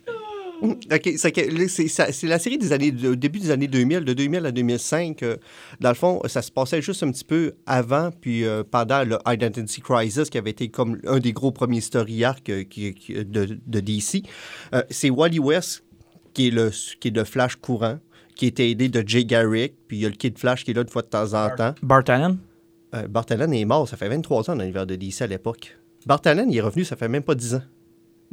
OK, 0.63 1.09
c'est 1.17 2.23
la 2.23 2.39
série 2.39 2.57
des 2.57 2.71
années, 2.71 2.93
au 3.05 3.15
début 3.15 3.39
des 3.39 3.51
années 3.51 3.67
2000, 3.67 4.01
de 4.05 4.13
2000 4.13 4.45
à 4.45 4.51
2005. 4.51 5.21
euh, 5.23 5.35
dans 5.81 5.89
le 5.89 5.95
fond, 5.95 6.21
ça 6.27 6.41
se 6.41 6.51
passait 6.51 6.81
juste 6.81 7.03
un 7.03 7.11
petit 7.11 7.25
peu 7.25 7.53
avant, 7.65 8.11
puis 8.11 8.45
euh, 8.45 8.63
pendant 8.63 9.03
le 9.03 9.17
Identity 9.27 9.81
Crisis, 9.81 10.29
qui 10.29 10.37
avait 10.37 10.51
été 10.51 10.69
comme 10.69 10.99
un 11.05 11.19
des 11.19 11.33
gros 11.33 11.51
premiers 11.51 11.81
story 11.81 12.23
arcs 12.23 12.49
euh, 12.49 12.63
qui- 12.63 12.93
qui- 12.93 13.13
de, 13.25 13.59
de 13.65 13.79
DC. 13.79 14.23
C'est 14.89 15.09
Wally 15.09 15.39
West 15.39 15.83
qui 16.33 16.47
est, 16.47 16.51
le, 16.51 16.71
qui 16.99 17.09
est 17.09 17.15
le 17.15 17.25
Flash 17.25 17.55
courant, 17.57 17.99
qui 18.35 18.45
était 18.47 18.69
aidé 18.69 18.89
de 18.89 19.03
Jay 19.07 19.25
Garrick, 19.25 19.73
puis 19.87 19.97
il 19.97 20.03
y 20.03 20.05
a 20.05 20.09
le 20.09 20.15
Kid 20.15 20.37
Flash 20.39 20.63
qui 20.63 20.71
est 20.71 20.73
là 20.73 20.81
une 20.81 20.87
fois 20.89 21.01
de 21.03 21.07
temps 21.07 21.33
en 21.33 21.49
temps. 21.55 21.75
Bart 21.83 22.03
Allen? 22.07 22.37
Bart 23.09 23.25
Allen 23.29 23.53
est 23.53 23.65
mort, 23.65 23.87
ça 23.89 23.97
fait 23.97 24.07
23 24.09 24.49
ans 24.49 24.55
dans 24.55 24.61
l'univers 24.61 24.85
de 24.87 24.95
DC 24.95 25.21
à 25.21 25.27
l'époque. 25.27 25.77
Bart 26.05 26.21
Allen, 26.25 26.49
il 26.51 26.57
est 26.57 26.61
revenu, 26.61 26.85
ça 26.85 26.95
fait 26.95 27.07
même 27.09 27.23
pas 27.23 27.35
10 27.35 27.55
ans. 27.55 27.61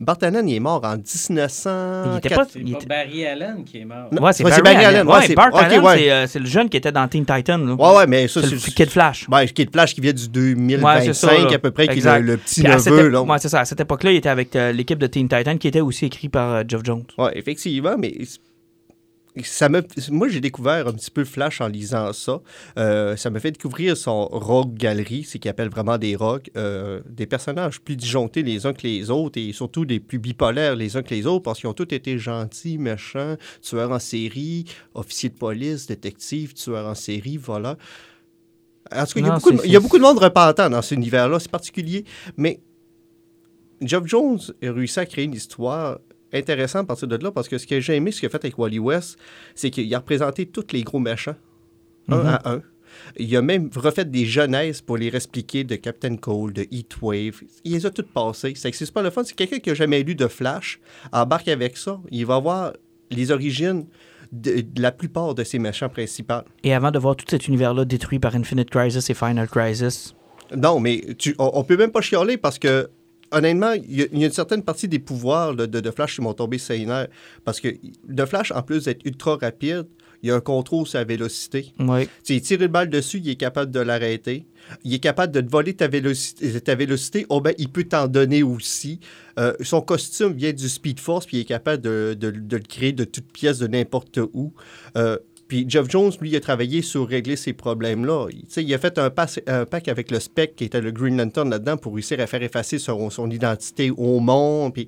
Bart 0.01 0.17
Allen, 0.23 0.49
il 0.49 0.55
est 0.57 0.61
mort 0.61 0.81
en 0.83 0.97
1900. 0.97 2.03
Il 2.13 2.17
était 2.19 2.35
pas. 2.35 2.47
C'est 2.51 2.61
était- 2.61 2.87
Barry 2.87 3.27
Allen 3.27 3.65
qui 3.65 3.79
est 3.79 3.85
mort. 3.85 4.09
Non, 4.11 4.23
Ouais, 4.23 4.33
c'est 4.33 4.45
ouais, 4.45 4.51
Barry, 4.63 4.85
Allen. 4.85 5.07
ouais, 5.07 5.15
Ouais, 5.15 5.27
c'est- 5.27 5.35
Bart 5.35 5.55
Allen, 5.55 5.81
ouais. 5.85 5.97
c'est, 5.99 6.11
euh, 6.11 6.27
c'est 6.27 6.39
le 6.39 6.47
jeune 6.47 6.69
qui 6.71 6.77
était 6.79 6.91
dans 6.93 7.07
Teen 7.07 7.27
Titan. 7.27 7.59
Là. 7.59 7.75
Ouais, 7.75 7.97
ouais, 7.99 8.07
mais 8.07 8.27
ça, 8.27 8.41
c'est 8.41 8.49
c'est. 8.59 8.67
le 8.69 8.73
Kid 8.73 8.89
Flash. 8.91 9.29
Ben, 9.29 9.45
Kid 9.47 9.71
Flash 9.71 9.95
qui 9.95 10.01
vient 10.01 10.13
du 10.13 10.23
Ouais, 10.23 10.27
c'est 10.27 10.31
2025 10.33 11.13
ça, 11.15 11.33
là. 11.39 11.55
à 11.55 11.59
peu 11.59 11.71
près, 11.71 11.89
qui 11.89 11.99
est 11.99 12.19
le, 12.21 12.27
le 12.27 12.37
petit 12.39 12.63
Puis 12.63 12.73
neveu. 12.73 13.09
Là. 13.09 13.23
ouais, 13.23 13.39
c'est 13.39 13.49
ça. 13.51 13.61
À 13.61 13.65
cette 13.67 13.81
époque-là, 13.81 14.13
il 14.13 14.17
était 14.17 14.29
avec 14.31 14.57
euh, 14.57 14.73
l'équipe 14.73 14.99
de 14.99 15.07
Teen 15.07 15.29
Titan 15.29 15.57
qui 15.59 15.69
était 15.69 15.81
aussi 15.81 16.07
écrit 16.07 16.29
par 16.31 16.51
euh, 16.55 16.63
Geoff 16.67 16.83
Jones. 16.85 17.05
Ouais, 17.19 17.33
effectivement, 17.35 17.97
mais 17.99 18.15
ça 19.45 19.69
me, 19.69 19.83
moi, 20.11 20.29
j'ai 20.29 20.41
découvert 20.41 20.89
un 20.89 20.93
petit 20.93 21.11
peu 21.11 21.25
Flash 21.25 21.61
en 21.61 21.69
lisant 21.69 22.13
ça. 22.13 22.41
Euh, 22.79 23.17
ça 23.17 23.31
m'a 23.31 23.39
fait 23.39 23.53
découvrir 23.53 23.97
son 23.97 24.27
rogue 24.27 24.75
galerie, 24.75 25.25
c'est 25.25 25.39
qu'il 25.39 25.51
appelle 25.51 25.69
vraiment 25.69 25.99
des 25.99 26.17
rogues, 26.17 26.51
euh, 26.57 27.01
des 27.09 27.27
personnages 27.27 27.81
plus 27.81 27.97
disjonctés 27.97 28.43
les 28.43 28.67
uns 28.67 28.73
que 28.73 28.87
les 28.87 29.11
autres 29.11 29.39
et 29.39 29.53
surtout 29.53 29.85
des 29.85 30.01
plus 30.01 30.19
bipolaires 30.19 30.75
les 30.75 30.97
uns 30.97 31.03
que 31.03 31.15
les 31.15 31.27
autres 31.27 31.45
parce 31.45 31.61
qu'ils 31.61 31.69
ont 31.69 31.75
tous 31.75 31.95
été 31.95 32.19
gentils, 32.19 32.79
méchants, 32.79 33.37
tueurs 33.63 33.93
en 33.93 33.99
série, 33.99 34.65
officiers 34.95 35.29
de 35.29 35.37
police, 35.37 35.87
détectives, 35.87 36.55
tueurs 36.55 36.87
en 36.87 36.95
série, 36.95 37.37
voilà. 37.37 37.77
En 38.93 39.07
tout 39.07 39.15
cas, 39.15 39.21
il 39.21 39.27
y, 39.27 39.29
a 39.29 39.35
beaucoup 39.35 39.53
de, 39.53 39.61
il 39.65 39.71
y 39.71 39.77
a 39.77 39.81
beaucoup 39.81 39.99
de 39.99 40.03
monde 40.03 40.19
repentant 40.19 40.69
dans 40.69 40.83
cet 40.83 40.97
univers-là, 40.97 41.39
c'est 41.39 41.51
particulier, 41.51 42.05
mais 42.37 42.61
Geoff 43.81 44.07
Jones 44.07 44.41
a 44.63 44.73
réussi 44.73 44.99
à 44.99 45.07
créer 45.07 45.27
une 45.27 45.35
histoire 45.35 45.99
intéressante 46.33 46.83
à 46.83 46.87
partir 46.87 47.09
de 47.09 47.17
là 47.17 47.31
parce 47.31 47.49
que 47.49 47.59
ce 47.59 47.67
que 47.67 47.81
j'ai 47.81 47.97
aimé, 47.97 48.13
ce 48.13 48.21
qu'il 48.21 48.27
a 48.27 48.31
fait 48.31 48.45
avec 48.45 48.59
Wally 48.59 48.79
West, 48.79 49.19
c'est 49.55 49.71
qu'il 49.71 49.93
a 49.95 49.99
représenté 49.99 50.47
tous 50.47 50.67
les 50.73 50.83
gros 50.83 50.99
méchants, 51.01 51.37
un 52.09 52.17
Mhm. 52.19 52.27
à 52.27 52.51
un. 52.53 52.63
Il 53.17 53.35
a 53.37 53.43
même 53.43 53.71
refait 53.77 54.05
des 54.05 54.25
jeunesses 54.27 54.81
pour 54.83 54.97
les 54.97 55.15
expliquer 55.15 55.63
de 55.63 55.77
Captain 55.77 56.17
Cold, 56.17 56.57
de 56.57 56.67
Heatwave. 56.73 57.41
Il 57.65 57.73
les 57.73 57.87
a 57.87 57.91
toutes 57.91 58.13
passées. 58.13 58.53
C'est 58.57 58.71
que 58.73 58.91
pas 58.91 59.03
le 59.03 59.11
fun. 59.11 59.23
C'est 59.25 59.35
quelqu'un 59.37 59.59
qui 59.61 59.69
n'a 59.69 59.75
jamais 59.77 60.03
lu 60.03 60.17
de 60.17 60.27
Flash. 60.27 60.81
Embarque 61.13 61.47
avec 61.49 61.77
ça. 61.77 62.01
Il 62.11 62.27
va 62.27 62.41
voir 62.41 62.73
les 63.13 63.31
origines 63.31 63.87
de, 64.33 64.61
de 64.63 64.83
la 64.83 64.91
plupart 64.91 65.37
de 65.37 65.45
ses 65.45 65.61
méchants 65.61 65.89
principaux. 65.89 66.43
Et 66.65 66.75
avant 66.75 66.91
de 66.91 66.99
voir 66.99 67.15
tout 67.15 67.27
cet 67.29 67.47
univers-là 67.47 67.85
détruit 67.85 68.19
par 68.19 68.35
Infinite 68.35 68.71
Crisis 68.71 69.09
et 69.09 69.15
Final 69.15 69.49
Crisis, 69.49 70.15
Non, 70.57 70.81
mais 70.81 71.01
tu, 71.17 71.35
on, 71.39 71.51
on 71.55 71.63
peut 71.65 71.77
même 71.77 71.93
pas 71.93 72.01
chialer 72.01 72.37
parce 72.39 72.59
que, 72.59 72.91
honnêtement, 73.33 73.73
il 73.73 74.01
y, 74.01 74.03
a- 74.03 74.07
il 74.13 74.19
y 74.19 74.23
a 74.25 74.27
une 74.27 74.33
certaine 74.33 74.63
partie 74.63 74.89
des 74.89 74.99
pouvoirs 74.99 75.55
là, 75.55 75.67
de, 75.67 75.81
de 75.81 75.91
Flash 75.91 76.17
qui 76.17 76.21
m'ont 76.23 76.35
tombé 76.35 76.59
nerfs. 76.87 77.09
Parce 77.45 77.61
que 77.61 77.69
de 78.09 78.25
Flash, 78.25 78.53
en 78.53 78.63
plus 78.63 78.85
d'être 78.85 79.05
ultra 79.05 79.37
rapide, 79.37 79.87
il 80.23 80.29
y 80.29 80.33
a 80.33 80.35
un 80.37 80.41
contrôle 80.41 80.87
sur 80.87 80.99
la 80.99 81.05
vélocité. 81.05 81.73
Tu 82.25 82.35
sais, 82.35 82.41
tire 82.43 82.61
une 82.61 82.67
balle 82.69 82.91
dessus, 82.91 83.21
il 83.25 83.31
est 83.31 83.37
capable 83.37 83.71
de 83.73 83.81
l'arrêter. 83.81 84.45
Il 84.85 84.93
est 84.93 84.99
capable 84.99 85.33
de 85.33 85.41
te 85.41 85.51
voler 85.51 85.73
ta 85.73 85.89
vélocité. 85.89 86.61
Ta 86.61 86.75
vélocité. 86.75 87.25
Oh 87.31 87.41
ben, 87.41 87.55
il 87.57 87.71
peut 87.71 87.85
t'en 87.85 88.07
donner 88.07 88.43
aussi. 88.43 89.01
Euh, 89.39 89.55
son 89.63 89.81
costume 89.81 90.35
vient 90.35 90.53
du 90.53 90.69
Speed 90.69 91.01
Force, 91.01 91.25
puis 91.25 91.39
il 91.39 91.41
est 91.41 91.45
capable 91.45 91.83
de, 91.83 92.15
de- 92.19 92.31
de 92.33 92.57
le 92.59 92.63
créer 92.63 92.93
de 92.93 93.05
toutes 93.05 93.33
pièces, 93.33 93.59
de 93.61 93.67
n'importe 93.67 94.19
où. 94.35 94.53
Euh, 94.99 95.17
puis 95.51 95.65
Jeff 95.69 95.91
Jones, 95.91 96.13
lui, 96.21 96.31
il 96.31 96.37
a 96.37 96.41
travaillé 96.41 96.81
sur 96.81 97.09
régler 97.09 97.35
ces 97.35 97.53
problèmes-là. 97.53 98.29
Il, 98.57 98.73
a 98.73 98.79
fait 98.79 98.99
un, 98.99 99.11
pass- 99.11 99.41
un 99.49 99.65
pack 99.67 99.89
avec 99.89 100.13
le 100.13 100.21
Spec, 100.21 100.55
qui 100.55 100.63
était 100.63 100.81
le 100.81 100.93
Green 100.93 101.17
Lantern 101.17 101.51
là-dedans, 101.51 101.77
pour 101.77 101.95
réussir 101.95 102.21
à 102.21 102.29
faire 102.29 102.41
effacer 102.45 102.79
son, 102.79 103.11
son 103.11 103.29
identité 103.29 103.91
au 103.91 104.21
monde. 104.21 104.73
Puis 104.73 104.87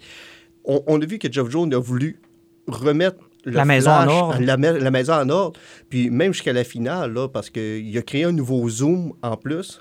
on, 0.64 0.80
on 0.86 1.02
a 1.02 1.04
vu 1.04 1.18
que 1.18 1.30
Jeff 1.30 1.50
Jones 1.50 1.74
a 1.74 1.78
voulu 1.80 2.20
remettre 2.68 3.18
le 3.44 3.54
La 3.54 3.64
maison 3.64 3.90
en 3.90 4.06
ordre. 4.06 4.40
La, 4.40 4.56
ma- 4.56 4.70
la 4.70 4.90
maison 4.92 5.14
en 5.14 5.28
ordre. 5.30 5.58
Puis 5.88 6.10
même 6.10 6.32
jusqu'à 6.32 6.52
la 6.52 6.62
finale, 6.62 7.12
là, 7.12 7.26
parce 7.26 7.50
qu'il 7.50 7.98
a 7.98 8.02
créé 8.02 8.22
un 8.22 8.30
nouveau 8.30 8.68
zoom 8.68 9.14
en 9.20 9.36
plus. 9.36 9.80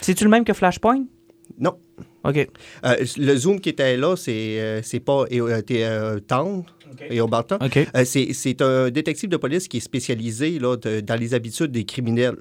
C'est-tu 0.00 0.24
le 0.24 0.30
même 0.30 0.44
que 0.46 0.54
Flashpoint? 0.54 1.04
Non. 1.58 1.76
OK. 2.24 2.48
Euh, 2.86 3.04
le 3.18 3.36
zoom 3.36 3.60
qui 3.60 3.68
était 3.68 3.98
là, 3.98 4.16
c'est 4.16 4.56
euh, 4.58 4.80
pas 5.04 5.26
euh, 5.30 5.60
t'es, 5.60 5.84
et. 7.00 7.20
Euh, 7.96 8.04
c'est 8.04 8.32
c'est 8.32 8.60
un 8.62 8.90
détective 8.90 9.28
de 9.30 9.36
police 9.36 9.68
qui 9.68 9.78
est 9.78 9.80
spécialisé 9.80 10.58
là, 10.58 10.76
de- 10.76 11.00
dans 11.00 11.16
les 11.18 11.34
habitudes 11.34 11.70
des 11.72 11.84
criminels. 11.84 12.36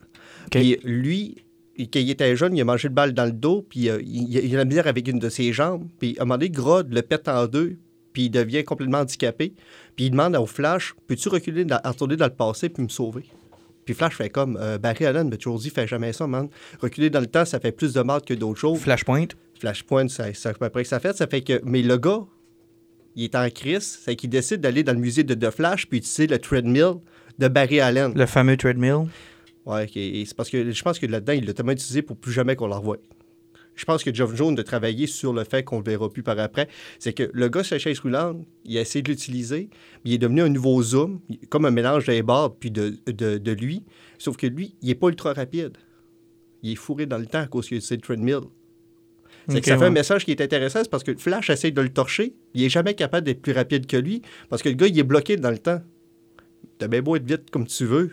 Puis 0.50 0.78
lui, 0.84 1.38
quand 1.78 2.00
il 2.00 2.10
était 2.10 2.36
jeune, 2.36 2.56
il 2.56 2.62
a 2.62 2.66
mangé 2.66 2.88
le 2.88 2.94
balle 2.94 3.14
dans 3.14 3.26
le 3.26 3.32
dos, 3.32 3.66
puis 3.70 3.90
euh, 3.90 4.00
il, 4.04 4.34
il 4.38 4.54
a 4.56 4.58
la 4.60 4.66
misère 4.66 4.88
avec 4.88 5.08
une 5.08 5.20
de 5.20 5.30
ses 5.30 5.54
jambes. 5.54 5.88
Puis 6.00 6.16
à 6.20 6.24
un 6.24 6.26
moment 6.26 6.38
donné, 6.38 6.50
Grodd 6.50 6.94
le 6.94 7.02
pète 7.02 7.28
en 7.28 7.48
deux, 7.48 7.78
puis 8.14 8.24
il 8.24 8.30
devient 8.30 8.64
complètement 8.64 9.00
handicapé. 9.00 9.54
Puis 9.96 10.06
il 10.06 10.12
demande 10.12 10.36
au 10.36 10.46
Flash 10.46 10.94
Peux-tu 11.08 11.30
reculer, 11.30 11.66
dans, 11.66 11.80
retourner 11.84 12.18
dans 12.18 12.26
le 12.26 12.34
passé, 12.34 12.70
puis 12.70 12.84
me 12.84 12.90
sauver? 12.90 13.24
Puis 13.86 13.96
Flash 13.96 14.16
fait 14.16 14.30
comme 14.30 14.58
euh, 14.62 14.78
Barry 14.78 15.06
Allen 15.06 15.28
m'a 15.30 15.38
toujours 15.38 15.58
dit 15.60 15.70
Fais 15.70 15.88
jamais 15.88 16.14
ça, 16.14 16.28
man. 16.28 16.50
Reculer 16.82 17.10
dans 17.10 17.20
le 17.20 17.26
temps, 17.28 17.46
ça 17.46 17.60
fait 17.60 17.72
plus 17.72 17.94
de 17.94 18.02
mal 18.02 18.22
que 18.22 18.34
d'autres 18.36 18.60
choses. 18.60 18.80
Flashpoint. 18.80 19.26
Flashpoint, 19.60 20.08
ça- 20.08 20.34
c'est 20.34 20.50
à 20.50 20.54
peu 20.54 20.70
près 20.70 20.84
que 20.84 20.90
ça 20.90 21.00
fait. 21.00 21.16
Ça 21.16 21.26
fait 21.28 21.42
que. 21.42 21.62
Mais 21.64 21.82
le 21.82 21.98
gars, 21.98 22.20
il 23.16 23.26
est 23.26 23.36
en 23.36 23.50
crise, 23.50 24.00
c'est 24.04 24.16
qu'il 24.16 24.30
décide 24.30 24.62
d'aller 24.62 24.84
dans 24.84 24.94
le 24.94 25.00
musée 25.00 25.24
de 25.24 25.34
The 25.34 25.52
Flash 25.52 25.88
puis 25.88 26.00
utiliser 26.00 26.28
le 26.28 26.40
treadmill 26.40 26.96
de 27.40 27.48
Barry 27.48 27.80
Allen. 27.80 28.14
Le 28.16 28.26
fameux 28.26 28.58
treadmill? 28.58 29.08
Ouais, 29.66 29.84
ok, 29.84 29.98
et 29.98 30.24
c'est 30.26 30.36
parce 30.36 30.50
que 30.50 30.72
je 30.72 30.84
pense 30.84 30.98
que 30.98 31.06
là-dedans, 31.06 31.34
il 31.34 31.46
l'a 31.46 31.54
tellement 31.54 31.72
utilisé 31.74 32.02
pour 32.02 32.18
plus 32.18 32.32
jamais 32.32 32.56
qu'on 32.56 32.68
le 32.68 32.74
revoie. 32.74 32.98
Je 33.76 33.86
pense 33.86 34.04
que 34.04 34.14
Geoff 34.14 34.36
Jones 34.36 34.60
a 34.60 34.64
travaillé 34.64 35.08
sur 35.08 35.34
le 35.34 35.44
fait 35.44 35.64
qu'on 35.64 35.78
le 35.80 35.84
verra 35.84 36.10
plus 36.10 36.24
par 36.24 36.38
après. 36.40 36.68
C'est 37.00 37.14
que 37.14 37.30
le 37.34 37.48
gars 37.48 37.64
sur 37.64 37.76
la 37.76 37.80
chaise 37.80 38.00
roulante, 38.00 38.46
il 38.66 38.78
a 38.78 38.82
essayé 38.82 39.02
de 39.02 39.10
l'utiliser, 39.10 39.70
mais 40.04 40.12
il 40.12 40.14
est 40.16 40.18
devenu 40.18 40.42
un 40.42 40.50
nouveau 40.50 40.82
zoom, 40.84 41.22
comme 41.50 41.66
un 41.66 41.72
mélange 41.72 42.06
d'Aibard 42.06 42.56
puis 42.56 42.70
de, 42.70 42.98
de, 43.08 43.38
de 43.38 43.52
lui. 43.52 43.84
Sauf 44.18 44.36
que 44.36 44.46
lui, 44.46 44.76
il 44.82 44.90
est 44.90 44.96
pas 44.96 45.08
ultra 45.08 45.34
rapide. 45.34 45.78
Il 46.64 46.72
est 46.72 46.76
fourré 46.76 47.06
dans 47.06 47.18
le 47.18 47.26
temps 47.26 47.40
à 47.40 47.48
cause 47.48 47.68
qu'il 47.68 47.78
utilise 47.78 47.92
le 47.92 48.02
treadmill. 48.02 48.42
C'est 49.48 49.62
que 49.62 49.68
ça 49.68 49.76
fait 49.76 49.82
ouais. 49.82 49.88
un 49.88 49.92
message 49.92 50.26
qui 50.26 50.32
est 50.32 50.42
intéressant, 50.42 50.80
c'est 50.84 50.90
parce 50.90 51.04
que 51.04 51.16
Flash 51.16 51.50
essaie 51.50 51.72
de 51.72 51.82
le 51.82 51.90
torcher. 51.90 52.34
Il 52.54 52.64
est 52.64 52.70
jamais 52.70 52.94
capable 52.94 53.26
d'être 53.26 53.42
plus 53.42 53.54
rapide 53.54 53.88
que 53.88 53.98
lui, 53.98 54.22
parce 54.50 54.62
que 54.62 54.70
le 54.70 54.76
gars, 54.76 54.88
il 54.88 54.98
est 54.98 55.04
bloqué 55.04 55.38
dans 55.38 55.52
le 55.52 55.58
temps. 55.58 55.82
T'as 56.78 56.88
bien 56.88 57.02
beau 57.02 57.16
être 57.16 57.26
vite 57.26 57.50
comme 57.52 57.68
tu 57.68 57.86
veux. 57.86 58.12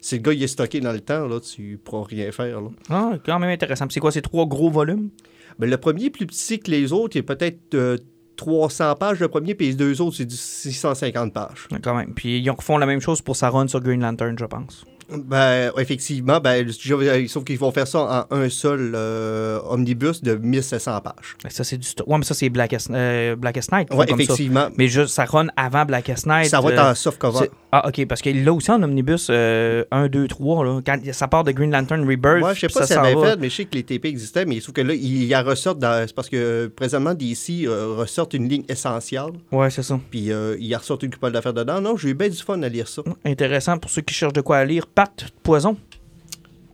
Si 0.00 0.16
le 0.16 0.22
gars, 0.22 0.32
il 0.32 0.42
est 0.42 0.48
stocké 0.48 0.80
dans 0.80 0.92
le 0.92 1.00
temps, 1.00 1.26
là, 1.26 1.40
tu 1.40 1.78
pourras 1.82 2.06
rien 2.08 2.32
faire. 2.32 2.60
Là. 2.60 2.68
Ah, 2.88 3.12
quand 3.24 3.38
même 3.38 3.50
intéressant. 3.50 3.86
C'est 3.90 4.00
quoi 4.00 4.12
ces 4.12 4.22
trois 4.22 4.46
gros 4.46 4.70
volumes? 4.70 5.10
Ben, 5.58 5.68
le 5.68 5.76
premier 5.76 6.06
est 6.06 6.10
plus 6.10 6.26
petit 6.26 6.58
que 6.58 6.70
les 6.70 6.92
autres. 6.92 7.16
Il 7.16 7.20
est 7.20 7.22
peut-être 7.22 7.74
euh, 7.74 7.98
300 8.36 8.94
pages 8.96 9.20
le 9.20 9.28
premier, 9.28 9.54
puis 9.54 9.68
les 9.68 9.74
deux 9.74 10.00
autres, 10.00 10.16
c'est 10.16 10.24
du 10.24 10.36
650 10.36 11.32
pages. 11.32 11.68
Quand 11.82 11.94
même. 11.94 12.14
Puis 12.14 12.38
ils 12.38 12.50
refont 12.50 12.78
la 12.78 12.86
même 12.86 13.00
chose 13.00 13.22
pour 13.22 13.36
sa 13.36 13.50
run 13.50 13.68
sur 13.68 13.80
Green 13.80 14.00
Lantern, 14.00 14.38
je 14.38 14.44
pense. 14.44 14.84
Ben, 15.08 15.70
effectivement, 15.78 16.40
ben, 16.40 16.66
je- 16.68 17.26
sauf 17.28 17.44
qu'ils 17.44 17.58
vont 17.58 17.70
faire 17.70 17.86
ça 17.86 18.26
en 18.30 18.36
un 18.36 18.48
seul 18.48 18.92
euh, 18.94 19.60
omnibus 19.68 20.22
de 20.22 20.34
1700 20.34 21.00
pages. 21.00 21.36
Ça, 21.48 21.62
c'est 21.62 21.78
du. 21.78 21.86
Ouais, 22.06 22.18
mais 22.18 22.24
ça, 22.24 22.34
c'est 22.34 22.48
Blackest, 22.48 22.90
euh, 22.90 23.36
Blackest 23.36 23.70
Night. 23.72 23.88
Oui, 23.92 24.04
ça. 24.08 24.14
effectivement. 24.14 24.68
Mais 24.76 24.88
juste, 24.88 25.14
ça 25.14 25.24
run 25.24 25.46
avant 25.56 25.84
Blackest 25.84 26.26
Night. 26.26 26.46
Ça 26.46 26.60
va 26.60 26.72
être 26.72 26.78
euh, 26.80 26.90
en 26.90 26.94
soft 26.94 27.18
cover. 27.18 27.48
Ah, 27.70 27.86
OK, 27.88 28.04
parce 28.06 28.20
qu'il 28.22 28.44
l'a 28.44 28.52
aussi 28.52 28.70
en 28.70 28.82
omnibus 28.82 29.28
euh, 29.30 29.84
1, 29.90 30.08
2, 30.08 30.26
3. 30.28 30.64
Là. 30.64 30.80
Quand 30.84 30.98
ça 31.12 31.28
part 31.28 31.44
de 31.44 31.52
Green 31.52 31.70
Lantern 31.70 32.00
Rebirth, 32.08 32.40
Moi, 32.40 32.54
je 32.54 32.60
sais 32.60 32.66
pas 32.68 32.80
ça 32.80 32.86
si 32.86 32.92
ça 32.94 33.02
avait 33.02 33.14
va. 33.14 33.30
fait, 33.32 33.36
mais 33.40 33.48
je 33.50 33.54
sais 33.56 33.64
que 33.66 33.74
les 33.74 33.82
TP 33.84 34.06
existaient, 34.06 34.44
mais 34.44 34.60
sauf 34.60 34.74
que 34.74 34.80
là, 34.80 34.94
ils 34.94 35.24
y 35.24 35.34
ressortent. 35.36 35.80
C'est 36.06 36.14
parce 36.14 36.28
que 36.28 36.36
euh, 36.36 36.68
présentement, 36.74 37.14
DC 37.14 37.64
euh, 37.66 37.94
ressortent 37.96 38.34
une 38.34 38.48
ligne 38.48 38.64
essentielle, 38.68 39.32
Ouais, 39.52 39.70
c'est 39.70 39.82
ça. 39.82 40.00
puis 40.10 40.32
euh, 40.32 40.56
ils 40.58 40.74
ressortent 40.74 41.02
une 41.04 41.12
coupole 41.12 41.32
d'affaires 41.32 41.54
dedans. 41.54 41.80
Non, 41.80 41.96
j'ai 41.96 42.08
eu 42.10 42.14
bien 42.14 42.28
du 42.28 42.36
fun 42.36 42.60
à 42.62 42.68
lire 42.68 42.88
ça. 42.88 43.02
Intéressant 43.24 43.78
pour 43.78 43.90
ceux 43.90 44.02
qui 44.02 44.14
cherchent 44.14 44.32
de 44.32 44.40
quoi 44.40 44.64
lire. 44.64 44.86
Pat, 44.96 45.26
Poison. 45.42 45.76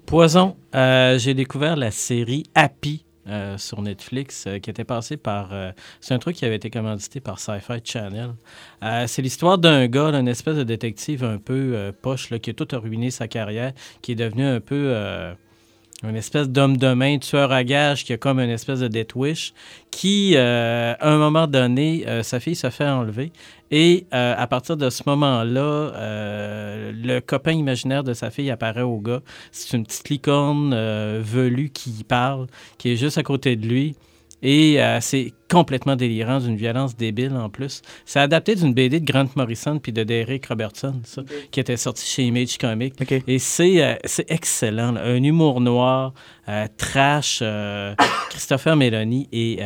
Poison, 0.06 0.56
euh, 0.76 1.18
j'ai 1.18 1.34
découvert 1.34 1.74
la 1.74 1.90
série 1.90 2.44
Happy 2.54 3.04
euh, 3.26 3.58
sur 3.58 3.82
Netflix 3.82 4.44
euh, 4.46 4.60
qui 4.60 4.70
était 4.70 4.84
passé 4.84 5.16
par. 5.16 5.50
c'est 6.00 6.14
un 6.14 6.20
truc 6.20 6.36
qui 6.36 6.44
avait 6.44 6.54
été 6.54 6.70
commandité 6.70 7.18
par 7.18 7.40
Sci-Fi 7.40 7.80
Channel. 7.82 8.34
C'est 9.08 9.22
l'histoire 9.22 9.58
d'un 9.58 9.88
gars, 9.88 10.14
une 10.14 10.28
espèce 10.28 10.54
de 10.54 10.62
détective 10.62 11.24
un 11.24 11.38
peu 11.38 11.92
poche, 12.00 12.30
là, 12.30 12.38
qui 12.38 12.50
a 12.50 12.52
tout 12.52 12.68
ruiné 12.74 13.10
sa 13.10 13.26
carrière, 13.26 13.72
qui 14.02 14.12
est 14.12 14.14
devenu 14.14 14.44
un 14.44 14.60
peu. 14.60 15.34
Une 16.08 16.16
espèce 16.16 16.48
d'homme 16.48 16.76
de 16.76 16.92
main, 16.94 17.18
tueur 17.18 17.52
à 17.52 17.64
gages, 17.64 18.04
qui 18.04 18.12
a 18.12 18.16
comme 18.16 18.40
une 18.40 18.50
espèce 18.50 18.80
de 18.80 18.88
death 18.88 19.14
wish, 19.14 19.54
qui, 19.90 20.32
euh, 20.36 20.94
à 20.98 21.10
un 21.10 21.18
moment 21.18 21.46
donné, 21.46 22.04
euh, 22.08 22.22
sa 22.22 22.40
fille 22.40 22.56
se 22.56 22.70
fait 22.70 22.88
enlever. 22.88 23.32
Et 23.70 24.06
euh, 24.12 24.34
à 24.36 24.46
partir 24.46 24.76
de 24.76 24.90
ce 24.90 25.02
moment-là, 25.06 25.92
le 26.92 27.20
copain 27.20 27.52
imaginaire 27.52 28.04
de 28.04 28.12
sa 28.12 28.30
fille 28.30 28.50
apparaît 28.50 28.82
au 28.82 28.98
gars. 28.98 29.22
C'est 29.50 29.76
une 29.76 29.84
petite 29.84 30.08
licorne 30.10 30.74
velue 31.20 31.70
qui 31.70 32.04
parle, 32.04 32.48
qui 32.78 32.92
est 32.92 32.96
juste 32.96 33.16
à 33.16 33.22
côté 33.22 33.56
de 33.56 33.66
lui. 33.66 33.94
Et 34.42 34.82
euh, 34.82 34.98
c'est 35.00 35.32
complètement 35.50 35.96
délirant, 35.96 36.40
d'une 36.40 36.56
violence 36.56 36.96
débile 36.96 37.34
en 37.34 37.48
plus. 37.48 37.82
C'est 38.04 38.18
adapté 38.20 38.54
d'une 38.54 38.74
BD 38.74 39.00
de 39.00 39.10
Grant 39.10 39.28
Morrison 39.36 39.78
puis 39.78 39.92
de 39.92 40.02
Derek 40.02 40.46
Robertson, 40.46 41.00
ça, 41.04 41.22
qui 41.50 41.60
était 41.60 41.76
sorti 41.76 42.04
chez 42.06 42.24
Image 42.24 42.58
Comics. 42.58 42.94
Et 43.28 43.38
c'est 43.38 43.84
euh, 43.84 43.94
c'est 44.04 44.30
excellent. 44.30 44.92
là. 44.92 45.02
Un 45.04 45.22
humour 45.22 45.60
noir, 45.60 46.12
euh, 46.48 46.66
trash. 46.76 47.42
Christopher 48.30 48.76
Meloni 48.76 49.28
est 49.32 49.60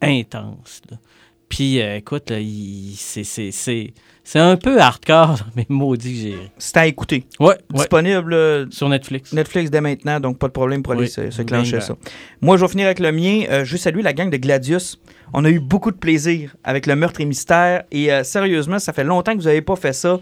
intense. 0.00 0.80
là. 0.90 0.96
Puis, 1.54 1.80
euh, 1.80 1.98
écoute, 1.98 2.32
c'est- 2.96 3.22
c'est 3.22 3.52
c'est- 3.52 3.92
c'est 4.24 4.38
un 4.40 4.56
peu 4.56 4.80
hardcore, 4.80 5.38
mais 5.56 5.66
maudit 5.68 6.12
que 6.14 6.18
j'ai. 6.20 6.36
C'est 6.58 6.76
à 6.78 6.86
écouter. 6.88 7.26
Ouais. 7.38 7.54
Disponible 7.72 8.34
euh, 8.34 8.66
Sur 8.70 8.88
Netflix. 8.88 9.32
Netflix 9.32 9.70
dès 9.70 9.80
maintenant, 9.80 10.18
donc 10.18 10.38
pas 10.38 10.48
de 10.48 10.52
problème 10.52 10.82
pour 10.82 10.94
aller 10.94 11.02
Oui. 11.02 11.08
se, 11.08 11.30
se 11.30 11.42
clencher 11.42 11.80
ça. 11.80 11.94
Moi, 12.40 12.56
je 12.56 12.62
vais 12.64 12.68
finir 12.68 12.86
avec 12.86 12.98
le 12.98 13.12
mien. 13.12 13.44
Euh, 13.50 13.64
je 13.64 13.76
salue 13.76 14.00
la 14.00 14.12
gang 14.12 14.30
de 14.30 14.36
Gladius. 14.36 14.98
On 15.32 15.44
a 15.44 15.50
eu 15.50 15.60
beaucoup 15.60 15.92
de 15.92 15.96
plaisir 15.96 16.56
avec 16.64 16.86
le 16.86 16.96
meurtre 16.96 17.20
et 17.20 17.24
mystère. 17.24 17.84
Et 17.92 18.12
euh, 18.12 18.24
sérieusement, 18.24 18.80
ça 18.80 18.92
fait 18.92 19.04
longtemps 19.04 19.32
que 19.34 19.38
vous 19.38 19.44
n'avez 19.46 19.62
pas 19.62 19.76
fait 19.76 19.92
ça. 19.92 20.18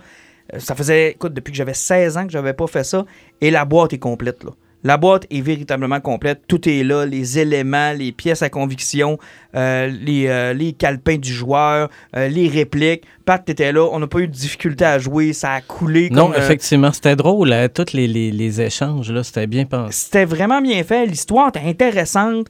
Ça 0.59 0.74
faisait, 0.74 1.12
écoute, 1.12 1.32
depuis 1.32 1.52
que 1.52 1.56
j'avais 1.56 1.72
16 1.72 2.18
ans 2.18 2.26
que 2.26 2.32
je 2.32 2.36
n'avais 2.36 2.52
pas 2.52 2.66
fait 2.66 2.84
ça. 2.84 3.06
Et 3.40 3.50
la 3.50 3.64
boîte 3.64 3.94
est 3.94 3.98
complète, 3.98 4.44
là. 4.44 4.50
La 4.84 4.96
boîte 4.96 5.26
est 5.30 5.40
véritablement 5.42 6.00
complète. 6.00 6.40
Tout 6.48 6.68
est 6.68 6.82
là, 6.82 7.06
les 7.06 7.38
éléments, 7.38 7.92
les 7.92 8.10
pièces 8.10 8.42
à 8.42 8.50
conviction, 8.50 9.16
euh, 9.54 9.86
les, 9.88 10.26
euh, 10.28 10.52
les 10.52 10.72
calepins 10.72 11.16
du 11.18 11.32
joueur, 11.32 11.88
euh, 12.16 12.28
les 12.28 12.48
répliques. 12.48 13.04
Pat, 13.24 13.44
t'étais 13.44 13.70
là, 13.72 13.88
on 13.92 14.00
n'a 14.00 14.06
pas 14.08 14.18
eu 14.18 14.26
de 14.28 14.32
difficulté 14.32 14.84
à 14.84 14.98
jouer, 14.98 15.32
ça 15.32 15.52
a 15.52 15.60
coulé. 15.60 16.10
Non, 16.10 16.28
comme, 16.32 16.36
effectivement, 16.40 16.90
c'était 16.92 17.14
drôle. 17.16 17.52
hein, 17.52 17.68
Tous 17.72 17.92
les, 17.92 18.08
les- 18.08 18.32
les 18.32 18.60
échanges, 18.60 19.12
là, 19.12 19.22
c'était 19.22 19.46
bien 19.46 19.64
pensé. 19.64 19.92
C'était 20.04 20.24
vraiment 20.24 20.60
bien 20.60 20.82
fait. 20.82 21.06
L'histoire 21.06 21.48
était 21.48 21.60
intéressante. 21.64 22.46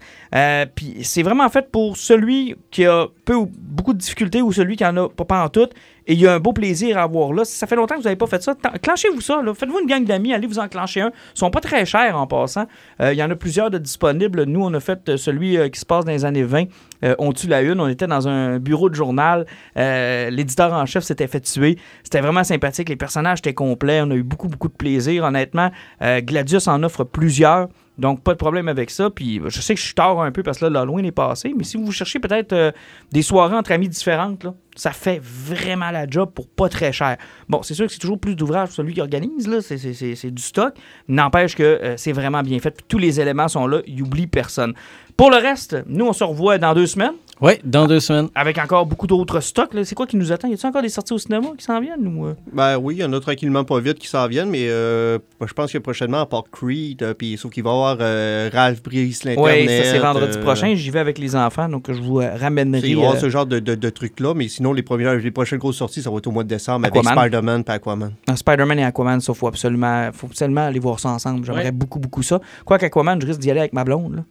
Puis 0.75 0.97
c'est 1.03 1.23
vraiment 1.23 1.49
fait 1.49 1.71
pour 1.71 1.97
celui 1.97 2.57
qui 2.71 2.87
a 2.87 3.07
peu 3.25 3.35
ou 3.35 3.51
beaucoup 3.59 3.93
de 3.93 3.99
difficultés 3.99 4.41
ou 4.43 4.53
celui 4.53 4.77
qui 4.77 4.85
en 4.85 4.97
a 4.97 5.09
pas, 5.09 5.25
pas 5.25 5.45
en 5.45 5.49
tout. 5.49 5.69
Et 6.07 6.15
il 6.15 6.21
y 6.21 6.27
a 6.27 6.35
un 6.35 6.41
beau 6.41 6.53
plaisir 6.53 6.99
à 6.99 7.03
avoir 7.03 7.33
là. 7.33 7.45
Si 7.45 7.57
ça 7.57 7.67
fait 7.69 7.77
longtemps 7.77 7.95
que 7.95 8.01
vous 8.01 8.05
n'avez 8.07 8.17
pas 8.17 8.27
fait 8.27 8.43
ça, 8.43 8.55
enclenchez-vous 8.75 9.21
ça. 9.21 9.41
là. 9.43 9.55
Faites-vous 9.55 9.79
une 9.81 9.87
gang 9.87 10.05
d'amis, 10.05 10.33
allez 10.35 10.47
vous 10.49 10.59
enclencher 10.59 11.03
un. 11.03 11.09
Ils 11.37 11.39
sont 11.39 11.51
pas 11.51 11.61
très 11.61 11.85
chers 11.87 12.17
en 12.17 12.27
passant. 12.27 12.67
Euh, 13.01 13.13
il 13.13 13.19
y 13.19 13.23
en 13.23 13.31
a 13.31 13.37
plusieurs 13.37 13.71
de 13.71 13.79
disponibles. 13.79 14.45
Nous, 14.45 14.61
on 14.65 14.73
a 14.75 14.81
fait 14.81 15.17
celui 15.17 15.57
euh, 15.59 15.69
qui 15.69 15.79
se 15.79 15.87
passe 15.87 16.05
dans 16.05 16.11
les 16.11 16.25
années 16.25 16.43
20. 16.43 16.65
Euh, 17.05 17.15
on 17.19 17.33
tue 17.33 17.47
la 17.47 17.63
une? 17.63 17.81
On 17.81 17.89
était 17.89 18.07
dans 18.07 18.29
un 18.29 18.59
bureau 18.59 18.89
de 18.89 18.95
journal. 18.95 19.47
Euh, 19.77 20.31
L'éditeur 20.31 20.73
en 20.73 20.87
chef 20.87 21.05
s'était 21.05 21.27
fait 21.27 21.41
tuer. 21.41 21.79
C'était 22.03 22.21
vraiment 22.21 22.45
sympathique. 22.45 22.89
Les 22.89 22.97
personnages 22.97 23.39
étaient 23.39 23.55
complets. 23.55 24.01
On 24.03 24.11
a 24.11 24.15
eu 24.15 24.23
beaucoup, 24.23 24.49
beaucoup 24.49 24.69
de 24.69 24.75
plaisir. 24.75 25.25
Honnêtement, 25.25 25.71
euh, 26.03 26.21
Gladius 26.21 26.69
en 26.69 26.83
offre 26.83 27.05
plusieurs. 27.05 27.69
Donc, 27.99 28.23
pas 28.23 28.33
de 28.33 28.39
problème 28.39 28.69
avec 28.69 28.91
ça. 28.91 29.11
Puis, 29.11 29.41
je 29.47 29.61
sais 29.61 29.75
que 29.75 29.81
je 29.81 29.85
suis 29.85 29.95
tard 29.95 30.21
un 30.23 30.33
peu 30.33 30.43
parce 30.43 30.59
que 30.59 30.65
là, 30.65 30.71
l'Halloween 30.71 31.05
est 31.05 31.13
passé. 31.13 31.53
Mais 31.57 31.63
si 31.65 31.77
vous 31.77 31.93
cherchez 31.93 32.19
peut-être 32.21 32.53
euh, 32.55 32.73
des 33.13 33.21
soirées 33.23 33.55
entre 33.55 33.71
amis 33.73 33.89
différentes, 33.89 34.47
ça 34.75 34.93
fait 34.93 35.21
vraiment 35.23 35.91
la 35.91 36.09
job 36.09 36.31
pour 36.35 36.49
pas 36.49 36.71
très 36.71 36.91
cher. 36.93 37.19
Bon, 37.51 37.63
c'est 37.63 37.75
sûr 37.75 37.87
que 37.87 37.93
c'est 37.93 37.99
toujours 37.99 38.19
plus 38.19 38.35
d'ouvrage 38.35 38.69
pour 38.69 38.77
celui 38.77 38.95
qui 38.95 39.01
organise. 39.03 39.47
là. 39.47 39.61
C'est- 39.61 39.77
C'est 39.93 40.31
du 40.31 40.43
stock. 40.43 40.75
N'empêche 41.09 41.55
que 41.55 41.63
euh, 41.63 41.97
c'est 41.99 42.13
vraiment 42.13 42.43
bien 42.43 42.59
fait. 42.61 42.75
Tous 42.89 42.99
les 42.99 43.21
éléments 43.21 43.49
sont 43.49 43.67
là. 43.67 43.81
Il 43.87 44.03
oublie 44.03 44.27
personne. 44.27 44.73
Pour 45.17 45.31
le 45.31 45.37
reste, 45.37 45.77
nous, 45.87 46.07
on 46.07 46.15
se 46.15 46.25
revoit 46.25 46.57
dans 46.59 46.73
deux 46.75 46.87
semaines 46.87 47.13
Oui, 47.43 47.55
dans 47.65 47.87
deux 47.89 47.99
semaines. 47.99 48.29
avec 48.37 48.57
encore 48.59 48.87
beaucoup 48.87 49.09
d'autres 49.09 49.41
stocks. 49.41 49.75
là. 49.75 49.85
C'est 49.85 49.97
quoi 49.97 50.07
qui 50.07 50.17
nous 50.17 50.31
attend? 50.31 50.47
Y 50.49 50.53
a-t-il 50.55 50.67
encore 50.69 50.81
des 50.83 50.89
sorties 50.89 51.13
au 51.13 51.19
cinéma 51.19 51.49
qui 51.59 51.65
s'en 51.65 51.81
viennent? 51.81 52.07
Ou, 52.07 52.29
euh? 52.29 52.35
Ben 52.53 52.79
oui, 52.79 52.95
il 52.95 52.99
y 53.01 53.05
en 53.05 53.13
a 53.13 53.19
tranquillement 53.19 53.65
pas 53.65 53.81
vite 53.81 53.99
qui 53.99 54.07
s'en 54.07 54.29
viennent, 54.29 54.49
mais 54.49 54.69
euh, 54.69 55.19
je 55.45 55.53
pense 55.53 55.73
que 55.73 55.79
prochainement, 55.79 56.21
à 56.21 56.27
part 56.27 56.45
Creed, 56.53 57.03
euh, 57.03 57.15
puis 57.15 57.37
sauf 57.37 57.51
qu'il 57.51 57.65
va 57.65 57.71
y 57.71 57.73
avoir 57.73 57.97
euh, 58.01 58.49
Ralph 58.53 58.81
Brice 58.83 59.25
l'Internet. 59.25 59.69
Oui, 59.69 59.77
ça 59.77 59.85
c'est 59.91 59.99
vendredi 59.99 60.39
euh, 60.39 60.43
prochain. 60.43 60.73
J'y 60.77 60.91
vais 60.91 61.01
avec 61.01 61.19
les 61.19 61.35
enfants, 61.35 61.69
donc 61.69 61.91
je 61.91 62.01
vous 62.01 62.21
euh, 62.21 62.31
ramènerai. 62.37 62.89
Il 62.89 62.95
va 62.95 63.03
y 63.03 63.05
avoir 63.07 63.21
ce 63.21 63.29
genre 63.29 63.47
de, 63.47 63.59
de, 63.59 63.75
de 63.75 63.91
trucs-là, 63.91 64.35
mais 64.35 64.47
sinon, 64.47 64.73
les, 64.73 64.83
premières, 64.85 65.15
les 65.17 65.31
prochaines 65.33 65.59
grosses 65.59 65.79
sorties, 65.79 66.01
ça 66.03 66.11
va 66.11 66.19
être 66.19 66.29
au 66.29 66.31
mois 66.31 66.45
de 66.45 66.49
décembre 66.49 66.87
avec. 66.87 67.03
Spider-Man 67.05 67.65
et 67.67 67.71
Aquaman. 67.73 68.13
dans 68.29 68.37
Spider-Man 68.37 68.79
et 68.79 68.85
Aquaman, 68.85 69.21
ça, 69.21 69.35
faut 69.35 69.49
absolument, 69.49 70.11
faut 70.13 70.29
absolument 70.29 70.67
aller 70.67 70.79
voir 70.79 71.01
ça 71.01 71.09
ensemble. 71.09 71.45
J'aimerais 71.45 71.65
Ouais. 71.65 71.71
beaucoup, 71.73 71.99
beaucoup 71.99 72.23
ça. 72.23 72.41
Quoi 72.65 72.79
qu'Aquaman, 72.79 73.21
je 73.21 73.27
risque 73.27 73.41
d'y 73.41 73.51
aller 73.51 73.61
avec 73.61 73.73
ma 73.73 73.83
blonde. 73.83 74.15
là. 74.15 74.23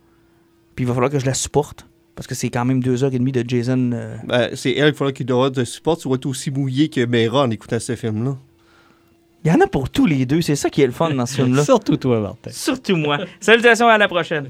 Puis 0.75 0.85
il 0.85 0.87
va 0.87 0.93
falloir 0.93 1.11
que 1.11 1.19
je 1.19 1.25
la 1.25 1.33
supporte. 1.33 1.85
Parce 2.15 2.27
que 2.27 2.35
c'est 2.35 2.49
quand 2.49 2.65
même 2.65 2.83
deux 2.83 3.03
heures 3.03 3.13
et 3.13 3.19
demie 3.19 3.31
de 3.31 3.43
Jason. 3.47 3.91
euh, 3.93 4.15
Ben, 4.25 4.49
c'est 4.53 4.71
elle 4.75 4.91
qu'il 4.91 4.97
faudra 4.97 5.11
qu'il 5.13 5.25
doit 5.25 5.49
te 5.49 5.63
support. 5.63 5.97
Tu 5.97 6.07
vas 6.09 6.15
être 6.15 6.25
aussi 6.25 6.51
mouillé 6.51 6.89
que 6.89 7.05
Mera 7.05 7.43
en 7.43 7.49
écoutant 7.51 7.79
ce 7.79 7.95
film-là. 7.95 8.37
Il 9.43 9.51
y 9.51 9.53
en 9.55 9.59
a 9.61 9.65
pour 9.67 9.89
tous 9.89 10.05
les 10.05 10.25
deux. 10.25 10.41
C'est 10.41 10.55
ça 10.55 10.69
qui 10.69 10.81
est 10.81 10.85
le 10.85 10.91
fun 10.91 11.09
dans 11.13 11.25
ce 11.25 11.35
film-là. 11.35 11.63
Surtout 11.63 11.97
toi, 11.97 12.19
Martin. 12.19 12.51
Surtout 12.51 12.95
moi. 12.95 13.17
Salutations 13.39 13.87
à 13.87 13.97
la 13.97 14.07
prochaine. 14.07 14.49